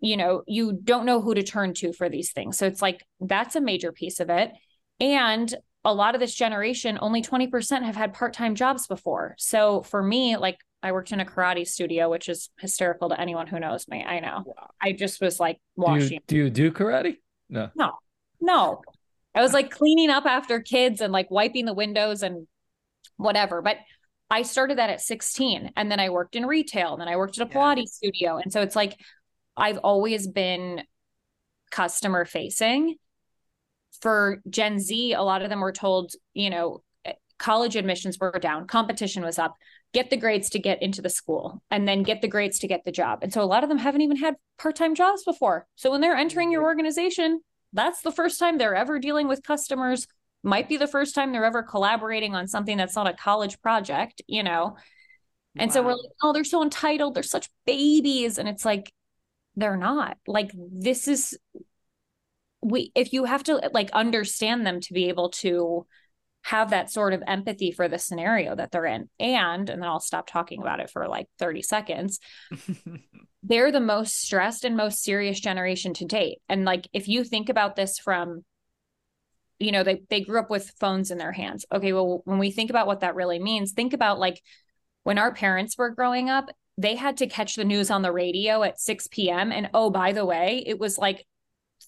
you 0.00 0.16
know, 0.16 0.42
you 0.46 0.72
don't 0.72 1.06
know 1.06 1.20
who 1.20 1.34
to 1.34 1.42
turn 1.42 1.74
to 1.74 1.92
for 1.92 2.08
these 2.08 2.32
things. 2.32 2.58
So 2.58 2.66
it's 2.66 2.82
like 2.82 3.04
that's 3.20 3.56
a 3.56 3.60
major 3.60 3.92
piece 3.92 4.20
of 4.20 4.30
it. 4.30 4.50
And 4.98 5.54
a 5.84 5.94
lot 5.94 6.14
of 6.14 6.20
this 6.20 6.34
generation, 6.34 6.98
only 7.00 7.22
20% 7.22 7.84
have 7.84 7.96
had 7.96 8.12
part 8.12 8.34
time 8.34 8.54
jobs 8.54 8.86
before. 8.86 9.34
So 9.38 9.82
for 9.82 10.02
me, 10.02 10.36
like 10.36 10.58
I 10.82 10.92
worked 10.92 11.12
in 11.12 11.20
a 11.20 11.24
karate 11.24 11.66
studio, 11.66 12.10
which 12.10 12.28
is 12.28 12.50
hysterical 12.58 13.10
to 13.10 13.20
anyone 13.20 13.46
who 13.46 13.60
knows 13.60 13.86
me. 13.88 14.02
I 14.02 14.20
know. 14.20 14.44
I 14.80 14.92
just 14.92 15.20
was 15.20 15.38
like 15.38 15.58
washing. 15.76 16.20
Do 16.26 16.36
you, 16.36 16.50
do 16.50 16.64
you 16.64 16.70
do 16.70 16.72
karate? 16.72 17.16
No. 17.48 17.70
No. 17.74 17.92
No. 18.40 18.82
I 19.34 19.42
was 19.42 19.52
like 19.52 19.70
cleaning 19.70 20.10
up 20.10 20.26
after 20.26 20.60
kids 20.60 21.00
and 21.00 21.12
like 21.12 21.30
wiping 21.30 21.64
the 21.64 21.74
windows 21.74 22.22
and 22.22 22.46
whatever. 23.16 23.62
But 23.62 23.76
I 24.30 24.42
started 24.42 24.78
that 24.78 24.90
at 24.90 25.00
16 25.00 25.72
and 25.76 25.90
then 25.90 26.00
I 26.00 26.10
worked 26.10 26.36
in 26.36 26.46
retail 26.46 26.92
and 26.92 27.00
then 27.00 27.08
I 27.08 27.16
worked 27.16 27.38
at 27.38 27.46
a 27.46 27.50
Pilates 27.50 27.76
yeah. 27.76 27.84
studio. 27.86 28.36
And 28.38 28.52
so 28.52 28.60
it's 28.60 28.76
like 28.76 28.96
I've 29.56 29.78
always 29.78 30.26
been 30.26 30.82
customer 31.70 32.24
facing 32.24 32.96
for 34.00 34.40
Gen 34.48 34.78
Z, 34.78 35.12
a 35.12 35.22
lot 35.22 35.42
of 35.42 35.50
them 35.50 35.60
were 35.60 35.72
told, 35.72 36.12
you 36.32 36.50
know, 36.50 36.82
eh, 37.04 37.12
college 37.38 37.76
admissions 37.76 38.18
were 38.18 38.38
down, 38.40 38.66
competition 38.66 39.22
was 39.22 39.38
up, 39.38 39.56
get 39.92 40.10
the 40.10 40.16
grades 40.16 40.50
to 40.50 40.58
get 40.58 40.82
into 40.82 41.02
the 41.02 41.10
school, 41.10 41.62
and 41.70 41.86
then 41.86 42.02
get 42.02 42.22
the 42.22 42.28
grades 42.28 42.58
to 42.60 42.68
get 42.68 42.84
the 42.84 42.92
job. 42.92 43.20
And 43.22 43.32
so 43.32 43.42
a 43.42 43.44
lot 43.44 43.62
of 43.62 43.68
them 43.68 43.78
haven't 43.78 44.00
even 44.02 44.16
had 44.16 44.36
part 44.58 44.76
time 44.76 44.94
jobs 44.94 45.24
before. 45.24 45.66
So 45.76 45.90
when 45.90 46.00
they're 46.00 46.16
entering 46.16 46.50
your 46.50 46.62
organization, 46.62 47.40
that's 47.72 48.02
the 48.02 48.12
first 48.12 48.38
time 48.38 48.58
they're 48.58 48.74
ever 48.74 48.98
dealing 48.98 49.28
with 49.28 49.42
customers, 49.42 50.06
might 50.42 50.68
be 50.68 50.76
the 50.76 50.86
first 50.86 51.14
time 51.14 51.32
they're 51.32 51.44
ever 51.44 51.62
collaborating 51.62 52.34
on 52.34 52.48
something 52.48 52.76
that's 52.76 52.96
not 52.96 53.06
a 53.06 53.12
college 53.12 53.60
project, 53.60 54.22
you 54.26 54.42
know? 54.42 54.76
And 55.56 55.70
wow. 55.70 55.74
so 55.74 55.82
we're 55.82 55.92
like, 55.92 56.10
oh, 56.22 56.32
they're 56.32 56.44
so 56.44 56.62
entitled. 56.62 57.14
They're 57.14 57.22
such 57.22 57.50
babies. 57.66 58.38
And 58.38 58.48
it's 58.48 58.64
like, 58.64 58.92
they're 59.56 59.76
not. 59.76 60.16
Like, 60.26 60.50
this 60.54 61.08
is 61.08 61.36
we 62.62 62.92
if 62.94 63.12
you 63.12 63.24
have 63.24 63.42
to 63.44 63.70
like 63.72 63.90
understand 63.92 64.66
them 64.66 64.80
to 64.80 64.92
be 64.92 65.08
able 65.08 65.30
to 65.30 65.86
have 66.42 66.70
that 66.70 66.90
sort 66.90 67.12
of 67.12 67.22
empathy 67.26 67.70
for 67.70 67.88
the 67.88 67.98
scenario 67.98 68.54
that 68.54 68.70
they're 68.70 68.86
in 68.86 69.08
and 69.18 69.68
and 69.68 69.82
then 69.82 69.88
I'll 69.88 70.00
stop 70.00 70.26
talking 70.26 70.60
about 70.60 70.80
it 70.80 70.90
for 70.90 71.06
like 71.08 71.26
30 71.38 71.62
seconds 71.62 72.18
they're 73.42 73.72
the 73.72 73.80
most 73.80 74.20
stressed 74.20 74.64
and 74.64 74.76
most 74.76 75.02
serious 75.02 75.38
generation 75.40 75.94
to 75.94 76.04
date 76.04 76.38
and 76.48 76.64
like 76.64 76.88
if 76.92 77.08
you 77.08 77.24
think 77.24 77.48
about 77.48 77.76
this 77.76 77.98
from 77.98 78.44
you 79.58 79.72
know 79.72 79.82
they 79.82 80.02
they 80.08 80.22
grew 80.22 80.40
up 80.40 80.50
with 80.50 80.72
phones 80.80 81.10
in 81.10 81.18
their 81.18 81.32
hands 81.32 81.66
okay 81.72 81.92
well 81.92 82.22
when 82.24 82.38
we 82.38 82.50
think 82.50 82.70
about 82.70 82.86
what 82.86 83.00
that 83.00 83.14
really 83.14 83.38
means 83.38 83.72
think 83.72 83.92
about 83.92 84.18
like 84.18 84.40
when 85.02 85.18
our 85.18 85.32
parents 85.32 85.76
were 85.76 85.90
growing 85.90 86.30
up 86.30 86.48
they 86.78 86.96
had 86.96 87.18
to 87.18 87.26
catch 87.26 87.56
the 87.56 87.64
news 87.64 87.90
on 87.90 88.00
the 88.00 88.12
radio 88.12 88.62
at 88.62 88.80
6 88.80 89.08
p.m. 89.08 89.52
and 89.52 89.68
oh 89.74 89.90
by 89.90 90.12
the 90.12 90.24
way 90.24 90.62
it 90.66 90.78
was 90.78 90.96
like 90.96 91.26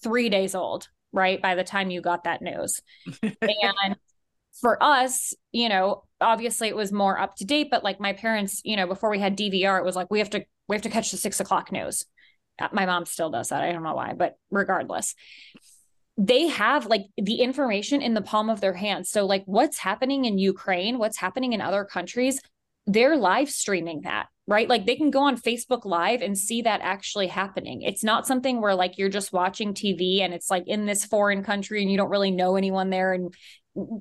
three 0.01 0.29
days 0.29 0.53
old, 0.53 0.89
right? 1.11 1.41
By 1.41 1.55
the 1.55 1.63
time 1.63 1.89
you 1.89 2.01
got 2.01 2.25
that 2.25 2.41
news. 2.41 2.81
and 3.21 3.95
for 4.59 4.81
us, 4.81 5.33
you 5.51 5.69
know, 5.69 6.03
obviously 6.21 6.67
it 6.67 6.75
was 6.75 6.91
more 6.91 7.19
up 7.19 7.35
to 7.37 7.45
date, 7.45 7.69
but 7.71 7.83
like 7.83 7.99
my 7.99 8.13
parents, 8.13 8.61
you 8.63 8.75
know, 8.75 8.87
before 8.87 9.09
we 9.09 9.19
had 9.19 9.37
DVR, 9.37 9.79
it 9.79 9.85
was 9.85 9.95
like 9.95 10.09
we 10.11 10.19
have 10.19 10.29
to 10.31 10.45
we 10.67 10.75
have 10.75 10.83
to 10.83 10.89
catch 10.89 11.11
the 11.11 11.17
six 11.17 11.39
o'clock 11.39 11.71
news. 11.71 12.05
Uh, 12.59 12.69
my 12.71 12.85
mom 12.85 13.05
still 13.05 13.29
does 13.29 13.49
that. 13.49 13.63
I 13.63 13.71
don't 13.71 13.83
know 13.83 13.95
why, 13.95 14.13
but 14.13 14.35
regardless, 14.51 15.15
they 16.17 16.47
have 16.47 16.85
like 16.85 17.01
the 17.17 17.41
information 17.41 18.01
in 18.01 18.13
the 18.13 18.21
palm 18.21 18.49
of 18.49 18.61
their 18.61 18.73
hands. 18.73 19.09
So 19.09 19.25
like 19.25 19.43
what's 19.45 19.79
happening 19.79 20.25
in 20.25 20.37
Ukraine, 20.37 20.99
what's 20.99 21.17
happening 21.17 21.53
in 21.53 21.61
other 21.61 21.83
countries, 21.83 22.39
they're 22.85 23.17
live 23.17 23.49
streaming 23.49 24.01
that 24.01 24.27
right? 24.47 24.67
Like 24.67 24.85
they 24.85 24.95
can 24.95 25.09
go 25.09 25.21
on 25.21 25.37
Facebook 25.37 25.85
Live 25.85 26.21
and 26.21 26.37
see 26.37 26.63
that 26.63 26.81
actually 26.83 27.27
happening. 27.27 27.81
It's 27.81 28.03
not 28.03 28.27
something 28.27 28.59
where 28.59 28.75
like 28.75 28.97
you're 28.97 29.09
just 29.09 29.31
watching 29.31 29.73
TV 29.73 30.21
and 30.21 30.33
it's 30.33 30.49
like 30.49 30.63
in 30.67 30.85
this 30.85 31.05
foreign 31.05 31.43
country 31.43 31.81
and 31.81 31.89
you 31.89 31.97
don't 31.97 32.09
really 32.09 32.31
know 32.31 32.55
anyone 32.55 32.89
there 32.89 33.13
and 33.13 33.33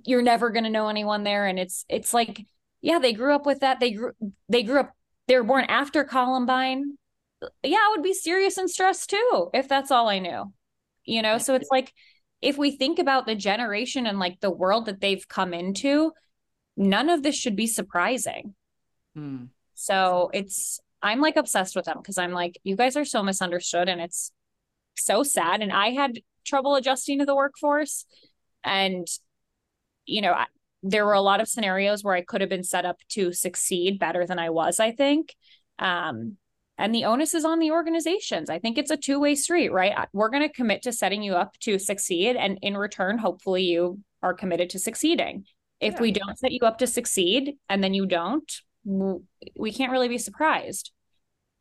you're 0.04 0.22
never 0.22 0.50
going 0.50 0.64
to 0.64 0.70
know 0.70 0.88
anyone 0.88 1.24
there 1.24 1.46
and 1.46 1.58
it's 1.58 1.84
it's 1.88 2.12
like 2.12 2.46
yeah, 2.82 2.98
they 2.98 3.12
grew 3.12 3.32
up 3.32 3.46
with 3.46 3.60
that. 3.60 3.80
They 3.80 3.92
grew 3.92 4.12
they 4.48 4.62
grew 4.64 4.80
up 4.80 4.92
they 5.28 5.36
were 5.36 5.44
born 5.44 5.64
after 5.68 6.04
Columbine. 6.04 6.98
Yeah, 7.62 7.78
I 7.78 7.92
would 7.92 8.02
be 8.02 8.12
serious 8.12 8.58
and 8.58 8.68
stressed 8.68 9.08
too 9.10 9.50
if 9.54 9.68
that's 9.68 9.90
all 9.90 10.08
I 10.08 10.18
knew. 10.18 10.52
You 11.04 11.22
know, 11.22 11.38
so 11.38 11.54
it's 11.54 11.68
like 11.70 11.92
if 12.40 12.58
we 12.58 12.76
think 12.76 12.98
about 12.98 13.26
the 13.26 13.34
generation 13.34 14.06
and 14.06 14.18
like 14.18 14.40
the 14.40 14.50
world 14.50 14.86
that 14.86 15.00
they've 15.00 15.26
come 15.28 15.54
into, 15.54 16.12
none 16.76 17.08
of 17.08 17.22
this 17.22 17.36
should 17.36 17.56
be 17.56 17.68
surprising. 17.68 18.54
Hmm. 19.14 19.44
So 19.74 20.30
it's 20.32 20.80
I'm 21.02 21.20
like 21.20 21.36
obsessed 21.36 21.76
with 21.76 21.84
them 21.84 21.98
because 21.98 22.18
I'm 22.18 22.32
like, 22.32 22.60
you 22.64 22.76
guys 22.76 22.96
are 22.96 23.04
so 23.04 23.22
misunderstood 23.22 23.88
and 23.88 24.00
it's 24.00 24.32
so 24.96 25.22
sad. 25.22 25.62
And 25.62 25.72
I 25.72 25.90
had 25.90 26.18
trouble 26.44 26.74
adjusting 26.74 27.20
to 27.20 27.26
the 27.26 27.34
workforce. 27.34 28.04
And, 28.64 29.06
you 30.06 30.20
know, 30.20 30.32
I, 30.32 30.46
there 30.82 31.06
were 31.06 31.12
a 31.12 31.20
lot 31.20 31.40
of 31.40 31.48
scenarios 31.48 32.02
where 32.02 32.14
I 32.14 32.22
could 32.22 32.40
have 32.40 32.50
been 32.50 32.64
set 32.64 32.84
up 32.84 32.98
to 33.10 33.32
succeed 33.32 33.98
better 33.98 34.26
than 34.26 34.38
I 34.38 34.50
was, 34.50 34.80
I 34.80 34.92
think. 34.92 35.34
Um, 35.78 36.36
and 36.78 36.94
the 36.94 37.04
onus 37.04 37.34
is 37.34 37.44
on 37.44 37.58
the 37.58 37.70
organizations. 37.70 38.50
I 38.50 38.58
think 38.58 38.78
it's 38.78 38.90
a 38.90 38.96
two 38.96 39.20
way 39.20 39.34
street, 39.34 39.70
right? 39.70 40.08
We're 40.12 40.30
going 40.30 40.48
to 40.48 40.52
commit 40.52 40.82
to 40.82 40.92
setting 40.92 41.22
you 41.22 41.34
up 41.34 41.56
to 41.60 41.78
succeed. 41.78 42.36
And 42.36 42.58
in 42.62 42.76
return, 42.76 43.18
hopefully 43.18 43.62
you 43.62 44.00
are 44.22 44.34
committed 44.34 44.70
to 44.70 44.78
succeeding. 44.78 45.44
If 45.80 45.94
yeah. 45.94 46.00
we 46.00 46.12
don't 46.12 46.38
set 46.38 46.52
you 46.52 46.60
up 46.62 46.78
to 46.78 46.86
succeed 46.86 47.54
and 47.68 47.84
then 47.84 47.94
you 47.94 48.06
don't, 48.06 48.50
we 48.84 49.72
can't 49.72 49.92
really 49.92 50.08
be 50.08 50.18
surprised. 50.18 50.92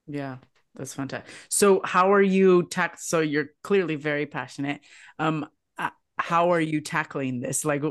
Yeah, 0.07 0.37
that's 0.75 0.93
fantastic. 0.93 1.31
So, 1.49 1.81
how 1.83 2.13
are 2.13 2.21
you 2.21 2.67
tack? 2.67 2.99
So, 2.99 3.19
you're 3.19 3.49
clearly 3.63 3.95
very 3.95 4.25
passionate. 4.25 4.81
Um, 5.19 5.47
uh, 5.77 5.89
how 6.17 6.51
are 6.53 6.61
you 6.61 6.81
tackling 6.81 7.39
this? 7.39 7.63
Like, 7.63 7.83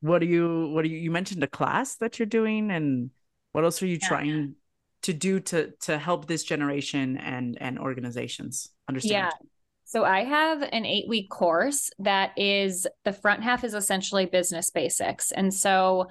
what 0.00 0.22
are 0.22 0.26
you? 0.26 0.68
What 0.68 0.84
are 0.84 0.88
you? 0.88 0.98
You 0.98 1.10
mentioned 1.10 1.42
a 1.42 1.48
class 1.48 1.96
that 1.96 2.18
you're 2.18 2.26
doing, 2.26 2.70
and 2.70 3.10
what 3.52 3.64
else 3.64 3.82
are 3.82 3.86
you 3.86 3.98
yeah. 4.00 4.08
trying 4.08 4.54
to 5.02 5.12
do 5.12 5.40
to 5.40 5.72
to 5.80 5.98
help 5.98 6.26
this 6.26 6.44
generation 6.44 7.16
and 7.18 7.56
and 7.60 7.78
organizations 7.78 8.68
understand 8.88 9.12
yeah 9.12 9.30
so 9.84 10.04
i 10.04 10.24
have 10.24 10.62
an 10.62 10.84
eight 10.84 11.08
week 11.08 11.30
course 11.30 11.90
that 12.00 12.32
is 12.36 12.86
the 13.04 13.12
front 13.12 13.42
half 13.42 13.62
is 13.62 13.74
essentially 13.74 14.26
business 14.26 14.70
basics 14.70 15.30
and 15.30 15.54
so 15.54 16.06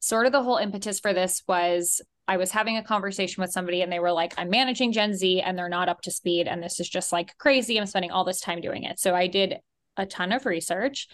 sort 0.00 0.26
of 0.26 0.32
the 0.32 0.42
whole 0.42 0.58
impetus 0.58 1.00
for 1.00 1.14
this 1.14 1.42
was 1.48 2.02
I 2.26 2.38
was 2.38 2.50
having 2.50 2.76
a 2.76 2.82
conversation 2.82 3.42
with 3.42 3.50
somebody 3.52 3.82
and 3.82 3.92
they 3.92 3.98
were 3.98 4.12
like, 4.12 4.32
I'm 4.38 4.48
managing 4.48 4.92
Gen 4.92 5.14
Z 5.14 5.42
and 5.42 5.58
they're 5.58 5.68
not 5.68 5.90
up 5.90 6.00
to 6.02 6.10
speed. 6.10 6.48
And 6.48 6.62
this 6.62 6.80
is 6.80 6.88
just 6.88 7.12
like 7.12 7.36
crazy. 7.36 7.78
I'm 7.78 7.86
spending 7.86 8.10
all 8.10 8.24
this 8.24 8.40
time 8.40 8.62
doing 8.62 8.84
it. 8.84 8.98
So 8.98 9.14
I 9.14 9.26
did 9.26 9.56
a 9.98 10.06
ton 10.06 10.32
of 10.32 10.46
research. 10.46 11.06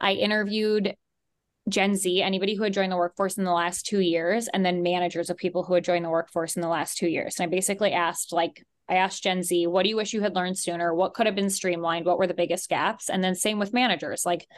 I 0.00 0.12
interviewed 0.12 0.94
Gen 1.68 1.94
Z, 1.94 2.22
anybody 2.22 2.54
who 2.54 2.62
had 2.62 2.72
joined 2.72 2.90
the 2.90 2.96
workforce 2.96 3.36
in 3.36 3.44
the 3.44 3.52
last 3.52 3.86
two 3.86 4.00
years, 4.00 4.48
and 4.48 4.64
then 4.64 4.82
managers 4.82 5.30
of 5.30 5.36
people 5.36 5.62
who 5.62 5.74
had 5.74 5.84
joined 5.84 6.04
the 6.04 6.10
workforce 6.10 6.56
in 6.56 6.62
the 6.62 6.68
last 6.68 6.96
two 6.96 7.08
years. 7.08 7.38
And 7.38 7.46
I 7.46 7.50
basically 7.50 7.92
asked, 7.92 8.32
like, 8.32 8.64
I 8.88 8.94
asked 8.94 9.22
Gen 9.22 9.42
Z, 9.42 9.66
what 9.68 9.84
do 9.84 9.88
you 9.88 9.96
wish 9.96 10.12
you 10.12 10.20
had 10.20 10.34
learned 10.34 10.58
sooner? 10.58 10.92
What 10.92 11.14
could 11.14 11.26
have 11.26 11.36
been 11.36 11.50
streamlined? 11.50 12.06
What 12.06 12.18
were 12.18 12.26
the 12.26 12.34
biggest 12.34 12.68
gaps? 12.68 13.08
And 13.08 13.22
then 13.22 13.34
same 13.34 13.58
with 13.60 13.72
managers. 13.72 14.26
Like, 14.26 14.48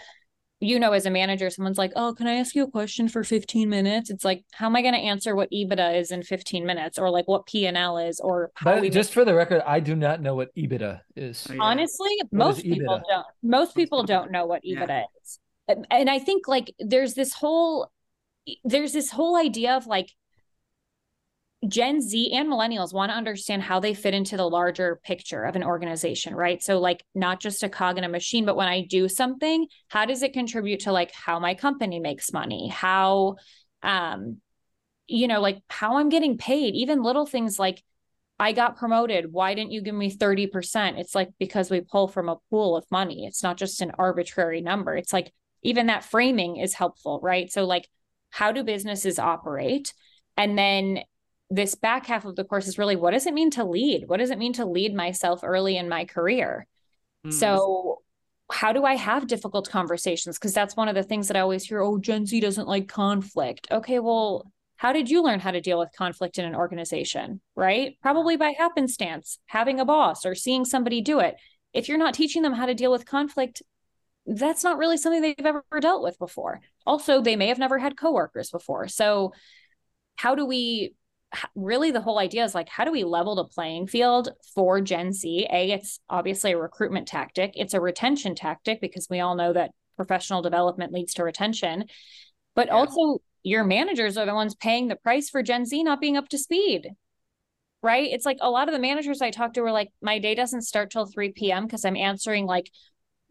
you 0.63 0.79
know, 0.79 0.93
as 0.93 1.07
a 1.07 1.11
manager, 1.11 1.51
someone's 1.51 1.77
like, 1.77 1.93
Oh, 1.97 2.15
can 2.15 2.29
I 2.29 2.37
ask 2.37 2.55
you 2.55 2.63
a 2.63 2.71
question 2.71 3.09
for 3.09 3.25
15 3.25 3.69
minutes? 3.69 4.11
It's 4.11 4.25
like, 4.25 4.45
how 4.53 4.67
am 4.67 4.77
I 4.77 4.81
going 4.83 4.95
to 4.95 5.01
answer 5.01 5.35
what 5.35 5.51
EBITDA 5.51 6.01
is 6.01 6.13
in 6.13 6.23
15 6.23 6.65
minutes 6.65 6.99
or 6.99 7.11
like 7.11 7.27
what 7.27 7.47
P 7.47 7.67
and 7.67 7.77
L 7.77 7.99
is 7.99 8.21
or 8.21 8.53
how 8.55 8.77
but 8.77 8.91
just 8.93 9.11
make- 9.11 9.15
for 9.15 9.25
the 9.25 9.35
record, 9.35 9.63
I 9.67 9.81
do 9.81 9.97
not 9.97 10.23
know 10.23 10.35
what 10.35 10.55
EBITDA 10.55 11.01
is. 11.17 11.47
Oh, 11.51 11.57
Honestly, 11.61 12.11
what 12.21 12.33
most 12.33 12.63
people 12.63 13.03
don't. 13.07 13.27
Most 13.43 13.75
people 13.75 14.05
don't 14.05 14.31
know 14.31 14.47
what 14.47 14.63
EBITDA 14.63 14.89
yeah. 14.89 15.05
is. 15.23 15.41
And 15.91 16.11
I 16.11 16.19
think 16.19 16.49
like 16.49 16.75
there's 16.79 17.15
this 17.15 17.33
whole 17.33 17.91
there's 18.65 18.93
this 18.93 19.11
whole 19.11 19.37
idea 19.37 19.77
of 19.77 19.87
like 19.87 20.11
Gen 21.69 22.01
Z 22.01 22.33
and 22.33 22.49
millennials 22.49 22.93
want 22.93 23.13
to 23.13 23.17
understand 23.17 23.63
how 23.63 23.79
they 23.79 23.95
fit 23.95 24.15
into 24.15 24.37
the 24.37 24.49
larger 24.49 25.01
picture 25.05 25.45
of 25.45 25.55
an 25.55 25.63
organization, 25.63 26.35
right? 26.35 26.61
So, 26.61 26.81
like, 26.81 27.05
not 27.15 27.41
just 27.41 27.63
a 27.63 27.69
cog 27.69 27.99
in 27.99 28.05
a 28.05 28.09
machine, 28.09 28.45
but 28.45 28.57
when 28.57 28.67
I 28.67 28.83
do 28.83 29.09
something, 29.09 29.69
how 29.89 30.05
does 30.05 30.25
it 30.25 30.33
contribute 30.33 30.81
to 30.81 30.93
like 30.93 31.13
how 31.13 31.39
my 31.39 31.55
company 31.55 32.01
makes 32.01 32.33
money? 32.33 32.67
How, 32.67 33.37
um, 33.83 34.39
you 35.07 35.29
know, 35.29 35.41
like 35.41 35.61
how 35.71 35.99
I'm 35.99 36.09
getting 36.09 36.37
paid, 36.37 36.75
even 36.75 37.03
little 37.03 37.27
things 37.27 37.61
like 37.61 37.81
I 38.41 38.51
got 38.51 38.77
promoted. 38.77 39.33
Why 39.33 39.55
didn't 39.55 39.71
you 39.71 39.83
give 39.83 39.95
me 39.95 40.11
30%? 40.11 40.99
It's 40.99 41.15
like 41.15 41.29
because 41.39 41.71
we 41.71 41.81
pull 41.81 42.09
from 42.09 42.29
a 42.29 42.39
pool 42.51 42.77
of 42.77 42.85
money. 42.91 43.25
It's 43.25 43.43
not 43.45 43.57
just 43.57 43.81
an 43.81 43.93
arbitrary 43.99 44.63
number. 44.63 44.97
It's 44.97 45.13
like 45.13 45.33
even 45.63 45.87
that 45.87 46.05
framing 46.05 46.57
is 46.57 46.75
helpful, 46.75 47.21
right? 47.23 47.51
So, 47.51 47.65
like, 47.65 47.89
how 48.31 48.53
do 48.53 48.65
businesses 48.65 49.19
operate? 49.19 49.93
And 50.37 50.59
then 50.59 51.01
this 51.51 51.75
back 51.75 52.07
half 52.07 52.25
of 52.25 52.35
the 52.35 52.45
course 52.45 52.67
is 52.67 52.79
really 52.79 52.97
what 52.97 53.11
does 53.11 53.27
it 53.27 53.35
mean 53.35 53.51
to 53.51 53.65
lead? 53.65 54.05
What 54.07 54.19
does 54.19 54.31
it 54.31 54.39
mean 54.39 54.55
to 54.55 54.65
lead 54.65 54.95
myself 54.95 55.41
early 55.43 55.77
in 55.77 55.89
my 55.89 56.05
career? 56.05 56.67
Mm. 57.27 57.33
So, 57.33 58.03
how 58.51 58.73
do 58.73 58.85
I 58.85 58.97
have 58.97 59.27
difficult 59.27 59.71
conversations? 59.71 60.39
Because 60.39 60.55
that's 60.55 60.77
one 60.77 60.89
of 60.89 60.95
the 60.95 61.03
things 61.03 61.29
that 61.29 61.37
I 61.37 61.41
always 61.41 61.65
hear 61.65 61.81
oh, 61.81 61.99
Gen 61.99 62.27
Z 62.27 62.41
doesn't 62.41 62.69
like 62.69 62.89
conflict. 62.89 63.69
Okay, 63.71 63.99
well, 63.99 64.51
how 64.77 64.93
did 64.93 65.09
you 65.09 65.23
learn 65.23 65.41
how 65.41 65.53
to 65.53 65.61
deal 65.61 65.79
with 65.79 65.91
conflict 65.97 66.39
in 66.39 66.45
an 66.45 66.57
organization? 66.57 67.41
Right? 67.55 67.97
Probably 68.03 68.37
by 68.37 68.55
happenstance, 68.57 69.39
having 69.47 69.79
a 69.79 69.85
boss 69.85 70.25
or 70.27 70.35
seeing 70.35 70.65
somebody 70.65 71.03
do 71.03 71.21
it. 71.21 71.37
If 71.73 71.89
you're 71.89 71.99
not 71.99 72.15
teaching 72.15 72.43
them 72.43 72.53
how 72.53 72.67
to 72.67 72.75
deal 72.75 72.91
with 72.91 73.07
conflict, 73.07 73.63
that's 74.27 74.63
not 74.65 74.79
really 74.79 74.97
something 74.97 75.23
they've 75.23 75.47
ever 75.47 75.65
dealt 75.81 76.03
with 76.03 76.19
before. 76.19 76.61
Also, 76.87 77.21
they 77.21 77.37
may 77.37 77.49
have 77.49 77.59
never 77.59 77.79
had 77.79 77.97
coworkers 77.97 78.51
before. 78.51 78.89
So, 78.89 79.33
how 80.17 80.35
do 80.35 80.47
we 80.47 80.95
really 81.55 81.91
the 81.91 82.01
whole 82.01 82.19
idea 82.19 82.45
is 82.45 82.55
like 82.55 82.69
how 82.69 82.85
do 82.85 82.93
we 82.93 83.05
level 83.05 83.35
the 83.35 83.45
playing 83.45 83.87
field 83.87 84.31
for 84.55 84.81
gen 84.81 85.13
z 85.13 85.47
a 85.51 85.71
it's 85.73 85.99
obviously 86.09 86.53
a 86.53 86.59
recruitment 86.59 87.09
tactic 87.09 87.53
it's 87.55 87.75
a 87.75 87.81
retention 87.81 88.35
tactic 88.35 88.81
because 88.81 89.07
we 89.09 89.21
all 89.21 89.35
know 89.35 89.53
that 89.53 89.71
professional 89.97 90.43
development 90.43 90.93
leads 90.93 91.15
to 91.15 91.25
retention 91.25 91.85
but 92.55 92.67
yeah. 92.67 92.75
also 92.75 93.23
your 93.43 93.65
managers 93.65 94.17
are 94.17 94.27
the 94.27 94.35
ones 94.35 94.55
paying 94.55 94.89
the 94.89 94.97
price 94.97 95.31
for 95.31 95.43
gen 95.43 95.65
z 95.65 95.83
not 95.83 96.01
being 96.01 96.17
up 96.17 96.29
to 96.29 96.39
speed 96.39 96.91
right 97.83 98.11
it's 98.13 98.27
like 98.27 98.39
a 98.41 98.51
lot 98.51 98.69
of 98.69 98.75
the 98.75 98.81
managers 98.81 99.23
i 99.23 99.31
talked 99.31 99.55
to 99.55 99.63
were 99.63 99.73
like 99.73 99.89
my 100.03 100.19
day 100.19 100.35
doesn't 100.35 100.63
start 100.63 100.91
till 100.91 101.07
3 101.07 101.33
p.m 101.33 101.65
because 101.65 101.85
i'm 101.85 101.97
answering 101.97 102.47
like 102.47 102.71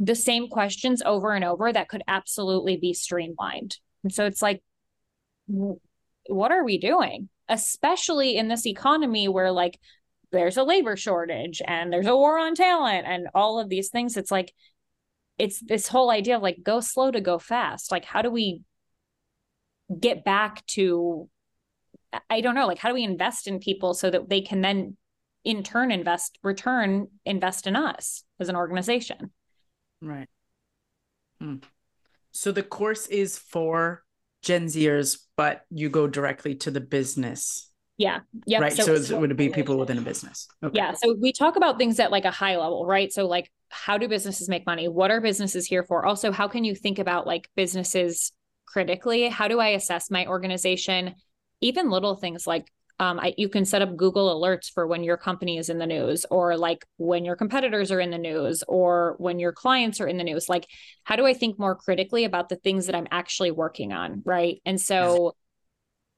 the 0.02 0.16
same 0.16 0.50
questions 0.50 1.04
over 1.06 1.32
and 1.32 1.46
over 1.46 1.72
that 1.72 1.88
could 1.88 2.02
absolutely 2.08 2.76
be 2.76 2.92
streamlined. 2.92 3.78
And 4.04 4.12
so 4.12 4.26
it's 4.26 4.42
like 4.42 4.62
what 6.28 6.52
are 6.52 6.64
we 6.64 6.78
doing? 6.78 7.30
Especially 7.48 8.36
in 8.36 8.48
this 8.48 8.66
economy 8.66 9.28
where 9.28 9.52
like 9.52 9.80
there's 10.32 10.58
a 10.58 10.64
labor 10.64 10.96
shortage 10.96 11.62
and 11.66 11.94
there's 11.94 12.08
a 12.08 12.16
war 12.16 12.40
on 12.40 12.56
talent 12.56 13.06
and 13.06 13.28
all 13.36 13.60
of 13.60 13.70
these 13.70 13.90
things. 13.90 14.18
It's 14.18 14.32
like 14.32 14.54
it's 15.38 15.60
this 15.60 15.88
whole 15.88 16.10
idea 16.10 16.38
of 16.38 16.42
like 16.42 16.64
go 16.64 16.80
slow 16.80 17.12
to 17.12 17.22
go 17.22 17.38
fast. 17.38 17.92
Like 17.92 18.06
how 18.06 18.22
do 18.22 18.32
we 18.32 18.62
get 20.00 20.24
back 20.24 20.66
to 20.68 21.30
i 22.30 22.42
don't 22.42 22.56
know 22.56 22.68
like 22.68 22.78
how 22.78 22.90
do 22.90 22.96
we 22.96 23.04
invest 23.04 23.48
in 23.48 23.60
people 23.60 23.94
so 23.94 24.10
that 24.10 24.30
they 24.30 24.42
can 24.42 24.62
then 24.62 24.96
in 25.44 25.64
turn 25.64 25.92
invest 25.92 26.38
return 26.44 27.08
invest 27.26 27.68
in 27.68 27.76
us 27.76 28.24
as 28.40 28.48
an 28.48 28.56
organization 28.56 29.32
right 30.02 30.28
hmm. 31.40 31.58
so 32.32 32.52
the 32.52 32.64
course 32.64 33.08
is 33.08 33.38
for 33.38 34.04
Gen 34.42 34.66
Zers, 34.66 35.20
but 35.38 35.66
you 35.70 35.90
go 35.90 36.08
directly 36.08 36.56
to 36.56 36.72
the 36.72 36.82
business. 36.82 37.70
Yeah. 37.98 38.22
Yeah. 38.48 38.60
Right. 38.60 38.74
So, 38.74 38.98
so 38.98 39.20
would 39.20 39.32
it 39.32 39.38
be 39.38 39.50
people 39.50 39.78
within 39.78 40.00
a 40.00 40.02
business? 40.02 40.48
Okay. 40.64 40.76
Yeah. 40.76 40.94
So 40.94 41.16
we 41.20 41.32
talk 41.32 41.56
about 41.56 41.78
things 41.78 42.00
at 42.00 42.12
like 42.12 42.26
a 42.26 42.32
high 42.32 42.58
level, 42.58 42.86
right? 42.86 43.14
So 43.14 43.28
like 43.28 43.52
how 43.70 43.98
do 43.98 44.08
businesses 44.08 44.50
make 44.50 44.66
money? 44.66 44.88
What 44.88 45.12
are 45.12 45.22
businesses 45.22 45.68
here 45.68 45.84
for? 45.84 46.06
Also, 46.06 46.32
how 46.32 46.48
can 46.48 46.64
you 46.64 46.74
think 46.74 46.98
about 46.98 47.28
like 47.28 47.50
businesses 47.56 48.32
critically? 48.66 49.30
How 49.30 49.48
do 49.48 49.60
I 49.60 49.70
assess 49.70 50.10
my 50.10 50.26
organization? 50.26 51.14
Even 51.62 51.92
little 51.92 52.16
things 52.16 52.48
like 52.48 52.72
um, 53.02 53.20
I, 53.20 53.34
you 53.36 53.50
can 53.50 53.66
set 53.66 53.82
up 53.82 53.98
Google 53.98 54.40
alerts 54.40 54.72
for 54.72 54.86
when 54.86 55.04
your 55.04 55.18
company 55.18 55.58
is 55.58 55.70
in 55.70 55.80
the 55.80 55.88
news, 55.88 56.24
or 56.30 56.56
like 56.56 56.86
when 56.98 57.26
your 57.26 57.36
competitors 57.36 57.92
are 57.92 58.00
in 58.00 58.12
the 58.12 58.20
news, 58.20 58.64
or 58.68 59.16
when 59.18 59.40
your 59.40 59.52
clients 59.52 60.00
are 60.00 60.08
in 60.08 60.18
the 60.18 60.24
news. 60.24 60.48
Like, 60.48 60.68
how 61.04 61.16
do 61.16 61.26
I 61.26 61.34
think 61.34 61.58
more 61.58 61.76
critically 61.76 62.26
about 62.26 62.50
the 62.50 62.58
things 62.58 62.86
that 62.86 62.94
I'm 62.94 63.08
actually 63.10 63.50
working 63.50 63.92
on? 63.92 64.22
Right. 64.24 64.62
And 64.68 64.80
so 64.80 65.36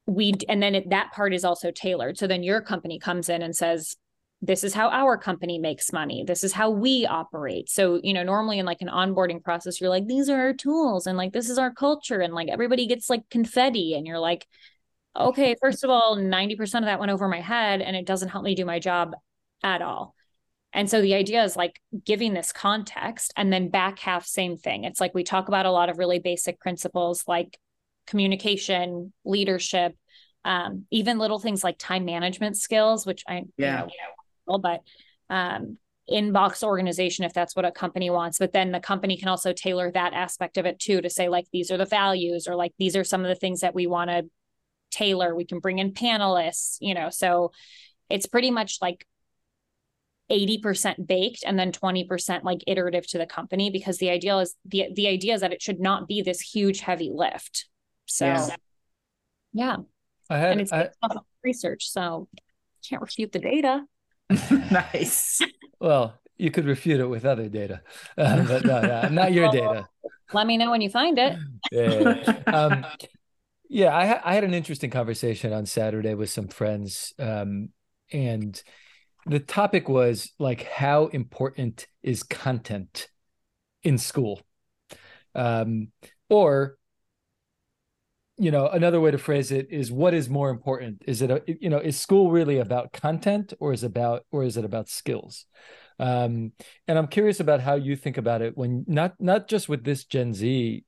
we, 0.07 0.33
and 0.49 0.61
then 0.61 0.75
it, 0.75 0.89
that 0.89 1.13
part 1.13 1.33
is 1.33 1.45
also 1.45 1.71
tailored. 1.71 2.17
So 2.17 2.27
then 2.27 2.43
your 2.43 2.59
company 2.59 2.99
comes 2.99 3.29
in 3.29 3.41
and 3.41 3.55
says, 3.55 3.95
this 4.41 4.65
is 4.65 4.73
how 4.73 4.89
our 4.89 5.17
company 5.17 5.57
makes 5.59 5.93
money. 5.93 6.25
This 6.27 6.43
is 6.43 6.51
how 6.51 6.69
we 6.69 7.05
operate. 7.05 7.69
So, 7.69 8.01
you 8.03 8.13
know, 8.13 8.23
normally 8.23 8.59
in 8.59 8.65
like 8.65 8.81
an 8.81 8.89
onboarding 8.89 9.41
process, 9.41 9.79
you're 9.79 9.89
like, 9.89 10.07
these 10.07 10.29
are 10.29 10.37
our 10.37 10.53
tools 10.53 11.07
and 11.07 11.17
like 11.17 11.31
this 11.31 11.49
is 11.49 11.57
our 11.57 11.73
culture. 11.73 12.19
And 12.19 12.33
like 12.33 12.49
everybody 12.49 12.87
gets 12.87 13.09
like 13.09 13.29
confetti. 13.29 13.93
And 13.93 14.05
you're 14.05 14.19
like, 14.19 14.45
okay, 15.15 15.55
first 15.61 15.83
of 15.83 15.89
all, 15.89 16.17
90% 16.17 16.61
of 16.61 16.85
that 16.85 16.99
went 16.99 17.11
over 17.11 17.27
my 17.27 17.41
head 17.41 17.81
and 17.81 17.95
it 17.95 18.05
doesn't 18.05 18.29
help 18.29 18.43
me 18.43 18.55
do 18.55 18.65
my 18.65 18.79
job 18.79 19.13
at 19.63 19.81
all. 19.81 20.15
And 20.73 20.89
so 20.89 21.01
the 21.01 21.13
idea 21.13 21.43
is 21.43 21.55
like 21.55 21.79
giving 22.03 22.33
this 22.33 22.51
context 22.51 23.31
and 23.37 23.53
then 23.53 23.69
back 23.69 23.99
half, 23.99 24.25
same 24.25 24.57
thing. 24.57 24.85
It's 24.85 24.99
like 24.99 25.13
we 25.13 25.23
talk 25.23 25.47
about 25.47 25.67
a 25.67 25.71
lot 25.71 25.89
of 25.89 25.99
really 25.99 26.19
basic 26.19 26.59
principles 26.59 27.23
like 27.27 27.59
communication, 28.07 29.13
leadership, 29.23 29.95
um, 30.45 30.85
even 30.89 31.19
little 31.19 31.39
things 31.39 31.63
like 31.63 31.77
time 31.77 32.05
management 32.05 32.57
skills, 32.57 33.05
which 33.05 33.23
I, 33.27 33.43
yeah, 33.57 33.85
you 33.85 33.91
know, 34.47 34.57
but 34.57 34.81
um, 35.29 35.77
inbox 36.11 36.63
organization 36.63 37.23
if 37.23 37.33
that's 37.33 37.55
what 37.55 37.63
a 37.63 37.71
company 37.71 38.09
wants 38.09 38.37
but 38.37 38.51
then 38.51 38.73
the 38.73 38.79
company 38.79 39.15
can 39.15 39.29
also 39.29 39.53
tailor 39.53 39.89
that 39.89 40.13
aspect 40.13 40.57
of 40.57 40.65
it 40.65 40.77
too 40.77 40.99
to 40.99 41.09
say 41.09 41.29
like 41.29 41.45
these 41.53 41.71
are 41.71 41.77
the 41.77 41.85
values 41.85 42.45
or 42.45 42.55
like 42.57 42.73
these 42.77 42.97
are 42.97 43.05
some 43.05 43.21
of 43.21 43.29
the 43.29 43.35
things 43.35 43.61
that 43.61 43.73
we 43.73 43.87
want 43.87 44.09
to 44.09 44.25
tailor 44.93 45.35
we 45.35 45.45
can 45.45 45.59
bring 45.59 45.79
in 45.79 45.91
panelists 45.91 46.77
you 46.79 46.93
know 46.93 47.09
so 47.09 47.51
it's 48.09 48.25
pretty 48.25 48.51
much 48.51 48.77
like 48.81 49.07
80% 50.31 51.05
baked 51.05 51.43
and 51.45 51.59
then 51.59 51.71
20% 51.71 52.43
like 52.43 52.63
iterative 52.65 53.05
to 53.07 53.17
the 53.17 53.25
company 53.25 53.69
because 53.69 53.97
the 53.97 54.09
ideal 54.09 54.39
is 54.39 54.55
the 54.65 54.87
the 54.93 55.07
idea 55.07 55.33
is 55.33 55.41
that 55.41 55.51
it 55.51 55.61
should 55.61 55.79
not 55.79 56.07
be 56.07 56.21
this 56.21 56.39
huge 56.39 56.79
heavy 56.79 57.11
lift. 57.13 57.67
So 58.05 58.25
yeah, 58.25 58.55
yeah. 59.53 59.75
I 60.29 60.37
had 60.37 60.51
and 60.53 60.61
it's 60.61 60.71
I, 60.71 60.89
research 61.43 61.89
so 61.89 62.27
can't 62.87 63.01
refute 63.01 63.31
the 63.31 63.39
data. 63.39 63.85
Nice. 64.71 65.41
Well 65.79 66.15
you 66.37 66.49
could 66.49 66.65
refute 66.65 66.99
it 66.99 67.05
with 67.05 67.25
other 67.25 67.47
data 67.47 67.81
uh, 68.17 68.43
but 68.47 68.65
no, 68.65 68.81
no, 68.81 69.09
not 69.09 69.33
your 69.33 69.51
data. 69.51 69.87
let 70.33 70.47
me 70.47 70.57
know 70.57 70.71
when 70.71 70.81
you 70.81 70.89
find 70.89 71.19
it. 71.19 71.37
Yeah. 71.71 72.41
Um, 72.47 72.85
yeah, 73.69 73.95
I, 73.95 74.05
ha- 74.05 74.21
I 74.23 74.35
had 74.35 74.43
an 74.43 74.53
interesting 74.53 74.89
conversation 74.89 75.53
on 75.53 75.65
Saturday 75.65 76.13
with 76.13 76.29
some 76.29 76.47
friends, 76.47 77.13
um, 77.19 77.69
and 78.11 78.61
the 79.25 79.39
topic 79.39 79.89
was 79.89 80.31
like 80.37 80.63
how 80.63 81.07
important 81.07 81.87
is 82.03 82.23
content 82.23 83.07
in 83.83 83.97
school, 83.97 84.41
um, 85.33 85.89
or 86.29 86.77
you 88.37 88.51
know 88.51 88.67
another 88.67 88.99
way 88.99 89.11
to 89.11 89.17
phrase 89.17 89.51
it 89.51 89.67
is 89.69 89.91
what 89.91 90.13
is 90.13 90.29
more 90.29 90.49
important? 90.49 91.03
Is 91.05 91.21
it 91.21 91.31
a, 91.31 91.43
you 91.47 91.69
know 91.69 91.79
is 91.79 91.99
school 91.99 92.31
really 92.31 92.57
about 92.57 92.91
content 92.91 93.53
or 93.59 93.73
is 93.73 93.83
about 93.83 94.25
or 94.31 94.43
is 94.43 94.57
it 94.57 94.65
about 94.65 94.89
skills? 94.89 95.45
Um 95.99 96.53
and 96.87 96.97
i'm 96.97 97.07
curious 97.07 97.39
about 97.39 97.61
how 97.61 97.75
you 97.75 97.95
think 97.95 98.17
about 98.17 98.41
it 98.41 98.57
when 98.57 98.83
not 98.87 99.13
not 99.19 99.47
just 99.47 99.69
with 99.69 99.83
this 99.83 100.05
gen 100.05 100.33
z 100.33 100.83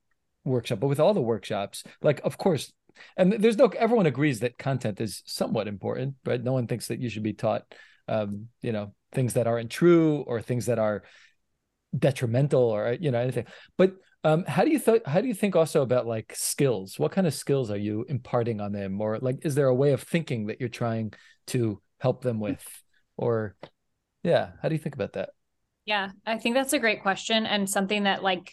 workshop 0.46 0.80
but 0.80 0.86
with 0.86 1.00
all 1.00 1.14
the 1.14 1.20
workshops 1.20 1.84
like 2.02 2.20
of 2.24 2.38
course 2.38 2.72
and 3.16 3.32
there's 3.32 3.58
no 3.58 3.66
everyone 3.66 4.06
agrees 4.06 4.40
that 4.40 4.58
content 4.58 5.00
is 5.00 5.22
somewhat 5.26 5.68
important 5.68 6.14
right 6.24 6.42
no 6.42 6.52
one 6.52 6.66
thinks 6.66 6.88
that 6.88 7.00
you 7.00 7.08
should 7.08 7.22
be 7.22 7.32
taught 7.32 7.62
um 8.08 8.48
you 8.62 8.72
know 8.72 8.94
things 9.12 9.34
that 9.34 9.46
aren't 9.46 9.70
true 9.70 10.24
or 10.26 10.40
things 10.40 10.66
that 10.66 10.78
are 10.78 11.02
detrimental 11.96 12.62
or 12.62 12.96
you 12.98 13.10
know 13.10 13.20
anything 13.20 13.44
but 13.76 13.96
um, 14.26 14.44
how 14.48 14.64
do 14.64 14.72
you 14.72 14.80
think? 14.80 15.06
How 15.06 15.20
do 15.20 15.28
you 15.28 15.34
think 15.34 15.54
also 15.54 15.82
about 15.82 16.04
like 16.04 16.34
skills? 16.34 16.98
What 16.98 17.12
kind 17.12 17.28
of 17.28 17.34
skills 17.34 17.70
are 17.70 17.76
you 17.76 18.04
imparting 18.08 18.60
on 18.60 18.72
them, 18.72 19.00
or 19.00 19.20
like, 19.20 19.46
is 19.46 19.54
there 19.54 19.68
a 19.68 19.74
way 19.74 19.92
of 19.92 20.02
thinking 20.02 20.46
that 20.46 20.58
you're 20.58 20.68
trying 20.68 21.12
to 21.48 21.80
help 22.00 22.22
them 22.24 22.40
with, 22.40 22.60
or 23.16 23.54
yeah, 24.24 24.50
how 24.60 24.68
do 24.68 24.74
you 24.74 24.80
think 24.80 24.96
about 24.96 25.12
that? 25.12 25.30
Yeah, 25.84 26.10
I 26.26 26.38
think 26.38 26.56
that's 26.56 26.72
a 26.72 26.80
great 26.80 27.02
question 27.02 27.46
and 27.46 27.70
something 27.70 28.02
that 28.02 28.24
like 28.24 28.52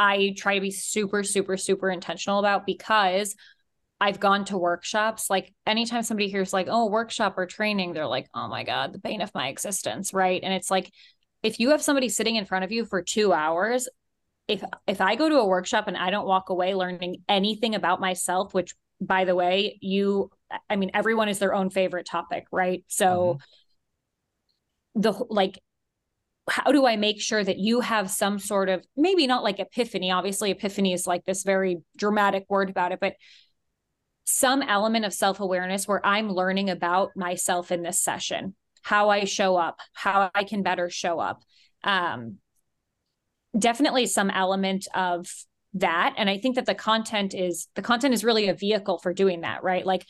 I 0.00 0.34
try 0.36 0.56
to 0.56 0.60
be 0.60 0.72
super, 0.72 1.22
super, 1.22 1.56
super 1.56 1.90
intentional 1.90 2.40
about 2.40 2.66
because 2.66 3.36
I've 4.00 4.18
gone 4.18 4.46
to 4.46 4.58
workshops. 4.58 5.30
Like 5.30 5.54
anytime 5.66 6.02
somebody 6.02 6.28
hears 6.28 6.52
like, 6.52 6.66
oh, 6.68 6.86
workshop 6.86 7.34
or 7.36 7.46
training, 7.46 7.92
they're 7.92 8.06
like, 8.06 8.26
oh 8.34 8.48
my 8.48 8.64
God, 8.64 8.92
the 8.92 8.98
bane 8.98 9.20
of 9.20 9.34
my 9.34 9.48
existence. 9.48 10.12
Right. 10.12 10.42
And 10.42 10.52
it's 10.52 10.70
like, 10.70 10.90
if 11.42 11.60
you 11.60 11.70
have 11.70 11.82
somebody 11.82 12.08
sitting 12.08 12.36
in 12.36 12.46
front 12.46 12.64
of 12.64 12.72
you 12.72 12.84
for 12.84 13.02
two 13.02 13.32
hours 13.32 13.88
if 14.50 14.64
if 14.88 15.00
I 15.00 15.14
go 15.14 15.28
to 15.28 15.38
a 15.38 15.46
workshop 15.46 15.86
and 15.86 15.96
I 15.96 16.10
don't 16.10 16.26
walk 16.26 16.48
away 16.48 16.74
learning 16.74 17.22
anything 17.28 17.76
about 17.76 18.00
myself, 18.00 18.52
which 18.52 18.74
by 19.00 19.24
the 19.24 19.36
way, 19.36 19.78
you 19.80 20.30
I 20.68 20.74
mean 20.74 20.90
everyone 20.92 21.28
is 21.28 21.38
their 21.38 21.54
own 21.54 21.70
favorite 21.70 22.06
topic, 22.06 22.46
right? 22.50 22.84
So 22.88 23.38
mm-hmm. 24.96 25.00
the 25.02 25.24
like 25.30 25.60
how 26.50 26.72
do 26.72 26.84
I 26.84 26.96
make 26.96 27.20
sure 27.20 27.42
that 27.42 27.58
you 27.58 27.80
have 27.80 28.10
some 28.10 28.38
sort 28.38 28.68
of 28.68 28.84
maybe 28.96 29.26
not 29.26 29.44
like 29.44 29.60
epiphany, 29.60 30.10
obviously 30.10 30.50
epiphany 30.50 30.92
is 30.92 31.06
like 31.06 31.24
this 31.24 31.44
very 31.44 31.78
dramatic 31.96 32.44
word 32.48 32.70
about 32.70 32.92
it, 32.92 32.98
but 33.00 33.14
some 34.24 34.60
element 34.62 35.04
of 35.04 35.12
self-awareness 35.12 35.86
where 35.86 36.04
I'm 36.04 36.30
learning 36.30 36.68
about 36.68 37.10
myself 37.16 37.70
in 37.70 37.82
this 37.82 38.00
session, 38.00 38.54
how 38.82 39.10
I 39.10 39.24
show 39.24 39.56
up, 39.56 39.78
how 39.92 40.30
I 40.34 40.44
can 40.44 40.62
better 40.62 40.90
show 40.90 41.20
up. 41.20 41.42
Um, 41.84 42.38
definitely 43.56 44.06
some 44.06 44.30
element 44.30 44.86
of 44.94 45.28
that 45.74 46.14
and 46.16 46.28
i 46.28 46.36
think 46.36 46.56
that 46.56 46.66
the 46.66 46.74
content 46.74 47.34
is 47.34 47.68
the 47.74 47.82
content 47.82 48.12
is 48.12 48.24
really 48.24 48.48
a 48.48 48.54
vehicle 48.54 48.98
for 48.98 49.12
doing 49.12 49.42
that 49.42 49.62
right 49.62 49.86
like 49.86 50.04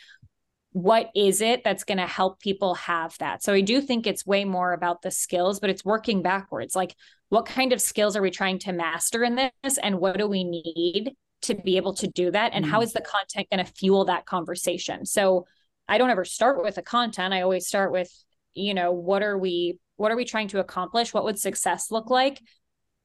what 0.72 1.10
is 1.16 1.40
it 1.40 1.64
that's 1.64 1.84
going 1.84 1.98
to 1.98 2.06
help 2.06 2.40
people 2.40 2.74
have 2.74 3.16
that? 3.18 3.42
So 3.42 3.52
i 3.52 3.60
do 3.60 3.80
think 3.80 4.06
it's 4.06 4.26
way 4.26 4.44
more 4.44 4.72
about 4.72 5.02
the 5.02 5.10
skills 5.10 5.60
but 5.60 5.70
it's 5.70 5.84
working 5.84 6.22
backwards. 6.22 6.76
Like 6.76 6.94
what 7.28 7.46
kind 7.46 7.72
of 7.72 7.80
skills 7.80 8.16
are 8.16 8.22
we 8.22 8.30
trying 8.30 8.58
to 8.60 8.72
master 8.72 9.24
in 9.24 9.34
this 9.36 9.78
and 9.78 9.98
what 9.98 10.18
do 10.18 10.26
we 10.26 10.44
need 10.44 11.12
to 11.42 11.54
be 11.54 11.76
able 11.76 11.94
to 11.94 12.06
do 12.06 12.30
that 12.30 12.52
and 12.54 12.66
how 12.66 12.80
mm. 12.80 12.84
is 12.84 12.92
the 12.92 13.00
content 13.00 13.48
going 13.50 13.64
to 13.64 13.72
fuel 13.72 14.04
that 14.06 14.26
conversation? 14.26 15.06
So 15.06 15.46
i 15.88 15.98
don't 15.98 16.10
ever 16.10 16.24
start 16.24 16.62
with 16.62 16.76
the 16.76 16.82
content. 16.82 17.34
I 17.34 17.42
always 17.42 17.66
start 17.66 17.92
with 17.92 18.10
you 18.54 18.74
know 18.74 18.92
what 18.92 19.22
are 19.22 19.38
we 19.38 19.78
what 20.00 20.10
are 20.10 20.16
we 20.16 20.24
trying 20.24 20.48
to 20.48 20.60
accomplish? 20.60 21.12
What 21.12 21.24
would 21.24 21.38
success 21.38 21.90
look 21.90 22.08
like? 22.08 22.40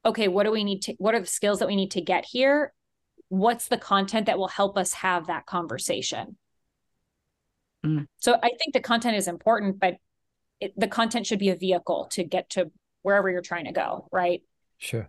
Okay, 0.06 0.28
what 0.28 0.44
do 0.44 0.50
we 0.50 0.64
need 0.64 0.80
to, 0.82 0.94
what 0.98 1.14
are 1.14 1.20
the 1.20 1.26
skills 1.26 1.58
that 1.58 1.68
we 1.68 1.76
need 1.76 1.90
to 1.90 2.00
get 2.00 2.24
here? 2.24 2.72
What's 3.28 3.68
the 3.68 3.76
content 3.76 4.26
that 4.26 4.38
will 4.38 4.48
help 4.48 4.78
us 4.78 4.94
have 4.94 5.26
that 5.26 5.44
conversation? 5.44 6.38
Mm. 7.86 8.06
So 8.18 8.34
I 8.42 8.50
think 8.58 8.72
the 8.72 8.80
content 8.80 9.16
is 9.16 9.28
important, 9.28 9.78
but 9.78 9.96
it, 10.60 10.72
the 10.76 10.88
content 10.88 11.26
should 11.26 11.38
be 11.38 11.50
a 11.50 11.56
vehicle 11.56 12.08
to 12.12 12.24
get 12.24 12.50
to 12.50 12.70
wherever 13.02 13.30
you're 13.30 13.42
trying 13.42 13.66
to 13.66 13.72
go, 13.72 14.08
right? 14.12 14.42
Sure. 14.78 15.08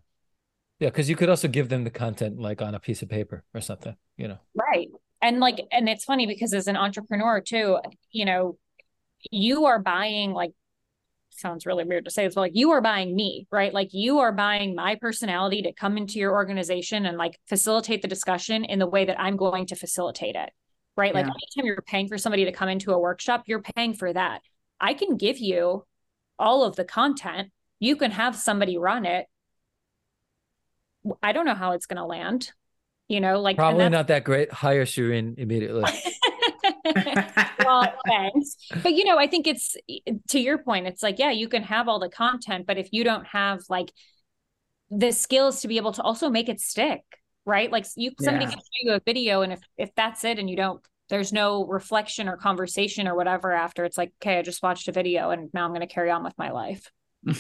Yeah, 0.80 0.90
because 0.90 1.10
you 1.10 1.16
could 1.16 1.30
also 1.30 1.48
give 1.48 1.70
them 1.70 1.84
the 1.84 1.90
content 1.90 2.40
like 2.40 2.62
on 2.62 2.76
a 2.76 2.80
piece 2.80 3.02
of 3.02 3.10
paper 3.10 3.44
or 3.54 3.62
something, 3.62 3.96
you 4.18 4.28
know. 4.28 4.38
Right. 4.54 4.90
And 5.22 5.40
like, 5.40 5.60
and 5.72 5.90
it's 5.90 6.04
funny 6.04 6.28
because 6.28 6.54
as 6.54 6.68
an 6.68 6.78
entrepreneur 6.78 7.42
too, 7.42 7.80
you 8.12 8.26
know, 8.26 8.58
you 9.32 9.66
are 9.66 9.80
buying 9.80 10.34
like 10.34 10.52
sounds 11.32 11.66
really 11.66 11.84
weird 11.84 12.06
to 12.06 12.12
say 12.12 12.26
this, 12.26 12.36
but 12.36 12.42
like 12.42 12.56
you 12.56 12.72
are 12.72 12.82
buying 12.82 13.16
me, 13.16 13.48
right? 13.52 13.74
Like 13.74 13.90
you 13.94 14.20
are 14.20 14.32
buying 14.32 14.76
my 14.76 14.96
personality 14.96 15.62
to 15.64 15.74
come 15.74 15.98
into 15.98 16.20
your 16.20 16.34
organization 16.34 17.06
and 17.06 17.18
like 17.18 17.40
facilitate 17.48 18.02
the 18.02 18.08
discussion 18.08 18.66
in 18.66 18.80
the 18.80 18.88
way 18.88 19.06
that 19.06 19.20
I'm 19.20 19.38
going 19.38 19.68
to 19.68 19.76
facilitate 19.76 20.36
it. 20.36 20.50
Right. 20.98 21.14
Yeah. 21.14 21.22
Like 21.22 21.28
anytime 21.28 21.68
you're 21.68 21.82
paying 21.84 22.08
for 22.08 22.18
somebody 22.18 22.46
to 22.46 22.52
come 22.52 22.70
into 22.70 22.92
a 22.92 23.00
workshop, 23.00 23.44
you're 23.46 23.62
paying 23.62 23.94
for 23.94 24.12
that. 24.12 24.42
I 24.82 24.96
can 24.96 25.16
give 25.16 25.38
you 25.38 25.86
all 26.40 26.64
of 26.64 26.76
the 26.76 26.84
content. 26.84 27.52
You 27.80 27.96
can 27.96 28.12
have 28.12 28.36
somebody 28.36 28.78
run 28.78 29.06
it. 29.06 29.28
I 31.22 31.32
don't 31.32 31.46
know 31.46 31.54
how 31.54 31.72
it's 31.72 31.86
going 31.86 31.98
to 31.98 32.06
land. 32.06 32.52
You 33.08 33.22
know, 33.22 33.40
like 33.40 33.56
probably 33.56 33.88
not 33.88 34.08
that 34.08 34.26
great. 34.26 34.52
Hire 34.52 34.84
Shereen 34.84 35.38
immediately. 35.38 35.84
well, 37.64 37.94
thanks. 38.06 38.58
But 38.84 38.94
you 38.94 39.06
know, 39.06 39.18
I 39.18 39.28
think 39.28 39.48
it's 39.48 39.78
to 40.30 40.40
your 40.40 40.58
point, 40.58 40.88
it's 40.88 41.04
like, 41.04 41.18
yeah, 41.18 41.32
you 41.32 41.48
can 41.48 41.64
have 41.64 41.88
all 41.88 42.00
the 42.00 42.10
content, 42.10 42.66
but 42.68 42.78
if 42.78 42.90
you 42.92 43.06
don't 43.06 43.26
have 43.28 43.62
like 43.70 43.94
the 44.90 45.12
skills 45.12 45.62
to 45.62 45.70
be 45.70 45.78
able 45.78 45.94
to 45.94 46.02
also 46.02 46.30
make 46.30 46.50
it 46.50 46.60
stick, 46.60 47.04
right? 47.48 47.72
Like 47.72 47.86
you 47.96 48.12
somebody 48.20 48.46
yeah. 48.46 48.52
can 48.52 48.60
show 48.60 48.82
you 48.82 48.94
a 48.94 49.02
video 49.04 49.42
and 49.42 49.54
if 49.54 49.62
if 49.78 49.90
that's 49.96 50.24
it 50.24 50.38
and 50.38 50.50
you 50.50 50.56
don't 50.56 50.82
there's 51.10 51.32
no 51.32 51.66
reflection 51.66 52.28
or 52.28 52.36
conversation 52.36 53.08
or 53.08 53.16
whatever 53.16 53.54
after 53.54 53.86
it's 53.86 53.98
like, 53.98 54.12
okay, 54.22 54.38
I 54.38 54.42
just 54.42 54.62
watched 54.62 54.90
a 54.90 54.92
video 54.92 55.30
and 55.30 55.50
now 55.54 55.66
I'm 55.66 55.74
gonna 55.74 55.88
carry 55.88 56.12
on 56.12 56.24
with 56.24 56.38
my 56.38 56.52
life. 56.52 56.92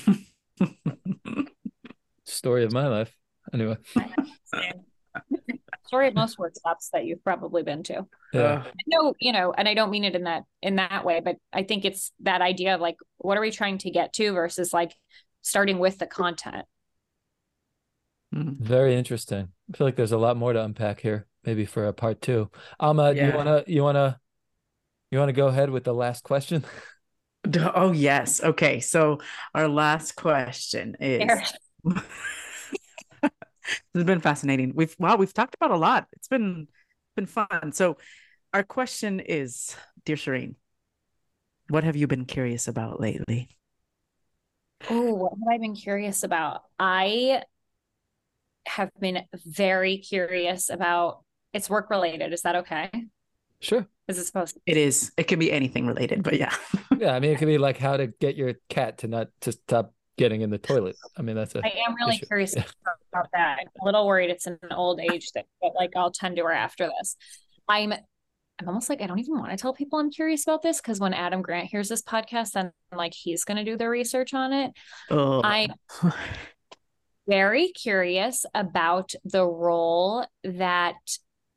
Story 2.23 2.63
of 2.63 2.71
my 2.71 2.88
life. 2.88 3.15
Anyway 3.53 3.77
story 5.85 6.09
of 6.09 6.15
most 6.15 6.38
workshops 6.38 6.89
that 6.91 7.05
you've 7.05 7.23
probably 7.23 7.63
been 7.63 7.81
to. 7.81 8.05
Yeah. 8.34 8.41
Uh. 8.41 8.63
No, 8.88 9.13
you 9.19 9.31
know, 9.31 9.53
and 9.57 9.69
I 9.69 9.73
don't 9.73 9.89
mean 9.89 10.03
it 10.03 10.15
in 10.15 10.25
that 10.25 10.43
in 10.61 10.75
that 10.75 11.05
way, 11.05 11.21
but 11.23 11.38
I 11.53 11.63
think 11.63 11.85
it's 11.85 12.11
that 12.21 12.41
idea 12.41 12.75
of 12.75 12.81
like, 12.81 12.97
what 13.17 13.38
are 13.38 13.41
we 13.41 13.51
trying 13.51 13.77
to 13.79 13.89
get 13.89 14.13
to 14.13 14.34
versus 14.34 14.73
like 14.73 14.93
starting 15.41 15.79
with 15.79 15.97
the 15.97 16.05
content. 16.05 16.65
Mm-hmm. 18.35 18.63
Very 18.63 18.95
interesting. 18.95 19.49
I 19.73 19.77
feel 19.77 19.87
like 19.87 19.95
there's 19.95 20.11
a 20.11 20.17
lot 20.17 20.37
more 20.37 20.53
to 20.53 20.63
unpack 20.63 20.99
here, 20.99 21.27
maybe 21.45 21.65
for 21.65 21.85
a 21.85 21.93
part 21.93 22.21
two. 22.21 22.49
Alma, 22.79 23.13
yeah. 23.13 23.27
you 23.27 23.35
wanna 23.35 23.63
you 23.67 23.83
wanna 23.83 24.19
you 25.11 25.19
wanna 25.19 25.33
go 25.33 25.47
ahead 25.47 25.69
with 25.69 25.83
the 25.83 25.93
last 25.93 26.23
question? 26.23 26.63
Oh 27.55 27.93
yes. 27.93 28.43
Okay. 28.43 28.81
So 28.81 29.21
our 29.55 29.69
last 29.69 30.17
question 30.17 30.97
is 30.99 31.53
this 31.83 32.01
has 33.93 34.03
been 34.03 34.19
fascinating. 34.19 34.73
We've 34.75 34.93
wow, 34.99 35.15
we've 35.15 35.33
talked 35.33 35.55
about 35.55 35.71
a 35.71 35.77
lot. 35.77 36.07
It's 36.11 36.27
been 36.27 36.67
been 37.15 37.25
fun. 37.25 37.71
So 37.71 37.97
our 38.53 38.63
question 38.63 39.21
is, 39.21 39.77
dear 40.03 40.17
Shereen, 40.17 40.55
what 41.69 41.85
have 41.85 41.95
you 41.95 42.07
been 42.07 42.25
curious 42.25 42.67
about 42.67 42.99
lately? 42.99 43.49
Oh, 44.89 45.13
what 45.13 45.33
have 45.33 45.53
I 45.53 45.57
been 45.57 45.75
curious 45.75 46.23
about? 46.23 46.63
I 46.79 47.43
have 48.68 48.91
been 48.99 49.23
very 49.45 49.98
curious 49.98 50.69
about 50.69 51.23
it's 51.53 51.69
work 51.69 51.89
related. 51.89 52.34
Is 52.34 52.41
that 52.44 52.56
okay? 52.57 52.89
Sure. 53.60 53.88
Is 54.07 54.18
it 54.18 54.26
supposed 54.26 54.56
to? 54.56 54.61
It 54.65 54.77
is. 54.77 55.11
It 55.18 55.23
can 55.23 55.39
be 55.39 55.52
anything 55.52 55.88
related, 55.88 56.23
but 56.23 56.38
yeah. 56.38 56.56
yeah, 56.98 57.14
I 57.14 57.19
mean 57.19 57.31
it 57.31 57.38
could 57.39 57.48
be 57.48 57.57
like 57.57 57.77
how 57.77 57.98
to 57.98 58.07
get 58.07 58.35
your 58.35 58.53
cat 58.69 58.99
to 58.99 59.07
not 59.07 59.30
to 59.41 59.52
stop 59.52 59.94
getting 60.18 60.41
in 60.41 60.49
the 60.49 60.57
toilet. 60.57 60.95
I 61.18 61.22
mean, 61.22 61.35
that's 61.35 61.56
a. 61.56 61.60
I 61.64 61.73
am 61.88 61.95
really 61.95 62.15
issue. 62.15 62.26
curious 62.26 62.56
yeah. 62.56 62.64
about 63.14 63.27
that. 63.34 63.57
I'm 63.60 63.68
a 63.81 63.85
little 63.85 64.06
worried 64.06 64.30
it's 64.30 64.48
an 64.48 64.60
old 64.72 64.99
age 64.99 65.31
thing, 65.31 65.45
but 65.61 65.73
like 65.76 65.91
I'll 65.95 66.11
tend 66.11 66.38
to 66.38 66.44
her 66.44 66.52
after 66.52 66.89
this. 66.99 67.15
I'm. 67.68 67.94
I'm 68.60 68.68
almost 68.68 68.89
like 68.89 69.03
I 69.03 69.06
don't 69.06 69.19
even 69.19 69.38
want 69.38 69.52
to 69.52 69.57
tell 69.57 69.72
people 69.72 69.99
I'm 69.99 70.10
curious 70.10 70.44
about 70.44 70.64
this 70.64 70.81
because 70.81 70.99
when 70.99 71.14
Adam 71.14 71.44
Grant 71.44 71.69
hears 71.69 71.89
this 71.89 72.02
podcast, 72.02 72.53
then 72.53 72.72
like 72.91 73.14
he's 73.14 73.44
going 73.44 73.57
to 73.57 73.64
do 73.64 73.77
the 73.77 73.88
research 73.88 74.34
on 74.34 74.52
it. 74.52 74.72
Oh. 75.11 75.44
I'm 75.44 75.73
very 77.27 77.69
curious 77.69 78.45
about 78.53 79.13
the 79.25 79.45
role 79.45 80.25
that 80.43 80.95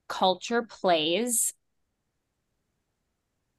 culture 0.09 0.63
plays 0.63 1.55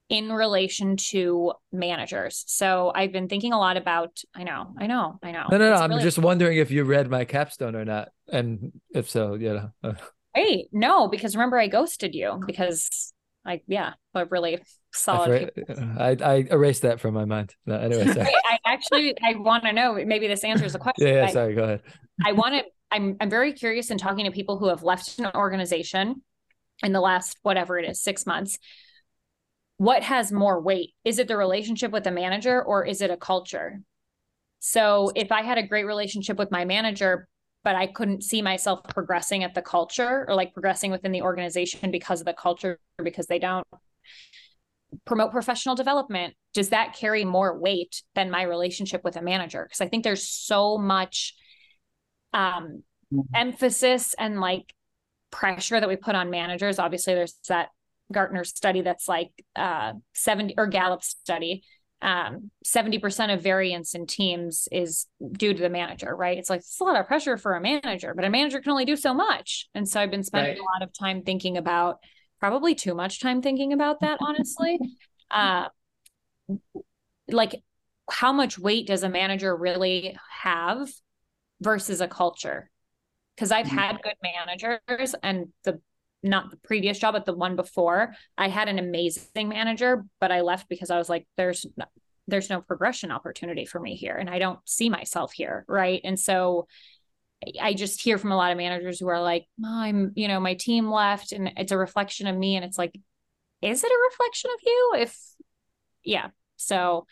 in 0.09 0.29
relation 0.29 0.97
to 0.97 1.53
managers. 1.71 2.43
So 2.47 2.91
I've 2.93 3.13
been 3.13 3.29
thinking 3.29 3.53
a 3.53 3.57
lot 3.57 3.77
about. 3.77 4.21
I 4.35 4.43
know, 4.43 4.73
I 4.77 4.88
know, 4.88 5.17
I 5.23 5.31
know. 5.31 5.45
No, 5.49 5.57
no, 5.57 5.69
no. 5.69 5.75
I'm 5.75 6.01
just 6.01 6.19
wondering 6.19 6.57
if 6.57 6.69
you 6.69 6.83
read 6.83 7.09
my 7.09 7.23
capstone 7.23 7.75
or 7.75 7.85
not, 7.85 8.09
and 8.31 8.73
if 8.93 9.09
so, 9.09 9.35
yeah. 9.35 9.67
Hey, 10.35 10.67
no, 10.73 11.07
because 11.07 11.35
remember 11.35 11.57
I 11.57 11.67
ghosted 11.67 12.13
you 12.13 12.41
because 12.45 13.13
I 13.45 13.61
yeah, 13.68 13.93
but 14.13 14.30
really 14.31 14.61
solid. 14.93 15.51
Uh, 15.68 15.73
I, 15.97 16.18
I, 16.22 16.35
erased 16.51 16.84
that 16.84 16.99
from 16.99 17.13
my 17.13 17.26
mind. 17.26 17.55
No, 17.65 17.76
anyway, 17.76 18.05
sorry. 18.13 18.30
I 18.45 18.59
actually 18.65 19.15
I 19.23 19.35
want 19.35 19.63
to 19.63 19.73
know. 19.73 19.93
Maybe 20.05 20.27
this 20.27 20.43
answers 20.43 20.73
the 20.73 20.80
question. 20.80 21.07
Yeah, 21.07 21.26
yeah 21.26 21.27
sorry. 21.27 21.55
Go 21.55 21.63
ahead. 21.63 21.81
I 22.23 22.34
want 22.34 22.55
to. 22.55 22.63
I'm 22.91 23.18
I'm 23.19 23.30
very 23.30 23.53
curious 23.53 23.89
in 23.89 23.97
talking 23.97 24.26
to 24.26 24.31
people 24.31 24.57
who 24.57 24.68
have 24.68 24.84
left 24.84 25.18
an 25.18 25.31
organization 25.34 26.22
in 26.84 26.93
the 26.93 27.01
last 27.01 27.38
whatever 27.41 27.80
it 27.80 27.89
is, 27.89 28.01
six 28.01 28.26
months. 28.26 28.59
What 29.77 30.03
has 30.03 30.31
more 30.31 30.61
weight? 30.61 30.91
Is 31.03 31.18
it 31.18 31.27
the 31.27 31.38
relationship 31.38 31.91
with 31.91 32.03
the 32.03 32.11
manager 32.11 32.61
or 32.61 32.85
is 32.85 33.01
it 33.01 33.09
a 33.09 33.18
culture? 33.18 33.81
So 34.59 35.11
if 35.15 35.31
I 35.31 35.41
had 35.41 35.57
a 35.57 35.65
great 35.65 35.85
relationship 35.85 36.38
with 36.38 36.51
my 36.51 36.65
manager, 36.65 37.27
but 37.63 37.75
I 37.75 37.88
couldn't 37.88 38.23
see 38.23 38.41
myself 38.41 38.83
progressing 38.89 39.43
at 39.43 39.53
the 39.53 39.61
culture 39.61 40.25
or 40.27 40.35
like 40.35 40.53
progressing 40.53 40.91
within 40.91 41.11
the 41.11 41.21
organization 41.21 41.91
because 41.91 42.19
of 42.21 42.25
the 42.25 42.33
culture, 42.33 42.79
because 43.03 43.27
they 43.27 43.39
don't 43.39 43.65
promote 45.05 45.31
professional 45.31 45.75
development, 45.75 46.35
does 46.53 46.69
that 46.69 46.95
carry 46.95 47.23
more 47.23 47.57
weight 47.57 48.03
than 48.15 48.29
my 48.29 48.43
relationship 48.43 49.03
with 49.03 49.15
a 49.15 49.21
manager? 49.21 49.63
Because 49.63 49.81
I 49.81 49.88
think 49.88 50.03
there's 50.03 50.27
so 50.27 50.77
much 50.77 51.35
um, 52.33 52.83
mm-hmm. 53.13 53.21
emphasis 53.33 54.13
and 54.17 54.39
like 54.39 54.73
pressure 55.31 55.79
that 55.79 55.89
we 55.89 55.95
put 55.95 56.15
on 56.15 56.29
managers. 56.29 56.79
Obviously, 56.79 57.13
there's 57.13 57.35
that 57.47 57.69
Gartner 58.11 58.43
study 58.43 58.81
that's 58.81 59.07
like 59.07 59.31
uh, 59.55 59.93
70 60.13 60.55
or 60.57 60.67
Gallup 60.67 61.03
study. 61.03 61.63
Um, 62.02 62.49
70% 62.65 63.34
of 63.34 63.44
variance 63.44 63.94
in 63.94 64.07
teams 64.07 64.68
is 64.72 65.06
due 65.34 65.53
to 65.53 65.61
the 65.61 65.69
manager, 65.69 66.15
right? 66.15 66.38
It's 66.38 66.49
like 66.49 66.61
it's 66.61 66.80
a 66.80 66.84
lot 66.84 66.99
of 66.99 67.06
pressure 67.06 67.38
for 67.38 67.53
a 67.53 67.61
manager, 67.61 68.14
but 68.15 68.26
a 68.26 68.30
manager 68.30 68.60
can 68.60 68.72
only 68.72 68.86
do 68.86 68.95
so 68.95 69.14
much. 69.14 69.69
And 69.76 69.88
so 69.88 69.99
I've 69.99 70.10
been 70.10 70.23
spending 70.23 70.53
right. 70.53 70.60
a 70.60 70.64
lot 70.64 70.82
of 70.82 70.91
time 70.98 71.22
thinking 71.22 71.57
about 71.57 71.99
probably 72.40 72.73
too 72.73 72.95
much 72.95 73.22
time 73.22 73.41
thinking 73.41 73.72
about 73.72 74.02
that, 74.02 74.19
honestly. 74.22 74.80
Uh, 75.34 75.69
like, 77.30 77.56
how 78.10 78.34
much 78.34 78.60
weight 78.60 78.86
does 78.86 79.03
a 79.03 79.07
manager 79.07 79.56
really 79.56 80.18
have 80.41 80.90
versus 81.61 82.02
a 82.02 82.07
culture? 82.10 82.69
Because 83.34 83.49
I've 83.49 83.65
mm-hmm. 83.68 83.78
had 83.78 84.02
good 84.02 84.15
managers, 84.22 85.15
and 85.23 85.53
the 85.64 85.80
not 86.23 86.52
the 86.52 86.57
previous 86.57 86.99
job, 86.99 87.14
but 87.14 87.26
the 87.26 87.34
one 87.34 87.56
before, 87.56 88.14
I 88.38 88.48
had 88.48 88.69
an 88.69 88.80
amazing 88.80 89.49
manager, 89.49 90.06
but 90.19 90.31
I 90.31 90.41
left 90.41 90.69
because 90.69 90.91
I 90.91 90.98
was 90.98 91.10
like, 91.10 91.27
there's 91.38 91.65
no, 91.77 91.85
there's 92.27 92.49
no 92.49 92.61
progression 92.61 93.11
opportunity 93.11 93.65
for 93.65 93.80
me 93.80 93.95
here, 93.95 94.15
and 94.15 94.30
I 94.30 94.39
don't 94.39 94.60
see 94.65 94.89
myself 94.89 95.34
here, 95.34 95.65
right? 95.68 96.02
And 96.03 96.19
so 96.19 96.68
I 97.60 97.73
just 97.73 98.02
hear 98.02 98.18
from 98.18 98.31
a 98.31 98.38
lot 98.38 98.52
of 98.52 98.57
managers 98.57 98.99
who 98.99 99.07
are 99.07 99.22
like, 99.22 99.48
oh, 99.64 99.68
I'm, 99.68 100.11
you 100.15 100.27
know, 100.27 100.39
my 100.39 100.53
team 100.53 100.91
left 100.91 101.31
and 101.31 101.52
it's 101.57 101.72
a 101.72 101.77
reflection 101.77 102.27
of 102.27 102.38
me. 102.38 102.56
And 102.56 102.64
it's 102.64 102.77
like, 102.77 102.95
is 103.61 103.84
it 103.84 103.91
a 103.91 104.10
reflection 104.11 104.52
of 104.53 104.60
you? 104.64 104.93
If, 104.99 105.18
yeah. 106.03 106.27
So 106.57 107.07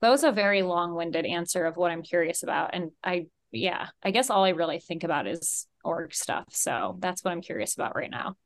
that 0.00 0.08
was 0.08 0.24
a 0.24 0.32
very 0.32 0.62
long 0.62 0.94
winded 0.94 1.26
answer 1.26 1.66
of 1.66 1.76
what 1.76 1.90
I'm 1.90 2.02
curious 2.02 2.42
about. 2.42 2.70
And 2.72 2.90
I, 3.04 3.26
yeah, 3.52 3.88
I 4.02 4.12
guess 4.12 4.30
all 4.30 4.44
I 4.44 4.50
really 4.50 4.78
think 4.78 5.04
about 5.04 5.26
is 5.26 5.66
org 5.84 6.14
stuff. 6.14 6.46
So 6.52 6.96
that's 7.00 7.22
what 7.22 7.32
I'm 7.32 7.42
curious 7.42 7.74
about 7.74 7.96
right 7.96 8.10
now. 8.10 8.36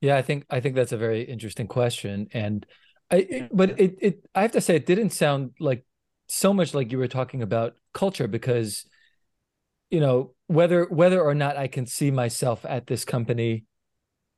Yeah, 0.00 0.16
I 0.16 0.22
think, 0.22 0.46
I 0.50 0.60
think 0.60 0.74
that's 0.74 0.92
a 0.92 0.96
very 0.96 1.22
interesting 1.22 1.66
question. 1.66 2.28
And 2.32 2.66
I, 3.10 3.16
it, 3.16 3.30
mm-hmm. 3.30 3.56
but 3.56 3.80
it, 3.80 3.96
it, 4.00 4.28
I 4.34 4.42
have 4.42 4.52
to 4.52 4.60
say, 4.60 4.76
it 4.76 4.86
didn't 4.86 5.10
sound 5.10 5.52
like 5.60 5.84
so 6.28 6.52
much 6.52 6.74
like 6.74 6.90
you 6.90 6.98
were 6.98 7.08
talking 7.08 7.42
about 7.42 7.74
culture 7.92 8.26
because 8.26 8.84
you 9.90 10.00
know 10.00 10.34
whether 10.48 10.84
whether 10.86 11.20
or 11.20 11.34
not 11.34 11.56
i 11.56 11.68
can 11.68 11.86
see 11.86 12.10
myself 12.10 12.64
at 12.68 12.86
this 12.86 13.04
company 13.04 13.64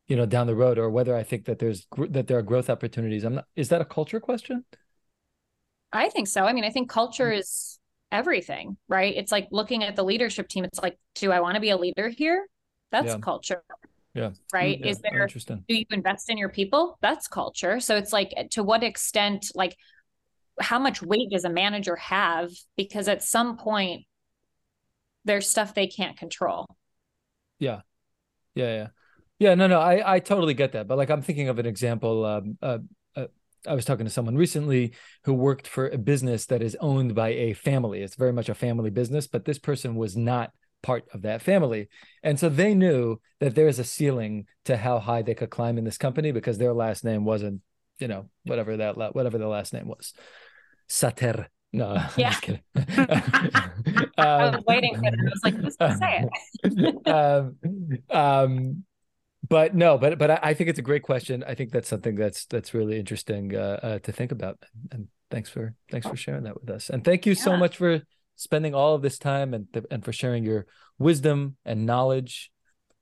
you 0.06 0.16
know 0.16 0.26
down 0.26 0.46
the 0.46 0.54
road 0.54 0.78
or 0.78 0.90
whether 0.90 1.16
i 1.16 1.22
think 1.22 1.46
that 1.46 1.58
there's 1.58 1.86
that 2.10 2.26
there 2.26 2.38
are 2.38 2.42
growth 2.42 2.68
opportunities 2.68 3.24
i'm 3.24 3.36
not 3.36 3.44
is 3.56 3.68
that 3.68 3.80
a 3.80 3.84
culture 3.84 4.20
question? 4.20 4.64
I 5.90 6.10
think 6.10 6.28
so. 6.28 6.44
I 6.44 6.52
mean 6.52 6.64
i 6.64 6.70
think 6.70 6.90
culture 6.90 7.30
mm. 7.30 7.38
is 7.38 7.78
everything 8.10 8.76
right? 8.88 9.14
It's 9.16 9.30
like 9.32 9.48
looking 9.50 9.84
at 9.84 9.96
the 9.96 10.04
leadership 10.04 10.48
team 10.48 10.64
it's 10.64 10.80
like 10.82 10.98
do 11.14 11.32
i 11.32 11.40
want 11.40 11.54
to 11.54 11.60
be 11.60 11.70
a 11.70 11.76
leader 11.76 12.08
here? 12.08 12.46
That's 12.90 13.08
yeah. 13.08 13.18
culture 13.18 13.62
yeah 14.14 14.30
right 14.52 14.80
yeah. 14.80 14.86
is 14.86 14.98
there 15.00 15.22
interesting 15.22 15.64
do 15.68 15.74
you 15.74 15.84
invest 15.90 16.30
in 16.30 16.38
your 16.38 16.48
people 16.48 16.98
that's 17.02 17.28
culture 17.28 17.78
so 17.80 17.96
it's 17.96 18.12
like 18.12 18.32
to 18.50 18.62
what 18.62 18.82
extent 18.82 19.50
like 19.54 19.76
how 20.60 20.78
much 20.78 21.02
weight 21.02 21.30
does 21.30 21.44
a 21.44 21.50
manager 21.50 21.96
have 21.96 22.50
because 22.76 23.08
at 23.08 23.22
some 23.22 23.56
point 23.56 24.04
there's 25.24 25.48
stuff 25.48 25.74
they 25.74 25.86
can't 25.86 26.16
control. 26.16 26.66
Yeah. 27.58 27.82
Yeah. 28.54 28.74
Yeah. 28.74 28.86
Yeah. 29.38 29.54
No, 29.54 29.66
no, 29.66 29.80
I, 29.80 30.14
I 30.14 30.18
totally 30.20 30.54
get 30.54 30.72
that. 30.72 30.88
But 30.88 30.98
like, 30.98 31.10
I'm 31.10 31.22
thinking 31.22 31.48
of 31.48 31.58
an 31.58 31.66
example. 31.66 32.24
Um, 32.24 32.58
uh, 32.60 32.78
uh, 33.14 33.26
I 33.66 33.74
was 33.74 33.84
talking 33.84 34.06
to 34.06 34.10
someone 34.10 34.36
recently 34.36 34.94
who 35.24 35.34
worked 35.34 35.68
for 35.68 35.88
a 35.88 35.98
business 35.98 36.46
that 36.46 36.62
is 36.62 36.76
owned 36.80 37.14
by 37.14 37.28
a 37.30 37.52
family. 37.52 38.02
It's 38.02 38.16
very 38.16 38.32
much 38.32 38.48
a 38.48 38.54
family 38.54 38.90
business, 38.90 39.26
but 39.26 39.44
this 39.44 39.58
person 39.58 39.94
was 39.94 40.16
not 40.16 40.52
part 40.82 41.06
of 41.12 41.22
that 41.22 41.42
family. 41.42 41.88
And 42.22 42.38
so 42.38 42.48
they 42.48 42.74
knew 42.74 43.20
that 43.40 43.54
there 43.54 43.68
is 43.68 43.78
a 43.78 43.84
ceiling 43.84 44.46
to 44.64 44.76
how 44.76 44.98
high 44.98 45.22
they 45.22 45.34
could 45.34 45.50
climb 45.50 45.78
in 45.78 45.84
this 45.84 45.98
company 45.98 46.32
because 46.32 46.58
their 46.58 46.72
last 46.72 47.04
name 47.04 47.24
wasn't, 47.24 47.62
you 47.98 48.08
know, 48.08 48.28
whatever 48.44 48.76
that 48.76 48.96
whatever 49.14 49.38
the 49.38 49.48
last 49.48 49.72
name 49.72 49.88
was. 49.88 50.12
Sater 50.88 51.46
no, 51.72 52.02
yeah. 52.16 52.34
I 52.76 53.70
was 54.16 54.54
um, 54.54 54.64
waiting 54.66 54.96
for 54.96 55.04
it. 55.04 55.14
I 55.14 55.24
was 55.24 55.40
like, 55.44 55.54
who's 55.54 55.76
gonna 55.76 55.96
say 55.96 56.24
it? 56.64 57.06
um, 57.06 57.56
um, 58.10 58.84
but 59.46 59.74
no, 59.74 59.98
but 59.98 60.18
but 60.18 60.30
I, 60.30 60.38
I, 60.42 60.54
think 60.54 60.70
it's 60.70 60.78
a 60.78 60.82
great 60.82 61.02
question. 61.02 61.44
I 61.46 61.54
think 61.54 61.70
that's 61.70 61.88
something 61.88 62.14
that's 62.14 62.46
that's 62.46 62.72
really 62.74 62.98
interesting 62.98 63.54
uh, 63.54 63.80
uh, 63.82 63.98
to 64.00 64.12
think 64.12 64.32
about. 64.32 64.62
And 64.90 65.08
thanks 65.30 65.50
for 65.50 65.74
thanks 65.90 66.06
for 66.06 66.16
sharing 66.16 66.44
that 66.44 66.58
with 66.60 66.70
us. 66.70 66.88
And 66.90 67.04
thank 67.04 67.26
you 67.26 67.32
yeah. 67.32 67.42
so 67.42 67.56
much 67.56 67.76
for 67.76 68.00
spending 68.38 68.74
all 68.74 68.94
of 68.94 69.02
this 69.02 69.18
time 69.18 69.52
and 69.52 69.66
and 69.90 70.04
for 70.04 70.12
sharing 70.12 70.44
your 70.44 70.66
wisdom 70.98 71.56
and 71.64 71.84
knowledge 71.84 72.50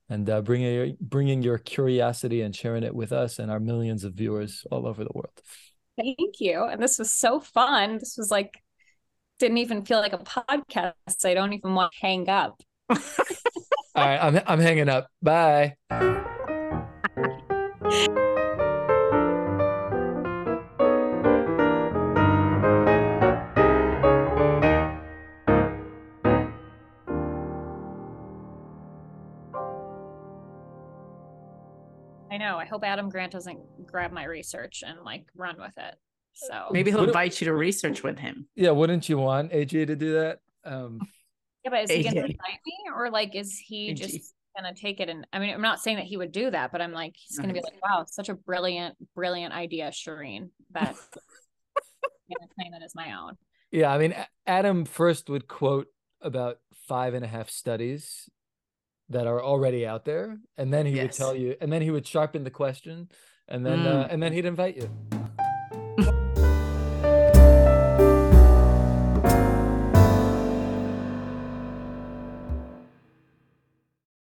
and 0.09 0.29
uh, 0.29 0.41
bringing 0.41 0.73
your, 0.73 0.87
bringing 1.01 1.41
your 1.41 1.57
curiosity 1.57 2.41
and 2.41 2.55
sharing 2.55 2.83
it 2.83 2.95
with 2.95 3.11
us 3.11 3.39
and 3.39 3.51
our 3.51 3.59
millions 3.59 4.03
of 4.03 4.13
viewers 4.13 4.65
all 4.71 4.87
over 4.87 5.03
the 5.03 5.11
world. 5.13 5.41
Thank 5.97 6.39
you. 6.39 6.63
And 6.63 6.81
this 6.81 6.99
was 6.99 7.11
so 7.11 7.39
fun. 7.39 7.97
This 7.97 8.15
was 8.17 8.31
like, 8.31 8.61
didn't 9.39 9.57
even 9.57 9.85
feel 9.85 9.99
like 9.99 10.13
a 10.13 10.17
podcast. 10.19 11.25
I 11.25 11.33
don't 11.33 11.53
even 11.53 11.73
want 11.73 11.91
to 11.91 11.99
hang 11.99 12.29
up. 12.29 12.61
All 12.89 12.97
right. 13.95 14.17
I'm, 14.17 14.39
I'm 14.45 14.59
hanging 14.59 14.89
up. 14.89 15.07
Bye. 15.21 15.75
Hope 32.67 32.83
Adam 32.83 33.09
Grant 33.09 33.31
doesn't 33.31 33.59
grab 33.85 34.11
my 34.11 34.25
research 34.25 34.83
and 34.85 34.99
like 35.03 35.25
run 35.35 35.55
with 35.59 35.77
it. 35.77 35.95
So 36.33 36.67
maybe 36.71 36.91
he'll 36.91 37.03
invite 37.03 37.39
you 37.41 37.45
to 37.45 37.53
research 37.55 38.03
with 38.03 38.19
him. 38.19 38.47
Yeah, 38.55 38.71
wouldn't 38.71 39.09
you 39.09 39.17
want 39.17 39.51
AJ 39.51 39.87
to 39.87 39.95
do 39.95 40.13
that? 40.13 40.39
Um 40.63 40.99
Yeah, 41.63 41.71
but 41.71 41.83
is 41.83 41.89
AJ. 41.91 41.95
he 41.97 42.03
gonna 42.03 42.19
invite 42.21 42.59
me 42.65 42.77
or 42.95 43.09
like 43.09 43.35
is 43.35 43.57
he 43.57 43.91
AJ. 43.91 43.95
just 43.95 44.33
gonna 44.55 44.73
take 44.75 44.99
it 44.99 45.09
and 45.09 45.25
I 45.33 45.39
mean 45.39 45.53
I'm 45.53 45.61
not 45.61 45.79
saying 45.81 45.97
that 45.97 46.05
he 46.05 46.17
would 46.17 46.31
do 46.31 46.51
that, 46.51 46.71
but 46.71 46.81
I'm 46.81 46.91
like 46.91 47.15
he's 47.15 47.39
gonna 47.39 47.53
be 47.53 47.61
like, 47.61 47.73
Wow, 47.83 48.05
such 48.07 48.29
a 48.29 48.35
brilliant, 48.35 48.95
brilliant 49.15 49.53
idea, 49.53 49.89
Shereen, 49.89 50.49
that 50.71 50.95
I'm 50.95 52.35
gonna 52.39 52.51
claim 52.55 52.73
it 52.73 52.83
as 52.83 52.93
my 52.95 53.13
own. 53.19 53.37
Yeah, 53.71 53.91
I 53.91 53.97
mean 53.97 54.15
Adam 54.45 54.85
first 54.85 55.29
would 55.29 55.47
quote 55.47 55.87
about 56.21 56.57
five 56.87 57.13
and 57.13 57.23
a 57.25 57.27
half 57.27 57.49
studies 57.49 58.29
that 59.09 59.27
are 59.27 59.43
already 59.43 59.85
out 59.85 60.05
there 60.05 60.37
and 60.57 60.73
then 60.73 60.85
he 60.85 60.93
yes. 60.93 61.03
would 61.03 61.11
tell 61.13 61.35
you 61.35 61.55
and 61.61 61.71
then 61.71 61.81
he 61.81 61.91
would 61.91 62.05
sharpen 62.05 62.43
the 62.43 62.51
question 62.51 63.09
and 63.47 63.65
then 63.65 63.79
uh, 63.79 63.91
mm. 63.91 64.03
uh, 64.03 64.07
and 64.09 64.21
then 64.21 64.33
he'd 64.33 64.45
invite 64.45 64.75
you 64.75 64.89